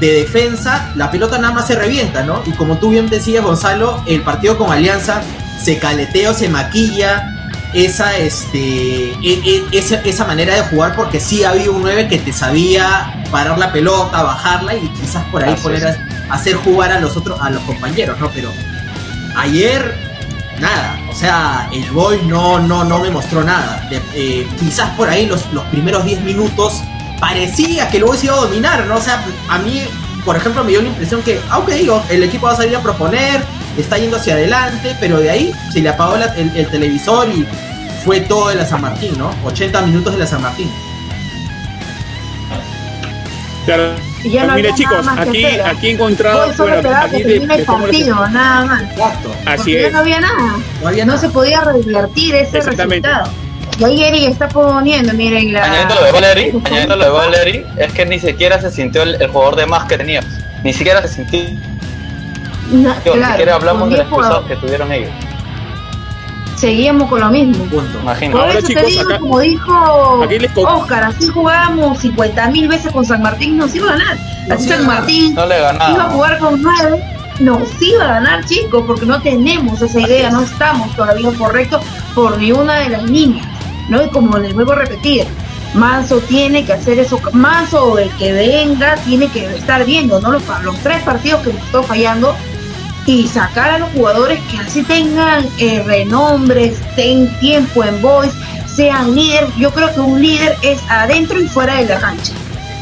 de 0.00 0.12
defensa 0.12 0.92
la 0.96 1.10
pelota 1.10 1.38
nada 1.38 1.52
más 1.52 1.66
se 1.66 1.74
revienta, 1.74 2.22
¿no? 2.22 2.42
Y 2.46 2.52
como 2.52 2.78
tú 2.78 2.90
bien 2.90 3.08
decías, 3.08 3.44
Gonzalo, 3.44 4.02
el 4.06 4.22
partido 4.22 4.56
con 4.56 4.70
Alianza 4.70 5.22
se 5.62 5.78
caletea 5.78 6.30
o 6.30 6.34
se 6.34 6.48
maquilla 6.48 7.37
esa, 7.74 8.16
este, 8.16 8.58
e, 8.58 9.16
e, 9.22 9.64
esa, 9.72 9.96
esa 9.96 10.24
manera 10.24 10.54
de 10.54 10.62
jugar 10.62 10.96
porque 10.96 11.20
sí 11.20 11.44
había 11.44 11.70
un 11.70 11.82
9 11.82 12.08
que 12.08 12.18
te 12.18 12.32
sabía 12.32 13.22
parar 13.30 13.58
la 13.58 13.72
pelota, 13.72 14.22
bajarla 14.22 14.74
y 14.74 14.88
quizás 14.88 15.24
por 15.26 15.42
ahí 15.44 15.52
Así 15.52 15.62
poner 15.62 15.86
a, 15.86 16.34
hacer 16.34 16.56
jugar 16.56 16.92
a 16.92 17.00
los 17.00 17.16
otros, 17.16 17.40
a 17.40 17.50
los 17.50 17.62
compañeros, 17.64 18.18
¿no? 18.18 18.30
Pero 18.30 18.52
ayer 19.36 19.94
nada, 20.60 20.98
o 21.10 21.14
sea, 21.14 21.68
el 21.72 21.88
Boy 21.90 22.20
no, 22.26 22.58
no, 22.58 22.84
no 22.84 22.98
me 23.00 23.10
mostró 23.10 23.44
nada. 23.44 23.86
De- 23.90 24.02
eh, 24.14 24.46
quizás 24.58 24.90
por 24.90 25.08
ahí 25.08 25.26
los, 25.26 25.52
los 25.52 25.64
primeros 25.66 26.04
10 26.04 26.22
minutos 26.22 26.82
parecía 27.20 27.88
que 27.88 27.98
el 27.98 28.04
Boy 28.04 28.16
se 28.16 28.26
iba 28.26 28.36
a 28.36 28.40
dominar, 28.40 28.86
¿no? 28.86 28.96
O 28.96 29.00
sea, 29.00 29.24
a 29.48 29.58
mí, 29.58 29.82
por 30.24 30.36
ejemplo, 30.36 30.64
me 30.64 30.70
dio 30.70 30.82
la 30.82 30.88
impresión 30.88 31.22
que, 31.22 31.40
ah, 31.50 31.58
ok, 31.58 31.68
digo, 31.70 32.02
el 32.08 32.22
equipo 32.22 32.46
va 32.46 32.52
a 32.52 32.56
salir 32.56 32.76
a 32.76 32.80
proponer, 32.80 33.44
está 33.82 33.98
yendo 33.98 34.16
hacia 34.16 34.34
adelante, 34.34 34.94
pero 35.00 35.18
de 35.20 35.30
ahí 35.30 35.52
se 35.72 35.80
le 35.80 35.88
apagó 35.88 36.16
la- 36.16 36.34
el, 36.36 36.50
el 36.56 36.66
televisor 36.68 37.28
y 37.28 37.46
fue 38.04 38.20
todo 38.20 38.48
de 38.48 38.54
la 38.56 38.64
San 38.64 38.80
Martín, 38.80 39.12
¿no? 39.18 39.30
80 39.44 39.80
minutos 39.82 40.12
de 40.14 40.18
la 40.20 40.26
San 40.26 40.42
Martín. 40.42 40.70
Claro. 43.66 43.92
Y 44.24 44.30
ya 44.30 44.44
no 44.46 44.54
Mire 44.54 44.68
había 44.70 44.76
chicos, 44.76 45.04
nada 45.04 45.14
más 45.14 45.28
que 45.28 45.46
aquí, 45.46 45.60
aquí 45.60 45.86
he 45.88 45.90
encontrado. 45.92 46.52
Bueno, 46.56 46.90
aquí 46.96 47.10
que 47.18 47.24
le- 47.24 47.24
termine 47.34 47.54
el 47.56 47.64
partido, 47.64 48.28
nada 48.28 48.64
más. 48.64 48.82
Exacto. 48.82 49.30
Así 49.46 49.56
Porque 49.58 49.72
ya 49.80 49.86
es. 49.86 49.92
no 49.92 49.98
había 49.98 50.20
nada. 50.20 50.56
No 50.82 50.88
había 50.88 51.04
No 51.04 51.12
nada. 51.14 51.20
se 51.26 51.28
podía 51.32 51.60
revertir 51.60 52.34
ese 52.34 52.60
resultado. 52.62 53.30
Y 53.78 53.84
ahí 53.84 54.02
Eric 54.02 54.22
está 54.30 54.48
poniendo, 54.48 55.12
miren 55.14 55.52
la. 55.52 55.62
Añadiendo 55.64 55.94
lo 55.96 56.04
de 56.04 56.12
Valeri, 56.12 56.50
añadiendo 56.64 56.96
lo 56.96 57.04
de 57.04 57.10
Valeri, 57.10 57.64
es 57.76 57.92
que 57.92 58.06
ni 58.06 58.18
siquiera 58.18 58.60
se 58.60 58.72
sintió 58.72 59.02
el, 59.02 59.20
el 59.22 59.28
jugador 59.28 59.54
de 59.54 59.66
más 59.66 59.84
que 59.86 59.96
teníamos. 59.98 60.30
Ni 60.64 60.72
siquiera 60.72 61.00
se 61.02 61.08
sintió, 61.14 61.40
Na- 62.70 62.94
ni 62.96 63.00
claro, 63.10 63.26
siquiera 63.30 63.54
hablamos 63.54 63.90
de 63.90 63.96
los 63.98 64.06
10 64.06 64.08
jugadores. 64.08 64.38
expulsados 64.38 64.46
que 64.46 64.56
tuvieron 64.56 64.92
ellos. 64.92 65.10
Seguíamos 66.56 67.08
con 67.08 67.20
lo 67.20 67.30
mismo. 67.30 67.64
Punto. 67.66 67.98
Imagínate. 68.02 68.32
Por 68.32 68.40
Ahora, 68.40 68.58
eso 68.58 68.66
chicos, 68.66 68.82
te 68.82 68.88
digo, 68.90 69.02
acá- 69.02 69.18
como 69.20 69.38
dijo 69.40 70.22
aquí 70.24 70.38
les 70.40 70.52
co- 70.52 70.62
Oscar, 70.62 71.04
así 71.04 71.28
jugábamos 71.28 71.98
50 71.98 72.48
mil 72.50 72.66
veces 72.66 72.90
con 72.92 73.04
San 73.04 73.22
Martín, 73.22 73.56
nos 73.58 73.74
iba 73.76 73.86
a 73.86 73.96
ganar. 73.96 74.18
Así 74.50 74.72
a 74.72 74.76
San. 74.78 74.86
Martín 74.86 75.34
No 75.34 75.46
le 75.46 75.56
iba 75.58 75.70
a 75.70 76.10
jugar 76.10 76.38
con 76.38 76.60
9, 76.60 77.00
nos 77.38 77.60
iba 77.80 78.04
a 78.04 78.08
ganar, 78.08 78.44
chicos, 78.46 78.82
porque 78.88 79.06
no 79.06 79.22
tenemos 79.22 79.80
esa 79.80 80.00
idea, 80.00 80.30
no 80.30 80.40
estamos 80.42 80.94
todavía 80.96 81.30
correctos 81.38 81.80
por 82.14 82.36
ni 82.38 82.50
una 82.50 82.74
de 82.80 82.88
las 82.88 83.02
líneas. 83.04 83.46
¿no? 83.88 84.02
Y 84.02 84.08
como 84.08 84.36
les 84.36 84.52
vuelvo 84.52 84.72
a 84.72 84.76
repetir, 84.76 85.26
Manso 85.74 86.18
tiene 86.20 86.64
que 86.66 86.72
hacer 86.72 86.98
eso, 86.98 87.20
Manso 87.32 87.84
o 87.84 87.98
el 87.98 88.10
que 88.16 88.32
venga 88.32 88.96
tiene 88.96 89.28
que 89.28 89.44
estar 89.54 89.84
viendo, 89.84 90.20
¿no? 90.20 90.32
Los, 90.32 90.42
los 90.62 90.76
tres 90.80 91.02
partidos 91.04 91.40
que 91.42 91.52
nos 91.52 91.62
están 91.62 91.84
fallando 91.84 92.34
y 93.08 93.26
sacar 93.26 93.70
a 93.70 93.78
los 93.78 93.90
jugadores 93.92 94.38
que 94.50 94.58
así 94.58 94.82
tengan 94.82 95.48
eh, 95.58 95.82
renombre, 95.86 96.66
estén 96.66 97.28
tiempo 97.40 97.82
en 97.82 98.02
voice, 98.02 98.36
sean 98.66 99.14
líderes. 99.14 99.48
Yo 99.56 99.72
creo 99.72 99.92
que 99.94 100.00
un 100.00 100.20
líder 100.20 100.56
es 100.62 100.78
adentro 100.90 101.40
y 101.40 101.48
fuera 101.48 101.76
de 101.76 101.86
la 101.86 101.98
cancha. 101.98 102.32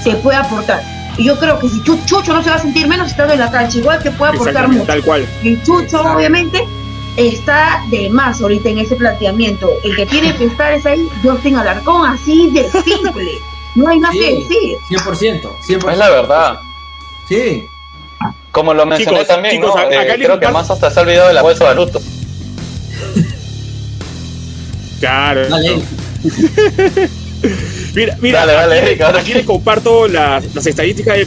Se 0.03 0.15
puede 0.17 0.37
aportar. 0.39 0.83
Y 1.17 1.25
yo 1.25 1.39
creo 1.39 1.59
que 1.61 1.69
si 1.69 1.81
Chu- 1.83 2.05
Chucho 2.07 2.33
no 2.35 2.43
se 2.43 2.51
va 2.51 2.57
a 2.57 2.59
sentir 2.59 2.89
menos 2.89 3.09
estando 3.09 3.35
en 3.35 3.39
la 3.41 3.51
cancha, 3.51 3.79
igual 3.79 4.03
que 4.03 4.11
puede 4.11 4.33
aportar 4.33 4.67
mucho. 4.69 4.85
tal 4.85 5.03
cual. 5.05 5.27
Y 5.45 5.57
Chucho, 5.63 5.83
Exacto. 5.83 6.13
obviamente, 6.17 6.65
está 7.17 7.83
de 7.91 8.11
más 8.11 8.41
ahorita 8.43 8.69
en 8.69 8.79
ese 8.79 8.97
planteamiento. 8.97 9.71
El 9.85 9.95
que 9.95 10.07
tiene 10.07 10.35
que 10.35 10.47
estar 10.47 10.73
es 10.73 10.85
ahí, 10.87 11.09
Justin 11.23 11.57
Alarcón, 11.57 12.05
así 12.11 12.51
de 12.51 12.69
simple. 12.83 13.41
No 13.77 13.89
hay 13.89 14.01
nada 14.01 14.13
que 14.13 14.35
decir. 14.41 14.77
100%. 14.91 15.43
100%. 15.67 15.93
Es 15.93 15.99
la 15.99 16.11
verdad. 16.11 16.61
Sí. 17.29 17.69
Como 18.57 18.73
lo 18.73 18.87
mencioné 18.87 19.19
Chicos, 19.19 19.29
también, 19.29 19.57
chicos, 19.57 19.75
¿no? 19.75 19.81
acá 19.83 20.15
Eh, 20.15 20.17
creo 20.17 20.41
que 20.41 20.49
más 20.49 20.71
hasta 20.71 20.91
se 20.91 20.99
ha 20.99 21.03
olvidado 21.03 21.29
de 21.29 21.35
la 21.35 21.43
bolsa 21.43 21.65
de 21.65 21.71
Naruto. 21.75 22.01
Claro. 24.99 25.47
Dale. 25.47 25.83
Mira, 27.95 28.17
mira, 28.19 28.47
Dale, 28.47 28.79
dale, 28.97 29.19
aquí, 29.21 29.35
les 29.35 29.45
comparto 29.45 30.09
las, 30.09 30.55
las 30.55 30.67
estadísticas 30.67 31.19
de, 31.19 31.27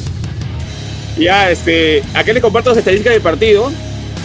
ya, 1.19 1.51
este, 1.51 2.01
aquí 2.15 2.33
les 2.33 2.41
comparto 2.41 2.71
las 2.71 2.79
estadísticas 2.79 3.13
del 3.13 3.21
partido 3.21 3.71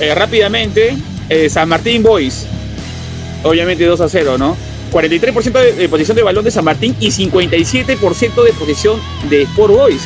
eh, 0.00 0.14
rápidamente. 0.14 0.96
Eh, 1.28 1.50
San 1.50 1.68
Martín 1.68 2.02
Boys, 2.02 2.46
obviamente 3.42 3.84
2 3.84 4.00
a 4.00 4.08
0, 4.08 4.38
¿no? 4.38 4.56
43% 4.92 5.52
de, 5.52 5.72
de 5.72 5.88
posición 5.90 6.16
de 6.16 6.22
balón 6.22 6.44
de 6.44 6.50
San 6.50 6.64
Martín 6.64 6.96
y 7.00 7.08
57% 7.10 8.44
de 8.44 8.52
posición 8.54 8.98
de 9.28 9.42
Sport 9.42 9.74
Boys. 9.74 10.02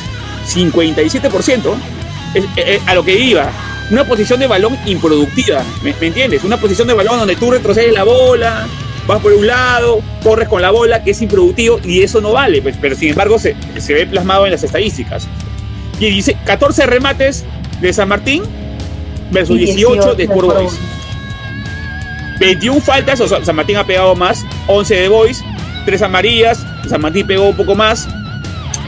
57%. 0.53 1.75
Es, 2.33 2.81
a 2.87 2.95
lo 2.95 3.03
que 3.03 3.17
iba. 3.17 3.49
Una 3.91 4.03
posición 4.03 4.39
de 4.39 4.47
balón 4.47 4.77
improductiva, 4.85 5.63
¿me, 5.81 5.95
me 5.99 6.07
entiendes? 6.07 6.43
Una 6.43 6.57
posición 6.57 6.87
de 6.87 6.93
balón 6.93 7.17
donde 7.19 7.35
tú 7.35 7.49
retrocedes 7.49 7.91
la 7.91 8.03
bola, 8.03 8.67
vas 9.07 9.19
por 9.19 9.33
un 9.33 9.47
lado, 9.47 10.01
corres 10.23 10.47
con 10.47 10.61
la 10.61 10.69
bola, 10.69 11.03
que 11.03 11.11
es 11.11 11.21
improductivo 11.21 11.79
y 11.83 12.03
eso 12.03 12.21
no 12.21 12.33
vale, 12.33 12.61
pues, 12.61 12.75
pero 12.79 12.95
sin 12.95 13.09
embargo 13.09 13.39
se, 13.39 13.55
se 13.79 13.93
ve 13.93 14.05
plasmado 14.05 14.45
en 14.45 14.51
las 14.51 14.63
estadísticas. 14.63 15.27
Y 15.99 16.11
dice 16.11 16.37
14 16.45 16.85
remates 16.85 17.43
de 17.81 17.91
San 17.91 18.07
Martín 18.09 18.43
versus 19.31 19.59
Y 19.59 19.65
18 19.65 20.13
de 20.13 20.23
Sport 20.23 20.47
Boys. 20.53 20.79
21 22.39 22.79
faltas, 22.81 23.19
o 23.19 23.27
sea, 23.27 23.43
San 23.43 23.55
Martín 23.55 23.77
ha 23.77 23.85
pegado 23.85 24.15
más, 24.15 24.45
11 24.67 24.95
de 24.95 25.07
Boys, 25.07 25.43
3 25.85 26.01
amarillas, 26.03 26.65
San 26.87 27.01
Martín 27.01 27.27
pegó 27.27 27.49
un 27.49 27.57
poco 27.57 27.75
más. 27.75 28.07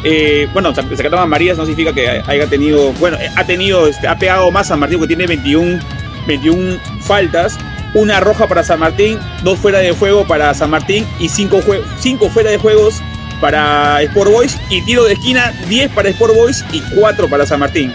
Eh, 0.03 0.47
bueno, 0.53 0.73
sacaron 0.73 1.19
amarillas 1.19 1.57
no 1.57 1.65
significa 1.65 1.93
que 1.93 2.23
haya 2.25 2.47
tenido, 2.47 2.91
bueno, 2.93 3.17
eh, 3.17 3.29
ha 3.35 3.43
tenido, 3.45 3.87
este, 3.87 4.07
ha 4.07 4.17
pegado 4.17 4.49
más 4.51 4.67
San 4.67 4.79
Martín 4.79 4.99
que 4.99 5.07
tiene 5.07 5.27
21, 5.27 5.79
21 6.27 6.79
faltas, 7.01 7.57
una 7.93 8.19
roja 8.19 8.47
para 8.47 8.63
San 8.63 8.79
Martín, 8.79 9.19
dos 9.43 9.59
fuera 9.59 9.79
de 9.79 9.91
juego 9.91 10.25
para 10.25 10.53
San 10.53 10.69
Martín 10.71 11.05
y 11.19 11.29
5 11.29 11.61
cinco 11.99 12.29
fuera 12.29 12.49
de 12.49 12.57
juegos 12.57 13.01
para 13.39 14.01
Sport 14.03 14.31
Boys 14.31 14.57
y 14.69 14.81
tiro 14.83 15.03
de 15.03 15.13
esquina 15.13 15.51
10 15.67 15.91
para 15.91 16.09
Sport 16.09 16.33
Boys 16.35 16.65
y 16.71 16.81
4 16.95 17.27
para 17.27 17.45
San 17.45 17.59
Martín. 17.59 17.91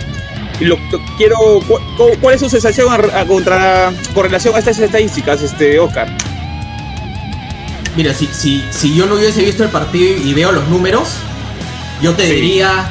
Lo 0.60 0.78
quiero, 1.18 1.36
cu- 1.66 1.80
cu- 1.96 2.16
¿cuál 2.20 2.34
es 2.34 2.40
su 2.40 2.48
sensación 2.48 2.88
a 2.92 3.24
contra, 3.26 3.92
con 4.14 4.24
relación 4.24 4.54
a 4.54 4.58
estas 4.58 4.78
estadísticas, 4.78 5.42
este 5.42 5.78
Oscar? 5.78 6.08
Mira, 7.96 8.12
si, 8.12 8.26
si, 8.26 8.64
si 8.70 8.94
yo 8.94 9.06
no 9.06 9.14
hubiese 9.16 9.42
visto 9.42 9.64
el 9.64 9.70
partido 9.70 10.16
y 10.22 10.34
veo 10.34 10.52
los 10.52 10.68
números, 10.68 11.16
yo 12.01 12.14
te 12.14 12.27
Sí. 12.27 12.32
diría, 12.35 12.90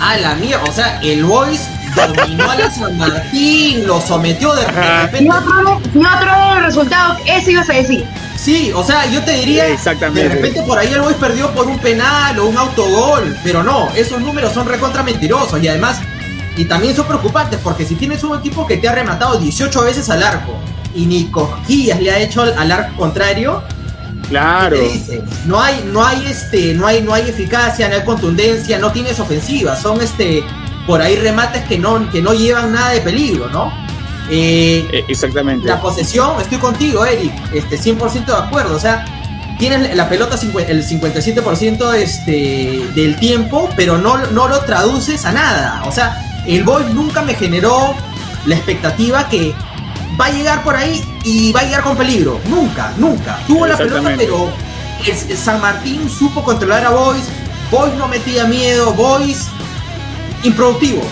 a 0.00 0.16
la 0.16 0.34
mía, 0.34 0.60
o 0.68 0.72
sea, 0.72 1.00
el 1.02 1.24
Boys 1.24 1.60
dominó 1.94 2.50
a 2.50 2.56
la 2.56 2.70
San 2.70 2.96
Martín, 2.98 3.86
lo 3.86 4.00
sometió 4.00 4.54
de, 4.54 4.64
repente. 4.64 5.30
otro, 5.30 5.80
y 5.94 5.98
otro 5.98 6.60
resultado, 6.60 7.16
eso 7.26 7.50
ibas 7.50 7.68
a 7.70 7.74
decir. 7.74 8.04
Sí, 8.36 8.72
o 8.74 8.82
sea, 8.82 9.06
yo 9.06 9.22
te 9.22 9.32
diría, 9.32 9.68
Exactamente. 9.68 10.28
de 10.28 10.34
repente 10.34 10.62
por 10.62 10.76
ahí 10.78 10.92
el 10.92 11.00
Boys 11.02 11.16
perdió 11.16 11.50
por 11.52 11.66
un 11.68 11.78
penal 11.78 12.38
o 12.40 12.46
un 12.46 12.56
autogol, 12.56 13.36
pero 13.44 13.62
no, 13.62 13.88
esos 13.94 14.20
números 14.20 14.52
son 14.52 14.66
recontra 14.66 15.02
mentirosos 15.04 15.62
y 15.62 15.68
además, 15.68 15.98
y 16.56 16.64
también 16.64 16.96
son 16.96 17.06
preocupantes 17.06 17.60
porque 17.62 17.84
si 17.86 17.94
tienes 17.94 18.24
un 18.24 18.36
equipo 18.38 18.66
que 18.66 18.78
te 18.78 18.88
ha 18.88 18.92
rematado 18.94 19.38
18 19.38 19.82
veces 19.84 20.10
al 20.10 20.22
arco 20.22 20.58
y 20.94 21.06
ni 21.06 21.26
cosquillas 21.26 22.00
le 22.00 22.10
ha 22.10 22.18
hecho 22.18 22.42
al, 22.42 22.58
al 22.58 22.72
arco 22.72 22.96
contrario, 22.96 23.62
Claro. 24.32 24.76
¿Qué 24.76 24.82
te 24.82 24.92
dice? 24.92 25.22
No 25.46 25.60
hay, 25.60 25.84
no 25.92 26.04
hay 26.04 26.24
este, 26.26 26.74
no 26.74 26.86
hay, 26.86 27.02
no 27.02 27.12
hay 27.12 27.28
eficacia, 27.28 27.88
no 27.88 27.94
hay 27.96 28.02
contundencia, 28.04 28.78
no 28.78 28.90
tienes 28.90 29.20
ofensiva, 29.20 29.76
son 29.76 30.00
este, 30.00 30.42
por 30.86 31.02
ahí 31.02 31.16
remates 31.16 31.64
que 31.64 31.78
no, 31.78 32.10
que 32.10 32.22
no 32.22 32.32
llevan 32.32 32.72
nada 32.72 32.90
de 32.90 33.00
peligro, 33.02 33.48
¿no? 33.50 33.70
Eh, 34.30 34.88
Eh, 34.92 35.04
exactamente. 35.08 35.66
la 35.68 35.80
posesión, 35.80 36.40
estoy 36.40 36.58
contigo, 36.58 37.04
Eric, 37.04 37.32
este, 37.52 37.76
100% 37.78 38.24
de 38.24 38.34
acuerdo. 38.34 38.74
O 38.74 38.80
sea, 38.80 39.04
tienes 39.58 39.94
la 39.94 40.08
pelota 40.08 40.36
el 40.68 40.82
57% 40.84 41.94
este, 41.94 42.88
del 42.94 43.16
tiempo, 43.16 43.68
pero 43.76 43.98
no, 43.98 44.16
no 44.28 44.48
lo 44.48 44.60
traduces 44.60 45.24
a 45.26 45.32
nada. 45.32 45.82
O 45.86 45.92
sea, 45.92 46.42
el 46.46 46.64
Boys 46.64 46.88
nunca 46.94 47.22
me 47.22 47.34
generó 47.34 47.94
la 48.46 48.56
expectativa 48.56 49.28
que 49.28 49.54
va 50.22 50.26
a 50.26 50.30
llegar 50.30 50.62
por 50.62 50.76
ahí 50.76 51.02
y 51.24 51.52
va 51.52 51.60
a 51.60 51.64
llegar 51.64 51.82
con 51.82 51.96
peligro. 51.96 52.38
Nunca, 52.48 52.92
nunca. 52.96 53.40
Tuvo 53.48 53.66
la 53.66 53.76
pelota, 53.76 54.12
pero 54.16 54.50
es- 55.06 55.28
es 55.28 55.38
San 55.40 55.60
Martín 55.60 56.08
supo 56.08 56.44
controlar 56.44 56.84
a 56.86 56.90
Boys. 56.90 57.24
Boys 57.72 57.92
no 57.94 58.06
metía 58.06 58.44
miedo, 58.44 58.92
Boys 58.92 59.48
improductivo 60.44 61.02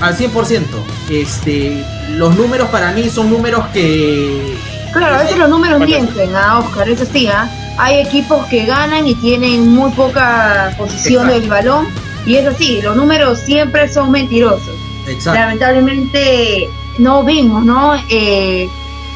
al 0.00 0.16
100%. 0.16 0.84
Este, 1.10 1.84
los 2.10 2.34
números 2.34 2.68
para 2.70 2.90
mí 2.92 3.08
son 3.08 3.30
números 3.30 3.64
que 3.72 4.56
Claro, 4.92 5.16
a 5.16 5.22
veces 5.22 5.36
los 5.38 5.48
números 5.50 5.78
mienten, 5.80 6.34
a 6.34 6.58
Oscar, 6.58 6.88
eso 6.88 7.04
sí, 7.12 7.26
¿ah? 7.26 7.48
Hay 7.78 8.00
equipos 8.00 8.46
que 8.46 8.64
ganan 8.64 9.06
y 9.06 9.14
tienen 9.16 9.68
muy 9.68 9.90
poca 9.92 10.74
posición 10.78 11.24
Exacto. 11.28 11.40
del 11.40 11.50
balón, 11.50 11.86
y 12.24 12.36
es 12.36 12.46
así, 12.46 12.80
los 12.80 12.96
números 12.96 13.38
siempre 13.40 13.92
son 13.92 14.10
mentirosos. 14.10 14.74
Exacto. 15.06 15.38
Lamentablemente 15.38 16.68
no 16.98 17.24
vimos, 17.24 17.64
¿no? 17.64 17.94
Eh, 18.10 18.68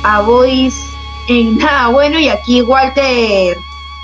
a 0.02 0.20
Boys 0.20 0.74
en 1.28 1.58
nada 1.58 1.88
bueno, 1.88 2.18
y 2.18 2.28
aquí 2.28 2.62
Walter 2.62 3.56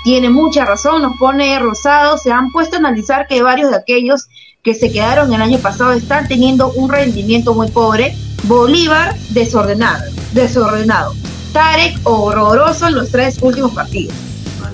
tiene 0.03 0.29
mucha 0.29 0.63
razón, 0.63 1.01
nos 1.01 1.17
pone 1.17 1.59
rosado, 1.59 2.17
se 2.17 2.31
han 2.31 2.51
puesto 2.51 2.77
a 2.77 2.79
analizar 2.79 3.27
que 3.27 3.43
varios 3.43 3.71
de 3.71 3.77
aquellos 3.77 4.27
que 4.63 4.73
se 4.73 4.91
quedaron 4.91 5.33
el 5.33 5.41
año 5.41 5.59
pasado 5.59 5.91
están 5.93 6.27
teniendo 6.27 6.71
un 6.71 6.89
rendimiento 6.89 7.53
muy 7.53 7.69
pobre. 7.69 8.15
Bolívar, 8.43 9.15
desordenado, 9.31 10.03
desordenado. 10.31 11.13
Tarek, 11.51 11.99
horroroso 12.03 12.87
en 12.87 12.95
los 12.95 13.11
tres 13.11 13.39
últimos 13.41 13.73
partidos. 13.73 14.15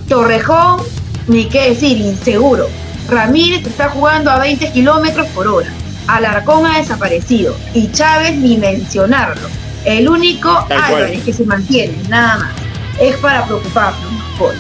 Torrejón, 0.08 0.82
ni 1.28 1.46
qué 1.46 1.70
decir, 1.70 1.98
inseguro. 1.98 2.68
Ramírez 3.10 3.66
está 3.66 3.90
jugando 3.90 4.30
a 4.30 4.40
20 4.40 4.72
kilómetros 4.72 5.28
por 5.28 5.48
hora. 5.48 5.74
Alarcón 6.08 6.66
ha 6.66 6.78
desaparecido. 6.80 7.56
Y 7.74 7.92
Chávez 7.92 8.36
ni 8.36 8.58
mencionarlo. 8.58 9.48
El 9.86 10.08
único. 10.10 10.66
Álvarez 10.70 11.24
que 11.24 11.34
se 11.34 11.44
mantiene, 11.46 11.98
nada 12.10 12.38
más. 12.38 12.52
Es 13.00 13.16
para 13.18 13.46
preocuparnos. 13.46 14.02
Paul. 14.38 14.56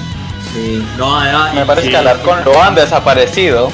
Sí, 0.53 0.85
no, 0.97 1.23
no, 1.31 1.53
Me 1.53 1.65
parece 1.65 1.87
Sí. 1.87 1.91
que 1.91 1.97
Alarcón 1.97 2.39
lo 2.45 2.61
han 2.61 2.75
desaparecido. 2.75 3.71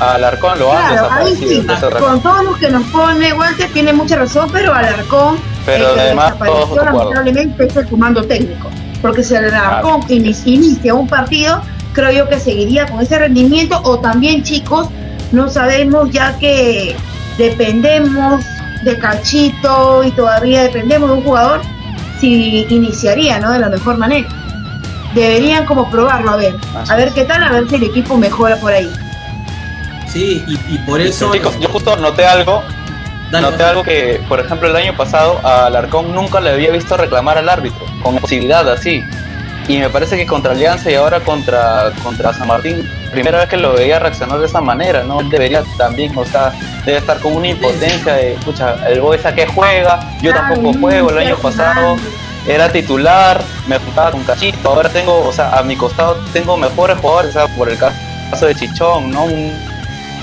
Alarcón 0.00 0.58
lo 0.58 0.72
han 0.72 0.78
Claro, 0.94 1.08
ahí 1.12 1.30
desaparecido. 1.30 1.48
sí, 1.50 1.56
entonces, 1.58 1.94
con 2.00 2.22
todos 2.22 2.44
los 2.44 2.56
que 2.58 2.70
nos 2.70 2.84
pone 2.88 3.32
Walter 3.34 3.70
tiene 3.72 3.92
mucha 3.92 4.16
razón, 4.16 4.48
pero 4.52 4.74
Alarcón, 4.74 5.36
Pero 5.66 5.88
el 5.90 5.94
que 5.94 6.00
además, 6.00 6.32
desapareció 6.32 6.84
lamentablemente 6.84 7.66
es 7.66 7.76
el 7.76 7.88
comando 7.88 8.24
técnico. 8.24 8.70
Porque 9.02 9.22
si 9.22 9.34
Alarcón 9.36 10.00
ini- 10.08 10.34
inicia 10.46 10.94
un 10.94 11.06
partido, 11.06 11.60
creo 11.92 12.10
yo 12.10 12.28
que 12.28 12.38
seguiría 12.40 12.86
con 12.86 13.00
ese 13.00 13.18
rendimiento, 13.18 13.80
o 13.84 13.98
también 13.98 14.42
chicos, 14.42 14.88
no 15.32 15.48
sabemos 15.48 16.10
ya 16.10 16.38
que 16.38 16.96
dependemos 17.38 18.44
de 18.84 18.98
Cachito 18.98 20.04
y 20.04 20.10
todavía 20.12 20.62
dependemos 20.64 21.10
de 21.10 21.16
un 21.16 21.22
jugador, 21.22 21.62
si 22.20 22.66
iniciaría, 22.68 23.38
¿no? 23.40 23.50
De 23.50 23.58
la 23.58 23.68
mejor 23.68 23.98
manera. 23.98 24.28
Deberían 25.14 25.66
como 25.66 25.90
probarlo, 25.90 26.30
a 26.30 26.36
ver, 26.36 26.54
a 26.88 26.96
ver 26.96 27.12
qué 27.12 27.24
tal, 27.24 27.42
a 27.42 27.50
ver 27.52 27.68
si 27.68 27.74
el 27.76 27.82
equipo 27.84 28.16
mejora 28.16 28.56
por 28.56 28.72
ahí. 28.72 28.90
sí, 30.06 30.42
y, 30.46 30.74
y 30.74 30.78
por 30.86 31.00
eso. 31.00 31.32
Chicos, 31.32 31.58
yo 31.60 31.68
justo 31.68 31.96
noté 31.96 32.24
algo 32.24 32.62
Dale, 33.32 33.50
Noté 33.50 33.62
algo 33.64 33.82
que, 33.82 34.20
por 34.28 34.40
ejemplo, 34.40 34.68
el 34.68 34.76
año 34.76 34.94
pasado 34.94 35.40
a 35.42 35.64
Alarcón 35.64 36.14
nunca 36.14 36.38
le 36.38 36.50
había 36.50 36.70
visto 36.70 36.98
reclamar 36.98 37.38
al 37.38 37.48
árbitro, 37.48 37.86
con 38.02 38.18
posibilidad 38.18 38.68
así. 38.68 39.02
Y 39.68 39.78
me 39.78 39.88
parece 39.88 40.16
que 40.16 40.26
contra 40.26 40.52
Alianza 40.52 40.90
y 40.90 40.94
ahora 40.94 41.20
contra, 41.20 41.92
contra 42.02 42.32
San 42.34 42.48
Martín, 42.48 42.88
primera 43.12 43.38
vez 43.38 43.48
que 43.48 43.56
lo 43.56 43.74
veía 43.74 43.98
reaccionar 43.98 44.40
de 44.40 44.46
esa 44.46 44.60
manera, 44.60 45.04
¿no? 45.04 45.20
Él 45.20 45.30
debería 45.30 45.62
también, 45.78 46.16
o 46.16 46.24
sea, 46.24 46.52
debe 46.84 46.98
estar 46.98 47.20
con 47.20 47.36
una 47.36 47.48
impotencia 47.48 48.14
de, 48.14 48.34
escucha, 48.34 48.76
el 48.88 49.00
Boys 49.00 49.24
a 49.24 49.34
qué 49.34 49.46
juega, 49.46 50.00
yo 50.20 50.32
tampoco 50.34 50.72
juego, 50.80 51.10
el 51.10 51.18
año 51.18 51.36
pasado 51.36 51.96
era 52.46 52.72
titular, 52.72 53.40
me 53.68 53.78
juntaba 53.78 54.10
con 54.10 54.24
Cachito, 54.24 54.68
ahora 54.68 54.88
tengo, 54.88 55.20
o 55.20 55.32
sea, 55.32 55.56
a 55.56 55.62
mi 55.62 55.76
costado 55.76 56.16
tengo 56.32 56.56
mejores 56.56 56.98
jugadores, 56.98 57.36
o 57.36 57.46
sea, 57.46 57.56
por 57.56 57.70
el 57.70 57.78
caso 57.78 58.46
de 58.46 58.54
Chichón, 58.56 59.12
¿no? 59.12 59.24
Un 59.24 59.52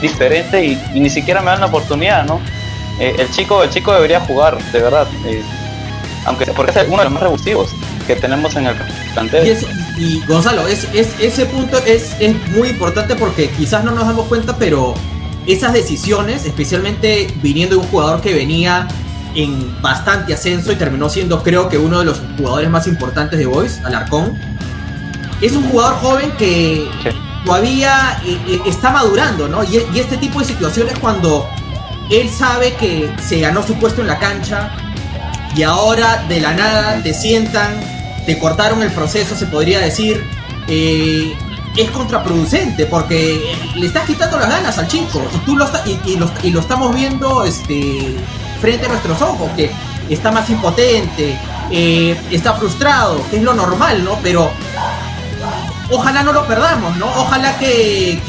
diferente 0.01 0.63
y, 0.63 0.81
y 0.93 0.99
ni 0.99 1.09
siquiera 1.09 1.39
me 1.41 1.47
dan 1.51 1.61
la 1.61 1.67
oportunidad, 1.67 2.25
¿no? 2.25 2.41
Eh, 2.99 3.15
el 3.17 3.31
chico 3.31 3.63
el 3.63 3.69
chico 3.69 3.93
debería 3.93 4.19
jugar, 4.19 4.57
de 4.57 4.81
verdad. 4.81 5.07
eh, 5.25 5.41
aunque 6.25 6.45
porque 6.47 6.77
es 6.77 6.87
uno 6.87 6.97
de 6.97 7.03
los 7.05 7.13
más 7.13 7.23
revulsivos 7.23 7.69
que 8.09 8.15
tenemos 8.19 8.55
en 8.55 8.65
el 8.65 8.75
plantel. 9.13 9.45
Y, 9.47 9.49
es- 9.51 9.65
y 9.97 10.19
Gonzalo, 10.25 10.67
es, 10.67 10.87
es- 10.93 11.13
ese 11.19 11.45
punto 11.45 11.77
es, 11.85 12.15
es 12.19 12.35
muy 12.49 12.69
importante 12.69 13.15
porque 13.15 13.49
quizás 13.51 13.83
no 13.83 13.91
nos 13.91 14.07
damos 14.07 14.27
cuenta, 14.27 14.57
pero 14.57 14.95
esas 15.45 15.73
decisiones, 15.73 16.45
especialmente 16.45 17.27
viniendo 17.43 17.75
de 17.75 17.81
un 17.83 17.87
jugador 17.87 18.19
que 18.21 18.33
venía 18.33 18.87
en 19.35 19.79
bastante 19.81 20.33
ascenso 20.33 20.71
y 20.71 20.75
terminó 20.75 21.07
siendo 21.07 21.43
creo 21.43 21.69
que 21.69 21.77
uno 21.77 21.99
de 21.99 22.05
los 22.05 22.19
jugadores 22.35 22.67
más 22.71 22.87
importantes 22.87 23.37
de 23.37 23.45
Boys, 23.45 23.79
Alarcón, 23.85 24.35
es 25.39 25.51
un 25.51 25.69
jugador 25.69 25.95
joven 26.01 26.31
que 26.39 26.87
Sí. 27.03 27.09
todavía 27.45 28.19
eh, 28.25 28.37
eh, 28.47 28.59
está 28.65 28.89
madurando, 28.89 29.47
¿no? 29.47 29.63
Y, 29.63 29.83
y 29.93 29.99
este 29.99 30.17
tipo 30.17 30.39
de 30.39 30.45
situaciones 30.45 30.97
cuando 30.99 31.47
él 32.09 32.27
sabe 32.27 32.73
que 32.73 33.11
se 33.21 33.39
ganó 33.39 33.61
su 33.61 33.75
puesto 33.75 34.01
en 34.01 34.07
la 34.07 34.17
cancha 34.17 34.71
y 35.55 35.61
ahora 35.61 36.25
de 36.27 36.39
la 36.41 36.53
nada 36.53 37.01
te 37.03 37.13
sientan, 37.13 37.69
te 38.25 38.37
cortaron 38.39 38.81
el 38.83 38.91
proceso, 38.91 39.35
se 39.35 39.45
podría 39.47 39.79
decir, 39.79 40.23
eh, 40.67 41.33
es 41.77 41.89
contraproducente 41.91 42.85
porque 42.85 43.55
le 43.75 43.85
estás 43.85 44.05
quitando 44.05 44.37
las 44.37 44.49
ganas 44.49 44.77
al 44.77 44.87
chico 44.87 45.21
y 45.33 45.37
tú 45.39 45.55
lo, 45.55 45.65
está- 45.65 45.83
y, 45.85 45.99
y 46.05 46.15
lo, 46.17 46.29
y 46.43 46.51
lo 46.51 46.59
estamos 46.59 46.93
viendo 46.93 47.45
este, 47.45 48.15
frente 48.59 48.85
a 48.85 48.89
nuestros 48.89 49.21
ojos, 49.21 49.49
que 49.55 49.71
está 50.09 50.31
más 50.31 50.49
impotente, 50.49 51.37
eh, 51.71 52.19
está 52.31 52.53
frustrado, 52.53 53.21
que 53.29 53.37
es 53.37 53.43
lo 53.43 53.53
normal, 53.53 54.03
¿no? 54.03 54.17
Pero 54.23 54.51
ojalá 55.91 56.23
no 56.23 56.33
lo 56.33 56.45
perdamos, 56.47 56.95
¿no? 56.97 57.05
Ojalá 57.07 57.57
que, 57.57 58.19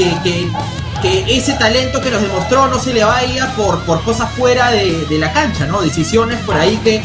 que 1.03 1.25
ese 1.37 1.55
talento 1.55 2.01
que 2.01 2.11
nos 2.11 2.23
demostró 2.23 2.67
no 2.69 2.79
se 2.79 2.93
le 2.93 3.05
vaya 3.05 3.53
por, 3.57 3.81
por 3.81 4.03
cosas 4.03 4.31
fuera 4.33 4.71
de, 4.71 5.05
de 5.07 5.19
la 5.19 5.33
cancha, 5.33 5.67
¿no? 5.67 5.81
Decisiones 5.81 6.39
por 6.41 6.57
ahí 6.57 6.77
que 6.79 7.03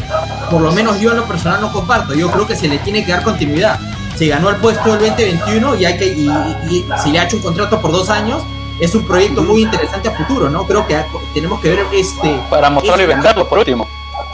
por 0.50 0.60
lo 0.60 0.70
menos 0.72 1.00
yo 1.00 1.10
en 1.12 1.16
lo 1.18 1.24
personal 1.26 1.60
no 1.60 1.72
comparto. 1.72 2.14
Yo 2.14 2.30
creo 2.30 2.46
que 2.46 2.56
se 2.56 2.68
le 2.68 2.78
tiene 2.78 3.04
que 3.04 3.12
dar 3.12 3.22
continuidad. 3.22 3.78
Se 4.16 4.26
ganó 4.28 4.48
el 4.50 4.56
puesto 4.56 4.96
del 4.96 5.10
2021 5.10 5.76
y 5.76 5.84
hay 5.84 5.96
que 5.98 6.06
y, 6.06 6.28
y 6.70 6.86
se 7.02 7.10
le 7.10 7.18
ha 7.20 7.24
hecho 7.24 7.36
un 7.36 7.42
contrato 7.42 7.80
por 7.80 7.92
dos 7.92 8.08
años. 8.10 8.42
Es 8.80 8.94
un 8.94 9.06
proyecto 9.06 9.42
muy 9.42 9.62
interesante 9.62 10.08
a 10.08 10.12
futuro, 10.12 10.50
¿no? 10.50 10.66
Creo 10.66 10.86
que 10.86 11.02
tenemos 11.32 11.60
que 11.60 11.70
ver 11.70 11.86
este... 11.94 12.38
Para 12.50 12.68
mostrarlo 12.68 13.02
y 13.02 13.04
este- 13.04 13.14
venderlo 13.14 13.48
por 13.48 13.58
último. 13.58 13.88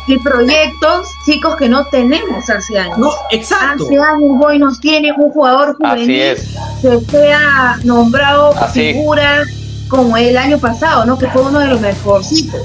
Y 0.07 0.19
proyectos, 0.19 1.09
chicos, 1.24 1.55
que 1.57 1.69
no 1.69 1.87
tenemos 1.87 2.49
hace 2.51 2.77
años. 2.79 2.99
No, 2.99 3.11
exacto. 3.31 3.85
Hace 3.85 3.97
años 3.99 4.37
Boy 4.39 4.59
nos 4.59 4.81
tiene 4.81 5.12
un 5.12 5.31
jugador 5.31 5.77
juvenil 5.77 6.11
es. 6.20 6.45
que 6.83 6.99
sea 7.09 7.79
nombrado 7.85 8.53
Así. 8.61 8.93
figura 8.95 9.43
como 9.89 10.16
el 10.16 10.37
año 10.37 10.59
pasado, 10.59 11.05
¿no? 11.05 11.16
Que 11.19 11.29
fue 11.29 11.43
uno 11.43 11.61
de 11.61 11.66
los 11.69 11.81
mejorcitos. 11.81 12.61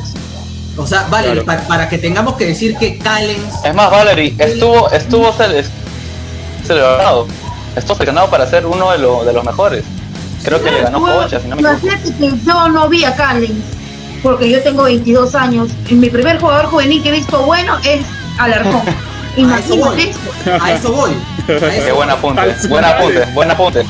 O 0.77 0.87
sea, 0.87 1.05
vale, 1.09 1.27
Claro. 1.31 1.45
para, 1.45 1.61
para 1.67 1.89
que 1.89 1.97
tengamos 1.97 2.35
que 2.35 2.45
decir 2.45 2.75
que 2.77 2.97
Callens 2.97 3.53
Es 3.63 3.73
más, 3.75 3.89
Valerie, 3.91 4.35
estuvo, 4.39 4.89
estuvo 4.91 5.31
cele- 5.33 5.65
celebrado. 6.65 7.27
Estuvo 7.75 7.95
seleccionado 7.95 8.29
para 8.29 8.47
ser 8.47 8.65
uno 8.65 8.91
de, 8.91 8.97
los 8.97 9.25
de 9.25 9.33
los 9.33 9.43
mejores. 9.43 9.83
Creo 10.43 10.63
que 10.63 10.71
le 10.71 10.81
ganó 10.81 11.01
Concha, 11.01 11.39
si 11.39 11.47
no 11.47 11.55
me 11.55 11.61
equivoco. 11.61 11.87
Que 12.19 12.31
yo 12.45 12.69
no 12.69 12.87
vi 12.89 13.03
a 13.03 13.15
Callens, 13.15 13.63
porque 14.23 14.49
yo 14.49 14.61
tengo 14.63 14.83
22 14.83 15.35
años. 15.35 15.69
Y 15.89 15.95
mi 15.95 16.09
primer 16.09 16.39
jugador 16.39 16.65
juvenil 16.67 17.01
que 17.03 17.09
he 17.09 17.13
visto 17.13 17.43
bueno 17.43 17.77
es 17.83 18.01
Alarcón. 18.39 18.81
Voy. 19.37 19.43
Imagínate 19.43 20.09
eso. 20.09 20.19
A 20.59 20.71
eso 20.73 20.91
voy. 20.93 21.11
A 21.47 21.53
eso 21.53 21.85
Qué 21.85 21.91
buen 21.91 22.09
voy. 22.09 22.17
apunte, 22.17 22.67
buen 22.69 22.83
apunte, 22.83 23.25
buen 23.35 23.51
apunte, 23.51 23.85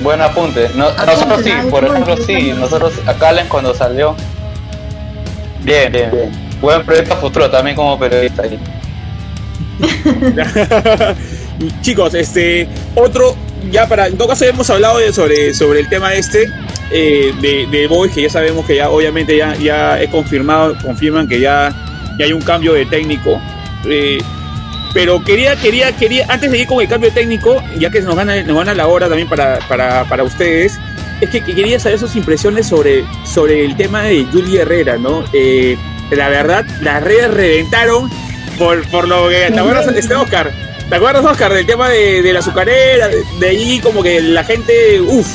buen 0.00 0.20
apunte. 0.22 0.70
No- 0.74 0.86
Apunte, 0.86 1.06
nosotros 1.06 1.40
sí, 1.44 1.50
por 1.68 1.84
ejemplo, 1.84 2.16
sí, 2.16 2.52
nosotros 2.58 2.92
a 3.06 3.12
Calen 3.12 3.46
cuando 3.48 3.74
salió. 3.74 4.16
Bien, 5.60 5.92
bien, 5.92 6.10
bien. 6.10 6.30
Buen 6.62 6.82
proyecto 6.82 7.14
futuro 7.16 7.50
también 7.50 7.76
como 7.76 7.98
periodista 7.98 8.42
ahí. 8.44 8.58
Chicos, 11.82 12.14
este, 12.14 12.68
otro, 12.94 13.36
ya 13.70 13.86
para, 13.86 14.06
en 14.06 14.16
todo 14.16 14.28
caso 14.28 14.44
ya 14.44 14.50
hemos 14.50 14.70
hablado 14.70 14.98
de- 14.98 15.12
sobre, 15.12 15.52
sobre 15.52 15.80
el 15.80 15.88
tema 15.90 16.14
este 16.14 16.46
eh, 16.90 17.32
de, 17.40 17.66
de 17.66 17.86
Boys, 17.86 18.12
que 18.12 18.22
ya 18.22 18.30
sabemos 18.30 18.66
que 18.66 18.76
ya 18.76 18.90
obviamente 18.90 19.36
ya, 19.36 19.54
ya 19.56 20.00
he 20.00 20.08
confirmado, 20.08 20.76
confirman 20.82 21.28
que 21.28 21.40
ya, 21.40 21.74
ya 22.18 22.24
hay 22.24 22.32
un 22.32 22.42
cambio 22.42 22.72
de 22.74 22.86
técnico. 22.86 23.40
Eh, 23.84 24.18
pero 24.94 25.22
quería, 25.22 25.54
quería, 25.56 25.94
quería, 25.96 26.26
antes 26.28 26.50
de 26.50 26.58
ir 26.58 26.66
con 26.66 26.80
el 26.80 26.88
cambio 26.88 27.10
de 27.10 27.14
técnico, 27.14 27.62
ya 27.78 27.90
que 27.90 28.00
nos 28.00 28.16
van 28.16 28.30
a, 28.30 28.42
nos 28.42 28.56
van 28.56 28.68
a 28.68 28.74
la 28.74 28.86
hora 28.86 29.08
también 29.08 29.28
para, 29.28 29.58
para, 29.68 30.04
para 30.04 30.24
ustedes, 30.24 30.78
es 31.20 31.30
que, 31.30 31.42
que 31.42 31.54
quería 31.54 31.78
saber 31.78 31.98
sus 31.98 32.16
impresiones 32.16 32.66
sobre, 32.66 33.04
sobre 33.24 33.64
el 33.64 33.76
tema 33.76 34.02
de 34.02 34.24
Juli 34.24 34.56
Herrera, 34.56 34.96
¿no? 34.96 35.24
Eh, 35.32 35.76
la 36.10 36.28
verdad, 36.28 36.64
las 36.80 37.02
redes 37.02 37.32
reventaron 37.32 38.10
por, 38.58 38.86
por 38.88 39.06
lo 39.06 39.28
que. 39.28 39.50
¿Te 39.52 39.58
acuerdas, 39.58 39.86
este 39.94 40.14
Oscar? 40.14 40.52
¿Te 40.88 40.94
acuerdas, 40.94 41.24
Oscar, 41.24 41.52
del 41.52 41.66
tema 41.66 41.90
de, 41.90 42.22
de 42.22 42.32
la 42.32 42.38
azucarera? 42.38 43.08
De, 43.38 43.48
allí, 43.48 43.78
como 43.80 44.02
que 44.02 44.20
la 44.22 44.42
gente, 44.42 45.00
uff, 45.00 45.28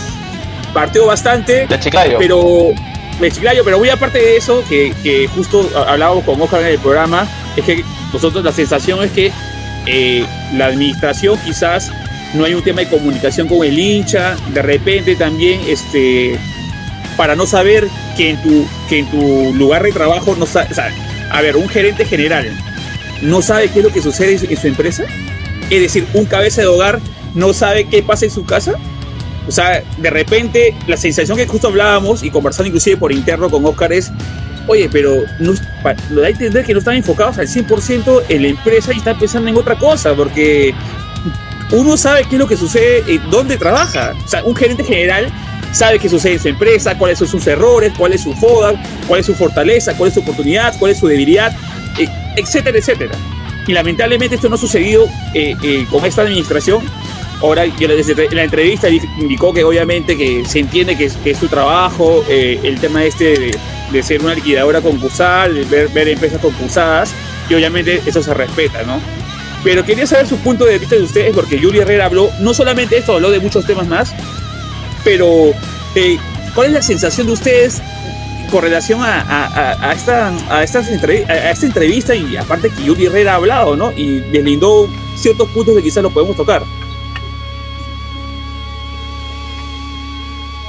partió 0.74 1.06
bastante. 1.06 1.68
De 1.68 1.80
Chiclayo. 1.80 2.18
Pero. 2.18 2.72
De 3.20 3.32
Chiclayo, 3.32 3.64
pero 3.64 3.78
muy 3.78 3.90
aparte 3.90 4.18
de 4.18 4.38
eso, 4.38 4.64
que, 4.68 4.94
que 5.04 5.28
justo 5.28 5.70
hablábamos 5.88 6.24
con 6.24 6.42
Oscar 6.42 6.62
en 6.62 6.68
el 6.68 6.80
programa, 6.80 7.28
es 7.56 7.64
que 7.64 7.84
nosotros 8.12 8.44
la 8.44 8.52
sensación 8.52 9.04
es 9.04 9.12
que 9.12 9.32
eh, 9.86 10.26
la 10.56 10.68
administración 10.68 11.38
quizás 11.46 11.92
no 12.34 12.46
hay 12.46 12.56
un 12.56 12.64
tema 12.64 12.82
de 12.82 12.88
comunicación 12.88 13.48
con 13.48 13.64
el 13.64 13.78
hincha, 13.78 14.36
de 14.54 14.62
repente 14.62 15.16
también 15.16 15.62
este 15.68 16.40
para 17.18 17.36
no 17.36 17.46
saber 17.46 17.88
que 18.18 18.32
en 18.32 18.42
tu, 18.42 18.66
que 18.90 19.00
en 19.00 19.12
tu 19.12 19.54
lugar 19.54 19.84
de 19.84 19.92
trabajo 19.92 20.36
no 20.38 20.48
sabe, 20.48 20.70
o 20.72 20.74
sea, 20.74 20.92
a 21.30 21.42
ver, 21.42 21.56
un 21.56 21.70
gerente 21.70 22.06
general 22.06 22.50
no 23.22 23.44
sabe 23.44 23.70
qué 23.70 23.80
es 23.80 23.86
lo 23.86 23.92
que 23.92 24.02
sucede 24.02 24.40
en 24.50 24.58
su 24.58 24.68
empresa, 24.68 25.04
es 25.70 25.82
decir, 25.82 26.08
un 26.14 26.26
cabeza 26.26 26.62
de 26.62 26.68
hogar 26.68 27.00
no 27.36 27.54
sabe 27.54 27.86
qué 27.86 28.02
pasa 28.04 28.26
en 28.26 28.32
su 28.32 28.46
casa. 28.46 28.74
O 29.48 29.52
sea, 29.52 29.84
de 29.98 30.10
repente 30.10 30.76
la 30.88 30.98
sensación 30.98 31.38
que 31.38 31.48
justo 31.48 31.68
hablábamos 31.68 32.24
y 32.24 32.30
conversando 32.30 32.68
inclusive 32.68 32.98
por 32.98 33.12
interno 33.12 33.50
con 33.50 33.66
Oscar 33.66 33.92
es, 33.92 34.12
oye, 34.68 34.90
pero 34.92 35.24
no, 35.40 35.54
lo 36.10 36.22
da 36.22 36.28
a 36.28 36.30
entender 36.30 36.66
que 36.66 36.74
no 36.74 36.80
están 36.80 36.96
enfocados 36.96 37.38
al 37.38 37.48
100% 37.48 38.24
en 38.30 38.42
la 38.42 38.48
empresa 38.48 38.94
y 38.94 38.98
están 38.98 39.20
pensando 39.20 39.50
en 39.50 39.58
otra 39.58 39.78
cosa, 39.78 40.14
porque 40.14 40.74
uno 41.72 41.98
sabe 41.98 42.24
qué 42.30 42.36
es 42.36 42.40
lo 42.40 42.48
que 42.48 42.58
sucede, 42.58 43.04
en 43.08 43.30
dónde 43.30 43.58
trabaja. 43.58 44.14
O 44.24 44.28
sea, 44.28 44.44
un 44.44 44.56
gerente 44.56 44.84
general 44.84 45.32
sabe 45.72 46.00
qué 46.00 46.08
sucede 46.08 46.34
en 46.34 46.40
su 46.40 46.48
empresa, 46.48 46.98
cuáles 46.98 47.20
son 47.20 47.28
sus 47.28 47.46
errores, 47.48 47.92
cuál 47.98 48.14
es 48.14 48.22
su 48.22 48.34
foda, 48.34 48.74
cuál 49.08 49.20
es 49.20 49.26
su 49.26 49.34
fortaleza, 49.34 49.96
cuál 49.98 50.10
es 50.10 50.14
su 50.14 50.22
oportunidad, 50.22 50.78
cuál 50.78 50.92
es 50.92 51.00
su 51.00 51.08
debilidad, 51.08 51.52
eh, 52.00 52.08
etcétera, 52.38 52.78
etcétera. 52.78 53.16
Y 53.68 53.74
lamentablemente 53.74 54.36
esto 54.36 54.50
no 54.50 54.56
ha 54.56 54.60
sucedido 54.60 55.08
eh, 55.34 55.56
eh, 55.64 55.86
con 55.90 56.06
esta 56.06 56.22
administración. 56.22 56.84
Ahora, 57.44 57.66
la 57.66 58.44
entrevista 58.44 58.88
indicó 58.90 59.54
que 59.54 59.66
obviamente 59.66 60.16
que 60.16 60.46
se 60.46 60.60
entiende 60.60 60.96
que 60.96 61.06
es, 61.08 61.38
su 61.38 61.50
trabajo, 61.50 62.24
eh, 62.30 62.58
el 62.64 62.80
tema 62.80 63.04
este 63.04 63.52
de, 63.92 64.02
ser 64.02 64.22
una 64.22 64.34
liquidadora 64.34 64.80
concursal, 64.80 65.54
de 65.54 65.88
ver, 65.88 66.08
empresas 66.08 66.40
concursadas, 66.40 67.14
y 67.50 67.54
obviamente 67.54 68.02
eso 68.06 68.24
se 68.24 68.34
respeta, 68.34 68.84
¿no? 68.84 68.98
Pero 69.62 69.84
quería 69.84 70.08
saber 70.08 70.26
su 70.26 70.38
punto 70.38 70.64
de 70.64 70.80
vista 70.80 70.96
de 70.96 71.04
ustedes, 71.04 71.36
porque 71.36 71.60
Yuri 71.60 71.80
Herrera 71.80 72.06
habló, 72.06 72.30
no 72.40 72.54
solamente 72.54 72.98
esto, 72.98 73.16
habló 73.16 73.30
de 73.30 73.42
muchos 73.42 73.66
temas 73.66 73.88
más, 73.88 74.16
pero 75.04 75.52
eh, 75.96 76.18
¿cuál 76.56 76.68
es 76.68 76.74
la 76.74 76.82
sensación 76.82 77.28
de 77.28 77.34
ustedes 77.34 77.82
con 78.52 78.62
relación 78.62 79.02
a, 79.04 79.94
esta, 79.94 80.32
entrevista 81.62 82.16
y 82.16 82.38
aparte 82.38 82.70
que 82.70 82.86
Yuri 82.86 83.08
Herrera 83.08 83.34
ha 83.34 83.36
hablado, 83.36 83.76
¿no? 83.76 83.92
Y 83.92 84.22
deslindó 84.32 84.88
ciertos 85.18 85.50
puntos 85.50 85.76
que 85.76 85.84
quizás 85.84 86.02
lo 86.02 86.10
podemos 86.10 86.38
tocar. 86.38 86.64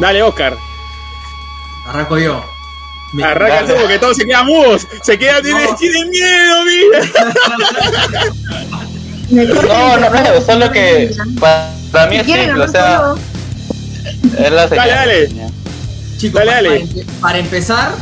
Dale, 0.05 0.23
Oscar. 0.23 0.59
Arranco 1.87 2.19
yo. 2.19 2.45
Me... 3.15 3.25
Arranca 3.25 3.65
tú 3.67 3.73
porque 3.81 3.99
todos 3.99 4.19
se 4.19 4.27
quedan 4.27 4.45
mudos. 4.45 4.87
Se 5.03 5.19
quedan, 5.19 5.37
no. 5.37 5.43
tienen, 5.43 5.77
tienen 5.77 6.11
miedo, 6.11 6.57
mira. 6.67 7.01
no, 9.67 9.97
no, 9.97 10.11
no, 10.11 10.41
solo 10.43 10.71
que 10.71 11.11
para 11.41 12.07
mí 12.11 12.17
es 12.17 12.27
simple, 12.27 12.53
o 12.53 12.69
sea. 12.69 13.15
Es 14.37 14.53
la 14.53 14.67
dale, 14.67 14.93
dale. 14.93 15.31
Chicos, 16.19 16.45
dale, 16.45 16.53
dale. 16.53 16.81
Para, 16.81 17.21
para, 17.23 17.39
empezar, 17.39 17.95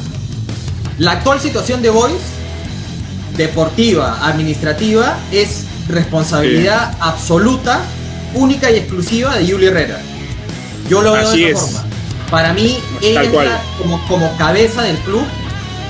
la 0.98 1.12
actual 1.12 1.38
situación 1.38 1.82
de 1.82 1.90
Boys, 1.90 2.20
deportiva, 3.36 4.26
administrativa, 4.26 5.20
es 5.30 5.66
responsabilidad 5.86 6.90
sí. 6.90 6.98
absoluta, 6.98 7.80
única 8.34 8.72
y 8.72 8.78
exclusiva 8.78 9.36
de 9.36 9.48
Julio 9.48 9.70
Herrera. 9.70 10.00
Yo 10.88 11.00
lo 11.00 11.12
veo 11.12 11.28
Así 11.28 11.44
de 11.44 11.50
esa 11.52 11.64
es. 11.64 11.70
forma. 11.70 11.91
Para 12.32 12.54
mí, 12.54 12.78
ella 13.02 13.24
está 13.24 13.62
como, 13.76 14.02
como 14.08 14.34
cabeza 14.38 14.80
del 14.80 14.96
club. 15.00 15.22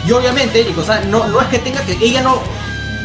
Y 0.05 0.11
obviamente, 0.11 0.67
o 0.77 0.83
sea, 0.83 1.01
no, 1.03 1.29
no 1.29 1.41
es 1.41 1.47
que 1.47 1.61
tenga 1.61 1.81
que. 1.83 1.93
Ella 2.03 2.21
no, 2.21 2.41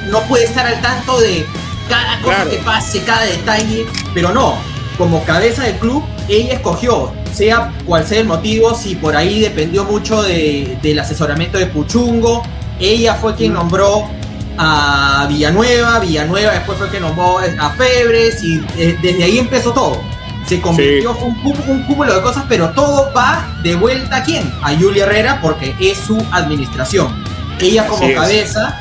no 0.10 0.22
puede 0.22 0.46
estar 0.46 0.66
al 0.66 0.82
tanto 0.82 1.20
de 1.20 1.46
cada 1.88 2.20
cosa 2.22 2.38
claro. 2.38 2.50
que 2.50 2.58
pase, 2.58 3.04
cada 3.04 3.26
detalle. 3.26 3.86
Pero 4.16 4.34
no, 4.34 4.56
como 4.98 5.24
cabeza 5.24 5.66
del 5.66 5.76
club, 5.76 6.04
ella 6.28 6.56
escogió, 6.56 7.14
sea 7.32 7.72
cual 7.86 8.08
sea 8.08 8.22
el 8.22 8.28
motivo, 8.28 8.74
si 8.74 8.96
por 8.96 9.16
ahí 9.16 9.40
dependió 9.40 9.84
mucho 9.84 10.24
de, 10.24 10.76
del 10.82 10.98
asesoramiento 10.98 11.60
de 11.60 11.68
Puchungo. 11.68 12.42
Ella 12.80 13.14
fue 13.14 13.36
quien 13.36 13.54
nombró 13.54 14.10
a 14.58 15.28
Villanueva, 15.30 16.00
Villanueva 16.00 16.54
después 16.54 16.80
fue 16.80 16.90
quien 16.90 17.04
nombró 17.04 17.38
a 17.38 17.70
Febres 17.70 18.44
y 18.44 18.66
eh, 18.80 18.98
desde 19.00 19.24
ahí 19.24 19.38
empezó 19.38 19.74
todo 19.74 20.17
se 20.48 20.62
convirtió 20.62 21.14
sí. 21.14 21.20
un, 21.24 21.58
un, 21.68 21.84
cúmulo 21.84 22.16
de 22.16 22.22
cosas, 22.22 22.46
pero 22.48 22.70
todo 22.70 23.12
va 23.14 23.48
de 23.64 23.76
vuelta 23.76 24.18
a 24.18 24.24
quién? 24.24 24.52
A 24.62 24.74
Julia 24.74 25.04
Herrera 25.04 25.40
porque 25.42 25.76
es 25.80 25.98
su 25.98 26.18
administración. 26.32 27.24
Ella 27.60 27.86
como 27.88 28.06
Así 28.06 28.14
cabeza 28.14 28.80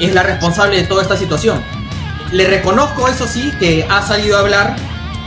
es. 0.00 0.08
es. 0.08 0.14
la 0.14 0.22
responsable 0.22 0.76
de 0.76 0.84
toda 0.84 1.02
esta 1.02 1.16
situación. 1.16 1.62
Le 2.32 2.46
reconozco, 2.46 3.08
eso 3.08 3.26
sí, 3.26 3.52
que 3.58 3.86
ha 3.88 4.02
salido 4.02 4.36
a 4.36 4.40
hablar 4.40 4.76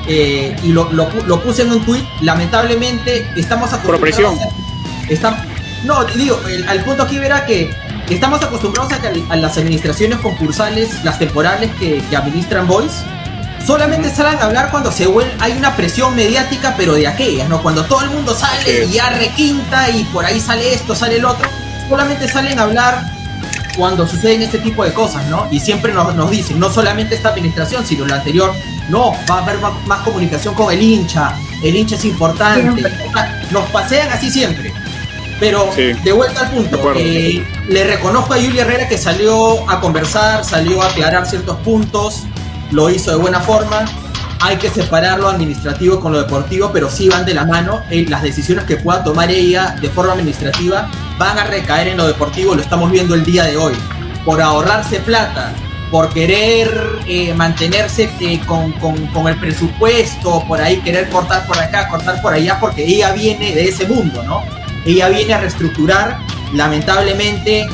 eh, 0.08 0.56
y 0.64 0.70
lo, 0.70 0.92
lo, 0.92 1.10
lo, 1.28 1.42
puse 1.42 1.64
en 1.64 1.72
un 1.72 1.86
tuit. 1.86 2.04
Lamentablemente 2.22 3.28
estamos 3.36 3.74
acostumbrados. 3.74 4.40
A, 4.40 5.12
está, 5.12 5.46
no, 5.84 6.04
digo, 6.06 6.40
el, 6.48 6.68
al 6.68 6.84
punto 6.84 7.04
aquí 7.04 7.20
verá 7.20 7.46
que 7.46 7.70
estamos 8.10 8.42
acostumbrados 8.44 8.92
a, 8.94 9.02
que 9.02 9.24
a 9.30 9.36
las 9.36 9.58
administraciones 9.58 10.20
concursales, 10.20 11.04
las 11.04 11.20
temporales 11.20 11.72
que, 11.80 12.02
que 12.10 12.16
administran 12.16 12.68
Boys, 12.68 13.04
solamente 13.66 14.10
salen 14.14 14.40
a 14.40 14.46
hablar 14.46 14.72
cuando 14.72 14.92
se 14.92 15.08
vuelve, 15.08 15.34
hay 15.40 15.54
una 15.54 15.76
presión 15.76 16.16
mediática, 16.16 16.76
pero 16.78 16.94
de 16.94 17.08
aquellas, 17.08 17.50
¿no? 17.50 17.62
Cuando 17.62 17.86
todo 17.86 18.02
el 18.02 18.10
mundo 18.10 18.36
sale 18.36 18.86
y 18.86 18.94
ya 18.94 19.10
requinta 19.10 19.90
y 19.90 20.04
por 20.06 20.26
ahí 20.26 20.40
sale 20.40 20.74
esto, 20.74 20.96
sale 20.96 21.18
el 21.18 21.26
otro, 21.26 21.48
solamente 21.90 22.28
salen 22.28 22.60
a 22.60 22.64
hablar 22.64 23.12
cuando 23.78 24.08
suceden 24.08 24.42
este 24.42 24.60
tipo 24.60 24.84
de 24.84 24.94
cosas, 24.94 25.26
¿no? 25.28 25.48
Y 25.52 25.60
siempre 25.60 25.94
nos, 25.94 26.14
nos 26.16 26.30
dicen, 26.30 26.60
no 26.60 26.72
solamente 26.72 27.16
esta 27.16 27.30
administración, 27.30 27.86
sino 27.86 28.06
la 28.06 28.16
anterior, 28.16 28.54
no, 28.90 29.14
va 29.30 29.36
a 29.36 29.44
haber 29.44 29.60
más, 29.60 29.74
más 29.86 30.02
comunicación 30.02 30.54
con 30.54 30.72
el 30.74 30.82
hincha, 30.82 31.38
el 31.64 31.76
hincha 31.76 31.96
es 31.96 32.06
importante, 32.06 32.84
nos 33.52 33.70
pasean 33.70 34.10
así 34.12 34.30
siempre. 34.30 34.74
Pero 35.40 35.72
sí. 35.76 35.94
de 35.94 36.12
vuelta 36.12 36.42
al 36.42 36.52
punto, 36.52 36.94
eh, 36.96 37.44
le 37.68 37.84
reconozco 37.84 38.36
a 38.36 38.38
Julia 38.38 38.62
Herrera 38.62 38.88
que 38.88 38.98
salió 38.98 39.68
a 39.68 39.82
conversar, 39.82 40.46
salió 40.46 40.84
a 40.84 40.90
aclarar 40.90 41.26
ciertos 41.26 41.58
puntos, 41.58 42.26
lo 42.72 42.90
hizo 42.90 43.12
de 43.12 43.18
buena 43.18 43.40
forma. 43.40 43.86
Hay 44.40 44.58
que 44.58 44.70
separar 44.70 45.20
lo 45.20 45.30
administrativo 45.30 46.00
con 46.00 46.14
lo 46.14 46.20
deportivo, 46.20 46.72
pero 46.74 46.90
sí 46.90 47.08
van 47.08 47.26
de 47.26 47.36
la 47.36 47.46
mano. 47.46 47.84
Eh, 47.92 48.06
las 48.10 48.24
decisiones 48.24 48.66
que 48.66 48.78
pueda 48.78 49.04
tomar 49.04 49.30
ella 49.30 49.76
de 49.80 49.90
forma 49.90 50.14
administrativa 50.14 50.90
van 51.20 51.38
a 51.38 51.44
recaer 51.44 51.90
en 51.90 51.98
lo 51.98 52.08
deportivo, 52.08 52.56
lo 52.56 52.62
estamos 52.62 52.90
viendo 52.92 53.14
el 53.14 53.24
día 53.24 53.44
de 53.44 53.58
hoy. 53.58 53.74
Por 54.26 54.42
ahorrarse 54.42 55.00
plata, 55.00 55.54
por 55.92 56.10
querer 56.10 57.00
eh, 57.06 57.34
mantenerse 57.36 58.10
eh, 58.20 58.40
con, 58.48 58.72
con, 58.74 59.06
con, 59.08 59.28
el 59.28 59.38
presupuesto, 59.38 60.44
por 60.48 60.60
ahí 60.60 60.78
querer 60.78 61.10
cortar 61.10 61.46
por 61.46 61.60
acá, 61.60 61.88
cortar 61.90 62.22
por 62.22 62.34
allá, 62.34 62.60
porque 62.60 62.84
ella 62.84 63.12
viene 63.12 63.54
de 63.54 63.66
ese 63.66 63.86
mundo, 63.86 64.24
¿no? 64.24 64.44
Ella 64.86 65.10
viene 65.10 65.34
a 65.34 65.40
reestructurar, 65.40 66.18
lamentablemente, 66.54 67.68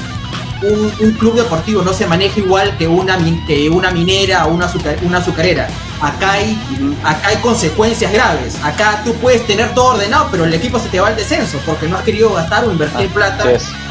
un, 0.63 0.91
un, 0.99 1.11
club 1.13 1.35
deportivo 1.35 1.81
no 1.81 1.93
se 1.93 2.05
maneja 2.07 2.39
igual 2.39 2.75
que 2.77 2.87
una, 2.87 3.17
que 3.45 3.69
una 3.69 3.91
minera 3.91 4.45
o 4.45 4.53
una, 4.53 4.65
azucar, 4.65 4.97
una 5.03 5.19
azucarera. 5.19 5.67
Acá 6.01 6.33
hay, 6.33 6.57
acá 7.03 7.29
hay 7.29 7.37
consecuencias 7.37 8.11
graves. 8.11 8.55
Acá 8.63 9.01
tú 9.03 9.13
puedes 9.15 9.45
tener 9.45 9.73
todo 9.73 9.93
ordenado, 9.93 10.27
pero 10.31 10.45
el 10.45 10.53
equipo 10.53 10.79
se 10.79 10.89
te 10.89 10.99
va 10.99 11.07
al 11.07 11.15
descenso 11.15 11.59
porque 11.65 11.87
no 11.87 11.97
has 11.97 12.03
querido 12.03 12.33
gastar 12.33 12.65
o 12.65 12.71
invertir 12.71 13.07
ah, 13.09 13.13
plata. 13.13 13.45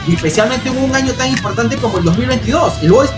Y 0.07 0.15
especialmente 0.15 0.69
en 0.69 0.79
un 0.79 0.95
año 0.95 1.13
tan 1.15 1.29
importante 1.29 1.77
como 1.77 1.99
el 1.99 2.05
2022. 2.05 2.75
Y 2.83 2.87
luego 2.87 3.11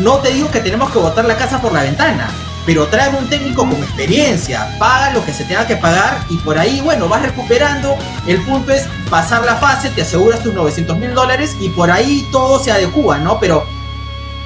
no 0.00 0.18
te 0.18 0.30
digo 0.30 0.50
que 0.50 0.60
tenemos 0.60 0.90
que 0.90 0.98
botar 0.98 1.24
la 1.24 1.36
casa 1.36 1.60
por 1.60 1.72
la 1.72 1.82
ventana, 1.82 2.30
pero 2.68 2.86
trae 2.88 3.08
un 3.16 3.26
técnico 3.30 3.66
con 3.66 3.82
experiencia, 3.82 4.76
paga 4.78 5.14
lo 5.14 5.24
que 5.24 5.32
se 5.32 5.44
tenga 5.44 5.66
que 5.66 5.76
pagar 5.76 6.26
y 6.28 6.36
por 6.36 6.58
ahí, 6.58 6.82
bueno, 6.82 7.08
vas 7.08 7.22
recuperando. 7.22 7.96
El 8.26 8.44
punto 8.44 8.74
es 8.74 8.84
pasar 9.08 9.42
la 9.46 9.56
fase, 9.56 9.88
te 9.88 10.02
aseguras 10.02 10.42
tus 10.42 10.52
900 10.52 10.98
mil 10.98 11.14
dólares 11.14 11.56
y 11.62 11.70
por 11.70 11.90
ahí 11.90 12.28
todo 12.30 12.62
se 12.62 12.70
adecua, 12.70 13.16
¿no? 13.20 13.40
Pero 13.40 13.64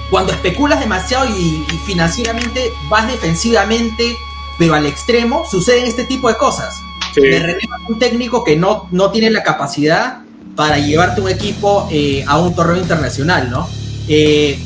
cuando 0.09 0.33
especulas 0.33 0.79
demasiado 0.79 1.27
y, 1.27 1.67
y, 1.69 1.79
financieramente 1.85 2.73
vas 2.89 3.09
defensivamente, 3.09 4.17
pero 4.57 4.75
al 4.75 4.87
extremo, 4.87 5.45
suceden 5.51 5.87
este 5.87 6.05
tipo 6.05 6.29
de 6.29 6.37
cosas. 6.37 6.81
Sí. 7.17 7.23
De 7.23 7.59
un 7.89 7.99
técnico 7.99 8.45
que 8.45 8.55
no, 8.55 8.87
no 8.93 9.11
tiene 9.11 9.31
la 9.31 9.43
capacidad 9.43 10.19
para 10.55 10.79
llevarte 10.79 11.21
un 11.23 11.29
equipo 11.29 11.89
eh, 11.91 12.25
a 12.29 12.39
un 12.39 12.55
torneo 12.55 12.77
internacional, 12.77 13.51
¿no? 13.51 13.69
Eh, 14.07 14.61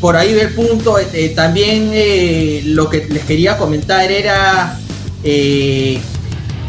por 0.00 0.16
ahí 0.16 0.34
ve 0.34 0.42
el 0.42 0.54
punto. 0.54 0.98
Eh, 0.98 1.32
también 1.34 1.90
eh, 1.92 2.62
lo 2.64 2.88
que 2.88 3.06
les 3.08 3.24
quería 3.24 3.56
comentar 3.56 4.10
era 4.10 4.78
eh, 5.24 6.00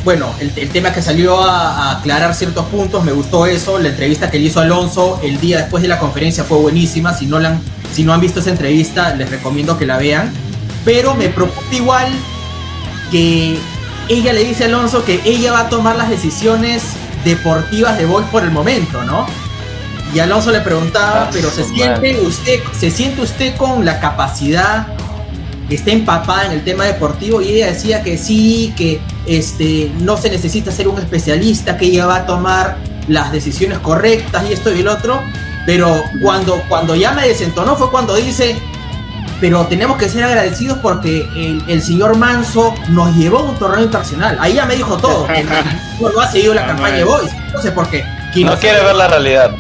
bueno, 0.04 0.34
el, 0.40 0.70
tema 0.70 0.94
que 0.94 1.02
salió 1.02 1.42
a, 1.42 1.90
a 1.90 2.00
aclarar 2.00 2.34
ciertos 2.34 2.66
puntos, 2.68 3.04
me 3.04 3.12
gustó 3.12 3.46
eso. 3.46 3.78
La 3.80 3.90
entrevista 3.90 4.32
que 4.32 4.40
le 4.40 4.46
hizo 4.46 4.60
Alonso 4.60 5.20
el 5.24 5.40
día 5.40 5.58
después 5.58 5.84
de 5.84 5.90
la 5.90 6.00
conferencia 6.00 6.44
fue 6.44 6.58
buenísima. 6.58 7.14
Si 7.14 7.26
no, 7.26 7.40
la 7.40 7.50
han, 7.50 7.62
si 7.94 8.04
no 8.04 8.14
han 8.14 8.22
visto 8.22 8.40
esa 8.40 8.50
entrevista, 8.50 9.14
les 9.16 9.30
recomiendo 9.30 9.78
que 9.78 9.86
la 9.86 9.98
vean. 9.98 10.32
Pero 10.86 11.16
me 11.16 11.30
preocupa 11.30 11.76
igual 11.76 12.08
que 13.12 13.58
ella 14.08 14.34
le 14.34 14.44
dice 14.44 14.64
a 14.64 14.68
Alonso 14.68 15.04
que 15.04 15.22
ella 15.26 15.52
va 15.52 15.62
a 15.62 15.70
tomar 15.70 15.96
las 15.98 16.10
decisiones 16.10 16.82
deportivas 17.26 17.98
de 17.98 18.06
Boy 18.06 18.24
por 18.32 18.44
el 18.44 18.52
momento, 18.52 19.04
¿no? 19.04 19.28
Y 20.14 20.20
Alonso 20.20 20.52
le 20.52 20.62
preguntaba, 20.62 21.24
Ah, 21.24 21.30
pero 21.32 21.50
se 21.52 21.64
siente 21.64 22.20
usted, 22.22 22.60
se 22.78 22.90
siente 22.92 23.22
usted 23.22 23.56
con 23.56 23.86
la 23.86 24.00
capacidad 24.00 24.88
está 25.70 25.92
empapada 25.92 26.48
en 26.48 26.54
el 26.54 26.64
tema 26.64 26.86
deportivo 26.86 27.42
y 27.42 27.50
ella 27.50 27.68
decía 27.68 28.02
que 28.02 28.18
sí, 28.18 28.74
que 28.76 29.00
este, 29.28 29.92
no 30.00 30.18
se 30.18 30.30
necesita 30.32 30.72
ser 30.72 30.88
un 30.88 30.98
especialista, 30.98 31.78
que 31.78 31.86
ella 31.86 32.08
va 32.08 32.16
a 32.18 32.26
tomar 32.26 32.78
las 33.08 33.32
decisiones 33.32 33.78
correctas 33.80 34.44
y 34.50 34.54
esto 34.54 34.74
y 34.74 34.80
el 34.80 34.88
otro, 34.88 35.22
pero 35.68 36.04
cuando, 36.24 36.62
cuando 36.68 36.96
ya 36.96 37.12
me 37.12 37.28
desentonó 37.28 37.76
fue 37.76 37.92
cuando 37.92 38.16
dice, 38.16 38.58
pero 39.40 39.66
tenemos 39.68 39.98
que 39.98 40.10
ser 40.10 40.24
agradecidos 40.24 40.80
porque 40.80 41.22
el, 41.36 41.64
el 41.68 41.84
señor 41.84 42.18
Manso 42.18 42.74
nos 42.90 43.16
llevó 43.16 43.38
a 43.40 43.44
un 43.44 43.56
torneo 43.60 43.84
internacional. 43.84 44.38
Ahí 44.42 44.54
ya 44.56 44.66
me 44.66 44.76
dijo 44.76 44.98
todo, 44.98 45.28
que 45.28 45.44
no, 46.02 46.10
no 46.10 46.20
ha 46.20 46.32
seguido 46.32 46.56
la 46.56 46.64
Ah, 46.64 46.68
campaña 46.68 46.96
de. 46.98 47.04
Boys, 47.04 47.32
no 47.54 47.62
sé 47.62 47.72
por 47.72 47.88
qué. 47.90 48.04
Quien 48.34 48.48
No 48.48 48.58
quiere 48.58 48.78
sabe 48.78 48.88
ver 48.88 48.96
la 48.96 49.08
realidad. 49.08 49.52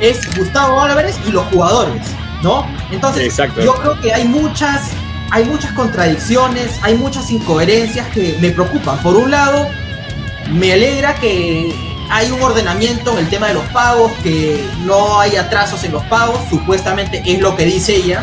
Es 0.00 0.36
Gustavo 0.36 0.80
Álvarez 0.80 1.16
y 1.26 1.30
los 1.32 1.44
jugadores, 1.46 2.02
¿no? 2.42 2.66
Entonces, 2.90 3.24
Exacto. 3.24 3.62
yo 3.62 3.74
creo 3.74 4.00
que 4.00 4.12
hay 4.12 4.24
muchas, 4.24 4.90
hay 5.30 5.44
muchas 5.44 5.72
contradicciones, 5.72 6.78
hay 6.82 6.94
muchas 6.94 7.30
incoherencias 7.30 8.06
que 8.08 8.36
me 8.40 8.50
preocupan. 8.50 8.98
Por 8.98 9.16
un 9.16 9.30
lado, 9.30 9.68
me 10.52 10.72
alegra 10.72 11.14
que 11.14 11.74
hay 12.10 12.30
un 12.30 12.40
ordenamiento 12.42 13.12
en 13.12 13.18
el 13.18 13.28
tema 13.28 13.48
de 13.48 13.54
los 13.54 13.64
pagos, 13.66 14.12
que 14.22 14.64
no 14.84 15.18
hay 15.20 15.36
atrasos 15.36 15.82
en 15.84 15.92
los 15.92 16.04
pagos, 16.04 16.38
supuestamente 16.50 17.22
es 17.24 17.40
lo 17.40 17.56
que 17.56 17.64
dice 17.64 17.96
ella, 17.96 18.22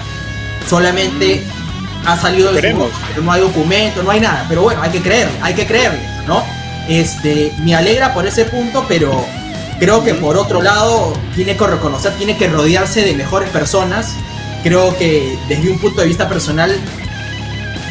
solamente 0.70 1.44
ha 2.06 2.18
salido 2.18 2.48
de 2.48 2.52
su 2.52 2.58
Esperemos. 2.58 2.92
boca, 2.92 3.06
pero 3.10 3.22
no 3.24 3.32
hay 3.32 3.42
documento, 3.42 4.04
no 4.04 4.12
hay 4.12 4.20
nada, 4.20 4.46
pero 4.48 4.62
bueno, 4.62 4.82
hay 4.82 4.92
que 4.92 5.02
creerle, 5.02 5.34
hay 5.42 5.54
que 5.54 5.66
creerle, 5.66 6.02
¿no? 6.28 6.44
Este, 6.88 7.54
me 7.60 7.76
alegra 7.76 8.14
por 8.14 8.28
ese 8.28 8.46
punto, 8.46 8.86
pero 8.88 9.26
creo 9.84 10.02
que 10.02 10.14
por 10.14 10.38
otro 10.38 10.62
lado 10.62 11.12
tiene 11.36 11.58
que 11.58 11.68
reconocer, 11.68 12.14
tiene 12.14 12.38
que 12.38 12.48
rodearse 12.48 13.04
de 13.04 13.14
mejores 13.16 13.50
personas. 13.50 14.16
Creo 14.64 14.98
que 14.98 15.38
desde 15.50 15.70
un 15.70 15.78
punto 15.78 16.00
de 16.00 16.08
vista 16.08 16.30
personal 16.30 16.74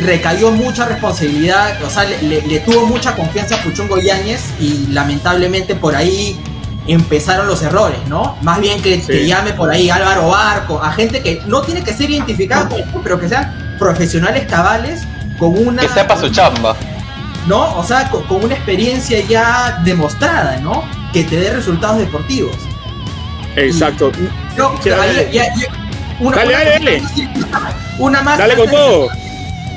recayó 0.00 0.50
mucha 0.52 0.86
responsabilidad, 0.86 1.82
o 1.84 1.90
sea, 1.90 2.04
le, 2.04 2.60
tuvo 2.60 2.86
mucha 2.86 3.14
confianza 3.14 3.56
a 3.56 3.62
Puchungo 3.62 3.98
Yáñez 3.98 4.40
y 4.58 4.86
lamentablemente 4.88 5.74
por 5.74 5.94
ahí 5.94 6.40
empezaron 6.86 7.46
los 7.46 7.62
errores, 7.62 7.98
¿no? 8.08 8.38
Más 8.40 8.58
bien 8.58 8.80
que, 8.80 9.02
que 9.02 9.26
llame 9.26 9.52
por 9.52 9.70
ahí 9.70 9.90
Álvaro 9.90 10.28
Barco, 10.28 10.82
a 10.82 10.92
gente 10.92 11.20
que 11.20 11.42
no 11.46 11.60
tiene 11.60 11.84
que 11.84 11.92
ser 11.92 12.10
identificada, 12.10 12.70
pero 13.04 13.20
que 13.20 13.28
sean 13.28 13.76
profesionales 13.78 14.46
cabales 14.48 15.02
con 15.38 15.58
una... 15.66 15.82
Que 15.82 15.88
sepa 15.90 16.18
su 16.18 16.30
chamba. 16.30 16.74
¿no? 17.46 17.76
O 17.76 17.84
sea, 17.84 18.08
con, 18.08 18.22
con 18.22 18.44
una 18.44 18.54
experiencia 18.54 19.20
ya 19.28 19.82
demostrada, 19.84 20.56
¿no? 20.56 21.01
Que 21.12 21.24
te 21.24 21.36
dé 21.36 21.52
resultados 21.52 21.98
deportivos. 21.98 22.56
Exacto. 23.56 24.10
Dale, 24.84 25.30
ya- 25.32 25.44
ya- 25.54 25.66
una, 26.20 26.36
Dale, 26.36 26.54
una 26.54 26.64
dale, 26.64 27.02
Una 27.98 28.22
más. 28.22 28.38
Dale 28.38 28.54
con 28.56 28.70
todo. 28.70 29.08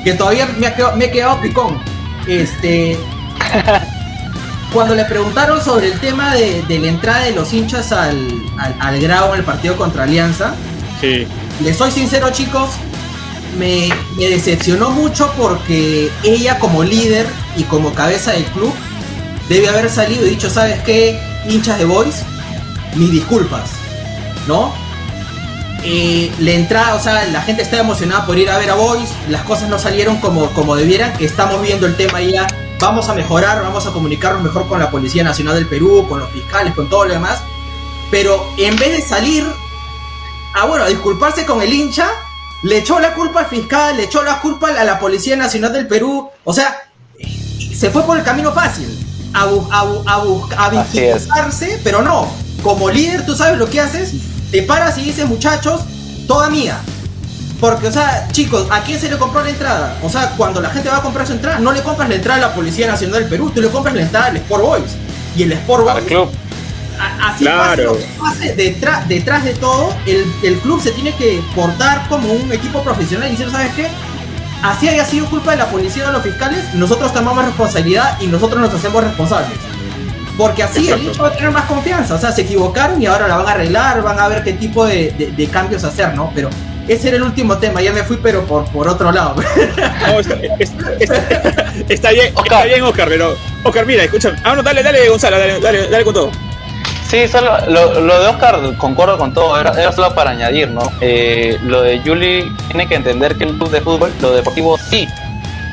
Que 0.03 0.13
todavía 0.13 0.47
me, 0.57 0.67
ha 0.67 0.75
quedado, 0.75 0.95
me 0.95 1.05
he 1.05 1.11
quedado 1.11 1.41
picón. 1.41 1.77
Este. 2.27 2.97
Cuando 4.73 4.93
le 4.95 5.05
preguntaron 5.05 5.63
sobre 5.63 5.87
el 5.87 5.99
tema 5.99 6.33
de, 6.35 6.61
de 6.63 6.79
la 6.79 6.87
entrada 6.89 7.23
de 7.25 7.31
los 7.31 7.53
hinchas 7.53 7.91
al, 7.93 8.27
al, 8.57 8.75
al 8.79 8.99
grado 8.99 9.33
en 9.33 9.39
el 9.39 9.45
partido 9.45 9.77
contra 9.77 10.03
Alianza, 10.03 10.53
Sí. 10.99 11.25
les 11.61 11.77
soy 11.77 11.91
sincero 11.91 12.29
chicos, 12.31 12.69
me, 13.57 13.89
me 14.17 14.27
decepcionó 14.27 14.89
mucho 14.91 15.31
porque 15.37 16.09
ella 16.23 16.59
como 16.59 16.83
líder 16.83 17.25
y 17.55 17.63
como 17.63 17.93
cabeza 17.93 18.31
del 18.33 18.43
club 18.45 18.73
debe 19.49 19.69
haber 19.69 19.89
salido 19.89 20.25
y 20.25 20.31
dicho, 20.31 20.49
¿sabes 20.49 20.81
qué? 20.83 21.19
Hinchas 21.47 21.77
de 21.77 21.85
Boys, 21.85 22.23
mis 22.95 23.11
disculpas, 23.11 23.69
¿no? 24.47 24.73
Eh, 25.83 26.31
la 26.39 26.51
entrada, 26.51 26.95
o 26.95 26.99
sea, 26.99 27.25
la 27.25 27.41
gente 27.41 27.61
está 27.61 27.79
emocionada 27.79 28.25
por 28.25 28.37
ir 28.37 28.49
a 28.49 28.57
ver 28.57 28.71
a 28.71 28.75
Boys, 28.75 29.09
las 29.29 29.43
cosas 29.43 29.69
no 29.69 29.77
salieron 29.77 30.17
como, 30.17 30.49
como 30.51 30.75
debieran, 30.75 31.13
que 31.13 31.25
estamos 31.25 31.61
viendo 31.61 31.85
el 31.85 31.95
tema 31.95 32.21
ya, 32.21 32.47
vamos 32.79 33.07
a 33.09 33.13
mejorar, 33.13 33.61
vamos 33.61 33.85
a 33.85 33.91
comunicarnos 33.91 34.41
mejor 34.41 34.67
con 34.67 34.79
la 34.79 34.89
Policía 34.89 35.23
Nacional 35.23 35.55
del 35.55 35.67
Perú, 35.67 36.07
con 36.09 36.19
los 36.19 36.29
fiscales, 36.31 36.73
con 36.73 36.89
todo 36.89 37.05
lo 37.05 37.13
demás, 37.13 37.41
pero 38.09 38.51
en 38.57 38.75
vez 38.77 38.97
de 38.97 39.01
salir 39.01 39.45
ah, 40.55 40.65
bueno, 40.65 40.85
a 40.85 40.87
disculparse 40.87 41.45
con 41.45 41.61
el 41.61 41.71
hincha, 41.71 42.07
le 42.63 42.79
echó 42.79 42.99
la 42.99 43.13
culpa 43.13 43.41
al 43.41 43.45
fiscal, 43.47 43.95
le 43.95 44.05
echó 44.05 44.23
la 44.23 44.39
culpa 44.39 44.69
a 44.69 44.83
la 44.83 44.97
Policía 44.97 45.35
Nacional 45.35 45.73
del 45.73 45.87
Perú, 45.87 46.29
o 46.43 46.53
sea, 46.53 46.89
se 47.75 47.91
fue 47.91 48.03
por 48.03 48.17
el 48.17 48.23
camino 48.23 48.51
fácil, 48.51 48.94
a, 49.35 49.45
bu- 49.47 49.67
a, 49.71 49.83
bu- 49.85 50.03
a, 50.05 50.23
bu- 50.23 50.53
a 50.57 50.65
Así 50.81 50.99
es. 50.99 51.13
victimizarse, 51.15 51.79
pero 51.83 52.01
no, 52.01 52.27
como 52.63 52.89
líder 52.89 53.25
tú 53.25 53.35
sabes 53.35 53.57
lo 53.59 53.69
que 53.69 53.79
haces, 53.81 54.11
te 54.51 54.61
paras 54.63 54.97
y 54.97 55.01
dices, 55.03 55.27
muchachos, 55.27 55.81
toda 56.27 56.49
mía. 56.49 56.77
Porque, 57.59 57.87
o 57.87 57.91
sea, 57.91 58.27
chicos, 58.31 58.67
¿a 58.69 58.81
quién 58.81 58.99
se 58.99 59.09
le 59.09 59.17
compró 59.17 59.41
la 59.43 59.49
entrada? 59.49 59.97
O 60.03 60.09
sea, 60.09 60.31
cuando 60.37 60.59
la 60.61 60.69
gente 60.69 60.89
va 60.89 60.97
a 60.97 61.01
comprar 61.01 61.25
su 61.25 61.33
entrada, 61.33 61.59
no 61.59 61.71
le 61.71 61.81
compras 61.81 62.09
la 62.09 62.15
entrada 62.15 62.45
a 62.45 62.49
la 62.49 62.53
Policía 62.55 62.87
Nacional 62.87 63.21
del 63.21 63.29
Perú, 63.29 63.49
tú 63.53 63.61
le 63.61 63.69
compras 63.69 63.95
la 63.95 64.01
entrada 64.01 64.25
al 64.27 64.35
Sport 64.37 64.63
Boys. 64.63 64.91
Y 65.37 65.43
el 65.43 65.51
Sport 65.53 65.87
Al 65.87 65.93
Boys 65.95 66.05
club. 66.05 66.29
a- 66.99 67.29
así 67.29 67.43
Claro. 67.45 67.61
pase 67.69 67.83
lo 67.83 67.97
que 67.97 68.05
pase, 68.19 68.55
detrás, 68.55 69.07
detrás 69.07 69.43
de 69.45 69.53
todo, 69.55 69.93
el, 70.05 70.25
el 70.43 70.59
club 70.59 70.81
se 70.81 70.91
tiene 70.91 71.13
que 71.15 71.41
portar 71.55 72.07
como 72.09 72.31
un 72.31 72.51
equipo 72.51 72.81
profesional 72.83 73.29
y 73.29 73.31
decir, 73.31 73.49
¿sabes 73.51 73.73
qué? 73.73 73.87
Así 74.63 74.87
haya 74.89 75.05
sido 75.05 75.27
culpa 75.27 75.51
de 75.51 75.57
la 75.57 75.67
policía 75.67 76.03
o 76.03 76.07
de 76.07 76.13
los 76.13 76.23
fiscales, 76.23 76.73
nosotros 76.73 77.13
tomamos 77.13 77.45
responsabilidad 77.45 78.17
y 78.19 78.27
nosotros 78.27 78.59
nos 78.61 78.73
hacemos 78.73 79.03
responsables. 79.03 79.57
Porque 80.37 80.63
así 80.63 80.79
el 80.89 80.93
Exacto. 80.93 81.07
hincha 81.07 81.21
va 81.21 81.27
a 81.29 81.31
tener 81.33 81.51
más 81.51 81.65
confianza. 81.65 82.15
O 82.15 82.19
sea, 82.19 82.31
se 82.31 82.41
equivocaron 82.41 83.01
y 83.01 83.05
ahora 83.05 83.27
la 83.27 83.37
van 83.37 83.47
a 83.47 83.51
arreglar, 83.51 84.01
van 84.01 84.19
a 84.19 84.27
ver 84.27 84.43
qué 84.43 84.53
tipo 84.53 84.85
de, 84.85 85.11
de- 85.17 85.31
de 85.31 85.47
cambios 85.47 85.83
hacer, 85.83 86.13
¿no? 86.13 86.31
Pero 86.35 86.49
ese 86.87 87.07
era 87.07 87.17
el 87.17 87.23
último 87.23 87.57
tema, 87.57 87.81
ya 87.81 87.93
me 87.93 88.03
fui, 88.03 88.17
pero 88.21 88.43
por, 88.45 88.65
por 88.65 88.87
otro 88.87 89.11
lado. 89.11 89.35
No, 90.07 90.19
está, 90.19 90.35
está- 90.59 90.91
está- 90.99 91.15
está 91.89 92.09
bien, 92.11 92.27
está 92.27 92.41
Oscar. 92.41 92.67
bien, 92.67 92.81
Oscar, 92.83 93.07
pero. 93.07 93.35
Oscar, 93.63 93.85
mira, 93.85 94.03
escúchame. 94.03 94.37
Ah, 94.43 94.55
no, 94.55 94.61
dale, 94.63 94.83
dale, 94.83 95.07
Gonzalo, 95.09 95.39
dale, 95.39 95.59
dale, 95.59 95.87
dale 95.89 96.03
con 96.03 96.13
todo. 96.13 96.31
Sí, 97.09 97.27
solo 97.27 97.51
lo, 97.69 98.19
de 98.19 98.27
Oscar, 98.27 98.59
concuerdo 98.77 99.17
con 99.17 99.31
todo, 99.33 99.59
era, 99.59 99.91
solo 99.91 100.13
para 100.15 100.31
añadir, 100.31 100.69
¿no? 100.69 100.81
Eh, 101.01 101.57
lo 101.63 101.81
de 101.83 101.99
Julie 101.99 102.51
tiene 102.67 102.87
que 102.87 102.95
entender 102.95 103.35
que 103.37 103.43
el 103.43 103.53
club 103.53 103.69
de 103.69 103.79
fútbol, 103.81 104.11
lo 104.21 104.31
deportivo 104.33 104.77
sí, 104.77 105.07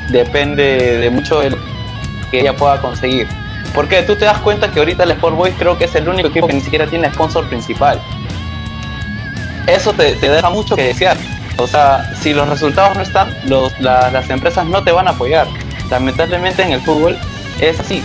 depende 0.09 0.97
de 0.99 1.09
mucho 1.09 1.39
de 1.39 1.49
lo 1.51 1.57
que 2.29 2.41
ella 2.41 2.55
pueda 2.55 2.79
conseguir. 2.79 3.27
Porque 3.73 4.03
tú 4.03 4.15
te 4.15 4.25
das 4.25 4.37
cuenta 4.39 4.69
que 4.69 4.79
ahorita 4.79 5.03
el 5.03 5.11
Sport 5.11 5.35
Boys 5.35 5.55
creo 5.57 5.75
que 5.77 5.85
es 5.85 5.95
el 5.95 6.07
único 6.07 6.27
equipo 6.29 6.45
que 6.47 6.53
ni 6.53 6.61
siquiera 6.61 6.85
tiene 6.85 7.09
sponsor 7.11 7.47
principal. 7.49 7.99
Eso 9.65 9.91
te, 9.93 10.13
te 10.13 10.29
deja 10.29 10.49
mucho 10.51 10.75
que 10.75 10.83
desear. 10.83 11.17
O 11.57 11.65
sea, 11.67 12.11
si 12.21 12.33
los 12.33 12.47
resultados 12.47 12.95
no 12.95 13.01
están, 13.01 13.35
la- 13.79 14.11
las 14.11 14.29
empresas 14.29 14.65
no 14.67 14.83
te 14.83 14.91
van 14.91 15.07
a 15.07 15.11
apoyar. 15.11 15.47
Lamentablemente 15.89 16.61
en 16.61 16.73
el 16.73 16.81
fútbol 16.81 17.17
es 17.59 17.79
así. 17.79 18.03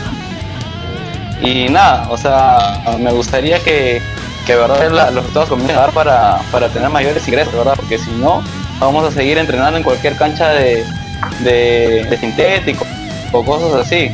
Y 1.40 1.68
nada, 1.68 2.06
o 2.10 2.16
sea, 2.16 2.80
me 2.98 3.12
gustaría 3.12 3.58
que, 3.60 4.02
que 4.46 4.52
de 4.54 4.58
verdad 4.58 4.90
la- 4.90 5.06
los 5.10 5.16
resultados 5.22 5.48
comiencen 5.50 5.76
a 5.76 5.80
dar 5.82 5.90
para, 5.92 6.38
para 6.50 6.68
tener 6.68 6.88
mayores 6.90 7.26
ingresos, 7.28 7.54
¿verdad? 7.54 7.74
Porque 7.76 7.98
si 7.98 8.10
no, 8.12 8.42
vamos 8.80 9.04
a 9.04 9.10
seguir 9.12 9.38
entrenando 9.38 9.76
en 9.76 9.84
cualquier 9.84 10.16
cancha 10.16 10.48
de, 10.50 10.84
de, 11.40 12.06
de 12.10 12.18
sintético 12.18 12.84
o 13.32 13.44
cosas 13.44 13.86
así. 13.86 14.10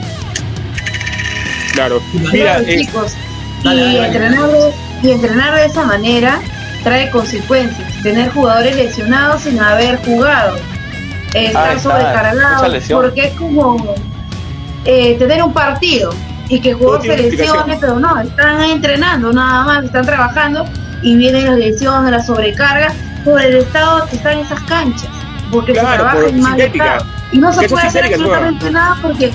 Claro. 1.72 2.00
Mira, 2.12 2.56
Claro, 2.56 2.64
eh, 2.68 2.78
chicos. 2.80 3.12
y, 3.60 3.64
dale, 3.64 3.82
dale. 3.84 4.06
entrenar 4.06 4.48
de, 4.48 4.72
y 5.02 5.10
entrenar 5.10 5.54
de 5.56 5.64
esa 5.66 5.84
manera 5.84 6.40
trae 6.82 7.10
consecuencias. 7.10 7.90
Tener 8.02 8.30
jugadores 8.32 8.76
lesionados 8.76 9.42
sin 9.42 9.58
haber 9.60 9.96
jugado. 10.04 10.56
Estar 11.32 11.76
está, 11.76 11.80
sobrecargados. 11.90 12.84
Porque 12.92 13.26
es 13.28 13.32
como 13.34 13.94
eh, 14.84 15.16
tener 15.18 15.42
un 15.42 15.52
partido 15.52 16.12
y 16.48 16.60
que 16.60 16.70
se 16.74 16.78
lesione, 16.78 17.14
explicación. 17.22 17.78
pero 17.80 17.98
no, 18.00 18.20
están 18.20 18.62
entrenando 18.62 19.32
nada 19.32 19.64
más, 19.64 19.84
están 19.84 20.04
trabajando 20.06 20.64
y 21.02 21.16
vienen 21.16 21.46
las 21.46 21.56
lesiones, 21.58 22.10
las 22.10 22.26
sobrecargas 22.26 22.94
por 23.24 23.40
el 23.40 23.56
estado 23.56 24.06
que 24.06 24.16
están 24.16 24.38
esas 24.38 24.60
canchas. 24.62 25.08
Porque 25.50 25.74
se 25.74 25.80
Claro, 25.80 25.96
trabaja 25.96 26.16
por 26.20 26.28
en 26.28 26.40
mal 26.40 26.60
estado. 26.60 27.06
Y 27.32 27.38
no 27.38 27.52
se 27.52 27.68
puede 27.68 27.86
hacer 27.86 28.04
absolutamente 28.04 28.70
nada 28.70 28.96
porque 29.02 29.32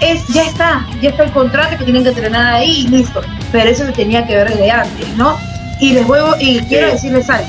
es, 0.00 0.26
ya 0.28 0.44
está, 0.44 0.86
ya 1.00 1.10
está 1.10 1.24
el 1.24 1.30
contrato 1.32 1.76
que 1.78 1.84
tienen 1.84 2.02
que 2.02 2.10
entrenar 2.10 2.54
ahí 2.54 2.84
y 2.86 2.88
listo. 2.88 3.20
Pero 3.52 3.68
eso 3.70 3.84
se 3.86 3.92
tenía 3.92 4.26
que 4.26 4.36
ver 4.36 4.48
desde 4.50 4.70
antes, 4.70 5.08
¿no? 5.16 5.38
Y 5.80 5.92
les 5.94 6.06
vuelvo, 6.06 6.34
y 6.38 6.60
quiero 6.60 6.88
Sí. 6.88 6.92
decirles 6.94 7.28
algo. 7.30 7.48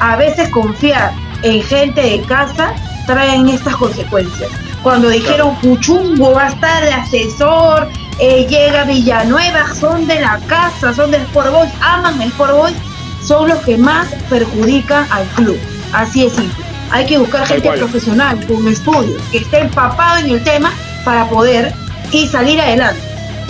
A 0.00 0.16
veces 0.16 0.48
confiar 0.50 1.12
en 1.42 1.62
gente 1.62 2.00
de 2.00 2.20
casa 2.22 2.72
traen 3.06 3.48
estas 3.48 3.76
consecuencias. 3.76 4.50
Cuando 4.82 5.08
dijeron 5.08 5.56
Puchungo 5.60 6.32
va 6.34 6.44
a 6.44 6.48
estar 6.48 6.82
de 6.84 6.92
asesor, 6.92 7.88
eh, 8.18 8.46
llega 8.48 8.84
Villanueva, 8.84 9.74
son 9.74 10.06
de 10.06 10.20
la 10.20 10.38
casa, 10.46 10.94
son 10.94 11.10
del 11.10 11.22
Sport 11.22 11.50
Boys, 11.52 11.70
aman 11.80 12.20
el 12.22 12.28
Sport 12.28 12.52
Boys, 12.52 12.74
son 13.22 13.48
los 13.48 13.58
que 13.60 13.76
más 13.76 14.08
perjudican 14.30 15.06
al 15.10 15.24
club. 15.28 15.58
Así 15.92 16.24
es 16.26 16.32
simple. 16.32 16.64
Hay 16.90 17.04
que 17.06 17.18
buscar 17.18 17.46
gente 17.46 17.66
cual. 17.68 17.78
profesional, 17.80 18.46
con 18.46 18.66
estudios, 18.68 19.20
que 19.32 19.38
esté 19.38 19.58
empapado 19.60 20.18
en 20.24 20.30
el 20.30 20.44
tema 20.44 20.72
para 21.04 21.28
poder 21.28 21.72
y 22.12 22.26
salir 22.28 22.60
adelante. 22.60 23.00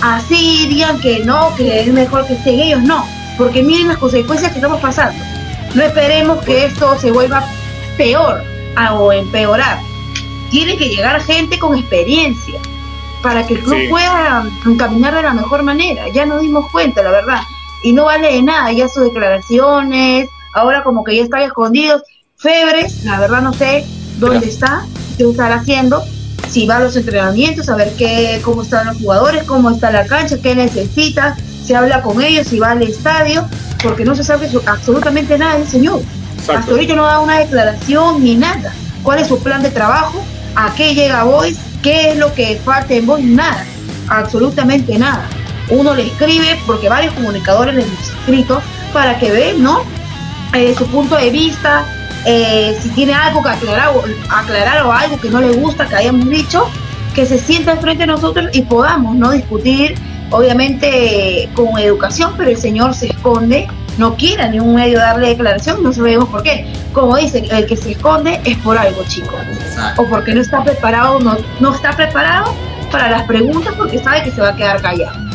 Así 0.01 0.67
digan 0.67 0.99
que 0.99 1.19
no, 1.23 1.53
que 1.55 1.81
es 1.81 1.87
mejor 1.87 2.25
que 2.27 2.33
estén 2.33 2.59
ellos, 2.59 2.81
no, 2.81 3.05
porque 3.37 3.63
miren 3.63 3.87
las 3.89 3.97
consecuencias 3.97 4.51
que 4.51 4.57
estamos 4.57 4.79
pasando. 4.81 5.23
No 5.75 5.83
esperemos 5.83 6.43
que 6.43 6.65
esto 6.65 6.97
se 6.99 7.11
vuelva 7.11 7.43
peor 7.97 8.43
a- 8.75 8.93
o 8.95 9.11
empeorar. 9.11 9.79
Tiene 10.49 10.77
que 10.77 10.89
llegar 10.89 11.21
gente 11.21 11.59
con 11.59 11.77
experiencia 11.77 12.59
para 13.27 13.45
que 13.45 13.55
el 13.55 13.59
club 13.59 13.75
Sí. 13.77 13.87
pueda 13.89 14.45
mm, 14.63 14.77
caminar 14.77 15.13
de 15.13 15.21
la 15.23 15.33
mejor 15.33 15.61
manera. 15.61 16.05
Ya 16.13 16.25
nos 16.25 16.39
dimos 16.41 16.71
cuenta, 16.71 17.03
la 17.03 17.11
verdad. 17.11 17.41
Y 17.83 17.91
no 17.91 18.05
vale 18.05 18.31
de 18.31 18.41
nada 18.41 18.71
ya 18.71 18.87
sus 18.87 19.03
declaraciones, 19.03 20.29
ahora 20.53 20.81
como 20.81 21.03
que 21.03 21.17
ya 21.17 21.23
están 21.23 21.41
escondidos. 21.41 22.03
Febres, 22.37 23.03
la 23.03 23.19
verdad 23.19 23.41
no 23.41 23.51
sé 23.51 23.85
dónde 24.17 24.47
está, 24.47 24.85
qué 25.17 25.29
estará 25.29 25.55
haciendo, 25.55 26.03
si 26.49 26.65
va 26.67 26.77
a 26.77 26.79
los 26.79 26.95
entrenamientos, 26.95 27.67
a 27.67 27.75
ver 27.75 27.91
qué, 27.97 28.39
cómo 28.45 28.61
están 28.61 28.85
los 28.87 28.97
jugadores, 28.97 29.43
cómo 29.43 29.71
está 29.71 29.91
la 29.91 30.05
cancha, 30.05 30.37
qué 30.41 30.55
necesita, 30.55 31.35
se 31.65 31.75
habla 31.75 32.01
con 32.01 32.21
ellos, 32.21 32.47
si 32.47 32.59
va 32.59 32.71
al 32.71 32.81
estadio, 32.83 33.45
porque 33.83 34.05
no 34.05 34.15
se 34.15 34.23
sabe 34.23 34.49
absolutamente 34.67 35.37
nada 35.37 35.57
del 35.57 35.67
señor. 35.67 35.99
Hasta 36.39 36.53
Exacto. 36.53 36.71
ahorita 36.71 36.95
no 36.95 37.03
da 37.03 37.19
una 37.19 37.39
declaración 37.39 38.23
ni 38.23 38.35
nada. 38.35 38.71
¿Cuál 39.03 39.19
es 39.19 39.27
su 39.27 39.37
plan 39.43 39.61
de 39.63 39.71
trabajo? 39.71 40.23
¿A 40.59 40.73
qué 40.73 40.95
llega 40.95 41.23
Boys? 41.23 41.59
¿Qué 41.83 42.09
es 42.09 42.17
lo 42.17 42.33
que 42.33 42.59
falta 42.65 42.95
en 42.95 43.05
Boys? 43.05 43.23
Nada, 43.23 43.63
absolutamente 44.09 44.97
nada. 44.97 45.29
Uno 45.69 45.93
le 45.93 46.07
escribe, 46.07 46.59
porque 46.65 46.89
varios 46.89 47.13
comunicadores 47.13 47.75
le 47.75 47.83
han 47.83 47.89
escrito, 47.91 48.59
para 48.91 49.19
que 49.19 49.29
vean, 49.29 49.61
¿no? 49.61 49.83
Eh, 50.55 50.73
su 50.75 50.87
punto 50.87 51.15
de 51.15 51.29
vista, 51.29 51.85
eh, 52.25 52.75
si 52.81 52.89
tiene 52.89 53.13
algo 53.13 53.43
que 53.43 53.49
aclarar 53.49 53.89
o, 53.89 54.03
aclarar 54.31 54.83
o 54.83 54.91
algo 54.91 55.19
que 55.19 55.29
no 55.29 55.41
le 55.41 55.51
gusta 55.51 55.85
que 55.85 55.95
hayamos 55.95 56.27
dicho, 56.27 56.67
que 57.13 57.27
se 57.27 57.37
sienta 57.37 57.75
frente 57.75 58.05
a 58.05 58.07
nosotros 58.07 58.49
y 58.51 58.63
podamos, 58.63 59.15
¿no? 59.15 59.29
Discutir, 59.33 59.93
obviamente 60.31 61.47
con 61.53 61.77
educación, 61.77 62.33
pero 62.35 62.49
el 62.49 62.57
señor 62.57 62.95
se 62.95 63.09
esconde, 63.09 63.67
no 63.97 64.15
quiere 64.15 64.43
a 64.43 64.49
ningún 64.49 64.75
medio 64.75 64.99
darle 64.99 65.29
declaración, 65.29 65.81
no 65.83 65.91
sabemos 65.91 66.29
por 66.29 66.43
qué. 66.43 66.65
Como 66.93 67.15
dicen, 67.17 67.45
el 67.51 67.65
que 67.65 67.75
se 67.75 67.91
esconde 67.91 68.39
es 68.43 68.57
por 68.57 68.77
algo, 68.77 69.03
chicos. 69.07 69.39
Exacto. 69.51 70.01
O 70.01 70.07
porque 70.07 70.33
no 70.33 70.41
está 70.41 70.63
preparado, 70.63 71.19
no, 71.19 71.37
no 71.59 71.73
está 71.73 71.95
preparado 71.95 72.53
para 72.91 73.09
las 73.09 73.23
preguntas 73.23 73.73
porque 73.77 73.99
sabe 73.99 74.23
que 74.23 74.31
se 74.31 74.41
va 74.41 74.49
a 74.49 74.55
quedar 74.55 74.81
callado. 74.81 75.27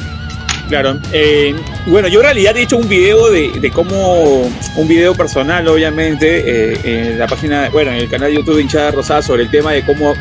Claro. 0.68 0.98
eh, 1.12 1.54
bueno, 1.86 2.08
yo 2.08 2.20
en 2.20 2.24
realidad 2.24 2.56
he 2.56 2.62
hecho 2.62 2.78
un 2.78 2.88
video 2.88 3.30
de, 3.30 3.50
de 3.60 3.70
cómo, 3.70 4.48
un 4.76 4.88
video 4.88 5.14
personal, 5.14 5.68
obviamente, 5.68 6.72
eh, 6.72 6.78
en 6.84 7.18
la 7.18 7.26
página, 7.26 7.68
bueno, 7.68 7.90
en 7.90 7.98
el 7.98 8.08
canal 8.08 8.30
de 8.30 8.36
YouTube 8.36 8.56
de 8.56 8.62
Hinchada 8.62 8.90
Rosada 8.90 9.20
sobre 9.20 9.42
el 9.42 9.50
tema 9.50 9.72
de 9.72 9.84
cómo, 9.84 10.14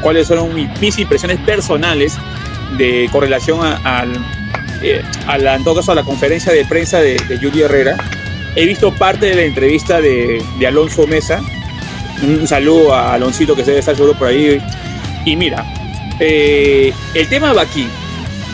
cuáles 0.00 0.26
fueron 0.26 0.54
mis, 0.54 0.80
mis 0.80 0.98
impresiones 0.98 1.38
personales 1.40 2.16
de 2.78 3.08
correlación 3.12 3.60
a, 3.62 4.00
al, 4.00 4.12
eh, 4.82 5.02
a 5.26 5.38
la, 5.38 5.54
en 5.54 5.64
todo 5.64 5.76
caso, 5.76 5.92
a 5.92 5.94
la 5.94 6.04
conferencia 6.04 6.52
de 6.52 6.64
prensa 6.64 7.00
de, 7.00 7.16
de 7.28 7.38
Yuri 7.38 7.62
Herrera. 7.62 7.96
He 8.56 8.66
visto 8.66 8.92
parte 8.94 9.26
de 9.26 9.34
la 9.36 9.42
entrevista 9.42 10.00
de, 10.00 10.42
de 10.58 10.66
Alonso 10.66 11.06
Mesa. 11.06 11.40
Un 12.22 12.46
saludo 12.48 12.94
a 12.94 13.14
Aloncito 13.14 13.54
que 13.54 13.62
se 13.62 13.70
debe 13.70 13.80
estar 13.80 13.94
seguro 13.94 14.18
por 14.18 14.28
ahí. 14.28 14.60
Y 15.24 15.36
mira, 15.36 15.64
eh, 16.18 16.92
el 17.14 17.28
tema 17.28 17.52
va 17.52 17.62
aquí. 17.62 17.86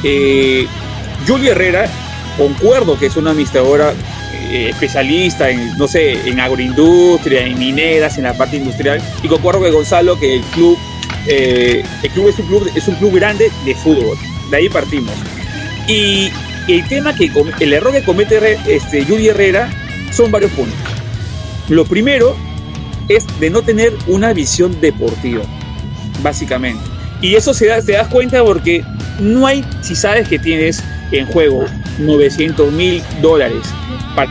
Eh, 0.03 0.67
Julia 1.27 1.53
Herrera, 1.53 1.87
concuerdo 2.37 2.99
que 2.99 3.07
es 3.07 3.17
una 3.17 3.31
administradora 3.31 3.95
eh, 4.51 4.69
especialista 4.71 5.49
en, 5.49 5.79
no 5.79 5.89
sé, 5.89 6.29
en 6.29 6.39
agroindustria, 6.41 7.47
en 7.47 7.59
mineras, 7.59 8.19
en 8.19 8.25
la 8.25 8.35
parte 8.35 8.57
industrial, 8.57 9.01
y 9.23 9.29
concuerdo 9.29 9.61
con 9.61 9.73
Gonzalo 9.73 10.19
que 10.19 10.37
el 10.37 10.43
club, 10.43 10.79
eh, 11.27 11.83
el 12.03 12.11
club 12.11 12.29
es 12.29 12.39
un 12.39 12.47
club, 12.47 12.71
es 12.75 12.87
un 12.87 12.97
club 12.97 13.15
grande 13.15 13.51
de 13.65 13.75
fútbol, 13.75 14.19
de 14.51 14.57
ahí 14.57 14.69
partimos. 14.69 15.15
Y 15.86 16.31
el 16.69 16.86
tema 16.89 17.15
que, 17.15 17.31
el 17.61 17.73
error 17.73 17.93
que 17.93 18.02
comete 18.02 18.59
este, 18.66 19.05
Julia 19.05 19.32
Herrera 19.32 19.70
son 20.12 20.31
varios 20.31 20.51
puntos. 20.52 20.77
Lo 21.69 21.85
primero 21.85 22.36
es 23.09 23.27
de 23.40 23.51
no 23.51 23.62
tener 23.62 23.93
una 24.06 24.32
visión 24.32 24.81
deportiva, 24.81 25.43
básicamente. 26.23 26.81
Y 27.20 27.35
eso 27.36 27.55
se 27.55 27.66
da, 27.66 27.81
te 27.82 27.93
das 27.93 28.09
cuenta 28.09 28.43
porque 28.44 28.82
no 29.20 29.47
hay, 29.47 29.65
si 29.82 29.94
sabes 29.94 30.28
que 30.28 30.39
tienes 30.39 30.82
en 31.12 31.27
juego 31.27 31.65
900 31.98 32.73
mil 32.73 33.02
dólares 33.23 33.62
para, 34.16 34.31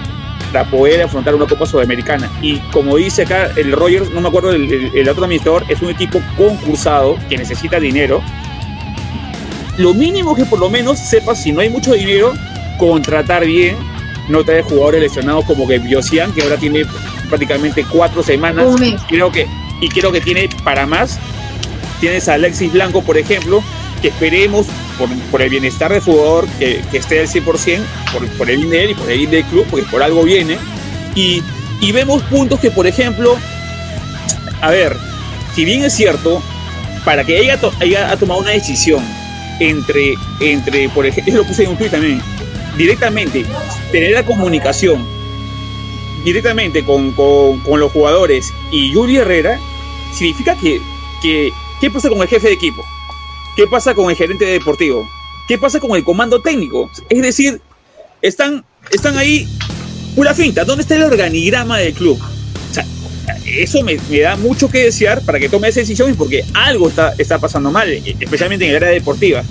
para 0.52 0.70
poder 0.70 1.02
afrontar 1.04 1.34
una 1.36 1.46
Copa 1.48 1.66
Sudamericana. 1.66 2.30
Y 2.42 2.58
como 2.72 2.98
dice 2.98 3.24
acá 3.24 3.50
el 3.56 3.72
Rogers, 3.72 4.10
no 4.12 4.22
me 4.22 4.28
acuerdo, 4.28 4.52
el, 4.52 4.72
el- 4.72 4.92
el 4.96 5.10
otro 5.10 5.24
administrador, 5.26 5.64
es 5.70 5.82
un 5.82 5.90
equipo 5.90 6.20
concursado 6.38 7.18
que 7.30 7.38
necesita 7.38 7.80
dinero. 7.80 8.22
Lo 9.78 9.94
mínimo 9.94 10.36
que 10.36 10.46
por 10.46 10.60
lo 10.60 10.70
menos 10.70 11.00
sepas 11.00 11.42
si 11.42 11.52
no 11.52 11.62
hay 11.62 11.70
mucho 11.70 11.94
dinero, 11.94 12.34
contratar 12.78 13.46
bien, 13.46 13.76
no 14.30 14.44
traer 14.44 14.64
jugadores 14.64 15.02
lesionados 15.02 15.46
como 15.46 15.68
que 15.68 15.80
Biosian, 15.80 16.32
que 16.34 16.44
ahora 16.44 16.58
tiene 16.58 16.86
prácticamente 17.30 17.84
cuatro 17.92 18.22
semanas 18.24 18.66
creo 19.08 19.32
que 19.32 19.48
y 19.82 19.90
creo 19.90 20.12
que 20.12 20.22
tiene 20.22 20.48
para 20.64 20.86
más. 20.86 21.18
Tienes 22.00 22.28
a 22.30 22.34
Alexis 22.36 22.72
Blanco 22.72 23.02
por 23.02 23.18
ejemplo 23.18 23.64
que 24.02 24.10
esperemos 24.10 24.68
por, 24.98 25.10
por 25.32 25.42
el 25.42 25.50
bienestar 25.50 25.92
del 25.92 26.02
jugador 26.02 26.46
que, 26.60 26.82
que 26.92 26.98
esté 26.98 27.22
al 27.22 27.28
100% 27.28 27.80
por, 28.12 28.28
por 28.38 28.50
el 28.50 28.58
bien 28.58 28.70
de 28.70 28.84
él 28.84 28.92
y 28.92 28.94
por 28.94 29.10
el 29.10 29.18
bien 29.20 29.32
del 29.32 29.44
club 29.46 29.66
porque 29.72 29.86
por 29.88 30.04
algo 30.04 30.24
viene. 30.24 30.58
Y, 31.16 31.42
y 31.82 31.92
vemos 31.92 32.22
puntos 32.24 32.60
que 32.60 32.70
por 32.72 32.86
ejemplo 32.86 33.38
a 34.62 34.70
ver 34.70 34.96
si 35.56 35.66
bien 35.66 35.84
es 35.84 35.94
cierto 35.94 36.42
para 37.06 37.24
que 37.24 37.38
ella, 37.40 37.60
to- 37.60 37.74
ella 37.80 38.12
ha 38.12 38.18
tomado 38.18 38.40
una 38.42 38.52
decisión 38.52 39.04
entre 39.60 40.16
entre 40.40 40.90
por 40.90 41.06
ejemplo 41.06 41.32
yo 41.34 41.40
lo 41.42 41.48
puse 41.48 41.64
en 41.64 41.70
un 41.72 41.78
tweet 41.78 41.90
también 41.90 42.22
directamente 42.78 43.46
tener 43.92 44.12
la 44.12 44.24
comunicación 44.26 45.06
directamente 46.24 46.84
con, 46.84 47.12
con- 47.12 47.60
con 47.62 47.80
los 47.80 47.92
jugadores 47.92 48.54
y 48.72 48.92
Yuri 48.94 49.18
Herrera, 49.18 49.60
significa 50.14 50.56
que, 50.56 50.82
que. 51.22 51.52
¿Qué 51.82 51.92
pasa 51.92 52.08
con 52.08 52.22
el 52.22 52.30
jefe 52.30 52.48
de 52.48 52.54
equipo? 52.54 52.82
¿Qué 53.58 53.68
pasa 53.68 53.94
con 53.94 54.10
el 54.10 54.16
gerente 54.16 54.46
deportivo? 54.46 55.06
¿Qué 55.50 55.58
pasa 55.58 55.82
con 55.82 55.92
el 55.98 56.04
comando 56.06 56.42
técnico? 56.42 56.90
Es 57.10 57.22
decir, 57.22 57.60
están, 58.22 58.64
están 58.90 59.18
ahí 59.18 59.46
pura 60.16 60.34
finta. 60.34 60.64
¿Dónde 60.64 60.84
está 60.84 60.96
el 60.96 61.04
organigrama 61.04 61.78
del 61.80 61.94
club? 61.94 62.18
Eso 63.58 63.82
me, 63.84 63.98
da 64.20 64.36
mucho 64.36 64.70
que 64.70 64.86
desear 64.86 65.22
para 65.22 65.40
que 65.40 65.50
tome 65.50 65.68
esa 65.68 65.80
decisión 65.82 66.10
y 66.10 66.14
porque 66.14 66.44
algo 66.54 66.90
está, 66.90 67.14
está 67.18 67.38
pasando 67.40 67.72
mal, 67.72 67.90
especialmente 68.20 68.66
en 68.66 68.72
el 68.72 68.78
área 68.78 68.90
deportiva. 68.90 69.44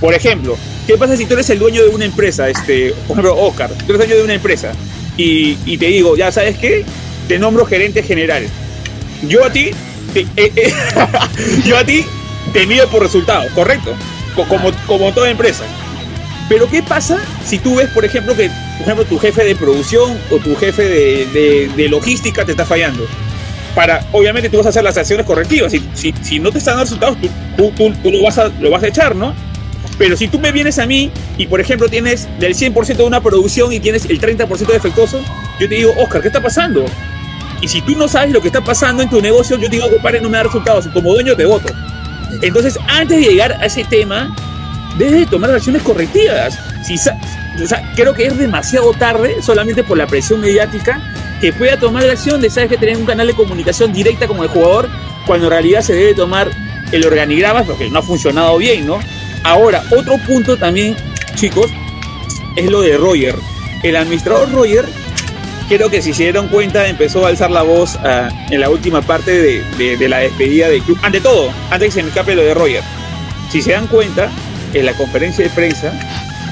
Por 0.00 0.12
ejemplo, 0.14 0.56
¿qué 0.86 0.96
pasa 0.98 1.16
si 1.16 1.24
tú 1.24 1.34
eres 1.34 1.48
el 1.50 1.58
dueño 1.58 1.82
de 1.82 1.88
una 1.88 2.04
empresa? 2.04 2.48
Este, 2.50 2.90
por 3.08 3.12
ejemplo, 3.18 3.36
Oscar, 3.38 3.70
tú 3.70 3.94
eres 3.94 3.98
dueño 3.98 4.16
de 4.16 4.22
una 4.24 4.34
empresa 4.34 4.72
y, 5.16 5.54
te 5.78 5.86
digo, 5.86 6.16
ya 6.16 6.30
sabes 6.30 6.58
qué, 6.58 6.84
te 7.28 7.38
nombro 7.38 7.64
gerente 7.64 8.02
general. 8.02 8.46
Yo 9.26 9.42
a 9.44 9.50
ti, 9.50 9.70
te- 10.12 10.26
eh, 10.36 10.52
eh, 10.54 10.72
yo 11.64 11.78
a 11.78 11.84
ti 11.84 12.04
te 12.52 12.66
mido 12.66 12.88
por 12.90 13.02
resultados, 13.02 13.50
correcto, 13.52 13.94
Co- 14.34 14.46
como, 14.46 14.70
como 14.86 15.12
toda 15.14 15.30
empresa. 15.30 15.64
Pero 16.48 16.68
¿qué 16.70 16.82
pasa 16.82 17.18
si 17.44 17.58
tú 17.58 17.76
ves, 17.76 17.88
por 17.90 18.04
ejemplo, 18.04 18.36
que 18.36 18.48
por 18.76 18.82
ejemplo, 18.82 19.04
tu 19.06 19.18
jefe 19.18 19.42
de 19.44 19.56
producción 19.56 20.18
o 20.30 20.36
tu 20.36 20.54
jefe 20.56 20.82
de- 20.84 21.70
de 21.74 21.88
logística 21.88 22.44
te 22.44 22.52
está 22.52 22.66
fallando? 22.66 23.06
Para, 23.76 24.00
obviamente 24.12 24.48
tú 24.48 24.56
vas 24.56 24.66
a 24.66 24.70
hacer 24.70 24.82
las 24.82 24.96
acciones 24.96 25.24
correctivas. 25.24 25.70
Si, 25.70 25.86
si, 25.94 26.12
si 26.22 26.40
no 26.40 26.50
te 26.50 26.58
están 26.58 26.72
dando 26.78 26.84
resultados, 26.84 27.18
tú, 27.20 27.28
tú, 27.56 27.70
tú- 27.76 27.94
tú 28.02 28.10
lo, 28.10 28.22
vas 28.24 28.38
a, 28.38 28.48
lo 28.60 28.70
vas 28.70 28.82
a 28.82 28.88
echar, 28.88 29.14
¿no? 29.14 29.32
Pero 29.98 30.16
si 30.16 30.26
tú 30.28 30.38
me 30.40 30.50
vienes 30.50 30.78
a 30.80 30.86
mí 30.86 31.10
y, 31.38 31.46
por 31.46 31.60
ejemplo, 31.60 31.88
tienes 31.88 32.26
del 32.40 32.54
100% 32.54 32.96
de 32.96 33.02
una 33.04 33.20
producción 33.22 33.72
y 33.72 33.78
tienes 33.80 34.06
el 34.06 34.20
30% 34.20 34.66
defectuoso, 34.66 35.20
yo 35.60 35.68
te 35.68 35.74
digo, 35.76 35.92
Oscar, 35.98 36.20
¿qué 36.22 36.28
está 36.28 36.42
pasando? 36.42 36.84
Y 37.60 37.68
si 37.68 37.80
tú 37.82 37.94
no 37.96 38.08
sabes 38.08 38.32
lo 38.32 38.40
que 38.40 38.48
está 38.48 38.60
pasando 38.62 39.02
en 39.02 39.08
tu 39.10 39.20
negocio, 39.22 39.56
yo 39.58 39.68
te 39.70 39.76
digo, 39.76 39.88
compadre, 39.90 40.20
no 40.20 40.28
me 40.28 40.36
da 40.38 40.42
resultados. 40.44 40.86
Como 40.88 41.12
dueño 41.14 41.36
te 41.36 41.44
voto. 41.46 41.72
Entonces, 42.42 42.78
antes 42.88 43.18
de 43.18 43.24
llegar 43.24 43.52
a 43.52 43.66
ese 43.66 43.84
tema, 43.84 44.34
debes 44.98 45.20
de 45.20 45.26
tomar 45.26 45.50
acciones 45.50 45.82
correctivas. 45.82 46.58
Si, 46.84 46.94
o 46.94 47.66
sea, 47.66 47.92
creo 47.94 48.12
que 48.12 48.26
es 48.26 48.36
demasiado 48.36 48.92
tarde, 48.94 49.36
solamente 49.42 49.82
por 49.84 49.96
la 49.96 50.06
presión 50.06 50.40
mediática, 50.40 51.00
que 51.40 51.52
pueda 51.52 51.78
tomar 51.78 52.04
la 52.04 52.12
acción 52.12 52.40
de, 52.40 52.50
sabes, 52.50 52.70
que 52.70 52.76
tener 52.76 52.96
un 52.96 53.06
canal 53.06 53.26
de 53.26 53.34
comunicación 53.34 53.92
directa 53.92 54.26
con 54.26 54.38
el 54.42 54.48
jugador, 54.48 54.88
cuando 55.26 55.46
en 55.46 55.50
realidad 55.50 55.82
se 55.82 55.94
debe 55.94 56.14
tomar 56.14 56.50
el 56.92 57.04
organigrama, 57.04 57.64
porque 57.64 57.90
no 57.90 57.98
ha 57.98 58.02
funcionado 58.02 58.56
bien, 58.58 58.86
¿no? 58.86 58.98
Ahora, 59.42 59.82
otro 59.96 60.18
punto 60.26 60.56
también, 60.56 60.96
chicos, 61.34 61.70
es 62.56 62.70
lo 62.70 62.82
de 62.82 62.96
Roger. 62.96 63.34
El 63.82 63.96
administrador 63.96 64.50
Roger 64.50 64.86
creo 65.68 65.90
que 65.90 66.00
si 66.00 66.14
se 66.14 66.24
dieron 66.24 66.48
cuenta 66.48 66.88
empezó 66.88 67.26
a 67.26 67.28
alzar 67.28 67.50
la 67.50 67.62
voz 67.62 67.96
ah, 67.96 68.28
en 68.50 68.60
la 68.60 68.70
última 68.70 69.02
parte 69.02 69.32
de, 69.32 69.96
de, 69.96 70.08
la 70.08 70.18
despedida 70.18 70.68
del 70.68 70.82
club. 70.82 70.98
Ante 71.02 71.20
todo, 71.20 71.50
antes 71.70 71.88
que 71.88 71.92
se 71.92 72.02
me 72.02 72.08
escape 72.08 72.34
lo 72.34 72.42
de 72.42 72.54
Roger, 72.54 72.82
si 73.50 73.62
se 73.62 73.72
dan 73.72 73.86
cuenta, 73.86 74.30
en 74.72 74.86
la 74.86 74.92
conferencia 74.94 75.44
de 75.44 75.50
prensa 75.50 75.92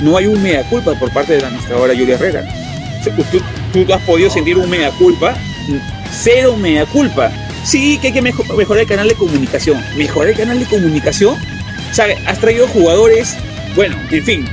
no 0.01 0.16
hay 0.16 0.27
un 0.27 0.43
mea 0.43 0.62
culpa 0.69 0.94
por 0.94 1.12
parte 1.12 1.35
de 1.35 1.40
la 1.40 1.48
administradora 1.48 1.94
Julia 1.94 2.15
Herrera. 2.15 2.64
Tú, 3.10 3.40
tú 3.72 3.93
has 3.93 4.02
podido 4.02 4.31
sentir 4.31 4.56
un 4.56 4.68
mea 4.68 4.90
culpa, 4.93 5.35
cero 6.10 6.56
mea 6.56 6.86
culpa. 6.86 7.31
Sí, 7.64 7.98
que 7.98 8.09
hay 8.09 8.12
que 8.12 8.22
mejorar 8.22 8.78
el 8.78 8.86
canal 8.86 9.09
de 9.09 9.14
comunicación. 9.14 9.82
Mejorar 9.97 10.31
el 10.31 10.36
canal 10.36 10.60
de 10.60 10.66
comunicación. 10.66 11.36
Sea, 11.93 12.06
has 12.26 12.39
traído 12.39 12.66
jugadores. 12.68 13.36
Bueno, 13.74 13.97
en 14.10 14.22
fin, 14.22 14.48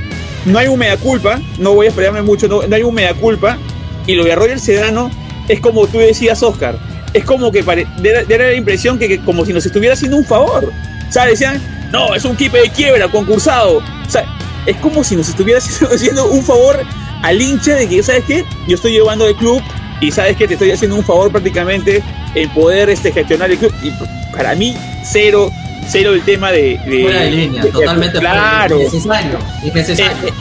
no 0.46 0.58
hay 0.58 0.68
un 0.68 0.78
mea 0.78 0.96
culpa. 0.96 1.38
No 1.58 1.74
voy 1.74 1.86
a 1.86 1.88
esperarme 1.90 2.22
mucho. 2.22 2.48
No, 2.48 2.62
hay 2.74 2.82
un 2.82 2.94
mea 2.94 3.12
culpa. 3.14 3.58
Y 4.06 4.14
lo 4.14 4.24
de 4.24 4.34
Roger 4.34 4.58
Sedano 4.58 5.10
es 5.48 5.60
como 5.60 5.86
tú 5.86 5.98
decías, 5.98 6.42
Oscar. 6.42 6.78
Es 7.12 7.24
como 7.24 7.52
que 7.52 7.62
pare, 7.62 7.86
la 7.98 8.54
impresión 8.54 8.98
que, 8.98 9.18
como 9.20 9.44
si 9.44 9.52
nos 9.52 9.66
estuviera 9.66 9.92
haciendo 9.92 10.16
un 10.16 10.24
favor. 10.24 10.72
Sea, 11.10 11.26
decían, 11.26 11.60
no, 11.92 12.14
es 12.14 12.24
un 12.24 12.34
kipe 12.34 12.58
de 12.58 12.70
quiebra, 12.70 13.08
concursado. 13.08 13.78
O 13.78 14.10
sea, 14.10 14.24
es 14.64 14.76
como 14.78 15.04
si 15.04 15.16
nos 15.16 15.28
estuviera 15.28 15.60
haciendo 15.92 16.30
un 16.30 16.42
favor 16.42 16.80
al 17.22 17.40
hincha 17.40 17.74
de 17.76 17.88
que, 17.88 18.02
¿sabes 18.02 18.24
qué? 18.26 18.44
Yo 18.66 18.74
estoy 18.74 18.92
llevando 18.92 19.26
el 19.26 19.34
club 19.36 19.62
y 20.00 20.10
sabes 20.10 20.36
que 20.36 20.46
te 20.46 20.54
estoy 20.54 20.72
haciendo 20.72 20.96
un 20.96 21.04
favor 21.04 21.30
prácticamente 21.30 22.02
en 22.34 22.50
poder 22.50 22.90
este, 22.90 23.12
gestionar 23.12 23.50
el 23.50 23.58
club. 23.58 23.72
Y 23.82 23.92
para 24.36 24.54
mí, 24.54 24.76
cero, 25.04 25.50
cero 25.88 26.12
el 26.12 26.22
tema 26.22 26.50
de. 26.50 26.78
de 26.84 27.30
línea, 27.30 27.62
totalmente 27.70 28.18
claro. 28.18 28.80
Innecesario. 28.80 29.38
Innecesario. 29.62 30.28
Eh, 30.28 30.32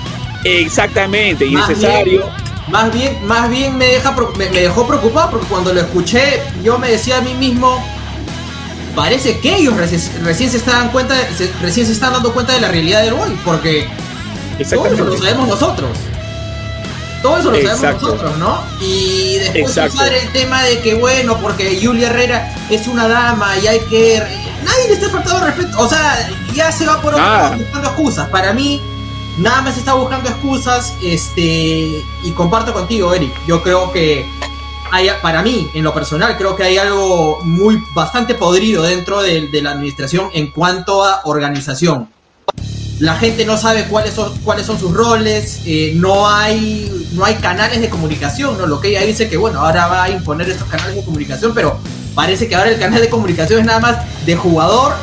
eh, 0.44 0.62
exactamente, 0.62 1.46
innecesario. 1.46 2.28
más 2.70 2.92
bien, 2.92 3.24
más 3.26 3.50
bien 3.50 3.78
me, 3.78 3.86
deja, 3.86 4.16
me, 4.36 4.48
dejó 4.48 4.88
preocupado 4.88 5.32
porque 5.32 5.46
cuando 5.46 5.72
lo 5.74 5.82
escuché, 5.82 6.42
yo 6.64 6.80
me 6.80 6.90
decía 6.90 7.18
a 7.18 7.22
mí 7.22 7.36
mismo. 7.36 7.84
Parece 8.96 9.40
que 9.40 9.56
ellos 9.56 9.78
recién, 9.78 10.52
se 10.52 10.58
estaban 10.58 10.90
cuenta, 10.90 11.16
recién 11.62 11.86
se 11.86 11.94
están 11.94 12.12
dando 12.12 12.34
cuenta 12.34 12.54
de 12.54 12.60
la 12.60 12.68
realidad 12.68 13.02
del 13.04 13.14
hoy, 13.14 13.38
porque 13.46 13.88
todo 14.70 14.86
eso 14.88 15.06
lo 15.06 15.18
sabemos 15.18 15.48
nosotros. 15.48 15.90
Todo 17.22 17.38
eso 17.38 17.52
lo 17.52 17.62
sabemos 17.62 18.02
nosotros, 18.02 18.38
¿no? 18.38 18.64
Y 18.80 19.38
después 19.38 19.78
usar 19.94 20.14
el 20.14 20.32
tema 20.32 20.64
de 20.64 20.80
que, 20.80 20.96
bueno, 20.96 21.38
porque 21.40 21.80
Julia 21.82 22.10
Herrera 22.10 22.56
es 22.70 22.88
una 22.88 23.08
dama 23.08 23.58
y 23.58 23.68
hay 23.68 23.80
que. 23.82 24.18
Nadie 24.64 24.88
le 24.88 24.94
está 24.94 25.10
faltando 25.10 25.46
respeto. 25.46 25.80
O 25.80 25.88
sea, 25.88 26.30
ya 26.54 26.72
se 26.72 26.86
va 26.86 27.02
por 27.02 27.14
otro 27.14 27.26
lado 27.26 27.58
buscando 27.58 27.90
excusas. 27.90 28.30
Para 28.30 28.54
mí, 28.54 28.82
nada 29.38 29.62
más 29.62 29.78
está 29.78 29.94
buscando 29.94 30.30
excusas. 30.30 30.94
Este. 31.02 32.04
Y 32.24 32.32
comparto 32.36 32.74
contigo, 32.74 33.14
Eric. 33.14 33.34
Yo 33.48 33.62
creo 33.62 33.92
que. 33.92 34.26
Hay, 34.94 35.10
para 35.22 35.42
mí, 35.42 35.72
en 35.74 35.86
lo 35.86 35.94
personal, 35.94 36.36
creo 36.38 36.58
que 36.58 36.64
hay 36.64 36.78
algo 36.78 37.40
muy 37.44 37.82
bastante 37.94 38.36
podrido 38.36 38.84
dentro 38.84 39.22
de 39.22 39.62
la 39.62 39.72
administración 39.72 40.30
en 40.34 40.52
cuanto 40.52 41.06
a 41.06 41.22
organización 41.24 42.10
la 43.02 43.16
gente 43.16 43.46
no 43.46 43.58
sabe 43.58 43.86
cuáles 43.86 44.14
son, 44.14 44.38
cuáles 44.44 44.68
son 44.68 44.80
sus 44.80 44.94
roles, 44.94 45.62
eh, 45.66 45.94
no, 45.96 46.30
hay, 46.30 47.08
no 47.14 47.26
hay 47.26 47.34
canales 47.36 47.82
de 47.82 47.90
comunicación, 47.90 48.60
¿no? 48.60 48.68
Lo 48.68 48.80
que 48.80 48.90
ella 48.90 49.02
dice 49.02 49.28
que, 49.28 49.38
bueno, 49.38 49.60
ahora 49.60 49.88
va 49.88 50.04
a 50.04 50.10
imponer 50.12 50.48
estos 50.48 50.68
canales 50.68 50.98
de 50.98 51.04
comunicación, 51.04 51.52
pero 51.56 51.80
parece 52.14 52.48
que 52.48 52.54
ahora 52.54 52.70
el 52.70 52.78
canal 52.78 53.02
de 53.02 53.10
comunicación 53.10 53.62
es 53.62 53.66
nada 53.66 53.80
más 53.80 53.98
de 54.24 54.36
jugador 54.36 54.94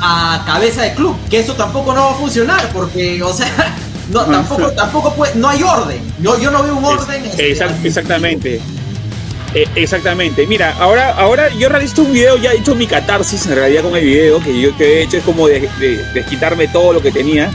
a 0.00 0.44
cabeza 0.46 0.82
de 0.82 0.94
club, 0.94 1.16
que 1.28 1.40
eso 1.40 1.54
tampoco 1.54 1.92
no 1.92 2.02
va 2.02 2.10
a 2.12 2.14
funcionar, 2.14 2.68
porque, 2.72 3.20
o 3.24 3.32
sea, 3.32 3.74
no, 4.12 4.24
tampoco, 4.24 4.70
tampoco 4.70 5.12
puede, 5.12 5.34
no 5.34 5.48
hay 5.48 5.64
orden, 5.64 6.00
yo, 6.20 6.38
yo 6.38 6.48
no 6.52 6.62
veo 6.62 6.76
un 6.76 6.84
orden. 6.84 7.24
Este, 7.24 7.50
exactamente. 7.50 8.60
Eh, 9.54 9.66
exactamente. 9.74 10.46
Mira, 10.46 10.72
ahora, 10.78 11.10
ahora 11.10 11.52
yo 11.54 11.68
realizo 11.68 12.02
un 12.02 12.12
video, 12.12 12.38
ya 12.38 12.52
he 12.52 12.58
hecho 12.58 12.74
mi 12.74 12.86
catarsis 12.86 13.46
en 13.46 13.56
realidad 13.56 13.82
con 13.82 13.96
el 13.96 14.04
video, 14.04 14.40
que 14.40 14.60
yo 14.60 14.76
que 14.76 14.84
he 14.84 15.02
hecho 15.02 15.18
es 15.18 15.24
como 15.24 15.46
de, 15.46 15.68
de, 15.80 16.24
quitarme 16.24 16.68
todo 16.68 16.94
lo 16.94 17.02
que 17.02 17.10
tenía. 17.10 17.50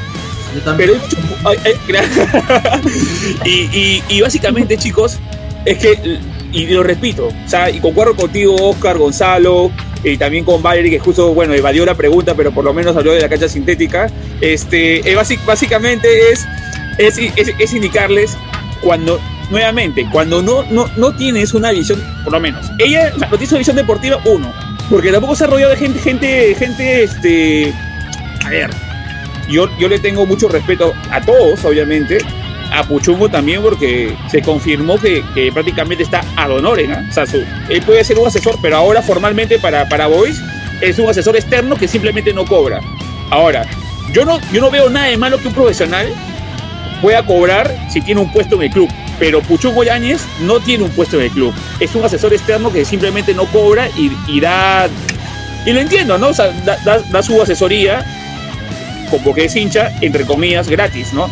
Pero 0.78 0.94
y, 3.46 4.04
y, 4.08 4.22
básicamente, 4.22 4.78
chicos, 4.78 5.20
es 5.66 5.78
que, 5.78 6.20
y 6.52 6.68
lo 6.68 6.84
repito, 6.84 7.28
o 7.28 7.50
sea, 7.50 7.70
y 7.70 7.80
concuerdo 7.80 8.16
contigo, 8.16 8.56
Oscar, 8.70 8.98
Gonzalo, 8.98 9.72
y 10.04 10.18
también 10.18 10.46
con 10.46 10.62
Valerie, 10.62 10.92
que 10.92 11.00
justo, 11.00 11.34
bueno, 11.34 11.54
evadió 11.54 11.86
la 11.86 11.96
pregunta, 11.96 12.36
pero 12.36 12.52
por 12.52 12.64
lo 12.64 12.74
menos 12.74 12.96
habló 12.96 13.14
de 13.14 13.22
la 13.22 13.30
cancha 13.30 13.50
sintética. 13.50 14.10
Este, 14.40 15.02
básicamente 15.46 16.32
es, 16.32 16.46
es, 16.98 17.18
es, 17.18 17.54
es 17.58 17.74
indicarles 17.74 18.38
cuando 18.82 19.20
nuevamente, 19.50 20.08
cuando 20.12 20.42
no, 20.42 20.64
no, 20.64 20.90
no 20.96 21.16
tienes 21.16 21.54
una 21.54 21.72
visión, 21.72 22.02
por 22.24 22.34
lo 22.34 22.40
menos, 22.40 22.70
ella 22.80 23.12
no 23.12 23.38
tiene 23.38 23.50
una 23.50 23.58
visión 23.60 23.76
deportiva, 23.76 24.20
uno, 24.26 24.54
porque 24.90 25.12
tampoco 25.12 25.36
se 25.36 25.46
ha 25.46 25.48
rodeado 25.48 25.72
de 25.72 25.78
gente, 25.78 26.00
gente, 26.00 26.56
gente, 26.56 27.04
este, 27.04 27.74
a 28.46 28.50
ver, 28.50 28.70
yo, 29.50 29.70
yo 29.78 29.88
le 29.88 30.00
tengo 30.00 30.26
mucho 30.26 30.48
respeto 30.48 30.94
a 31.12 31.22
todos, 31.22 31.64
obviamente, 31.66 32.20
a 32.72 32.84
Puchungo 32.84 33.30
también 33.30 33.62
porque 33.62 34.16
se 34.30 34.42
confirmó 34.42 34.98
que, 35.00 35.24
que 35.34 35.52
prácticamente 35.52 36.04
está 36.04 36.22
ad 36.36 36.52
honorem, 36.52 36.92
¿no? 36.92 37.10
o 37.10 37.12
sea, 37.12 37.24
él 37.70 37.82
puede 37.84 38.04
ser 38.04 38.20
un 38.20 38.28
asesor, 38.28 38.58
pero 38.62 38.78
ahora 38.78 39.02
formalmente 39.02 39.58
para, 39.60 39.88
para 39.88 40.08
Boys 40.08 40.42
es 40.82 41.00
un 41.00 41.10
asesor 41.10 41.36
externo 41.36 41.76
que 41.76 41.88
simplemente 41.88 42.34
no 42.34 42.46
cobra. 42.46 42.82
Ahora, 43.30 43.66
yo 44.12 44.26
no, 44.26 44.40
yo 44.52 44.62
no 44.62 44.70
veo 44.70 44.90
nada 44.90 45.08
de 45.08 45.18
malo 45.18 45.38
que 45.40 45.48
un 45.48 45.54
profesional 45.54 46.08
pueda 47.02 47.26
cobrar 47.26 47.74
si 47.90 48.02
tiene 48.02 48.22
un 48.22 48.32
puesto 48.32 48.56
en 48.56 48.64
el 48.64 48.70
club. 48.70 48.90
Pero 49.20 49.42
Puchungo 49.42 49.84
Yáñez 49.84 50.22
no 50.42 50.60
tiene 50.60 50.84
un 50.84 50.92
puesto 50.92 51.18
en 51.18 51.24
el 51.24 51.32
club. 51.32 51.54
Es 51.80 51.96
un 51.96 52.06
asesor 52.06 52.34
externo 52.34 52.72
que 52.72 52.86
simplemente 52.86 53.34
no 53.34 53.46
cobra 53.46 53.90
y, 53.96 54.40
da. 54.40 54.88
Y 55.66 55.74
lo 55.74 55.80
entiendo, 55.80 56.18
¿no? 56.18 56.30
O 56.30 56.34
sea, 56.34 56.52
da, 56.52 57.24
su 57.24 57.42
asesoría, 57.42 58.06
como 59.10 59.34
que 59.34 59.46
es 59.46 59.56
hincha, 59.56 59.92
entre 60.02 60.26
comillas, 60.26 60.70
gratis, 60.70 61.14
¿no? 61.14 61.30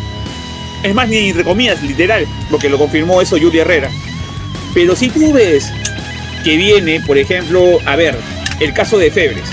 Es 0.82 0.94
más, 0.94 1.08
ni 1.08 1.28
entre 1.28 1.44
comillas, 1.44 1.82
literal, 1.82 2.26
porque 2.50 2.68
lo 2.68 2.78
confirmó 2.78 3.22
eso 3.22 3.38
Julia 3.38 3.62
Herrera. 3.62 3.90
Pero 4.74 4.94
si 4.94 5.08
tú 5.08 5.32
ves 5.32 5.72
que 6.44 6.56
viene, 6.56 7.00
por 7.00 7.18
ejemplo, 7.18 7.78
a 7.86 7.96
ver, 7.96 8.16
el 8.60 8.72
caso 8.72 8.98
de 8.98 9.10
Febres. 9.10 9.48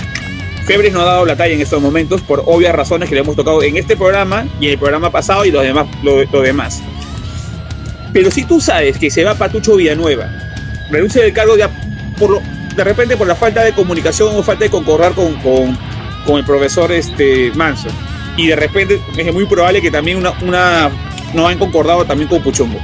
Febres 0.66 0.92
no 0.92 1.00
ha 1.00 1.04
dado 1.04 1.26
la 1.26 1.36
talla 1.36 1.54
en 1.54 1.60
estos 1.60 1.80
momentos 1.80 2.22
por 2.22 2.42
obvias 2.46 2.74
razones 2.74 3.08
que 3.08 3.14
le 3.14 3.20
hemos 3.20 3.36
tocado 3.36 3.62
en 3.62 3.76
este 3.76 3.96
programa 3.96 4.46
y 4.60 4.66
en 4.66 4.72
el 4.72 4.78
programa 4.78 5.10
pasado 5.10 5.44
y 5.44 5.50
los 5.50 5.62
demás, 5.62 5.86
lo 6.02 6.40
demás. 6.40 6.82
Pero 8.14 8.30
si 8.30 8.44
tú 8.44 8.60
sabes 8.60 8.96
que 8.96 9.10
se 9.10 9.24
va 9.24 9.34
Patucho 9.34 9.74
Villanueva, 9.74 10.30
renuncia 10.88 11.20
del 11.20 11.32
cargo 11.32 11.56
ya 11.56 11.68
por 12.16 12.30
lo, 12.30 12.42
de 12.76 12.84
repente 12.84 13.16
por 13.16 13.26
la 13.26 13.34
falta 13.34 13.62
de 13.62 13.72
comunicación 13.72 14.34
o 14.36 14.42
falta 14.42 14.64
de 14.64 14.70
concordar 14.70 15.12
con, 15.14 15.34
con, 15.34 16.38
el 16.38 16.44
profesor 16.44 16.92
este, 16.92 17.50
Manso, 17.56 17.88
y 18.36 18.46
de 18.46 18.56
repente 18.56 19.02
es 19.18 19.34
muy 19.34 19.46
probable 19.46 19.82
que 19.82 19.90
también 19.90 20.16
una, 20.16 20.30
una 20.42 20.90
no 21.34 21.48
han 21.48 21.58
concordado 21.58 22.04
también 22.04 22.28
con 22.28 22.40
Puchungo. 22.40 22.78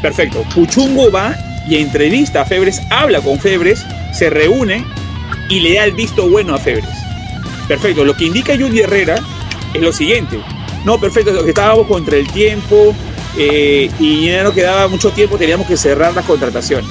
Perfecto. 0.00 0.44
Puchungo 0.54 1.10
va 1.10 1.36
y 1.68 1.78
entrevista 1.78 2.42
a 2.42 2.44
Febres, 2.44 2.80
habla 2.88 3.20
con 3.20 3.40
Febres, 3.40 3.84
se 4.12 4.30
reúne 4.30 4.84
y 5.48 5.60
le 5.60 5.74
da 5.74 5.84
el 5.84 5.92
visto 5.92 6.28
bueno 6.28 6.54
a 6.54 6.58
Febres. 6.58 6.88
Perfecto. 7.66 8.04
Lo 8.04 8.16
que 8.16 8.26
indica 8.26 8.56
Judy 8.56 8.80
Herrera 8.80 9.16
es 9.74 9.82
lo 9.82 9.92
siguiente. 9.92 10.38
No, 10.84 11.00
perfecto, 11.00 11.44
estábamos 11.44 11.88
contra 11.88 12.16
el 12.16 12.30
tiempo, 12.30 12.94
eh, 13.36 13.90
y 13.98 14.26
ya 14.26 14.42
no 14.42 14.52
quedaba 14.52 14.88
mucho 14.88 15.10
tiempo, 15.10 15.36
teníamos 15.36 15.66
que 15.66 15.76
cerrar 15.76 16.14
las 16.14 16.24
contrataciones. 16.24 16.90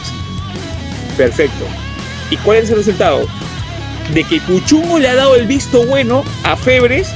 Perfecto. 1.17 1.65
¿Y 2.29 2.37
cuál 2.37 2.59
es 2.59 2.69
el 2.69 2.77
resultado? 2.77 3.25
De 4.13 4.23
que 4.23 4.39
Puchungo 4.41 4.99
le 4.99 5.07
ha 5.07 5.15
dado 5.15 5.35
el 5.35 5.47
visto 5.47 5.85
bueno 5.85 6.23
a 6.43 6.55
Febres 6.55 7.09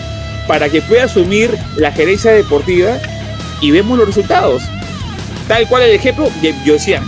para 0.47 0.69
que 0.69 0.81
pueda 0.81 1.03
asumir 1.03 1.56
la 1.76 1.91
gerencia 1.91 2.31
deportiva 2.31 2.97
y 3.61 3.72
vemos 3.72 3.97
los 3.97 4.07
resultados. 4.07 4.64
Tal 5.47 5.68
cual 5.68 5.84
el 5.84 5.91
ejemplo 5.91 6.30
de 6.41 6.56
Josian. 6.65 7.03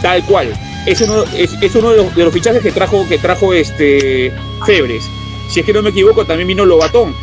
Tal 0.00 0.24
cual. 0.24 0.52
Es 0.86 1.00
uno, 1.00 1.24
es, 1.34 1.74
uno 1.74 1.90
de, 1.90 2.24
los, 2.24 2.32
fichajes 2.32 2.62
que 2.62 2.70
trajo, 2.70 3.06
que 3.08 3.18
trajo 3.18 3.52
este 3.52 4.32
Febres. 4.66 5.04
Si 5.48 5.60
es 5.60 5.66
que 5.66 5.72
no 5.72 5.82
me 5.82 5.90
equivoco, 5.90 6.24
también 6.24 6.48
vino 6.48 6.64
Lobatón, 6.64 7.14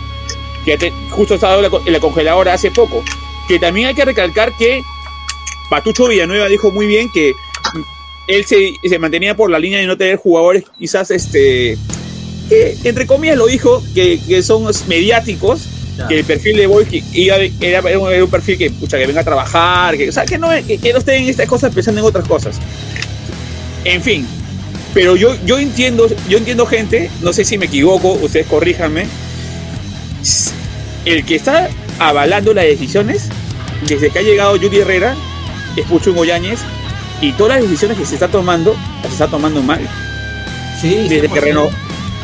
que 0.66 0.92
justo 1.10 1.36
estaba 1.36 1.64
en 1.64 1.94
la 1.94 2.00
congeladora 2.00 2.54
hace 2.54 2.72
poco 2.72 3.04
que 3.52 3.60
también 3.60 3.88
hay 3.88 3.94
que 3.94 4.06
recalcar 4.06 4.56
que 4.56 4.82
Patucho 5.70 6.08
Villanueva 6.08 6.48
dijo 6.48 6.72
muy 6.72 6.86
bien 6.86 7.12
que 7.12 7.34
él 8.28 8.46
se, 8.46 8.98
mantenía 8.98 9.36
por 9.36 9.52
la 9.52 9.60
línea 9.60 9.80
de 9.80 9.88
no 9.88 9.98
tener 9.98 10.16
jugadores 10.16 10.64
quizás 10.80 11.12
este 11.12 11.78
que 12.48 12.78
entre 12.86 13.06
comillas 13.06 13.38
lo 13.38 13.48
dijo 13.48 13.84
que, 13.94 14.42
son 14.42 14.64
mediáticos 14.88 15.68
que 16.08 16.20
el 16.20 16.24
perfil 16.24 16.56
de 16.56 16.68
Boy 16.68 17.04
era, 17.14 17.82
un 18.24 18.30
perfil 18.30 18.58
que 18.58 18.72
pucha, 18.72 18.98
que 18.98 19.06
venga 19.06 19.20
a 19.20 19.26
trabajar 19.26 19.98
que, 19.98 20.08
o 20.08 20.14
sea, 20.14 20.24
que 20.24 20.38
no 20.38 20.48
que, 20.66 20.94
no 20.94 21.00
estén 21.00 21.24
en 21.24 21.30
estas 21.30 21.50
cosas 21.50 21.76
pensando 21.76 22.00
en 22.00 22.08
otras 22.08 22.26
cosas. 22.26 22.58
En 23.84 24.02
fin 24.02 24.26
pero 24.94 25.18
yo, 25.18 25.36
yo 25.46 25.60
entiendo 25.60 26.08
yo 26.30 26.38
entiendo 26.38 26.66
gente 26.66 27.12
no 27.22 27.34
sé 27.34 27.44
si 27.44 27.58
me 27.58 27.66
equivoco 27.66 28.14
ustedes 28.14 28.48
corríjanme 28.48 29.08
el 31.04 31.26
que 31.26 31.36
está 31.36 31.70
avalando 32.00 32.54
las 32.54 32.64
decisiones 32.64 33.30
desde 33.88 34.10
que 34.10 34.20
ha 34.20 34.22
llegado 34.22 34.58
Judy 34.58 34.80
Herrera, 34.80 35.16
es 35.76 35.86
Puchungo 35.86 36.26
Yáñez, 36.26 36.60
y 37.22 37.32
todas 37.34 37.60
las 37.60 37.70
decisiones 37.70 37.98
que 37.98 38.06
se 38.06 38.16
está 38.16 38.28
tomando, 38.28 38.76
las 39.04 39.12
está 39.14 39.28
tomando 39.28 39.62
mal. 39.62 39.80
Sí, 40.82 41.08
Desde 41.08 41.28
que, 41.30 41.40
100%. 41.40 41.42
reno- 41.42 41.70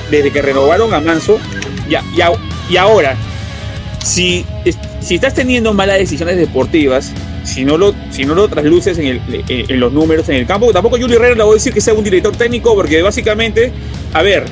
desde 0.10 0.32
que 0.32 0.42
renovaron 0.42 0.94
a 0.94 1.00
Manso, 1.00 1.40
ya, 1.90 2.04
ya, 2.16 2.32
y 2.70 2.78
ahora, 2.78 3.16
si, 4.04 4.46
si 5.02 5.16
estás 5.16 5.34
teniendo 5.34 5.74
malas 5.74 6.00
decisiones 6.00 6.38
deportivas, 6.38 7.12
si 7.44 7.64
no 7.64 7.78
lo, 7.78 7.94
si 8.12 8.26
no 8.26 8.34
lo 8.36 8.48
trasluces 8.48 8.98
en, 8.98 9.06
el- 9.08 9.22
en- 9.48 9.70
en 9.72 9.80
los 9.80 9.92
números, 9.94 10.28
en 10.30 10.36
el 10.36 10.46
campo, 10.48 10.72
tampoco 10.74 10.98
Julio 10.98 11.18
Herrera 11.18 11.36
le 11.36 11.44
voy 11.44 11.52
a 11.52 11.56
decir 11.56 11.74
que 11.74 11.82
sea 11.82 11.94
un 11.94 12.04
director 12.04 12.36
técnico, 12.36 12.74
porque 12.76 13.02
básicamente, 13.02 13.72
a 14.14 14.22
ver, 14.22 14.46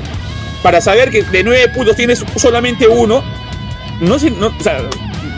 para 0.61 0.81
saber 0.81 1.09
que 1.09 1.23
de 1.23 1.43
nueve 1.43 1.67
puntos 1.69 1.95
tienes 1.95 2.23
solamente 2.35 2.87
uno, 2.87 3.23
no, 4.01 4.19
si- 4.19 4.29
no 4.31 4.47
o 4.47 4.63
sea, 4.63 4.81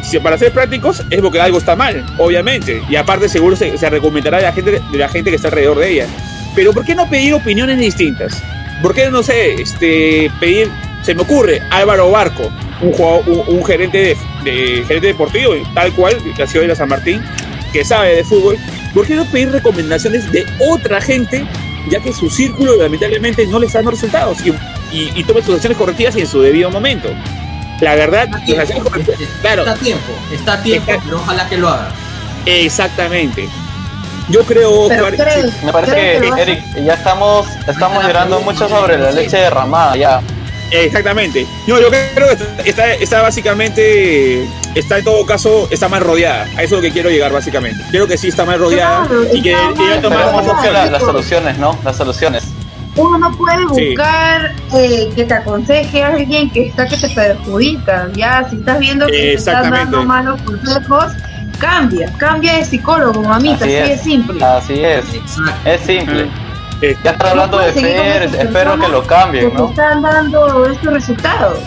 si 0.08 0.20
para 0.20 0.38
ser 0.38 0.52
prácticos 0.52 1.04
es 1.10 1.22
porque 1.22 1.40
algo 1.42 1.58
está 1.58 1.76
mal, 1.76 2.06
obviamente, 2.18 2.82
y 2.90 2.96
aparte 2.96 3.28
seguro 3.30 3.56
se, 3.56 3.78
se 3.78 3.90
recomendará 3.90 4.38
de 4.38 4.44
la 4.44 4.54
gente 4.54 4.72
de 4.92 4.98
la 4.98 5.10
gente 5.10 5.30
que 5.30 5.36
está 5.36 5.50
alrededor 5.50 5.80
de 5.80 5.90
ella. 5.92 6.08
Pero 6.56 6.74
¿por 6.74 6.86
qué 6.86 6.96
no 6.96 7.08
pedir 7.10 7.34
opiniones 7.34 7.78
distintas? 7.78 8.42
¿Por 8.82 8.94
qué 8.96 9.10
no 9.12 9.22
sé, 9.24 9.54
este, 9.62 10.32
pedir, 10.40 10.70
se 11.04 11.14
me 11.16 11.22
ocurre, 11.24 11.62
Álvaro 11.72 12.10
Barco, 12.12 12.52
un, 12.82 12.92
jugador- 12.94 13.24
un, 13.28 13.58
un 13.58 13.66
gerente, 13.66 13.98
de, 13.98 14.18
de- 14.52 14.84
gerente 14.86 15.08
deportivo, 15.08 15.54
tal 15.74 15.92
cual, 15.94 16.16
la 16.38 16.48
ciudad 16.48 16.64
de 16.64 16.68
la 16.70 16.76
San 16.76 16.90
Martín, 16.90 17.22
que 17.74 17.84
sabe 17.84 18.16
de 18.16 18.24
fútbol, 18.24 18.58
¿por 18.94 19.06
qué 19.06 19.16
no 19.16 19.26
pedir 19.26 19.52
recomendaciones 19.52 20.32
de 20.32 20.46
otra 20.70 21.02
gente, 21.02 21.46
ya 21.90 22.00
que 22.00 22.14
su 22.14 22.30
círculo 22.30 22.76
lamentablemente 22.78 23.46
no 23.48 23.60
le 23.60 23.66
está 23.66 23.80
dando 23.80 23.92
resultados 23.92 24.38
y, 24.46 24.50
y, 24.96 25.12
y 25.16 25.24
tome 25.24 25.42
sus 25.42 25.56
acciones 25.56 25.78
correctivas 25.78 26.16
y 26.16 26.22
en 26.22 26.28
su 26.28 26.42
debido 26.42 26.70
momento? 26.70 27.10
La 27.82 27.96
verdad, 27.96 28.28
Está 28.48 28.66
tiempo, 28.66 28.92
claro, 29.42 29.62
Está 29.62 29.72
a 29.72 29.76
tiempo, 29.76 30.12
está 30.34 30.64
tiempo, 30.64 30.92
Está- 30.92 31.04
pero 31.04 31.18
ojalá 31.18 31.48
que 31.48 31.58
lo 31.58 31.70
haga. 31.70 31.92
exactamente. 32.46 33.48
Yo 34.30 34.44
creo, 34.44 34.72
Oscar, 34.82 35.16
creo, 35.16 35.52
Me 35.64 35.72
parece 35.72 35.92
creo 36.20 36.36
que, 36.36 36.42
Eric, 36.42 36.64
ya 36.84 36.94
estamos, 36.96 37.48
estamos 37.66 38.04
llorando 38.04 38.42
mucho 38.42 38.68
sobre 38.68 38.98
la 38.98 39.12
leche 39.12 39.38
derramada, 39.38 39.96
ya. 39.96 40.22
Exactamente. 40.70 41.48
No, 41.66 41.80
yo 41.80 41.88
creo 41.90 42.28
que 42.28 42.34
está, 42.34 42.62
está, 42.64 42.94
está 42.96 43.22
básicamente, 43.22 44.46
está 44.76 44.98
en 44.98 45.06
todo 45.06 45.26
caso, 45.26 45.68
está 45.72 45.88
más 45.88 46.04
rodeada. 46.04 46.44
A 46.58 46.64
eso 46.64 46.64
es 46.64 46.72
lo 46.72 46.82
que 46.82 46.92
quiero 46.92 47.10
llegar 47.10 47.32
básicamente. 47.32 47.82
Creo 47.90 48.06
que 48.06 48.18
sí 48.18 48.28
está 48.28 48.44
más 48.44 48.60
rodeada 48.60 49.06
Claro, 49.08 49.24
y 49.34 49.42
que 49.42 49.54
más 49.56 50.02
tomar 50.02 50.34
más 50.44 50.72
la- 50.74 50.86
las 50.88 51.02
soluciones, 51.04 51.58
¿no? 51.58 51.80
Las 51.86 51.96
soluciones. 51.96 52.44
Uno 52.98 53.18
no 53.20 53.32
puede 53.38 53.58
Sí. 53.76 53.90
buscar 53.90 54.52
eh, 54.76 55.10
que 55.16 55.24
te 55.24 55.34
aconseje 55.34 56.04
a 56.04 56.08
alguien 56.08 56.50
que 56.50 56.68
está 56.68 56.88
que 56.88 56.98
te 56.98 57.10
perjudica. 57.10 58.08
Ya, 58.16 58.46
si 58.50 58.56
estás 58.58 58.80
viendo 58.80 59.06
que 59.06 59.12
te 59.12 59.34
están 59.36 59.56
Exactamente. 59.56 59.92
dando 59.96 60.04
malos 60.06 60.42
consejos, 60.42 61.06
cambia, 61.60 62.12
cambia 62.18 62.54
de 62.58 62.66
psicólogo, 62.66 63.22
mamita, 63.22 63.66
Así 63.66 63.76
así, 63.76 63.92
es. 63.92 64.02
simple. 64.02 64.44
Así 64.44 64.74
es. 64.84 65.06
Es 65.66 65.82
simple. 65.82 66.28
Eh, 66.82 66.96
Ya 67.04 67.12
está 67.12 67.32
hablando 67.32 67.58
de 67.60 67.72
No 67.74 67.82
Fer, 67.82 68.24
espero 68.24 68.80
que 68.80 68.88
lo 68.88 69.02
que 69.02 69.08
cambien, 69.08 69.50
te 69.52 69.58
¿no? 69.58 69.70
están 69.70 70.02
dando 70.04 70.66
estos 70.68 70.94
resultados. 70.94 71.60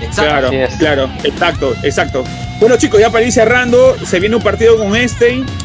Exacto. 0.00 0.48
Claro, 0.50 0.68
claro, 0.78 1.10
exacto, 1.24 1.74
exacto. 1.82 2.24
Bueno 2.60 2.76
chicos, 2.76 3.00
ya 3.00 3.10
para 3.10 3.24
ir 3.24 3.32
cerrando, 3.32 3.96
se 4.04 4.20
viene 4.20 4.36
un 4.36 4.42
partido 4.42 4.76
con. 4.78 4.94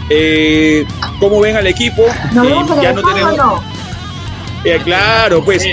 Eh, 0.10 0.86
¿Cómo 1.20 1.40
ven 1.40 1.56
al 1.58 1.68
equipo? 1.68 2.04
¿Nos 2.34 2.46
Eh, 2.46 2.50
vemos 2.50 2.72
en 2.72 2.82
ya 2.82 2.94
no 2.94 3.02
tenemos. 3.04 3.34
o 3.34 3.38
no? 3.38 3.71
Eh, 4.64 4.80
claro, 4.84 5.44
pues. 5.44 5.64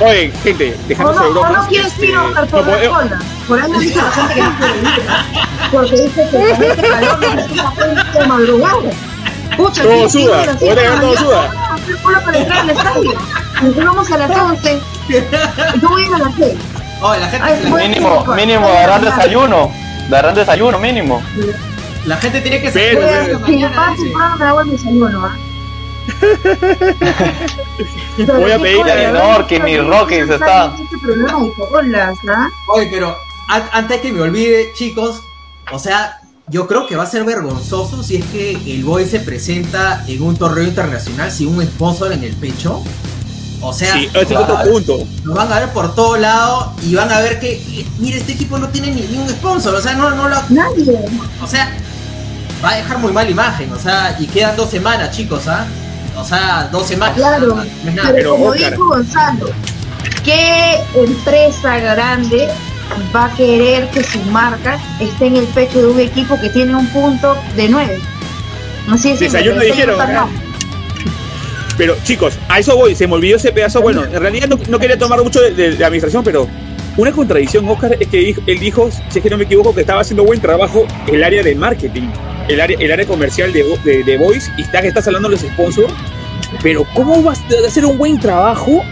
Oye, 0.00 0.32
gente, 0.42 0.76
¿O 0.84 0.88
dejándose 0.88 1.24
de 1.24 1.30
no, 1.30 1.30
o 1.30 1.42
bromas. 1.42 1.62
no 1.62 1.68
quieres 1.68 1.92
este, 1.92 2.06
ir 2.06 2.16
a 2.16 2.22
no 2.22 2.46
por? 2.46 2.64
Por 3.48 3.60
ahí 3.62 3.70
me 3.70 3.78
dice 3.78 3.96
la 4.02 4.10
gente 4.10 4.34
que 4.34 4.42
no 4.42 4.56
quiere 4.58 4.78
ir. 4.78 4.86
Porque 5.70 5.96
dice 6.02 6.28
que 6.30 6.38
con 6.38 6.62
este 6.64 6.88
calor 6.88 7.20
de 8.12 8.26
madrugada. 8.26 8.78
Pucha, 9.56 9.82
Todo 9.82 10.08
suda, 10.08 10.56
voy 10.60 10.68
a 10.70 10.74
dejar 10.74 11.00
todo 11.00 11.16
suda. 11.16 11.50
para 12.24 12.38
entrar 12.38 12.58
al 12.60 12.70
estadio. 12.70 13.12
Nos 13.62 13.76
vamos 13.76 14.10
a 14.10 14.16
las 14.18 14.30
11. 14.30 14.80
Yo 15.80 15.88
voy 15.88 16.02
a 16.02 16.06
ir 16.06 16.14
a 16.14 16.18
las 16.18 16.34
6. 16.36 16.54
Oh, 17.02 17.14
la 17.16 17.28
gente, 17.28 17.46
Ay, 17.46 17.60
la, 17.64 17.70
bueno. 17.70 17.88
Mínimo, 17.88 18.24
mínimo 18.34 18.68
darán 18.70 19.02
desayuno. 19.04 19.72
Darán 20.08 20.34
desayuno, 20.34 20.78
mínimo. 20.78 21.22
la 22.06 22.16
gente 22.16 22.40
tiene 22.40 22.60
que 22.62 22.70
Pero, 22.70 23.00
a 23.06 23.10
pero- 23.24 23.46
si 23.46 23.56
me 23.56 23.68
pasa 23.68 23.94
temprano 24.02 24.36
me 24.38 24.44
hago 24.46 24.60
el 24.62 24.70
desayuno, 24.70 25.26
¿ah? 25.26 25.36
Pero 25.36 25.51
Voy 28.26 28.50
a 28.52 28.58
pedir 28.58 28.76
cola, 28.78 28.92
a 28.92 28.96
¿verdad? 28.96 29.32
Norky, 29.38 29.58
ni 29.60 29.76
Rocky 29.78 30.14
se 30.26 30.34
está. 30.34 30.74
Este 30.82 30.98
problema 30.98 31.38
de 31.40 31.52
colas, 31.70 32.18
¿ah? 32.28 32.48
Oye, 32.68 32.88
pero 32.90 33.16
an- 33.48 33.68
antes 33.72 34.00
que 34.00 34.12
me 34.12 34.20
olvide, 34.20 34.72
chicos, 34.74 35.20
o 35.72 35.78
sea, 35.78 36.20
yo 36.48 36.66
creo 36.66 36.86
que 36.86 36.96
va 36.96 37.04
a 37.04 37.06
ser 37.06 37.24
vergonzoso 37.24 38.02
si 38.02 38.16
es 38.16 38.24
que 38.26 38.50
el 38.66 38.84
Boy 38.84 39.06
se 39.06 39.20
presenta 39.20 40.04
en 40.06 40.22
un 40.22 40.36
torneo 40.36 40.64
internacional 40.64 41.30
sin 41.30 41.48
un 41.48 41.62
sponsor 41.64 42.12
en 42.12 42.24
el 42.24 42.34
pecho. 42.36 42.82
O 43.64 43.72
sea, 43.72 43.92
Sí, 43.94 44.08
ese 44.12 44.34
es 44.34 44.40
otro 44.40 44.56
Claro. 44.56 44.72
punto. 44.72 44.98
lo 45.24 45.34
van 45.34 45.52
a 45.52 45.60
ver 45.60 45.68
por 45.68 45.94
todo 45.94 46.16
lado 46.16 46.72
y 46.82 46.96
van 46.96 47.12
a 47.12 47.20
ver 47.20 47.38
que, 47.38 47.52
eh, 47.52 47.86
mira, 48.00 48.16
este 48.16 48.32
equipo 48.32 48.58
no 48.58 48.68
tiene 48.68 48.90
ni, 48.90 49.02
ni 49.02 49.18
un 49.18 49.28
sponsor, 49.28 49.72
o 49.76 49.80
sea, 49.80 49.94
no, 49.94 50.10
no 50.10 50.28
lo, 50.28 50.36
Nadie. 50.48 50.98
o 51.40 51.46
sea, 51.46 51.70
va 52.64 52.70
a 52.70 52.74
dejar 52.76 52.98
muy 52.98 53.12
mala 53.12 53.30
imagen, 53.30 53.72
o 53.72 53.78
sea, 53.78 54.16
y 54.18 54.26
quedan 54.26 54.56
dos 54.56 54.68
semanas, 54.68 55.16
chicos, 55.16 55.46
¿ah? 55.46 55.64
O 56.16 56.24
sea, 56.24 56.68
dos 56.70 56.86
semanas. 56.86 57.16
Claro, 57.16 57.46
no 57.84 57.90
nada. 57.92 58.12
Pero, 58.12 58.14
Pero, 58.14 58.30
como 58.32 58.46
Oscar. 58.46 58.70
dijo 58.72 58.88
Gonzalo, 58.88 59.46
¿qué 60.24 60.76
empresa 60.94 61.78
grande 61.78 62.48
va 63.14 63.26
a 63.26 63.34
querer 63.34 63.88
que 63.90 64.04
su 64.04 64.18
marca 64.24 64.78
esté 65.00 65.26
en 65.26 65.36
el 65.36 65.44
pecho 65.46 65.80
de 65.80 65.86
un 65.88 66.00
equipo 66.00 66.38
que 66.40 66.48
tiene 66.50 66.74
un 66.76 66.86
punto 66.88 67.36
de 67.56 67.68
9? 67.68 68.00
Así 68.90 69.10
es. 69.10 69.20
Desayuno 69.20 69.60
dijeron. 69.60 69.98
Pero 71.78 71.96
chicos, 72.04 72.34
a 72.48 72.58
eso 72.58 72.76
voy, 72.76 72.94
se 72.94 73.06
me 73.06 73.14
olvidó 73.14 73.36
ese 73.36 73.50
pedazo. 73.50 73.80
Bueno, 73.80 74.04
en 74.04 74.20
realidad 74.20 74.46
no, 74.48 74.58
no 74.68 74.78
quería 74.78 74.98
tomar 74.98 75.22
mucho 75.22 75.40
de, 75.40 75.52
de- 75.52 75.70
de 75.76 75.84
administración, 75.84 76.22
pero 76.22 76.46
una 76.98 77.10
contradicción, 77.12 77.66
Oscar, 77.68 77.96
es 77.98 78.06
que 78.08 78.36
él 78.46 78.60
dijo, 78.60 78.90
si 79.08 79.18
es 79.18 79.22
que 79.22 79.30
no 79.30 79.38
me 79.38 79.44
equivoco, 79.44 79.74
que 79.74 79.80
estaba 79.80 80.02
haciendo 80.02 80.22
buen 80.24 80.40
trabajo 80.40 80.86
el 81.10 81.24
área 81.24 81.42
de 81.42 81.54
marketing, 81.54 82.08
el 82.48 82.60
área, 82.60 82.76
el 82.78 82.92
área 82.92 83.06
comercial 83.06 83.52
de, 83.52 83.64
de, 83.84 84.02
de 84.04 84.16
Voice, 84.18 84.50
y 84.56 84.62
está 84.62 84.80
que 84.82 84.88
estás 84.88 85.06
hablando 85.06 85.28
de 85.28 85.36
los 85.36 85.44
sponsors. 85.44 85.92
Pero 86.62 86.84
¿cómo 86.94 87.22
vas 87.22 87.40
a 87.40 87.66
hacer 87.66 87.86
un 87.86 87.96
buen 87.96 88.18
trabajo 88.20 88.84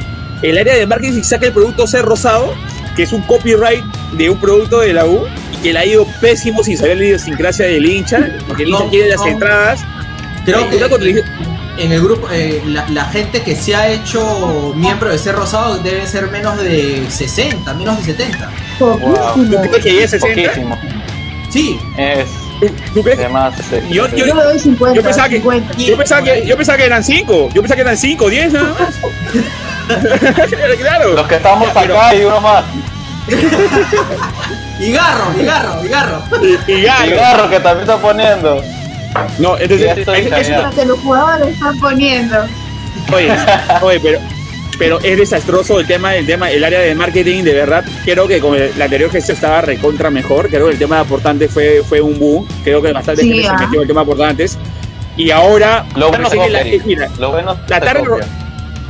el 0.43 0.57
área 0.57 0.75
de 0.75 0.87
marketing 0.87 1.15
si 1.17 1.25
saca 1.25 1.47
el 1.47 1.53
producto 1.53 1.87
C 1.87 2.01
rosado, 2.03 2.55
que 2.97 3.03
es 3.03 3.13
un 3.13 3.23
copyright 3.23 3.85
de 4.13 4.31
un 4.31 4.39
producto 4.41 4.81
de 4.81 4.95
la 4.95 5.05
U, 5.07 5.27
y 5.53 5.57
que 5.59 5.73
le 5.73 5.79
ha 5.79 5.87
ido 5.87 6.07
pésimo 6.21 6.63
sin 6.65 6.77
saber 6.79 6.97
la 6.99 7.05
idiosincrasia 7.05 7.67
del 7.67 7.85
hincha, 7.85 8.27
porque 8.47 8.63
el 8.63 8.71
hincha 8.71 8.85
No, 8.85 8.91
quiere 8.91 9.09
las 9.11 9.21
no. 9.21 9.27
entradas? 9.27 9.81
Creo 10.45 10.69
que 10.71 10.79
en 11.79 11.93
el 11.93 12.03
grupo, 12.03 12.29
eh, 12.31 12.63
la, 12.67 12.87
la 12.91 13.05
gente 13.07 13.43
que 13.43 13.55
se 13.57 13.75
ha 13.75 13.89
hecho 13.89 14.75
miembro 14.77 15.11
de 15.11 15.17
ser 15.19 15.35
rosado 15.35 15.79
deben 15.79 16.07
ser 16.07 16.31
menos 16.31 16.59
de 16.63 17.07
60, 17.09 17.73
menos 17.75 17.97
de 17.99 18.13
70. 18.13 18.51
Poquísimo. 18.79 19.63
¿Tú 19.63 19.69
crees 19.71 19.83
que 19.85 20.05
a 20.05 20.09
60? 20.09 20.51
Poquísimo. 20.51 20.79
Sí, 21.49 21.79
Es 21.97 22.29
¿Tú 22.95 23.03
crees? 23.03 23.19
además. 23.19 23.59
este, 23.59 23.83
Yo- 23.89 24.09
yo- 24.09 24.27
Yo 24.27 24.35
le 24.35 24.43
doy 24.43 24.59
50. 24.59 24.95
yo 24.97 25.03
pensaba 25.03 25.29
que- 25.29 25.37
50. 25.37 25.75
Yo 25.77 25.97
pensaba, 25.97 26.23
que, 26.23 26.47
yo 26.47 26.57
pensaba 26.57 26.79
que 26.79 26.85
eran 26.85 27.03
5, 27.05 27.49
yo 27.55 27.63
pensaba 27.63 27.77
que 27.77 27.83
eran 27.83 27.97
5, 27.97 28.29
10 28.29 28.53
nada 28.53 28.75
más. 28.79 28.95
claro. 30.79 31.13
Los 31.15 31.27
que 31.27 31.35
estamos 31.37 31.69
Pero- 31.75 31.97
acá 32.01 32.15
y 32.15 32.25
uno 32.25 32.41
más. 32.41 32.65
y 34.81 34.93
garro, 34.93 35.25
y 35.41 35.45
garro, 35.45 35.85
y 35.85 35.89
garro. 35.89 36.23
Y, 36.43 36.73
y 36.73 36.75
Y 36.77 36.83
Galo. 36.83 37.17
Garro 37.17 37.51
que 37.51 37.61
también 37.61 37.81
está 37.89 37.97
poniendo. 37.99 38.63
No, 39.39 39.59
entonces, 39.59 39.99
estoy 39.99 40.21
es- 40.21 40.25
es- 40.27 40.31
callado. 40.31 40.63
Lo 40.69 40.71
que 40.75 40.85
los 40.87 40.99
jugadores 41.01 41.49
están 41.49 41.79
poniendo. 41.79 42.37
oye, 43.13 43.33
oye, 43.83 44.01
pero, 44.01 44.21
pero 44.81 44.99
es 45.01 45.17
desastroso 45.19 45.79
el 45.79 45.87
tema, 45.87 46.17
el 46.17 46.27
tema, 46.27 46.51
el 46.51 46.65
área 46.65 46.81
de 46.81 46.95
marketing, 46.95 47.45
de 47.45 47.53
verdad. 47.55 47.85
Creo 48.05 48.27
que 48.27 48.41
con 48.41 48.57
el, 48.57 48.73
la 48.79 48.87
anterior 48.87 49.11
gestión 49.13 49.37
estaba 49.37 49.61
recontra 49.61 50.11
mejor. 50.11 50.49
Creo 50.49 50.67
que 50.67 50.73
el 50.73 50.79
tema 50.79 50.97
de 50.97 51.03
aportantes 51.03 51.53
fue, 51.53 51.83
fue 51.89 52.01
un 52.01 52.19
boom. 52.19 52.49
Creo 52.65 52.81
que 52.83 52.93
bastante 52.93 53.23
Sí, 53.23 53.29
gente 53.33 53.47
se 53.47 53.53
metió 53.53 53.75
en 53.77 53.83
el 53.83 53.87
tema 53.87 54.01
de 54.01 54.05
aportantes. 54.05 54.59
Y 55.17 55.31
ahora, 55.31 55.85
Lo 55.97 56.09
bueno 56.09 56.29
se 56.31 56.37
la- 56.37 56.43
copia, 56.45 56.61
Eric. 56.63 56.83
mira, 56.87 57.09
Lo 57.19 57.31
bueno 57.31 57.57
La 57.69 57.79
tarde 57.81 58.05
copia. 58.05 58.27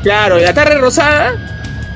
Claro, 0.02 0.38
la 0.38 0.54
tarde 0.54 0.78
rosada 0.78 1.34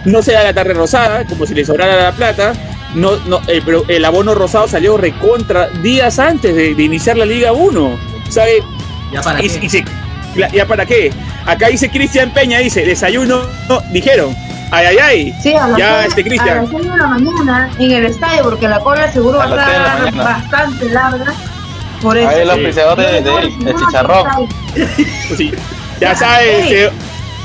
no 0.05 0.21
se 0.23 0.33
da 0.33 0.43
la 0.43 0.53
tarde 0.53 0.75
rosada, 0.75 1.25
como 1.25 1.47
si 1.47 1.55
le 1.55 1.65
sobrara 1.65 1.97
la 1.97 2.13
plata. 2.13 2.53
No, 2.95 3.13
no, 3.27 3.41
el, 3.47 3.63
pero 3.63 3.85
el 3.89 4.05
abono 4.05 4.35
rosado 4.35 4.69
salió 4.69 4.97
recontra 4.97 5.69
días 5.83 6.19
antes 6.19 6.55
de, 6.55 6.75
de 6.75 6.83
iniciar 6.83 7.17
la 7.17 7.25
Liga 7.25 7.53
1. 7.53 7.99
¿Sabe? 8.29 8.63
Ya 9.13 9.23
para 9.23 9.43
Y, 9.43 9.49
qué. 9.49 9.67
y 9.67 9.69
se- 9.69 9.85
la- 9.85 10.04
¿Ya 10.53 10.67
para 10.67 10.85
qué? 10.87 11.13
Acá 11.47 11.69
dice 11.69 11.91
Cristian 11.91 12.31
Peña, 12.33 12.59
dice, 12.59 12.85
desayuno, 12.85 13.43
no, 13.69 13.81
dijeron. 13.91 14.35
Ay, 14.71 14.87
ay, 14.87 14.97
ay. 14.99 15.35
Sí, 15.43 15.55
a 15.55 15.69
las 15.69 15.79
Ya, 15.79 16.05
este, 16.05 16.25
Cristian. 16.25 16.59
A 16.59 16.63
las 16.63 16.71
6 16.71 16.83
de 16.83 16.97
la 16.97 17.07
mañana 17.07 17.71
en 17.79 17.91
el 17.93 18.07
estadio, 18.07 18.43
porque 18.43 18.69
la 18.69 18.81
cola 18.81 19.13
seguro 19.13 19.39
va 19.39 19.45
A 19.45 19.49
la 19.49 20.09
estar 20.09 20.15
bastante 20.15 20.89
larga. 20.89 21.33
Por 22.03 22.19
eso. 22.19 22.29
Ahí 22.29 22.41
el 22.41 22.51
Sí. 22.51 22.81
de, 22.97 23.21
de 23.23 23.35
Eric, 23.39 23.67
el 23.67 23.77
chicharrón. 23.77 24.49
Sí, 25.37 25.53
ya 26.01 26.15
sabes, 26.15 26.65
este, 26.65 26.91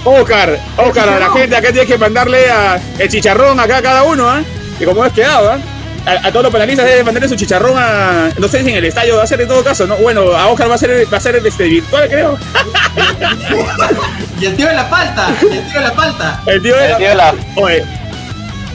Oscar, 0.04 0.60
Oscar, 0.78 1.10
a 1.10 1.20
la 1.20 1.30
gente 1.32 1.56
acá 1.56 1.72
tienes 1.72 1.88
que 1.88 1.98
mandarle 1.98 2.50
a 2.50 2.80
el 2.98 3.10
chicharrón 3.10 3.60
acá 3.60 3.78
a 3.78 3.82
cada 3.82 4.04
uno, 4.04 4.28
¿ah? 4.28 4.42
Que 4.78 4.86
como 4.86 5.06
es 5.06 5.14
quedado, 5.14 5.52
¿ah? 5.52 5.58
A, 6.06 6.32
todos 6.32 6.44
los 6.44 6.52
panelistas 6.52 6.86
deben 6.86 7.06
mandarle 7.06 7.30
su 7.30 7.36
chicharrón 7.36 7.78
a, 7.78 8.30
no 8.38 8.48
sé 8.48 8.64
si 8.64 8.70
en 8.70 8.78
el 8.78 8.86
estadio 8.86 9.18
va 9.18 9.24
a 9.24 9.28
ser 9.28 9.42
en 9.42 9.48
todo 9.48 9.64
caso, 9.64 9.88
¿no? 9.88 9.96
Bueno, 9.98 10.36
a 10.36 10.48
Oscar 10.48 10.70
va 10.70 10.76
a 10.76 10.78
ser, 10.78 11.12
va 11.12 11.18
a 11.18 11.22
ser 11.22 11.36
este, 11.36 11.64
virtual, 11.66 12.10
creo. 12.10 12.38
y 14.40 14.46
el 14.46 14.56
tío 14.56 14.68
de 14.68 14.74
la 14.74 14.90
palta, 14.90 15.30
el 15.42 15.50
tío 15.50 15.74
de 15.74 15.82
la 15.82 15.94
palta. 15.94 16.42
El 16.46 16.62
tío 16.62 16.76
de, 16.76 17.16
la... 17.16 17.34
Oye, 17.56 17.86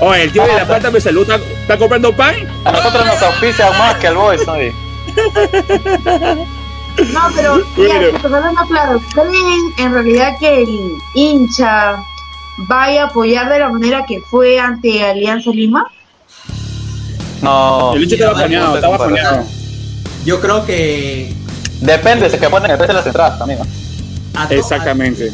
oye, 0.01 0.23
el 0.23 0.33
tío 0.33 0.47
de 0.47 0.55
la 0.55 0.67
palta 0.67 0.91
me 0.91 1.01
saluda, 1.01 1.37
¿está 1.37 1.77
comprando 1.77 2.15
pan? 2.15 2.35
A 2.65 2.73
nosotros 2.73 3.07
nos 3.07 3.23
auspicia 3.23 3.71
más 3.73 3.97
que 3.97 4.09
al 4.09 4.17
Boys, 4.17 4.47
¿no? 4.47 4.55
No, 7.13 7.23
pero 7.35 7.57
no 7.57 8.69
claro, 8.69 9.03
¿creen 9.13 9.75
en 9.79 9.93
realidad 9.93 10.37
que 10.39 10.63
el 10.63 10.93
hincha 11.15 11.97
vaya 12.57 13.03
a 13.03 13.07
apoyar 13.07 13.53
de 13.53 13.59
la 13.59 13.69
manera 13.69 14.07
que 14.07 14.21
fue 14.21 14.61
ante 14.61 15.05
Alianza 15.05 15.51
Lima? 15.51 15.91
No. 17.45 17.95
El 17.95 18.05
hincha 18.05 18.16
estaba 18.16 18.75
estaba. 18.75 19.45
Yo 20.25 20.41
creo 20.41 20.65
que. 20.65 21.35
Depende, 21.81 22.31
se 22.31 22.39
que 22.39 22.49
ponen 22.49 22.71
el 22.71 22.79
precio 22.79 22.95
de 22.95 23.01
las 23.01 23.07
entradas 23.07 23.39
también, 23.39 23.61
Exactamente. 24.51 25.31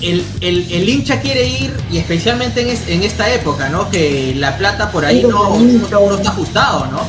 El, 0.00 0.24
el, 0.40 0.72
el, 0.72 0.88
hincha 0.88 1.20
quiere 1.20 1.46
ir, 1.46 1.74
y 1.90 1.98
especialmente 1.98 2.62
en, 2.62 2.70
en, 2.70 3.02
esta 3.02 3.30
época, 3.34 3.68
¿no? 3.68 3.90
Que 3.90 4.34
la 4.34 4.56
plata 4.56 4.90
por 4.90 5.04
ahí 5.04 5.22
no, 5.24 5.58
no, 5.58 6.14
está 6.14 6.30
ajustado, 6.30 6.86
¿no? 6.86 7.00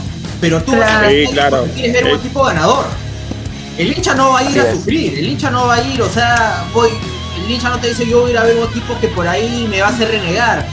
Pero 0.41 0.61
tú 0.61 0.76
vas 0.76 0.91
a 0.91 1.09
sí, 1.09 1.26
claro. 1.31 1.65
quieres 1.73 1.93
ver 1.93 2.05
un 2.05 2.19
equipo 2.19 2.43
ganador. 2.43 2.85
El 3.77 3.95
hincha 3.95 4.13
no 4.13 4.31
va 4.31 4.39
a 4.39 4.43
ir 4.43 4.59
a 4.59 4.72
sufrir, 4.73 5.19
el 5.19 5.30
hincha 5.30 5.49
no 5.51 5.68
va 5.68 5.76
a 5.76 5.84
ir, 5.84 6.01
o 6.01 6.09
sea, 6.09 6.65
voy, 6.73 6.89
el 7.45 7.51
hincha 7.51 7.69
no 7.69 7.80
te 7.80 7.88
dice 7.88 8.05
yo 8.05 8.22
voy 8.22 8.31
a 8.31 8.34
ir 8.34 8.38
a 8.39 8.43
ver 8.43 8.57
un 8.57 8.68
equipo 8.68 8.99
que 8.99 9.07
por 9.07 9.26
ahí 9.26 9.68
me 9.69 9.80
va 9.80 9.88
a 9.88 9.91
hacer 9.91 10.09
renegar. 10.09 10.68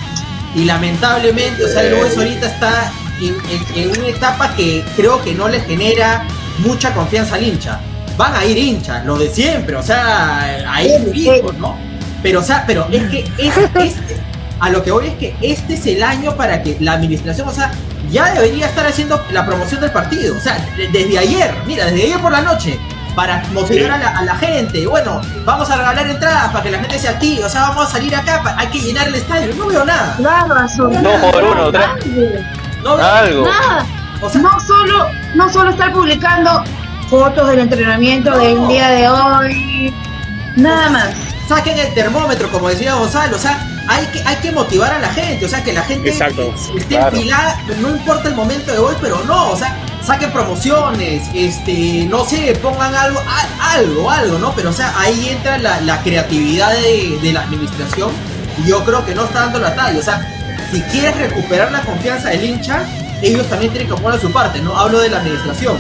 Y 0.56 0.64
lamentablemente, 0.64 1.64
o 1.64 1.68
sea, 1.68 1.82
el 1.82 1.94
Boys 1.94 2.16
ahorita 2.16 2.46
está 2.46 2.90
en, 3.20 3.90
una 3.90 4.08
etapa 4.08 4.54
que 4.54 4.84
creo 4.96 5.22
que 5.22 5.34
no 5.34 5.48
le 5.48 5.60
genera 5.60 6.24
mucha 6.58 6.92
confianza 6.94 7.36
al 7.36 7.42
hincha. 7.42 7.80
Van 8.16 8.34
a 8.34 8.44
ir 8.44 8.58
hinchas, 8.58 9.04
lo 9.04 9.16
de 9.16 9.30
siempre, 9.30 9.76
o 9.76 9.82
sea, 9.82 10.72
ahí 10.72 10.90
fijos, 11.12 11.56
¿no? 11.58 11.76
Pero, 12.22 12.40
o 12.40 12.42
sea, 12.42 12.64
pero 12.66 12.88
es 12.90 13.04
que 13.10 13.20
este, 13.38 14.16
a 14.58 14.70
lo 14.70 14.82
que 14.82 14.90
voy 14.90 15.06
es 15.06 15.14
que 15.14 15.36
este 15.40 15.74
es 15.74 15.86
el 15.86 16.02
año 16.02 16.36
para 16.36 16.62
que 16.62 16.76
la 16.80 16.94
administración, 16.94 17.48
o 17.48 17.52
sea, 17.52 17.70
ya 18.10 18.32
debería 18.32 18.66
estar 18.66 18.86
haciendo 18.86 19.22
la 19.32 19.46
promoción 19.46 19.80
del 19.80 19.92
partido. 19.92 20.36
O 20.36 20.40
sea, 20.40 20.58
desde 20.76 21.18
ayer, 21.18 21.54
mira, 21.66 21.86
desde 21.86 22.04
ayer 22.04 22.20
por 22.20 22.32
la 22.32 22.40
noche, 22.40 22.78
para 23.18 23.42
motivar 23.52 23.90
a, 23.90 24.22
la, 24.22 24.36
gente. 24.36 24.86
Bueno, 24.86 25.20
vamos 25.44 25.68
a 25.68 25.76
regalar 25.76 26.06
entradas 26.06 26.52
para 26.52 26.62
que 26.62 26.70
la 26.70 26.78
gente 26.78 26.98
se 27.00 27.08
active. 27.08 27.44
O 27.44 27.48
sea, 27.48 27.62
vamos 27.62 27.88
a 27.88 27.90
salir 27.90 28.14
acá, 28.14 28.54
hay 28.56 28.68
que 28.68 28.78
llenar 28.78 29.08
el 29.08 29.16
estadio. 29.16 29.52
No 29.56 29.66
veo 29.66 29.84
nada. 29.84 30.14
Claro, 30.16 30.54
no 30.88 31.30
por 31.32 31.42
uno, 31.42 31.72
No 32.82 32.96
veo 32.96 33.06
Algo. 33.06 33.44
nada. 33.44 33.86
O 34.20 34.28
sea, 34.28 34.40
no 34.40 34.60
solo, 34.60 35.08
no 35.34 35.48
solo 35.52 35.70
estar 35.70 35.92
publicando 35.92 36.64
fotos 37.08 37.48
del 37.48 37.60
entrenamiento 37.60 38.36
del 38.38 38.66
día 38.68 38.88
de 38.88 39.08
hoy, 39.08 39.94
nada 40.56 40.90
más. 40.90 41.08
Saquen 41.48 41.78
el 41.78 41.94
termómetro, 41.94 42.50
como 42.50 42.68
decía 42.68 42.94
Gonzalo, 42.94 43.36
o 43.36 43.38
sea, 43.38 43.66
hay 43.88 44.04
que, 44.06 44.20
hay 44.22 44.36
que 44.36 44.52
motivar 44.52 44.92
a 44.92 44.98
la 44.98 45.08
gente, 45.08 45.46
o 45.46 45.48
sea, 45.48 45.62
que 45.64 45.72
la 45.72 45.82
gente 45.82 46.10
esté 46.10 46.96
empilada, 46.96 47.58
no 47.80 47.88
importa 47.88 48.28
el 48.28 48.34
momento 48.34 48.70
de 48.70 48.78
hoy, 48.78 48.94
pero 49.00 49.24
no, 49.24 49.52
o 49.52 49.56
sea, 49.56 49.74
saquen 50.04 50.30
promociones, 50.30 51.22
este, 51.32 52.06
no 52.10 52.26
sé, 52.26 52.54
pongan 52.60 52.94
algo, 52.94 53.22
algo, 53.62 54.10
algo, 54.10 54.38
¿no? 54.38 54.52
Pero, 54.54 54.70
o 54.70 54.74
sea, 54.74 54.92
ahí 54.98 55.30
entra 55.30 55.56
la, 55.56 56.02
creatividad 56.02 56.72
de, 56.72 57.18
de 57.22 57.32
la 57.32 57.42
administración 57.42 58.10
y 58.58 58.68
yo 58.68 58.84
creo 58.84 59.06
que 59.06 59.14
no 59.14 59.24
está 59.24 59.40
dando 59.40 59.58
la 59.58 59.74
talla, 59.74 59.98
o 59.98 60.02
sea, 60.02 60.37
si 60.70 60.80
quieres 60.82 61.16
recuperar 61.16 61.72
la 61.72 61.80
confianza 61.82 62.30
del 62.30 62.44
hincha, 62.44 62.84
ellos 63.22 63.46
también 63.48 63.72
tienen 63.72 63.88
que 63.88 64.00
poner 64.00 64.20
su 64.20 64.30
parte, 64.30 64.60
¿no? 64.60 64.78
Hablo 64.78 65.00
de 65.00 65.08
la 65.08 65.18
administración. 65.18 65.76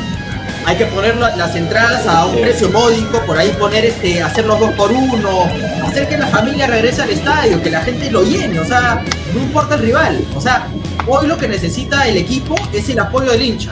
Hay 0.66 0.76
que 0.76 0.86
poner 0.86 1.16
las 1.16 1.54
entradas 1.54 2.06
a 2.06 2.26
un 2.26 2.40
precio 2.40 2.70
módico, 2.70 3.20
por 3.24 3.38
ahí 3.38 3.50
poner 3.58 3.84
este, 3.84 4.22
hacer 4.22 4.44
los 4.44 4.58
dos 4.58 4.70
por 4.72 4.90
uno, 4.90 5.44
hacer 5.86 6.08
que 6.08 6.18
la 6.18 6.26
familia 6.26 6.66
regrese 6.66 7.02
al 7.02 7.10
estadio, 7.10 7.62
que 7.62 7.70
la 7.70 7.80
gente 7.80 8.10
lo 8.10 8.22
llene, 8.22 8.60
o 8.60 8.64
sea, 8.64 9.02
no 9.34 9.40
importa 9.40 9.76
el 9.76 9.82
rival. 9.82 10.24
O 10.34 10.40
sea, 10.40 10.66
hoy 11.06 11.26
lo 11.26 11.38
que 11.38 11.48
necesita 11.48 12.06
el 12.06 12.16
equipo 12.16 12.54
es 12.72 12.88
el 12.88 12.98
apoyo 12.98 13.30
del 13.30 13.42
hincha. 13.42 13.70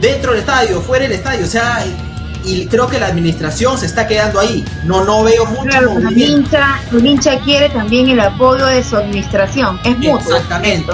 Dentro 0.00 0.32
del 0.32 0.40
estadio, 0.40 0.80
fuera 0.80 1.04
del 1.04 1.12
estadio, 1.12 1.44
o 1.44 1.48
sea, 1.48 1.84
y 2.44 2.66
creo 2.66 2.86
que 2.86 2.98
la 2.98 3.06
administración 3.06 3.78
se 3.78 3.86
está 3.86 4.06
quedando 4.06 4.40
ahí. 4.40 4.64
No, 4.84 5.04
no 5.04 5.22
veo 5.22 5.46
mucho 5.46 5.62
claro, 5.62 5.98
El 5.98 6.18
hincha, 6.18 6.80
el 6.90 7.06
hincha 7.06 7.38
quiere 7.40 7.68
también 7.68 8.08
el 8.08 8.20
apoyo 8.20 8.66
de 8.66 8.82
su 8.82 8.96
administración. 8.96 9.80
Es 9.84 9.98
mutuo. 9.98 10.18
Exactamente. 10.18 10.92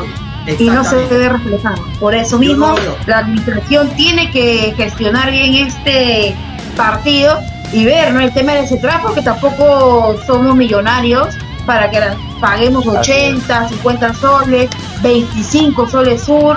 Y 0.59 0.71
no 0.71 0.83
se 0.83 0.97
debe 0.97 1.29
reflejar. 1.29 1.79
Por 2.01 2.15
eso 2.15 2.39
mismo, 2.39 2.75
la 3.07 3.19
administración 3.19 3.91
tiene 3.91 4.31
que 4.31 4.73
gestionar 4.77 5.31
bien 5.31 5.55
este 5.55 6.35
partido 6.77 7.39
y 7.73 7.85
ver 7.85 8.13
¿no? 8.15 8.21
el 8.21 8.33
tema 8.33 8.53
de 8.53 8.61
ese 8.61 8.79
trapo, 8.79 9.13
que 9.13 9.21
tampoco 9.21 10.17
somos 10.27 10.57
millonarios 10.57 11.35
para 11.67 11.91
que 11.91 12.01
paguemos 12.41 12.87
80, 12.87 13.69
50 13.69 14.15
soles, 14.15 14.71
25 15.03 15.89
soles 15.91 16.23
sur. 16.23 16.57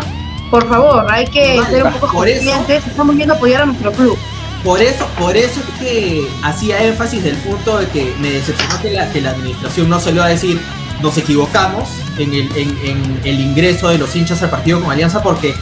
Por 0.50 0.68
favor, 0.70 1.06
hay 1.10 1.26
que 1.28 1.62
ser 1.70 1.84
un 1.84 1.94
poco 1.94 2.08
conscientes. 2.14 2.88
Estamos 2.88 3.16
viendo 3.16 3.34
apoyar 3.34 3.64
a 3.64 3.66
nuestro 3.66 3.92
club. 3.92 4.18
Por 4.64 4.82
eso, 4.82 5.08
por 5.18 5.36
eso 5.36 5.60
es 5.60 5.80
que 5.80 6.28
hacía 6.44 6.84
énfasis 6.84 7.24
del 7.24 7.36
punto 7.38 7.80
de 7.80 7.88
que 7.88 8.14
me 8.20 8.32
decepcionó 8.32 8.80
que 8.82 8.92
la, 8.92 9.12
que 9.12 9.22
la 9.22 9.32
administración 9.32 9.90
no 9.90 10.00
va 10.00 10.26
a 10.26 10.30
decir 10.30 10.62
nos 11.02 11.18
equivocamos 11.18 11.90
en 12.20 12.34
el, 12.34 12.56
en, 12.56 13.22
el 13.24 13.40
ingreso 13.40 13.90
de 13.90 13.98
los 13.98 14.16
hinchas 14.16 14.44
al 14.44 14.52
partido 14.52 14.80
con 14.80 14.92
Alianza 14.92 15.24
porque 15.24 15.56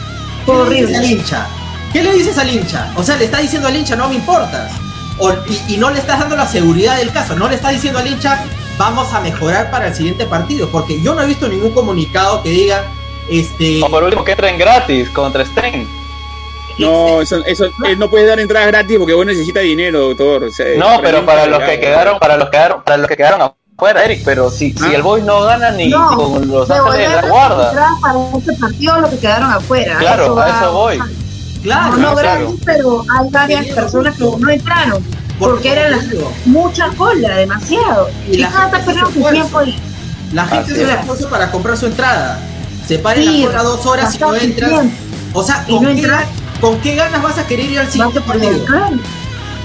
¿qué 0.44 0.52
le 0.52 0.82
dices 0.82 0.98
al 0.98 1.10
hincha? 1.10 1.46
¿Qué 1.92 2.02
le 2.02 2.12
dices 2.12 2.36
al 2.36 2.54
hincha? 2.54 2.92
O 2.96 3.02
sea, 3.02 3.16
le 3.16 3.24
está 3.24 3.38
diciendo 3.38 3.68
al 3.68 3.76
hincha 3.76 3.96
no 3.96 4.08
me 4.08 4.16
importas. 4.16 4.70
y, 5.68 5.78
no 5.78 5.90
le 5.90 5.98
estás 5.98 6.18
dando 6.18 6.36
la 6.36 6.46
seguridad 6.46 6.98
del 6.98 7.10
caso, 7.10 7.34
no 7.36 7.48
le 7.48 7.54
está 7.54 7.70
diciendo 7.70 7.98
al 7.98 8.06
hincha 8.06 8.44
vamos 8.76 9.12
a 9.12 9.20
mejorar 9.20 9.70
para 9.70 9.88
el 9.88 9.94
siguiente 9.94 10.24
partido, 10.26 10.68
porque 10.70 11.00
yo 11.02 11.14
no 11.14 11.22
he 11.22 11.26
visto 11.26 11.48
ningún 11.48 11.72
comunicado 11.72 12.42
que 12.42 12.50
diga 12.50 12.84
este. 13.28 13.82
O 13.82 13.90
por 13.90 14.02
último 14.04 14.24
que 14.24 14.32
entren 14.32 14.58
gratis 14.58 15.08
contra 15.10 15.44
Sten. 15.44 15.99
No, 16.78 17.20
eso, 17.20 17.44
eso 17.46 17.68
no 17.98 18.10
puede 18.10 18.26
dar 18.26 18.40
entradas 18.40 18.68
gratis 18.68 18.98
porque 18.98 19.14
vos 19.14 19.26
necesitas 19.26 19.62
dinero, 19.62 20.14
doctor. 20.14 20.48
no, 20.76 21.00
pero 21.02 21.24
para 21.24 21.46
los 21.46 21.62
que 21.62 21.80
quedaron, 21.80 22.18
para 22.18 22.36
los 22.36 22.46
que 22.46 22.56
quedaron, 22.56 22.82
para 22.82 22.96
los 22.96 23.08
que 23.08 23.16
quedaron 23.16 23.42
afuera, 23.42 24.04
Eric, 24.04 24.22
pero 24.24 24.50
si, 24.50 24.72
si 24.72 24.84
ah. 24.84 24.94
el 24.94 25.02
Boys 25.02 25.24
no 25.24 25.42
gana 25.42 25.70
ni 25.70 25.90
con 25.90 26.48
los 26.48 26.70
Ángeles 26.70 27.10
de 27.10 27.16
la 27.16 27.28
guarda. 27.28 27.72
Para 28.00 28.38
este 28.38 28.52
partido 28.54 29.00
los 29.00 29.10
que 29.10 29.18
quedaron 29.18 29.50
afuera. 29.50 29.96
Claro, 29.98 30.38
a 30.38 30.48
eso 30.48 30.72
voy. 30.72 31.00
Claro, 31.62 31.96
no, 31.96 32.14
gratis, 32.14 32.60
pero 32.64 33.04
hay 33.18 33.28
varias 33.30 33.66
personas 33.66 34.16
que 34.16 34.24
no 34.24 34.50
entraron. 34.50 35.04
Porque 35.38 35.72
eran 35.72 35.92
las, 35.92 36.04
mucha 36.44 36.88
cola, 36.96 37.36
demasiado. 37.36 38.10
Y, 38.30 38.36
la 38.36 38.50
gente 38.50 38.76
está 38.76 38.84
perdiendo 38.84 39.10
su 39.10 39.30
tiempo 39.30 39.58
ahí. 39.58 39.78
La 40.32 40.44
gente 40.46 40.74
se 40.74 40.86
la 40.86 40.94
esfuerzo 41.00 41.28
para 41.30 41.50
comprar 41.50 41.76
su 41.78 41.86
entrada. 41.86 42.38
Se 42.86 42.98
paren 42.98 43.42
la 43.42 43.46
cola 43.46 43.62
dos 43.62 43.86
horas 43.86 44.14
y 44.14 44.18
no 44.18 44.34
entran. 44.34 44.92
O 45.32 45.42
sea, 45.42 45.64
¿con, 45.64 45.82
no 45.82 45.94
qué, 45.94 46.02
¿con 46.60 46.80
qué 46.80 46.94
ganas 46.94 47.22
vas 47.22 47.38
a 47.38 47.46
querer 47.46 47.70
ir 47.70 47.78
al 47.78 47.90
siguiente 47.90 48.20
partido? 48.20 48.64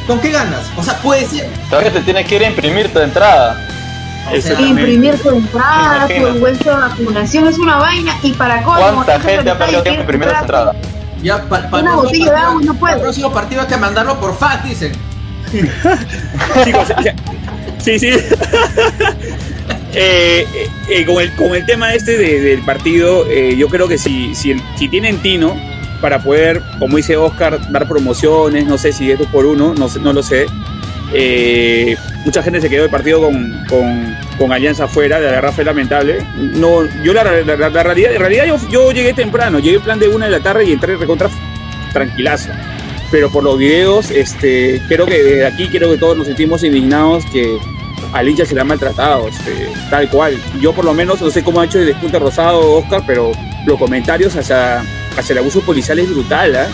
¿Con 0.08 0.20
qué 0.20 0.32
ganas? 0.32 0.62
O 0.78 0.84
sea, 0.84 0.98
puede 0.98 1.26
ser. 1.26 1.50
Todavía 1.70 1.92
te 1.92 2.02
tienes 2.02 2.28
que 2.28 2.36
ir 2.36 2.44
a 2.44 2.48
imprimir 2.48 2.94
tu 2.94 3.00
entrada. 3.00 3.68
imprimir 4.60 5.18
tu 5.22 5.30
entrada, 5.30 6.08
tu 6.08 6.40
vuelta 6.40 6.70
de 6.72 6.78
vacunación 6.78 7.48
es 7.48 7.58
una 7.58 7.78
vaina 7.78 8.18
y 8.22 8.34
para 8.34 8.64
¿Cuánta 8.64 9.20
gente 9.20 9.50
ha 9.50 9.58
perdido 9.58 9.84
tiempo 9.84 10.02
imprimiendo 10.02 10.36
su 10.36 10.42
entrada? 10.42 10.76
Ya, 11.22 11.42
para 11.50 11.70
pa 11.70 11.80
una 11.80 11.96
botella 11.96 12.32
de 12.32 12.38
agua 12.38 12.62
no 12.64 12.74
puede. 12.76 12.96
El 12.96 13.02
próximo 13.02 13.32
partido 13.32 13.62
hay 13.62 13.68
que 13.68 13.78
mandarlo 13.78 14.20
por 14.20 14.38
fax, 14.38 14.64
dicen. 14.64 14.92
Chicos, 16.64 16.88
sí, 17.80 18.00
sí. 18.00 18.10
Eh, 19.98 20.46
eh, 20.90 21.06
con, 21.06 21.22
el, 21.22 21.34
con 21.36 21.56
el 21.56 21.66
tema 21.66 21.94
este 21.94 22.18
del 22.18 22.60
partido, 22.64 23.26
eh, 23.30 23.56
yo 23.56 23.70
creo 23.70 23.88
que 23.88 23.98
si, 23.98 24.36
si, 24.36 24.62
si 24.78 24.90
tienen 24.90 25.20
Tino, 25.20 25.56
para 26.06 26.20
poder, 26.20 26.62
como 26.78 26.98
dice 26.98 27.18
Oscar, 27.18 27.60
dar 27.72 27.88
promociones, 27.88 28.68
no 28.68 28.78
sé 28.78 28.94
si 28.94 29.10
es 29.10 29.18
dos 29.18 29.28
por 29.30 29.44
uno, 29.44 29.74
no, 29.74 29.88
no 30.02 30.14
lo 30.14 30.22
sé. 30.22 30.46
Eh, 31.12 31.98
mucha 32.24 32.44
gente 32.44 32.62
se 32.62 32.70
quedó 32.70 32.84
el 32.84 32.92
partido 32.92 33.22
con, 33.22 33.66
con, 34.38 34.54
Alianza 34.54 34.84
afuera, 34.84 35.20
la 35.20 35.32
verdad 35.32 35.52
fue 35.52 35.64
lamentable. 35.64 36.24
No, 36.38 36.86
yo 37.02 37.12
la, 37.12 37.24
realidad, 37.24 38.14
en 38.14 38.20
realidad 38.20 38.46
yo, 38.46 38.58
yo, 38.70 38.92
llegué 38.92 39.16
temprano, 39.16 39.58
llegué 39.58 39.78
en 39.78 39.82
plan 39.82 39.98
de 40.00 40.08
una 40.08 40.26
de 40.26 40.34
la 40.34 40.42
tarde 40.42 40.66
y 40.66 40.74
entré 40.74 40.96
recontra 40.96 41.28
tranquilazo. 41.92 42.52
Pero 43.10 43.32
por 43.32 43.44
los 43.44 43.58
videos, 43.58 44.12
este, 44.12 44.80
creo 44.88 45.08
que 45.08 45.24
desde 45.24 45.48
aquí 45.48 45.70
creo 45.70 45.90
que 45.90 45.98
todos 45.98 46.16
nos 46.16 46.28
sentimos 46.28 46.64
indignados 46.64 47.26
que 47.34 47.58
al 48.14 48.30
hincha 48.30 48.46
se 48.46 48.54
le 48.54 48.62
ha 48.62 48.64
maltratado, 48.64 49.28
este, 49.28 49.72
tal 49.90 50.08
cual. 50.12 50.38
Yo 50.62 50.72
por 50.72 50.86
lo 50.86 50.94
menos 50.94 51.20
no 51.20 51.32
sé 51.32 51.44
cómo 51.44 51.62
ha 51.62 51.66
hecho 51.66 51.80
el 51.80 51.88
despunte 51.88 52.20
rosado 52.20 52.76
Oscar, 52.76 53.02
pero 53.08 53.32
los 53.66 53.80
comentarios 53.80 54.36
hacia 54.36 54.84
hacia 55.18 55.34
el 55.34 55.40
abuso 55.40 55.62
policial 55.62 56.00
es 56.00 56.10
brutal, 56.10 56.56
¿eh? 56.56 56.66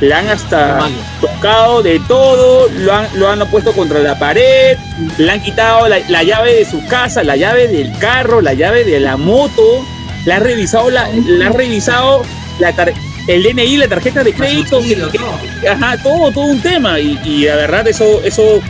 Le 0.00 0.14
han 0.14 0.28
hasta 0.28 0.78
tocado 1.20 1.82
de 1.82 1.98
todo, 2.06 2.68
lo 2.68 2.92
han, 2.94 3.08
lo 3.14 3.28
han 3.28 3.40
puesto 3.50 3.72
contra 3.72 3.98
la 3.98 4.16
pared, 4.16 4.76
le 5.18 5.30
han 5.30 5.42
quitado 5.42 5.88
la, 5.88 5.98
llave 6.22 6.54
de 6.54 6.64
su 6.64 6.86
casa, 6.86 7.24
la 7.24 7.34
llave 7.34 7.66
del 7.66 7.90
carro, 7.98 8.40
la 8.40 8.54
llave 8.54 8.84
de 8.84 9.00
la 9.00 9.16
moto, 9.16 9.84
le 10.24 10.32
han 10.32 10.42
revisado, 10.44 10.88
la, 10.90 11.08
le 11.10 11.44
han 11.44 11.52
revisado 11.52 12.22
la 12.60 12.72
tar- 12.76 12.92
el 13.26 13.42
DNI, 13.42 13.76
la 13.76 13.88
tarjeta 13.88 14.22
de 14.22 14.32
crédito, 14.32 14.80
que- 14.80 15.18
que- 15.60 15.68
ajá, 15.68 16.00
todo, 16.00 16.30
todo 16.30 16.44
un 16.44 16.60
tema. 16.62 17.00
Y, 17.00 17.18
y 17.24 17.44
la 17.46 17.56
verdad, 17.56 17.88
eso, 17.88 18.22
eso, 18.22 18.60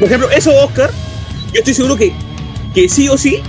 por 0.00 0.08
ejemplo, 0.08 0.28
eso, 0.32 0.52
Oscar, 0.64 0.90
yo 1.52 1.60
estoy 1.60 1.74
seguro 1.74 1.96
que, 1.96 2.12
que 2.74 2.88
sí 2.88 3.08
o 3.08 3.16
sí, 3.16 3.40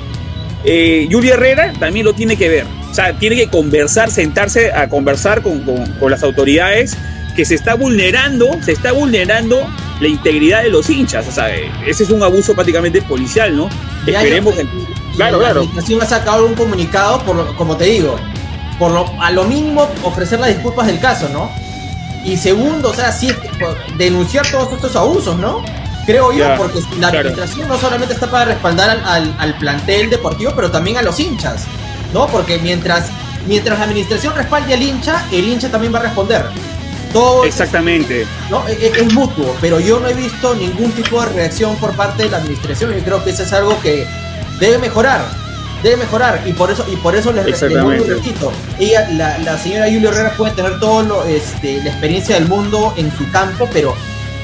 eh, 0.64 1.08
Julia 1.12 1.34
Herrera 1.34 1.74
también 1.80 2.06
lo 2.06 2.14
tiene 2.14 2.36
que 2.38 2.48
ver. 2.48 2.66
O 2.98 3.00
sea, 3.00 3.14
tiene 3.14 3.36
que 3.36 3.48
conversar, 3.48 4.10
sentarse 4.10 4.74
a 4.74 4.90
conversar 4.90 5.44
con, 5.44 5.60
con- 5.62 5.86
con 6.00 6.10
las 6.10 6.24
autoridades 6.24 6.98
que 7.36 7.46
se 7.46 7.54
está 7.54 7.76
vulnerando, 7.76 8.50
se 8.64 8.72
está 8.72 8.92
vulnerando 8.92 9.70
la 10.00 10.08
integridad 10.08 10.64
de 10.64 10.70
los 10.70 10.90
hinchas. 10.90 11.28
O 11.28 11.32
sea, 11.32 11.48
ese 11.86 12.04
es 12.06 12.10
un 12.10 12.24
abuso 12.24 12.56
prácticamente 12.56 13.04
policial, 13.04 13.56
¿no? 13.56 13.70
Ya, 14.08 14.24
Esperemos 14.24 14.56
que... 14.56 14.66
Claro, 15.16 15.38
la 15.38 15.44
claro. 15.44 15.60
administración 15.60 16.02
ha 16.02 16.06
sacado 16.08 16.48
un 16.48 16.56
comunicado, 16.56 17.22
por, 17.22 17.56
como 17.56 17.78
te 17.78 17.84
digo, 17.86 18.16
por 18.80 18.90
lo, 18.92 19.06
a 19.22 19.30
lo 19.30 19.44
mínimo 19.44 19.88
ofrecer 20.02 20.40
las 20.40 20.50
disculpas 20.50 20.88
del 20.88 21.00
caso, 21.00 21.30
¿no? 21.32 21.52
Y 22.26 22.36
segundo, 22.36 22.90
o 22.90 22.94
sea, 22.96 23.12
sí, 23.12 23.30
denunciar 24.00 24.48
todos 24.50 24.74
estos 24.74 24.96
abusos, 24.96 25.38
¿no? 25.38 25.64
Creo 26.08 26.32
yo, 26.32 26.40
Ya, 26.40 26.58
porque 26.58 26.80
la 27.00 27.12
claro. 27.12 27.30
administración 27.30 27.68
no 27.68 27.78
solamente 27.78 28.16
está 28.16 28.26
para 28.32 28.46
respaldar 28.46 28.90
al, 28.90 29.04
al- 29.06 29.36
al 29.38 29.58
plantel 29.60 30.10
deportivo, 30.10 30.54
pero 30.56 30.72
también 30.72 30.98
a 30.98 31.04
los 31.04 31.20
hinchas, 31.20 31.66
¿no? 32.14 32.28
Porque 32.28 32.60
mientras, 32.60 33.08
mientras 33.48 33.80
la 33.80 33.86
administración 33.86 34.36
respalde 34.36 34.74
al 34.74 34.82
hincha, 34.82 35.26
el 35.32 35.48
hincha 35.48 35.70
también 35.70 35.94
va 35.94 36.00
a 36.00 36.04
responder. 36.04 36.46
Todo 37.14 37.46
Exactamente. 37.46 38.26
¿no? 38.50 38.68
E- 38.68 38.74
e- 38.74 39.02
Es, 39.02 39.14
mutuo, 39.14 39.56
pero 39.62 39.80
yo 39.80 40.00
no 40.00 40.08
he 40.10 40.14
visto 40.14 40.54
ningún 40.56 40.92
tipo 40.92 41.22
de 41.22 41.28
reacción 41.34 41.76
por 41.78 41.96
parte 41.96 42.24
de 42.24 42.30
la 42.30 42.38
administración 42.38 42.98
y 42.98 43.02
creo 43.02 43.24
que 43.24 43.30
eso 43.30 43.44
es 43.44 43.54
algo 43.54 43.80
que 43.82 44.06
debe 44.60 44.78
mejorar, 44.78 45.26
debe 45.84 45.98
mejorar 45.98 46.44
y 46.46 46.52
por 46.52 46.70
eso 46.70 46.86
y 46.92 46.98
por 46.98 47.16
eso 47.16 47.32
les, 47.32 47.46
les 47.46 47.62
Exactamente. 47.62 48.14
repito, 48.14 48.52
ella, 48.78 49.08
la, 49.12 49.38
la 49.38 49.58
señora 49.58 49.86
Julia 49.86 50.10
Herrera 50.10 50.34
puede 50.36 50.52
tener 50.52 50.80
todo 50.80 51.02
lo, 51.04 51.24
este, 51.24 51.82
la 51.82 51.92
experiencia 51.92 52.36
del 52.36 52.48
mundo 52.50 52.94
en 52.98 53.10
su 53.18 53.30
campo, 53.32 53.70
pero 53.72 53.96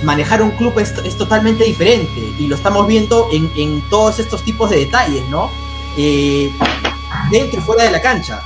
manejar 0.03 0.41
un 0.41 0.52
club 0.52 0.80
es, 0.80 0.94
es 1.03 1.18
totalmente 1.18 1.65
diferente 1.65 2.34
y 2.40 2.48
lo 2.48 2.56
estamos 2.56 2.88
viendo 2.88 3.27
en, 3.34 3.52
en 3.57 3.81
todos 3.90 4.19
estos 4.19 4.44
tipos 4.44 4.69
de 4.69 4.77
detalles, 4.77 5.23
¿no? 5.30 5.49
Eh, 5.98 6.49
dentro 7.34 7.60
y 7.60 7.64
fuera 7.64 7.84
de 7.84 7.91
la 7.91 8.01
cancha. 8.01 8.39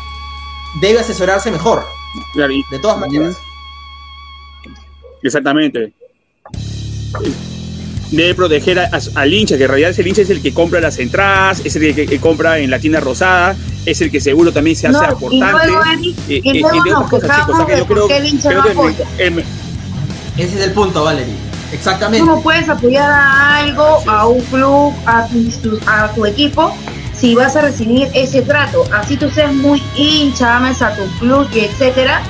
Debe 0.81 0.99
asesorarse 0.99 1.51
mejor, 1.51 1.85
Claro, 2.33 2.51
y- 2.53 2.63
de 2.71 2.79
todas 2.79 2.97
maneras. 2.97 3.37
Exactamente. 5.21 5.93
Debe 8.11 8.33
proteger 8.35 8.79
a- 8.79 8.89
a- 8.91 9.21
al 9.21 9.33
hincha, 9.33 9.57
que 9.57 9.63
en 9.63 9.69
realidad 9.69 9.93
el 9.97 10.07
hincha 10.07 10.21
es 10.21 10.29
el 10.29 10.41
que 10.41 10.53
compra 10.53 10.79
las 10.79 10.97
entradas, 10.99 11.61
es 11.65 11.75
el 11.75 11.93
que, 11.93 12.05
que 12.07 12.19
compra 12.19 12.57
en 12.59 12.69
la 12.71 12.79
tienda 12.79 13.01
rosada, 13.01 13.55
es 13.85 13.99
el 14.01 14.09
que 14.09 14.21
seguro 14.21 14.51
también 14.53 14.75
se 14.77 14.87
hace 14.87 14.97
No, 14.97 15.03
y 15.03 15.07
aportante. 15.41 15.67
luego, 15.67 15.83
Eric, 15.83 16.17
eh, 16.29 16.41
y 16.43 16.49
eh, 16.49 16.61
luego 16.61 16.69
el 18.09 18.25
hincha 18.25 18.51
no 18.53 18.63
el- 18.65 18.95
el- 19.19 19.39
Ese 20.37 20.55
es 20.59 20.61
el 20.67 20.71
punto, 20.71 21.03
Valerie. 21.03 21.33
Exactamente. 21.73 22.25
¿Cómo 22.25 22.41
puedes 22.41 22.69
apoyar 22.69 23.09
a 23.11 23.57
algo, 23.57 24.01
a 24.09 24.25
un 24.27 24.39
club, 24.43 24.93
a 25.05 25.27
tu, 25.27 25.77
a 25.85 26.07
tu 26.13 26.25
equipo, 26.25 26.73
si 27.19 27.35
vas 27.35 27.55
a 27.55 27.61
recibir 27.61 28.09
ese 28.13 28.41
trato? 28.41 28.83
Así 28.93 29.17
tú 29.17 29.29
seas 29.31 29.53
muy 29.53 29.81
hincha, 29.95 30.57
ames 30.57 30.81
a 30.81 30.95
tu 30.95 31.03
club 31.19 31.47
y 31.53 31.59
etcétera, 31.59 32.21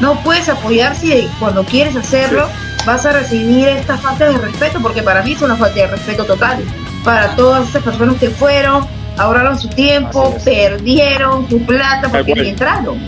no 0.00 0.20
puedes 0.22 0.48
apoyar 0.48 0.94
si 0.94 1.28
cuando 1.38 1.64
quieres 1.64 1.96
hacerlo 1.96 2.48
vas 2.84 3.04
a 3.06 3.12
recibir 3.12 3.66
esta 3.68 3.98
falta 3.98 4.26
de 4.28 4.38
respeto, 4.38 4.78
porque 4.80 5.02
para 5.02 5.22
mí 5.22 5.32
es 5.32 5.42
una 5.42 5.56
falta 5.56 5.74
de 5.80 5.86
respeto 5.88 6.24
total. 6.24 6.62
Para 7.02 7.34
todas 7.36 7.68
esas 7.68 7.82
personas 7.82 8.16
que 8.16 8.30
fueron, 8.30 8.86
ahorraron 9.18 9.58
su 9.58 9.68
tiempo, 9.68 10.34
es. 10.36 10.42
perdieron 10.44 11.48
su 11.48 11.60
plata 11.62 12.08
porque 12.08 12.34
ni 12.34 12.48
entraron. 12.50 12.98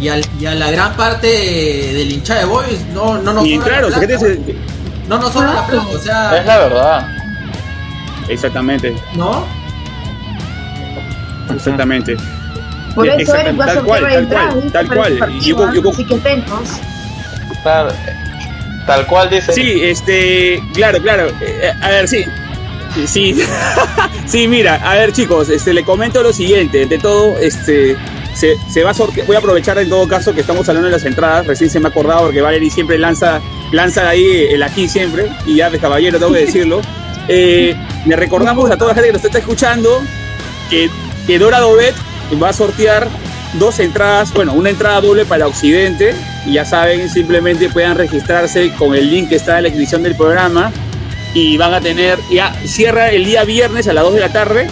Y, 0.00 0.08
al- 0.08 0.24
y 0.40 0.46
a 0.46 0.54
la 0.54 0.70
gran 0.70 0.94
parte 0.94 1.26
del 1.28 2.10
hincha 2.10 2.34
de 2.36 2.44
Boys 2.46 2.80
no, 2.94 3.18
no 3.18 3.32
nos 3.34 3.46
y 3.46 3.58
claro, 3.58 3.88
la 3.90 3.98
plata. 3.98 4.26
No 5.08 5.18
nos 5.18 5.32
sobra 5.32 5.52
la 5.54 5.66
plata, 5.66 5.86
o 5.92 5.96
Es 5.96 6.02
sea, 6.02 6.42
la 6.44 6.58
verdad. 6.58 7.08
Exactamente, 8.28 8.94
¿no? 9.14 9.44
Exactamente. 11.56 12.16
Por 12.94 13.08
Eh, 13.08 13.16
eso 13.20 13.32
tal 13.32 13.56
cual, 13.56 13.68
tal 13.68 13.84
cual, 13.84 14.70
tal 14.72 14.86
cual. 14.88 15.12
ese 15.12 15.14
Y 15.14 15.50
yo- 15.50 15.56
partido, 15.56 15.82
yo- 15.82 15.90
Así 15.90 16.04
que 16.04 16.14
atentos. 16.14 16.68
Claro, 17.62 17.88
Tal 18.86 19.06
cual 19.06 19.30
dice. 19.30 19.52
Sí, 19.52 19.80
este, 19.84 20.60
claro, 20.74 21.00
claro. 21.00 21.28
eh, 21.40 21.72
a 21.80 21.88
ver, 21.90 22.08
sí. 22.08 22.24
Sí, 23.06 23.34
sí, 24.26 24.48
mira, 24.48 24.74
a 24.84 24.94
ver 24.94 25.12
chicos, 25.12 25.48
este, 25.48 25.72
le 25.72 25.84
comento 25.84 26.22
lo 26.22 26.32
siguiente, 26.32 26.84
de 26.86 26.98
todo, 26.98 27.38
este, 27.38 27.96
se, 28.34 28.56
se 28.70 28.82
va 28.82 28.90
a 28.90 28.94
sortear, 28.94 29.26
voy 29.26 29.36
a 29.36 29.38
aprovechar 29.38 29.78
en 29.78 29.88
todo 29.88 30.06
caso 30.08 30.34
que 30.34 30.40
estamos 30.42 30.68
hablando 30.68 30.88
de 30.88 30.92
las 30.96 31.04
entradas, 31.06 31.46
recién 31.46 31.70
se 31.70 31.80
me 31.80 31.86
ha 31.86 31.90
acordado 31.90 32.22
porque 32.24 32.42
Valerie 32.42 32.70
siempre 32.70 32.98
lanza, 32.98 33.40
lanza 33.70 34.08
ahí 34.08 34.46
el 34.50 34.62
aquí 34.62 34.88
siempre, 34.88 35.26
y 35.46 35.56
ya 35.56 35.70
de 35.70 35.78
caballero 35.78 36.18
tengo 36.18 36.32
que 36.32 36.40
decirlo. 36.46 36.80
Eh, 37.28 37.76
le 38.04 38.16
recordamos 38.16 38.68
a 38.68 38.76
toda 38.76 38.88
la 38.90 38.94
gente 38.94 39.06
que 39.10 39.12
nos 39.12 39.24
está 39.24 39.38
escuchando 39.38 40.02
que, 40.68 40.90
que 41.26 41.38
Dorado 41.38 41.74
Bet 41.76 41.94
va 42.42 42.48
a 42.50 42.52
sortear 42.52 43.08
dos 43.54 43.78
entradas, 43.80 44.32
bueno, 44.32 44.54
una 44.54 44.70
entrada 44.70 45.00
doble 45.00 45.24
para 45.26 45.46
Occidente, 45.46 46.14
y 46.46 46.54
ya 46.54 46.64
saben, 46.64 47.08
simplemente 47.10 47.68
puedan 47.68 47.96
registrarse 47.96 48.72
con 48.78 48.94
el 48.94 49.10
link 49.10 49.28
que 49.28 49.36
está 49.36 49.58
en 49.58 49.64
la 49.64 49.68
descripción 49.68 50.02
del 50.02 50.16
programa 50.16 50.72
y 51.34 51.56
van 51.58 51.74
a 51.74 51.80
tener, 51.80 52.18
ya 52.30 52.52
cierra 52.66 53.10
el 53.10 53.24
día 53.24 53.44
viernes 53.44 53.86
a 53.88 53.92
las 53.92 54.04
2 54.04 54.14
de 54.14 54.20
la 54.20 54.32
tarde, 54.32 54.68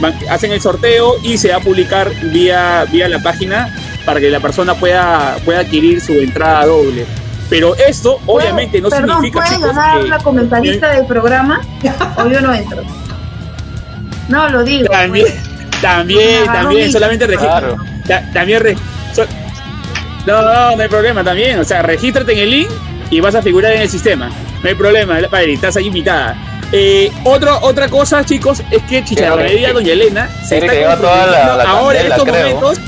van- 0.00 0.14
hacen 0.30 0.50
el 0.52 0.60
sorteo 0.60 1.16
y 1.22 1.36
se 1.38 1.50
va 1.50 1.56
a 1.56 1.60
publicar 1.60 2.10
vía, 2.32 2.84
vía 2.90 3.08
la 3.08 3.18
página 3.18 3.74
para 4.06 4.18
que 4.18 4.30
la 4.30 4.40
persona 4.40 4.74
pueda, 4.74 5.36
pueda 5.44 5.60
adquirir 5.60 6.00
su 6.00 6.12
entrada 6.14 6.66
doble. 6.66 7.04
Pero 7.50 7.76
esto 7.76 8.18
obviamente 8.26 8.80
no 8.80 8.88
Perdón, 8.88 9.16
significa, 9.16 9.40
¿puede 9.44 9.56
chicos, 9.56 9.74
ganar 9.76 10.00
que- 10.02 10.08
la 10.08 10.18
comentarista 10.18 10.88
del 10.90 11.06
programa 11.06 11.60
o 12.16 12.26
yo 12.28 12.40
no 12.40 12.54
entro? 12.54 12.82
No, 14.28 14.48
lo 14.48 14.64
digo. 14.64 14.88
También, 14.88 15.26
pues. 15.26 15.51
También, 15.82 16.46
también, 16.46 16.90
solamente 16.90 17.26
registra. 17.26 17.58
Claro. 17.58 17.76
ta- 18.08 18.22
también 18.32 18.60
re- 18.62 18.76
so- 19.14 19.26
no, 20.26 20.40
no, 20.42 20.76
no 20.76 20.82
hay 20.82 20.88
problema 20.88 21.22
también. 21.22 21.58
O 21.58 21.64
sea, 21.64 21.82
regístrate 21.82 22.32
en 22.32 22.38
el 22.38 22.50
link 22.50 22.68
y 23.10 23.20
vas 23.20 23.34
a 23.34 23.42
figurar 23.42 23.72
en 23.72 23.82
el 23.82 23.88
sistema. 23.90 24.30
No 24.62 24.68
hay 24.68 24.74
problema, 24.74 25.18
padre, 25.30 25.52
estás 25.52 25.76
ahí 25.76 25.88
invitada. 25.88 26.36
Eh, 26.74 27.12
otro, 27.24 27.58
otra 27.60 27.88
cosa, 27.88 28.24
chicos, 28.24 28.62
es 28.70 28.82
que 28.84 29.04
Chicharronería 29.04 29.68
que- 29.68 29.74
Doña 29.74 29.92
Elena 29.92 30.30
se 30.48 30.56
está 30.58 30.72
que 30.72 30.78
toda 30.78 30.86
la- 30.88 30.96
comprometiendo 30.96 31.56
la 31.56 31.64
ahora 31.64 32.00
en 32.00 32.06
estos 32.06 32.24
creo. 32.24 32.56
momentos. 32.56 32.78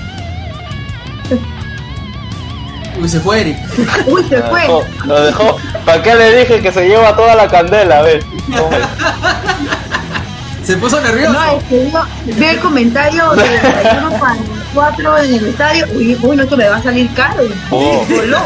Uy, 3.02 3.08
se 3.08 3.20
fue 3.20 3.40
Eric. 3.40 3.56
Uy, 4.06 4.22
se 4.28 4.40
fue. 4.42 4.60
dejó- 4.62 4.84
Lo 5.04 5.20
dejó. 5.20 5.56
¿Para 5.84 6.02
qué 6.02 6.14
le 6.14 6.38
dije 6.38 6.60
que 6.62 6.72
se 6.72 6.86
lleva 6.88 7.14
toda 7.16 7.34
la 7.34 7.48
candela? 7.48 7.98
A 7.98 8.02
ver. 8.02 8.24
Se 10.64 10.76
puso 10.78 11.00
nervioso. 11.00 11.32
No, 11.32 11.58
es 11.58 11.64
que 11.64 11.90
yo 11.90 12.02
vi 12.36 12.44
el 12.44 12.58
comentario 12.60 13.30
de 13.32 13.42
31 13.42 14.10
para 14.18 14.36
4 14.74 15.18
en 15.18 15.34
el 15.34 15.46
estadio. 15.48 15.86
Uy, 15.94 16.18
uy, 16.22 16.36
no, 16.36 16.42
esto 16.42 16.56
me 16.56 16.68
va 16.68 16.76
a 16.76 16.82
salir 16.82 17.12
caro. 17.14 17.42
Oh. 17.70 18.04
Voló. 18.08 18.38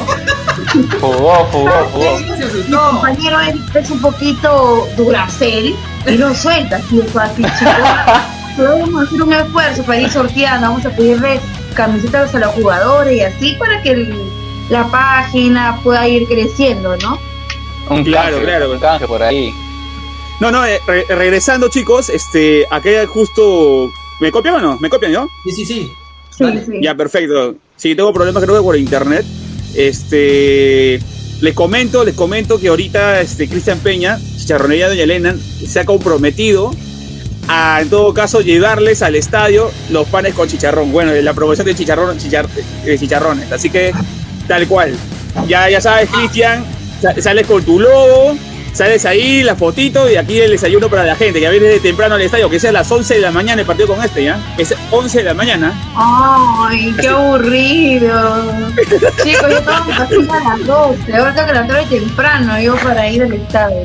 Jugó, 1.01 1.35
jugó, 1.53 1.71
jugó. 1.93 2.19
se 2.19 2.69
Mi 2.69 2.75
compañero 2.77 3.39
es 3.75 3.91
un 3.91 4.01
poquito 4.01 4.89
duracel 4.97 5.75
y 6.07 6.17
no 6.17 6.35
suelta 6.35 6.81
fácil, 7.13 7.47
chicos. 7.59 7.75
Pero 8.57 8.79
vamos 8.81 9.03
a 9.03 9.07
hacer 9.07 9.23
un 9.23 9.33
esfuerzo 9.33 9.83
para 9.85 10.01
ir 10.01 10.11
sorteando, 10.11 10.69
vamos 10.69 10.85
a 10.85 10.91
pedirle 10.91 11.41
camisetas 11.75 12.35
a 12.35 12.39
los 12.41 12.53
jugadores 12.55 13.15
y 13.17 13.21
así 13.21 13.57
para 13.59 13.81
que 13.83 13.91
el- 13.91 14.21
la 14.69 14.85
página 14.89 15.79
pueda 15.85 16.07
ir 16.09 16.27
creciendo, 16.27 16.97
¿no? 16.97 17.19
Un 17.89 18.03
Claro, 18.05 18.33
canje, 18.39 18.45
claro. 18.45 18.73
Un 18.73 18.79
canje 18.81 19.07
por 19.07 19.23
ahí. 19.23 19.55
No, 20.41 20.51
no, 20.53 20.65
eh, 20.65 20.81
re- 20.87 21.05
regresando, 21.09 21.69
chicos, 21.69 22.09
este, 22.11 22.65
acá 22.71 22.91
justo. 23.07 23.91
¿Me 24.21 24.31
copian 24.31 24.55
o 24.57 24.61
no? 24.61 24.79
¿Me 24.79 24.89
copian, 24.91 25.13
no? 25.13 25.29
Sí, 25.45 25.53
sí, 25.53 25.65
sí. 25.65 25.93
Sí, 26.31 26.45
Dale. 26.45 26.65
sí. 26.65 26.73
Ya, 26.83 26.95
perfecto. 26.95 27.57
Sí, 27.77 27.95
tengo 27.95 28.13
problemas 28.13 28.43
creo 28.43 28.57
que 28.57 28.63
por 28.63 28.77
internet. 28.77 29.25
Este, 29.75 30.99
les 31.41 31.55
comento, 31.55 32.05
les 32.05 32.15
comento 32.15 32.59
que 32.59 32.69
ahorita 32.69 33.21
este 33.21 33.49
Cristian 33.49 33.79
Peña, 33.79 34.19
Chicharronería 34.37 34.89
Doña 34.89 35.03
Elena, 35.05 35.37
se 35.67 35.81
ha 35.81 35.85
comprometido 35.85 36.71
a, 37.49 37.81
en 37.81 37.89
todo 37.91 38.13
caso, 38.15 38.41
llevarles 38.41 39.03
al 39.03 39.17
estadio 39.17 39.71
los 39.91 40.07
panes 40.09 40.35
con 40.35 40.49
chicharrón. 40.49 40.93
Bueno, 40.93 41.13
la 41.13 41.33
promoción 41.35 41.67
de 41.67 41.75
chicharrón, 41.75 42.19
chichar- 42.19 42.49
de 42.85 42.99
chicharrones. 42.99 43.51
Así 43.51 43.71
que, 43.71 43.93
tal 44.47 44.67
cual. 44.69 44.95
Ya, 45.49 45.69
ya 45.71 45.81
sabes, 45.81 46.11
Cristian, 46.11 46.65
sa- 47.01 47.21
sales 47.21 47.47
con 47.47 47.63
tu 47.65 47.79
logo, 47.81 48.37
sales 48.79 49.05
ahí, 49.07 49.43
la 49.43 49.57
fotito 49.57 50.09
y 50.09 50.15
aquí 50.15 50.39
el 50.39 50.53
desayuno 50.53 50.89
para 50.89 51.05
la 51.05 51.17
gente. 51.17 51.41
Que 51.41 51.51
viene 51.51 51.67
de 51.67 51.81
temprano 51.81 52.15
al 52.15 52.23
estadio, 52.23 52.49
que 52.49 52.61
sea 52.61 52.71
a 52.71 52.75
las 52.75 52.91
11 52.91 53.15
de 53.15 53.21
la 53.21 53.33
mañana 53.33 53.61
el 53.61 53.67
partido 53.67 53.89
con 53.89 54.03
este, 54.05 54.23
¿ya? 54.23 54.39
Es 54.57 54.73
11 54.93 55.19
de 55.19 55.25
la 55.25 55.35
mañana. 55.35 55.73
Ay, 55.97 56.95
qué 57.01 57.09
aburrido. 57.09 58.63
Chicos, 59.25 59.51
yo 59.51 59.59
que 59.59 59.65
partir 59.65 60.29
a 60.31 60.57
las 60.57 60.67
12. 60.67 61.13
Ahora 61.17 61.35
tengo 61.35 61.47
que 61.49 61.53
levantarme 61.53 61.87
temprano 61.87 62.61
yo 62.61 62.77
para 62.77 63.11
ir 63.11 63.23
al 63.25 63.33
estadio. 63.33 63.85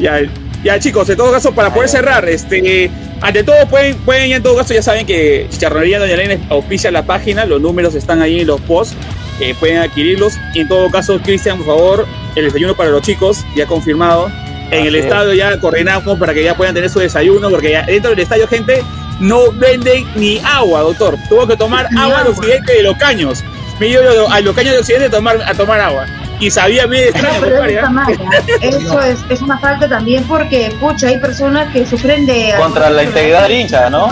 Ya, 0.00 0.20
ya 0.64 0.80
chicos, 0.80 1.08
en 1.08 1.16
todo 1.16 1.30
caso, 1.30 1.54
para 1.54 1.72
poder 1.72 1.88
cerrar, 1.88 2.28
este, 2.28 2.90
Ante 3.20 3.44
todo, 3.44 3.68
pueden, 3.68 3.96
pueden 3.98 4.30
ya 4.30 4.36
en 4.36 4.42
todo 4.42 4.56
caso, 4.56 4.74
ya 4.74 4.82
saben 4.82 5.06
que 5.06 5.46
Chicharronería 5.48 6.00
Doña 6.00 6.14
Elena 6.14 6.44
auspicia 6.50 6.90
la 6.90 7.04
página, 7.04 7.44
los 7.44 7.60
números 7.60 7.94
están 7.94 8.20
ahí 8.20 8.40
en 8.40 8.48
los 8.48 8.60
posts, 8.62 8.96
eh, 9.40 9.54
pueden 9.60 9.78
adquirirlos. 9.78 10.34
Y 10.54 10.62
en 10.62 10.68
todo 10.68 10.90
caso, 10.90 11.20
Cristian, 11.22 11.58
por 11.58 11.66
favor, 11.66 12.06
el 12.34 12.44
desayuno 12.44 12.74
para 12.74 12.90
los 12.90 13.02
chicos, 13.02 13.44
ya 13.54 13.66
confirmado. 13.66 14.30
En 14.70 14.86
el 14.86 14.94
estadio 14.94 15.34
ya 15.34 15.58
coordinamos 15.60 16.18
para 16.18 16.32
que 16.32 16.42
ya 16.42 16.56
puedan 16.56 16.74
tener 16.74 16.88
su 16.88 16.98
desayuno, 16.98 17.50
porque 17.50 17.72
ya 17.72 17.82
dentro 17.82 18.10
del 18.10 18.20
estadio, 18.20 18.48
gente, 18.48 18.82
no 19.20 19.52
venden 19.52 20.06
ni 20.14 20.38
agua, 20.38 20.80
doctor. 20.80 21.16
Tuvo 21.28 21.46
que 21.46 21.56
tomar 21.56 21.88
Ni 21.92 22.00
agua 22.00 22.20
al 22.20 22.28
occidente 22.28 22.72
de 22.72 22.82
los 22.82 22.96
caños. 22.96 23.44
Me 23.78 23.86
dio 23.86 24.00
a 24.30 24.40
los 24.40 24.54
caños 24.54 24.72
de 24.72 24.78
occidente 24.80 25.06
a 25.06 25.10
tomar, 25.10 25.42
a 25.42 25.54
tomar 25.54 25.80
agua. 25.80 26.06
Y 26.40 26.50
sabía 26.50 26.86
medio 26.86 27.10
No, 27.12 27.18
extraño, 27.18 27.40
pero 27.40 27.56
compadre, 27.56 27.74
eso 27.74 27.78
está 27.78 27.86
¿ah? 27.86 27.90
mal. 27.90 28.18
¿ah? 28.26 28.66
Eso 28.66 29.00
es, 29.00 29.18
es 29.28 29.42
una 29.42 29.58
falta 29.58 29.88
también 29.88 30.24
porque, 30.24 30.74
pucha, 30.80 31.08
hay 31.08 31.18
personas 31.18 31.72
que 31.72 31.86
sufren 31.86 32.26
de... 32.26 32.54
Contra 32.58 32.90
la 32.90 33.04
integridad 33.04 33.42
del 33.42 33.60
hincha, 33.60 33.90
¿no? 33.90 34.08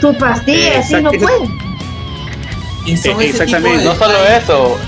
Su 0.00 0.14
pastilla, 0.14 0.80
así 0.80 0.94
no 1.02 1.10
pueden. 1.10 1.58
Y 2.84 2.96
son 2.96 3.20
Eh, 3.20 3.30
ese 3.30 3.46
No 3.46 3.94
solo 3.96 4.14
eso, 4.26 4.78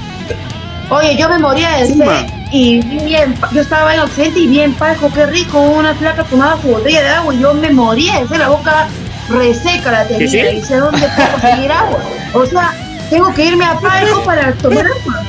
Oye, 0.91 1.17
yo 1.17 1.29
me 1.29 1.39
moría 1.39 1.71
de 1.77 1.87
sed 1.87 2.27
y 2.51 2.81
vi 2.81 2.99
bien, 3.05 3.35
yo 3.53 3.61
estaba 3.61 3.93
en 3.95 4.01
Occidente 4.01 4.39
y 4.41 4.47
bien 4.47 4.73
palco, 4.75 5.11
qué 5.13 5.27
rico, 5.27 5.61
una 5.61 5.95
flaca 5.95 6.25
tomaba 6.25 6.61
su 6.63 6.69
botella 6.69 7.03
de 7.03 7.09
agua 7.11 7.35
y 7.35 7.41
yo 7.41 7.53
me 7.53 7.71
moría 7.71 8.21
de 8.21 8.29
sed, 8.29 8.37
la 8.37 8.49
boca 8.49 8.89
reseca 9.29 9.93
la 9.93 10.07
tenía 10.09 10.29
sí? 10.29 10.39
y 10.39 10.61
dice, 10.61 10.77
¿dónde 10.77 11.07
puedo 11.15 11.29
conseguir 11.33 11.73
agua? 11.73 11.99
O 12.33 12.47
sea, 12.47 12.75
tengo 13.11 13.35
que 13.35 13.45
irme 13.45 13.67
a 13.67 13.79
palco 13.79 14.23
para 14.25 14.53
tomar 14.55 14.87
agua, 14.87 15.23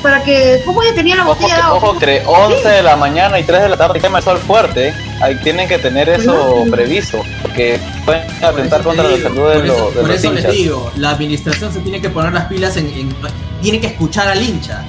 para 0.00 0.22
que, 0.22 0.62
¿cómo 0.64 0.80
ya 0.84 0.94
tenía 0.94 1.16
la 1.16 1.22
ojo, 1.24 1.34
botella 1.34 1.48
que, 1.48 1.60
de 1.60 1.60
agua? 1.66 1.76
ojo, 1.78 1.92
entre 1.94 2.22
11 2.26 2.68
de 2.68 2.82
la 2.84 2.96
mañana 2.96 3.40
y 3.40 3.42
3 3.42 3.62
de 3.62 3.68
la 3.68 3.76
tarde 3.76 3.98
quema 4.00 4.18
el 4.18 4.24
sol 4.24 4.38
fuerte. 4.38 4.94
Ahí 5.20 5.34
tienen 5.42 5.68
que 5.68 5.78
tener 5.78 6.08
eso 6.08 6.64
previsto, 6.70 7.20
porque 7.42 7.80
pueden 8.06 8.22
atentar 8.44 8.82
contra 8.82 9.04
te 9.04 9.10
la 9.10 9.16
digo, 9.16 9.28
salud 9.28 9.48
de, 9.50 9.54
por 9.56 9.66
eso, 9.66 9.90
de 9.90 10.00
por 10.00 10.08
los 10.08 10.16
eso 10.16 10.32
les 10.32 10.44
hinchas. 10.44 10.52
digo, 10.56 10.92
la 10.96 11.10
administración 11.10 11.72
se 11.72 11.80
tiene 11.80 12.00
que 12.00 12.08
poner 12.10 12.32
las 12.32 12.44
pilas 12.44 12.76
en, 12.76 12.86
en- 12.86 13.14
tiene 13.60 13.80
que 13.80 13.88
escuchar 13.88 14.28
al 14.28 14.40
hincha. 14.40 14.84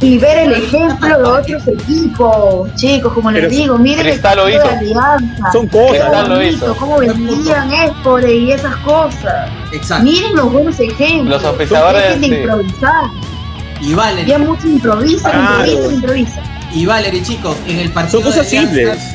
Y 0.00 0.16
ver 0.18 0.38
el 0.38 0.52
ejemplo 0.62 1.08
de 1.18 1.24
otros 1.24 1.66
equipos, 1.66 2.74
chicos, 2.76 3.12
como 3.12 3.30
les 3.32 3.40
Pero 3.46 3.50
digo, 3.50 3.78
miren 3.78 3.98
el 4.06 4.12
Cristal 4.12 4.36
lo 4.36 4.48
ejemplo 4.48 4.70
de. 4.70 4.76
Alianza, 4.78 5.52
Son 5.52 5.66
cosas. 5.66 5.90
Cristal 5.90 6.28
lo 6.28 6.42
hizo. 6.42 6.76
cómo 6.76 6.98
vendían 6.98 7.72
Espore 7.72 8.34
y 8.34 8.52
esas 8.52 8.76
cosas. 8.76 9.50
Exacto. 9.72 10.04
Miren 10.04 10.36
los 10.36 10.52
buenos 10.52 10.78
ejemplos. 10.78 11.28
Los 11.28 11.44
auspiciadores, 11.44 12.02
Dejen 12.04 12.20
de 12.20 12.26
improvisar. 12.40 13.04
Y 13.80 13.94
Valerie, 13.94 14.26
Ya 14.26 14.38
mucho 14.38 14.66
improvisa, 14.68 15.30
Claro. 15.30 15.66
improvisa, 15.66 15.94
improvisa. 15.94 16.42
y 16.74 16.86
Valerie, 16.86 17.22
chicos, 17.22 17.56
en 17.66 17.78
el 17.78 17.90
partido. 17.90 18.20
Son 18.22 18.30
cosas 18.30 18.50
de 18.50 18.58
Alianza, 18.58 18.94
simples. 18.94 19.14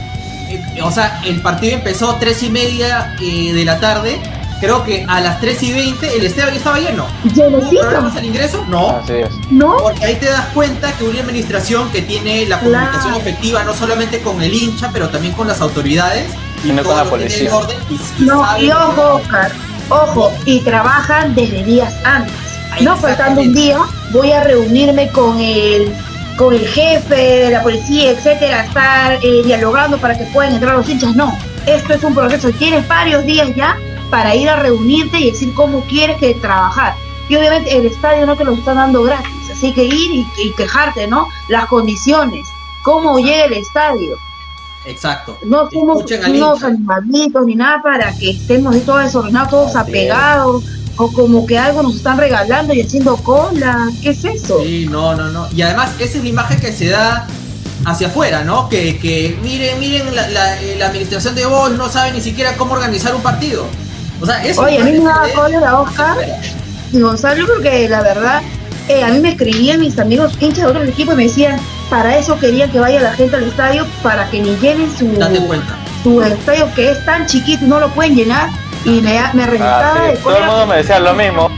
eh, 0.76 0.82
o 0.82 0.92
sea, 0.92 1.22
el 1.26 1.42
partido 1.42 1.74
empezó 1.76 2.16
tres 2.20 2.44
y 2.44 2.50
media 2.50 3.16
eh, 3.22 3.54
de 3.54 3.66
la 3.66 3.80
tarde. 3.80 4.20
Creo 4.64 4.82
que 4.86 5.06
a 5.10 5.20
las 5.20 5.42
3 5.42 5.62
y 5.64 5.74
20 5.74 6.18
el 6.20 6.26
estadio 6.26 6.52
ya 6.52 6.56
estaba 6.58 6.80
lleno. 6.80 7.06
¿Hubo 7.26 7.34
Llenecito, 7.50 7.82
problemas 7.82 8.16
al 8.16 8.24
ingreso? 8.24 8.66
No. 8.70 8.92
Así 8.92 9.12
es. 9.12 9.30
¿no? 9.52 9.76
Porque 9.76 10.06
ahí 10.06 10.16
te 10.16 10.28
das 10.28 10.46
cuenta 10.54 10.94
que 10.94 11.04
una 11.04 11.20
administración 11.20 11.92
que 11.92 12.02
tiene 12.02 12.46
la 12.46 12.60
Claro. 12.62 12.86
comunicación 12.86 13.16
efectiva 13.16 13.64
no 13.66 13.74
solamente 13.74 14.22
con 14.22 14.42
el 14.42 14.54
hincha, 14.54 14.90
pero 14.94 15.10
también 15.10 15.34
con 15.34 15.50
las 15.50 15.60
autoridades 15.60 16.32
Y 16.64 16.72
no 16.72 16.82
con 16.82 16.96
la 16.96 17.04
policía. 17.04 17.50
en 17.50 17.54
orden 17.54 17.78
y, 17.90 17.96
y 18.24 18.26
No, 18.26 18.58
y 18.58 18.72
ojo, 18.72 19.16
Oscar, 19.16 19.52
ojo, 19.90 20.32
y 20.46 20.62
trabajan 20.62 21.36
desde 21.36 21.62
días 21.66 21.94
antes. 22.06 22.34
No 22.80 22.96
faltando 22.96 23.42
un 23.42 23.54
día, 23.54 23.80
voy 24.12 24.32
a 24.32 24.46
reunirme 24.46 25.10
con 25.10 25.42
el 25.42 25.94
con 26.38 26.54
el 26.54 26.66
jefe 26.66 27.16
de 27.16 27.50
la 27.52 27.62
policía, 27.62 28.12
etcétera, 28.12 28.64
estar 28.64 29.20
eh, 29.22 29.42
dialogando 29.46 29.98
para 29.98 30.18
que 30.18 30.24
puedan 30.28 30.54
entrar 30.54 30.76
los 30.78 30.88
hinchas. 30.90 31.16
No, 31.18 31.38
esto 31.66 31.94
es 31.96 32.04
un 32.06 32.16
proceso. 32.16 32.50
Tienes 32.52 32.88
varios 32.88 33.26
días 33.26 33.50
ya 33.58 33.78
para 34.14 34.36
ir 34.36 34.48
a 34.48 34.58
reunirte 34.58 35.20
y 35.20 35.32
decir 35.32 35.52
cómo 35.56 35.82
quieres 35.86 36.18
que 36.20 36.36
trabajar. 36.36 36.94
Y 37.30 37.36
obviamente 37.36 37.76
el 37.76 37.88
estadio 37.88 38.28
no 38.28 38.36
te 38.36 38.44
lo 38.46 38.54
está 38.54 38.76
dando 38.76 39.02
gratis, 39.02 39.50
así 39.52 39.74
que 39.74 39.86
ir 39.86 40.12
y, 40.14 40.28
y 40.44 40.52
quejarte, 40.56 41.08
¿no? 41.08 41.30
Las 41.48 41.66
condiciones, 41.66 42.46
cómo 42.84 43.18
llega 43.18 43.46
el 43.46 43.54
estadio. 43.54 44.16
Exacto. 44.86 45.40
No 45.44 45.68
somos 45.72 46.06
unos 46.30 46.64
animalitos 46.64 47.44
ni 47.48 47.56
nada 47.56 47.82
para 47.82 48.16
que 48.16 48.30
estemos 48.32 48.80
todos 48.86 49.04
desordenados, 49.06 49.50
todos 49.50 49.76
apegados, 49.76 50.64
o 50.98 51.12
como 51.12 51.48
que 51.48 51.58
algo 51.58 51.82
nos 51.82 51.96
están 51.96 52.20
regalando 52.20 52.72
y 52.76 52.82
haciendo 52.82 53.16
cola. 53.18 53.90
¿Qué 54.04 54.10
es 54.12 54.24
eso? 54.26 54.62
Sí, 54.62 54.86
no, 54.92 55.16
no, 55.16 55.30
no. 55.32 55.48
Y 55.56 55.64
además, 55.64 55.90
esa 55.98 56.18
es 56.20 56.24
la 56.24 56.30
imagen 56.30 56.60
que 56.60 56.72
se 56.72 56.90
da 56.90 57.26
hacia 57.86 58.08
afuera, 58.08 58.44
¿no? 58.44 58.70
Que, 58.70 59.00
que 59.00 59.40
miren, 59.42 59.80
miren, 59.80 60.14
la, 60.16 60.28
la- 60.30 60.62
eh, 60.62 60.76
la 60.78 60.86
administración 60.88 61.34
de 61.34 61.48
Bosch 61.48 61.72
no 61.72 61.90
sabe 61.90 62.12
ni 62.12 62.22
siquiera 62.22 62.56
cómo 62.58 62.74
organizar 62.74 63.16
un 63.16 63.24
partido. 63.24 63.66
O 64.24 64.26
sea, 64.26 64.44
eso 64.46 64.62
Oye, 64.62 64.80
a 64.82 64.86
mí 64.86 64.92
me 64.94 65.04
daba 65.04 65.28
cólera, 65.36 65.80
Oscar. 65.82 66.16
Y 66.94 67.00
Gonzalo, 67.02 67.46
porque 67.46 67.90
la 67.90 68.02
verdad, 68.02 68.42
eh, 68.88 69.04
a 69.04 69.10
mí 69.10 69.20
me 69.20 69.30
escribían 69.32 69.82
mis 69.82 70.00
amigos 70.00 70.34
hinchas 70.40 70.60
de 70.60 70.66
otros 70.68 70.88
equipos 70.88 71.14
y 71.16 71.18
me 71.18 71.24
decían, 71.24 71.60
para 71.90 72.18
eso 72.18 72.40
querían 72.40 72.72
que 72.72 72.80
vaya 72.80 73.02
la 73.02 73.12
gente 73.14 73.36
al 73.36 73.44
estadio, 73.44 73.86
para 74.02 74.30
que 74.30 74.42
ni 74.42 74.56
llenen 74.58 74.90
su, 74.98 75.12
Date 75.20 75.40
cuenta. 75.46 75.76
su 76.04 76.22
estadio 76.24 76.74
que 76.74 76.92
es 76.92 77.06
tan 77.06 77.26
chiquito 77.26 77.66
y 77.66 77.68
no 77.68 77.80
lo 77.82 77.90
pueden 77.90 78.16
llenar. 78.16 78.50
Y 78.86 79.02
me, 79.02 79.20
me 79.34 79.46
reventaba 79.46 80.02
de 80.08 80.14
es. 80.14 80.20
Todo 80.24 80.38
el 80.38 80.46
mundo 80.46 80.66
me 80.68 80.78
decía 80.78 81.00
lo 81.00 81.14
mismo. 81.14 81.50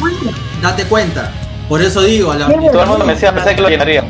Date 0.61 0.85
cuenta. 0.85 1.31
Por 1.69 1.81
eso 1.83 2.01
digo, 2.01 2.31
a 2.31 2.35
la, 2.35 2.47
Todo 2.47 2.81
el 2.81 2.87
mundo 2.87 3.05
me 3.05 3.13
decía, 3.13 3.31
pensé 3.33 3.55
que 3.55 3.61
lo 3.61 3.69
llenaría. 3.69 4.03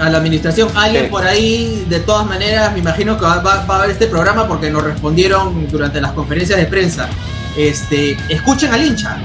a 0.00 0.08
la 0.08 0.18
administración, 0.18 0.68
alguien 0.74 1.04
Sí. 1.04 1.10
por 1.10 1.24
ahí, 1.24 1.84
de 1.88 2.00
todas 2.00 2.26
maneras, 2.26 2.72
me 2.72 2.78
imagino 2.80 3.16
que 3.18 3.24
va, 3.24 3.38
va- 3.42 3.64
va 3.66 3.76
a 3.76 3.80
ver 3.82 3.90
este 3.90 4.06
programa 4.06 4.48
porque 4.48 4.68
nos 4.70 4.82
respondieron 4.82 5.68
durante 5.70 6.00
las 6.00 6.10
conferencias 6.12 6.58
de 6.58 6.66
prensa. 6.66 7.08
Este, 7.56 8.16
escuchen 8.28 8.72
al 8.72 8.84
hincha. 8.84 9.18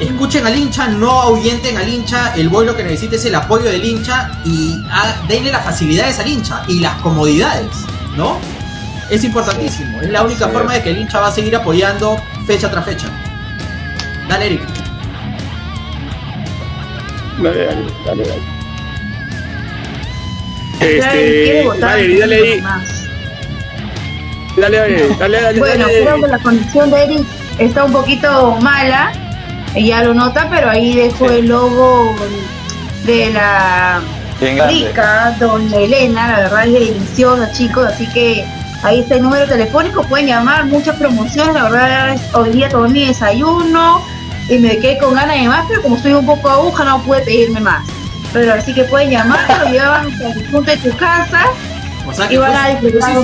Escuchen 0.00 0.46
al 0.46 0.56
hincha, 0.56 0.88
no 0.88 1.10
ahuyenten 1.10 1.76
al 1.76 1.88
hincha. 1.88 2.34
El 2.36 2.48
boy 2.48 2.66
lo 2.66 2.76
que 2.76 2.84
necesita 2.84 3.16
es 3.16 3.24
el 3.24 3.34
apoyo 3.34 3.64
del 3.64 3.84
hincha 3.84 4.30
y 4.44 4.80
ah, 4.90 5.14
denle 5.28 5.50
las 5.50 5.64
facilidades 5.64 6.18
al 6.20 6.28
hincha 6.28 6.62
y 6.68 6.78
las 6.78 6.94
comodidades, 7.02 7.70
¿no? 8.16 8.38
Es 9.10 9.24
importantísimo. 9.24 10.00
Es 10.00 10.10
la 10.10 10.22
única 10.22 10.48
forma 10.48 10.74
de 10.74 10.82
que 10.82 10.90
el 10.90 10.98
hincha 10.98 11.18
va 11.18 11.28
a 11.28 11.32
seguir 11.32 11.56
apoyando 11.56 12.16
fecha 12.46 12.70
tras 12.70 12.84
fecha. 12.84 13.08
Dale, 14.28 14.46
Eric. 14.46 14.60
Dale, 17.42 17.64
dale, 17.64 17.92
dale, 18.04 18.24
dale. 18.24 18.58
Este, 20.80 21.62
votar 21.64 21.80
dale, 21.80 22.18
dale, 22.18 22.62
dale, 24.56 24.76
dale, 24.76 25.16
dale, 25.18 25.40
dale, 25.40 25.58
Bueno, 25.58 25.86
dale. 25.86 26.02
creo 26.02 26.20
que 26.20 26.28
la 26.28 26.38
conexión 26.38 26.90
de 26.90 27.04
Eric 27.04 27.26
está 27.58 27.84
un 27.84 27.92
poquito 27.92 28.56
mala, 28.60 29.12
ella 29.74 30.04
lo 30.04 30.14
nota, 30.14 30.48
pero 30.50 30.70
ahí 30.70 30.94
dejó 30.94 31.26
el 31.30 31.48
logo 31.48 32.14
de 33.04 33.30
la 33.30 34.00
rica, 34.40 35.36
doña 35.40 35.76
Elena, 35.76 36.28
la 36.28 36.38
verdad 36.40 36.66
es 36.66 36.72
deliciosa, 36.72 37.52
chicos, 37.52 37.86
así 37.86 38.06
que 38.08 38.44
ahí 38.82 39.00
está 39.00 39.16
el 39.16 39.22
número 39.22 39.46
telefónico, 39.46 40.02
pueden 40.04 40.28
llamar, 40.28 40.66
muchas 40.66 40.96
promociones, 40.96 41.54
la 41.54 41.64
verdad 41.68 42.14
es, 42.14 42.20
hoy 42.34 42.50
día 42.50 42.68
tomé 42.68 42.88
mi 42.88 43.06
desayuno 43.06 44.02
y 44.48 44.58
me 44.58 44.78
quedé 44.78 44.98
con 44.98 45.14
ganas 45.14 45.36
de 45.36 45.48
más, 45.48 45.66
pero 45.68 45.82
como 45.82 45.96
estoy 45.96 46.12
un 46.12 46.26
poco 46.26 46.48
aguja 46.48 46.84
no 46.84 47.02
pude 47.02 47.20
pedirme 47.22 47.60
más. 47.60 47.84
Pero 48.32 48.52
así 48.52 48.74
que 48.74 48.84
pueden 48.84 49.10
llamar, 49.10 49.40
lo 49.64 49.70
llevan 49.70 50.06
hasta 50.06 50.32
el 50.32 50.44
punto 50.50 50.70
de 50.70 50.76
tu 50.76 50.94
casa 50.98 51.46
O 52.06 52.12
sea 52.12 52.30
Y 52.30 52.36
van 52.36 52.54
a 52.54 52.68
disfrutar. 52.68 53.16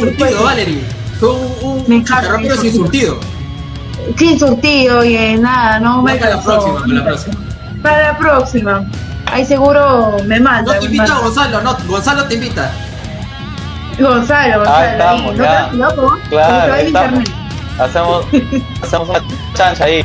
Valerie. 0.43 0.81
Fue 1.21 1.29
un, 1.29 1.53
un, 1.63 1.85
Me 1.87 1.97
un 1.97 2.59
sin 2.59 2.75
surtido. 2.75 3.21
Sin 4.17 4.39
surtido 4.39 5.05
y 5.05 5.17
eh, 5.17 5.37
nada, 5.39 5.81
no 5.81 6.03
me 6.03 6.17
para 6.17 6.37
la 6.37 6.43
próxima, 6.43 6.81
para 6.81 6.93
la 6.95 7.05
próxima. 7.05 7.35
Para 7.83 8.13
la 8.13 8.19
próxima. 8.19 8.85
Ahí 9.27 9.45
seguro 9.45 10.17
me 10.27 10.39
manda. 10.41 10.75
No 10.75 10.79
te 10.81 10.87
invita 10.87 11.03
manda. 11.07 11.21
Gonzalo, 11.21 11.61
no, 11.63 11.77
Gonzalo 11.87 12.25
te 12.25 12.35
invita. 12.35 12.71
Gonzalo, 13.99 14.59
Gonzalo. 14.59 14.77
Ahí 14.77 14.91
estamos, 14.93 15.31
ahí, 15.33 15.37
no 15.39 15.45
ya. 15.45 15.71
loco, 15.73 16.19
Claro, 16.29 16.73
ahí 16.75 16.87
estamos. 16.87 17.13
internet. 17.13 17.45
Hacemos, 17.79 18.27
hacemos 18.83 19.09
una 19.09 19.21
chancha 19.55 19.85
ahí. 19.85 20.05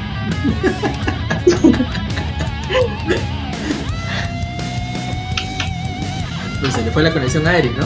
Pues 6.60 6.74
se 6.74 6.82
le 6.84 6.92
fue 6.92 7.04
la 7.04 7.12
conexión 7.12 7.48
a 7.48 7.58
Eric, 7.58 7.78
¿no? 7.78 7.86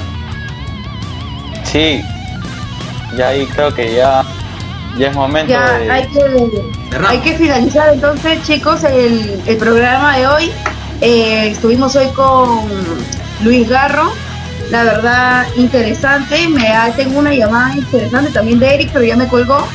Sí. 1.63 2.03
Ya 3.17 3.27
ahí 3.29 3.45
creo 3.45 3.73
que 3.73 3.95
ya, 3.95 4.23
ya 4.97 5.07
es 5.07 5.15
momento 5.15 5.51
Ya 5.51 5.79
de. 5.79 5.91
hay 5.91 6.07
que, 6.07 6.63
hay 7.07 7.19
que 7.19 7.33
finalizar 7.35 7.93
entonces, 7.93 8.41
chicos, 8.43 8.83
el, 8.83 9.41
el 9.45 9.57
programa 9.57 10.17
de 10.17 10.27
hoy. 10.27 10.51
Eh, 11.01 11.49
estuvimos 11.49 11.95
hoy 11.95 12.07
con 12.09 12.65
Luis 13.43 13.67
Garro. 13.67 14.11
La 14.69 14.83
verdad, 14.83 15.45
interesante. 15.57 16.47
Me 16.47 16.71
tengo 16.95 17.19
una 17.19 17.33
llamada 17.33 17.75
interesante 17.75 18.31
también 18.31 18.59
de 18.59 18.73
Eric, 18.73 18.89
pero 18.93 19.03
ya 19.03 19.17
me 19.17 19.27
colgó. 19.27 19.67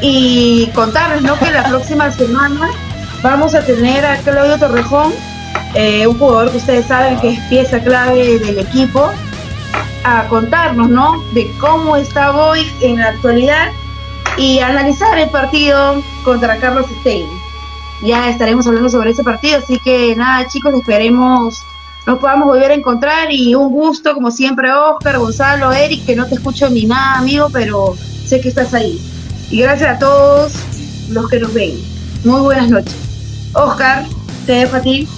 Y 0.00 0.70
contarles, 0.74 1.22
¿no? 1.22 1.38
Que 1.38 1.50
la 1.50 1.64
próxima 1.64 2.10
semana 2.12 2.68
vamos 3.22 3.54
a 3.54 3.64
tener 3.64 4.04
a 4.04 4.18
Claudio 4.18 4.58
Torrejón, 4.58 5.12
eh, 5.74 6.06
un 6.06 6.18
jugador 6.18 6.50
que 6.50 6.58
ustedes 6.58 6.86
saben 6.86 7.18
que 7.20 7.30
es 7.30 7.40
pieza 7.48 7.80
clave 7.80 8.38
del 8.38 8.58
equipo, 8.58 9.10
a 10.04 10.24
contarnos, 10.28 10.90
¿no? 10.90 11.24
De 11.32 11.50
cómo 11.58 11.96
está 11.96 12.30
Boy 12.30 12.70
en 12.82 12.98
la 12.98 13.08
actualidad 13.08 13.68
y 14.36 14.60
analizar 14.60 15.18
el 15.18 15.30
partido 15.30 16.02
contra 16.24 16.58
Carlos 16.58 16.86
Stein. 17.00 17.26
Ya 18.02 18.28
estaremos 18.28 18.66
hablando 18.66 18.88
sobre 18.88 19.10
ese 19.10 19.24
partido, 19.24 19.58
así 19.58 19.78
que 19.78 20.14
nada 20.16 20.46
chicos, 20.48 20.74
esperemos 20.74 21.62
nos 22.06 22.20
podamos 22.20 22.46
volver 22.46 22.70
a 22.70 22.74
encontrar 22.74 23.32
y 23.32 23.56
un 23.56 23.72
gusto 23.72 24.14
como 24.14 24.30
siempre 24.30 24.72
Oscar, 24.72 25.18
Gonzalo, 25.18 25.72
Eric, 25.72 26.06
que 26.06 26.14
no 26.14 26.26
te 26.26 26.36
escucho 26.36 26.70
ni 26.70 26.84
nada 26.86 27.18
amigo, 27.18 27.48
pero 27.52 27.96
sé 28.24 28.40
que 28.40 28.48
estás 28.48 28.72
ahí. 28.74 29.00
Y 29.50 29.60
gracias 29.60 29.96
a 29.96 29.98
todos 29.98 30.52
los 31.10 31.28
que 31.28 31.40
nos 31.40 31.52
ven. 31.52 31.76
Muy 32.24 32.40
buenas 32.40 32.70
noches. 32.70 32.94
Oscar, 33.54 34.06
te 34.46 34.52
dejo 34.52 34.76
a 34.76 34.80
ti. 34.80 35.08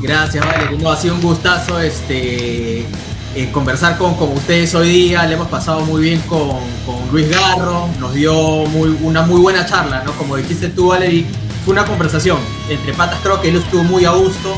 Gracias, 0.00 0.44
vale. 0.44 0.76
No, 0.78 0.90
ha 0.90 0.96
sido 0.96 1.14
un 1.14 1.20
gustazo 1.20 1.78
este, 1.78 2.86
eh, 3.34 3.50
conversar 3.50 3.98
con, 3.98 4.14
con 4.14 4.32
ustedes 4.32 4.74
hoy 4.74 4.88
día. 4.88 5.24
Le 5.26 5.34
hemos 5.34 5.48
pasado 5.48 5.80
muy 5.80 6.02
bien 6.02 6.20
con, 6.22 6.50
con 6.86 7.08
Luis 7.10 7.28
Garro. 7.28 7.88
Nos 7.98 8.14
dio 8.14 8.34
muy, 8.66 8.96
una 9.02 9.22
muy 9.22 9.40
buena 9.40 9.66
charla, 9.66 10.02
¿no? 10.04 10.12
Como 10.12 10.36
dijiste 10.36 10.68
tú, 10.68 10.88
Valerie, 10.88 11.26
fue 11.64 11.72
una 11.72 11.84
conversación 11.84 12.38
entre 12.68 12.92
patas. 12.92 13.18
Creo 13.22 13.40
que 13.40 13.48
él 13.48 13.56
estuvo 13.56 13.84
muy 13.84 14.04
a 14.04 14.10
gusto. 14.10 14.56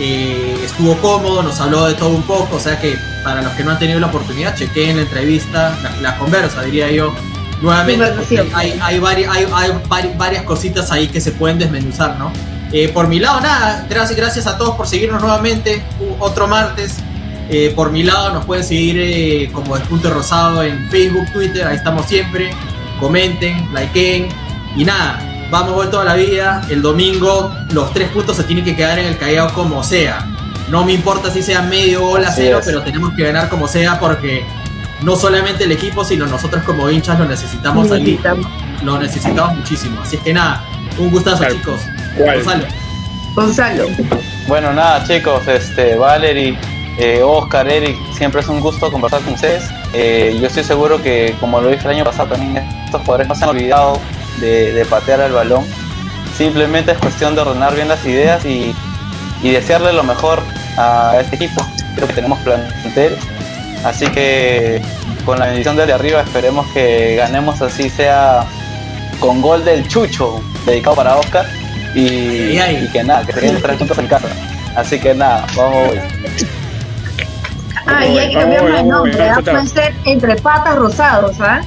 Eh, 0.00 0.60
estuvo 0.64 0.96
cómodo, 0.98 1.42
nos 1.42 1.60
habló 1.60 1.86
de 1.86 1.94
todo 1.94 2.10
un 2.10 2.22
poco. 2.22 2.56
O 2.56 2.60
sea 2.60 2.80
que 2.80 2.96
para 3.24 3.42
los 3.42 3.52
que 3.52 3.64
no 3.64 3.72
han 3.72 3.78
tenido 3.78 4.00
la 4.00 4.06
oportunidad, 4.06 4.56
chequeen 4.56 4.96
la 4.96 5.02
entrevista, 5.02 5.76
la, 5.82 5.96
la 6.00 6.18
conversa, 6.18 6.62
diría 6.62 6.90
yo. 6.90 7.12
Nuevamente, 7.60 8.04
hay, 8.54 8.78
hay, 8.80 9.00
varias, 9.00 9.34
hay, 9.34 9.46
hay 9.90 10.14
varias 10.16 10.44
cositas 10.44 10.92
ahí 10.92 11.08
que 11.08 11.20
se 11.20 11.32
pueden 11.32 11.58
desmenuzar, 11.58 12.16
¿no? 12.16 12.32
Eh, 12.70 12.88
por 12.90 13.08
mi 13.08 13.18
lado, 13.18 13.40
nada, 13.40 13.86
gracias, 13.90 14.16
gracias 14.16 14.46
a 14.46 14.56
todos 14.56 14.76
por 14.76 14.86
seguirnos 14.86 15.20
nuevamente 15.20 15.82
otro 16.20 16.46
martes. 16.46 16.98
Eh, 17.50 17.72
por 17.74 17.90
mi 17.90 18.02
lado, 18.02 18.32
nos 18.34 18.44
pueden 18.44 18.62
seguir 18.62 18.96
eh, 18.98 19.50
como 19.52 19.76
Despunte 19.76 20.10
Rosado 20.10 20.62
en 20.62 20.88
Facebook, 20.90 21.32
Twitter, 21.32 21.66
ahí 21.66 21.76
estamos 21.76 22.06
siempre. 22.06 22.50
Comenten, 23.00 23.72
likeen 23.72 24.28
y 24.76 24.84
nada, 24.84 25.48
vamos 25.50 25.74
a 25.74 25.78
ver 25.78 25.90
toda 25.90 26.04
la 26.04 26.14
vida. 26.14 26.62
El 26.68 26.82
domingo 26.82 27.54
los 27.72 27.92
tres 27.92 28.10
puntos 28.10 28.36
se 28.36 28.44
tienen 28.44 28.64
que 28.64 28.76
quedar 28.76 28.98
en 28.98 29.06
el 29.06 29.16
Callao 29.16 29.52
como 29.54 29.82
sea. 29.82 30.26
No 30.68 30.84
me 30.84 30.92
importa 30.92 31.30
si 31.30 31.42
sea 31.42 31.62
medio 31.62 32.04
o 32.04 32.18
la 32.18 32.30
cero, 32.30 32.60
pero 32.64 32.82
tenemos 32.82 33.14
que 33.14 33.24
ganar 33.24 33.48
como 33.48 33.66
sea 33.68 33.98
porque 33.98 34.44
no 35.02 35.16
solamente 35.16 35.64
el 35.64 35.72
equipo, 35.72 36.04
sino 36.04 36.26
nosotros 36.26 36.62
como 36.64 36.90
hinchas 36.90 37.18
lo 37.18 37.24
necesitamos 37.24 37.90
allí. 37.90 38.18
Lo 38.82 38.98
necesitamos 38.98 39.56
muchísimo. 39.56 40.02
Así 40.02 40.16
es 40.16 40.22
que 40.22 40.34
nada, 40.34 40.64
un 40.98 41.10
gustazo, 41.10 41.44
chicos. 41.48 41.80
Gonzalo. 42.18 42.66
Gonzalo. 43.34 43.84
Bueno, 44.46 44.72
nada, 44.72 45.04
chicos, 45.06 45.46
este, 45.46 45.96
Valerie, 45.96 46.58
eh, 46.98 47.22
Oscar, 47.22 47.68
Eric, 47.68 47.96
siempre 48.12 48.40
es 48.40 48.48
un 48.48 48.60
gusto 48.60 48.90
conversar 48.90 49.20
con 49.22 49.34
ustedes. 49.34 49.64
Eh, 49.92 50.36
yo 50.40 50.48
estoy 50.48 50.64
seguro 50.64 51.00
que, 51.00 51.34
como 51.40 51.60
lo 51.60 51.68
dije 51.68 51.84
el 51.84 51.94
año 51.94 52.04
pasado, 52.04 52.30
también 52.30 52.56
estos 52.84 53.00
jugadores 53.02 53.28
no 53.28 53.34
se 53.34 53.44
han 53.44 53.50
olvidado 53.50 54.00
de, 54.40 54.84
patear 54.90 55.20
el 55.20 55.32
balón. 55.32 55.64
Simplemente 56.36 56.92
es 56.92 56.98
cuestión 56.98 57.34
de 57.34 57.42
ordenar 57.42 57.74
bien 57.74 57.88
las 57.88 58.04
ideas 58.04 58.44
y, 58.44 58.74
y 59.42 59.50
desearle 59.50 59.92
lo 59.92 60.02
mejor 60.02 60.40
a 60.76 61.18
este 61.20 61.36
equipo. 61.36 61.64
Creo 61.94 62.08
que 62.08 62.14
tenemos 62.14 62.38
plantel. 62.40 63.16
Así 63.84 64.06
que 64.08 64.82
con 65.24 65.38
la 65.38 65.46
bendición 65.46 65.76
desde 65.76 65.92
arriba 65.92 66.22
esperemos 66.22 66.66
que 66.72 67.16
ganemos 67.16 67.60
así 67.62 67.88
sea 67.88 68.44
con 69.20 69.40
gol 69.40 69.64
del 69.64 69.86
Chucho 69.86 70.40
dedicado 70.66 70.96
para 70.96 71.16
Oscar 71.16 71.46
y, 71.94 72.56
que 72.88 73.04
nada, 73.04 73.24
que 73.24 73.32
se 73.32 73.40
queden 73.40 73.62
tres 73.62 73.76
puntos 73.76 73.98
en 73.98 74.06
casa. 74.06 74.28
Así 74.74 74.98
que 74.98 75.14
nada, 75.14 75.46
vamos. 75.56 75.94
Ah, 77.88 78.04
y 78.04 78.18
hay 78.18 78.28
que 78.28 78.38
cambiar 78.38 78.64
el 78.66 78.88
nombre, 78.88 79.32
puede 79.42 79.66
ser 79.66 79.94
entre 80.04 80.36
patas 80.36 80.76
rosados, 80.76 81.40
¿ah? 81.40 81.60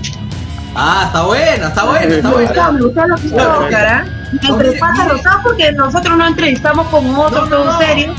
Ah, 0.75 1.03
está 1.07 1.23
buena, 1.23 1.67
está 1.67 1.83
buena, 1.83 2.15
está 2.15 2.29
gusta 2.69 3.07
lo 3.07 3.17
que 3.17 3.75
¿ah? 3.75 4.05
Entre 4.41 4.71
patas 4.73 5.09
rosadas 5.09 5.39
porque 5.43 5.71
nosotros 5.73 6.17
no 6.17 6.27
entrevistamos 6.27 6.87
como 6.87 7.21
otro 7.23 7.47
todo 7.47 7.77
serio. 7.79 8.13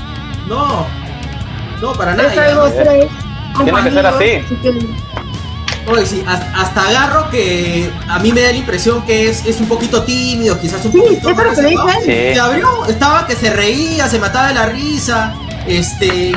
No, 0.49 0.87
no, 1.81 1.93
para 1.93 2.15
nada. 2.15 2.33
Es 2.33 2.39
algo 2.39 2.71
tres. 2.71 3.07
Tiene 3.65 3.83
que 3.85 3.91
ser 3.91 4.07
así. 4.07 4.45
Oye, 5.87 6.07
sí, 6.07 6.25
hasta 6.27 6.89
agarro 6.89 7.29
que 7.31 7.91
a 8.09 8.19
mí 8.21 8.33
me 8.33 8.43
da 8.43 8.53
la 8.53 8.57
impresión 8.57 9.03
que 9.03 9.29
es, 9.29 9.45
es 9.47 9.61
un 9.61 9.67
poquito 9.67 10.03
tímido, 10.05 10.59
quizás 10.61 10.85
un 10.85 10.93
sí, 10.93 10.99
poquito. 10.99 11.31
Eso 11.31 11.41
es 11.41 11.47
lo 11.47 11.55
que 11.55 11.69
dicen. 11.69 12.03
Se 12.35 12.41
abrió, 12.41 12.87
estaba 12.87 13.27
que 13.27 13.35
se 13.35 13.51
reía, 13.51 14.09
se 14.09 14.19
mataba 14.19 14.49
de 14.49 14.55
la 14.55 14.67
risa. 14.67 15.35
Este. 15.67 16.33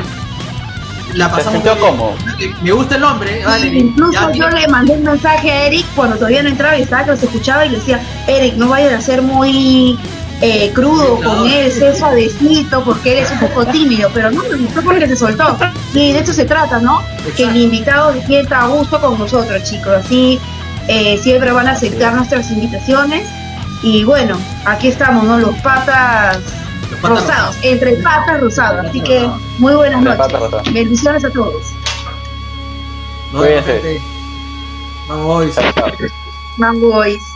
La 1.16 1.30
pasamos. 1.30 1.62
Se 1.62 1.78
como. 1.78 2.14
Me 2.62 2.72
gusta 2.72 2.96
el 2.96 3.00
nombre, 3.00 3.44
vale. 3.44 3.66
Incluso 3.68 4.32
yo 4.32 4.48
le 4.48 4.68
mandé 4.68 4.92
un 4.92 5.02
mensaje 5.02 5.50
a 5.50 5.66
Eric 5.66 5.86
cuando 5.94 6.16
todavía 6.16 6.42
no 6.42 6.50
entraba 6.50 6.76
y 6.76 6.82
estaba 6.82 7.04
que 7.04 7.10
los 7.12 7.22
escuchaba 7.22 7.64
y 7.64 7.70
le 7.70 7.78
decía, 7.78 8.00
Eric, 8.26 8.54
no 8.56 8.68
vayas 8.68 8.92
a 8.92 9.00
ser 9.00 9.22
muy 9.22 9.98
eh, 10.42 10.70
crudo 10.74 11.16
con 11.16 11.48
él, 11.48 11.72
ser 11.72 11.96
suavecito, 11.96 12.84
porque 12.84 13.12
él 13.12 13.24
es 13.24 13.30
un 13.30 13.38
poco 13.40 13.64
tímido, 13.66 14.10
pero 14.12 14.30
no, 14.30 14.42
fue 14.42 14.82
porque 14.82 15.08
se 15.08 15.16
soltó. 15.16 15.56
Y 15.94 16.12
de 16.12 16.18
eso 16.18 16.34
se 16.34 16.44
trata, 16.44 16.80
¿no? 16.80 17.02
Que 17.34 17.44
el 17.44 17.56
invitado 17.56 18.12
se 18.12 18.26
sienta 18.26 18.62
a 18.62 18.66
gusto 18.66 19.00
con 19.00 19.18
nosotros, 19.18 19.62
chicos. 19.64 19.94
Así 20.04 20.38
eh, 20.88 21.18
siempre 21.22 21.50
van 21.52 21.68
a 21.68 21.72
aceptar 21.72 22.14
nuestras 22.14 22.50
invitaciones. 22.50 23.26
Y 23.82 24.04
bueno, 24.04 24.36
aquí 24.66 24.88
estamos, 24.88 25.24
¿no? 25.24 25.38
Los 25.38 25.56
patas, 25.56 26.40
rosados, 27.02 27.56
entre 27.62 27.96
patas 27.96 28.40
rosados. 28.40 28.86
Así 28.86 29.00
que 29.00 29.28
muy 29.58 29.74
buenas 29.74 30.02
noches. 30.02 30.72
Bendiciones 30.72 31.24
a 31.24 31.30
todos. 31.30 31.72
Cuídense. 33.32 34.00
Vamos, 35.08 35.26
boys. 35.26 35.56
Vamos, 36.56 36.80
boys. 36.80 37.35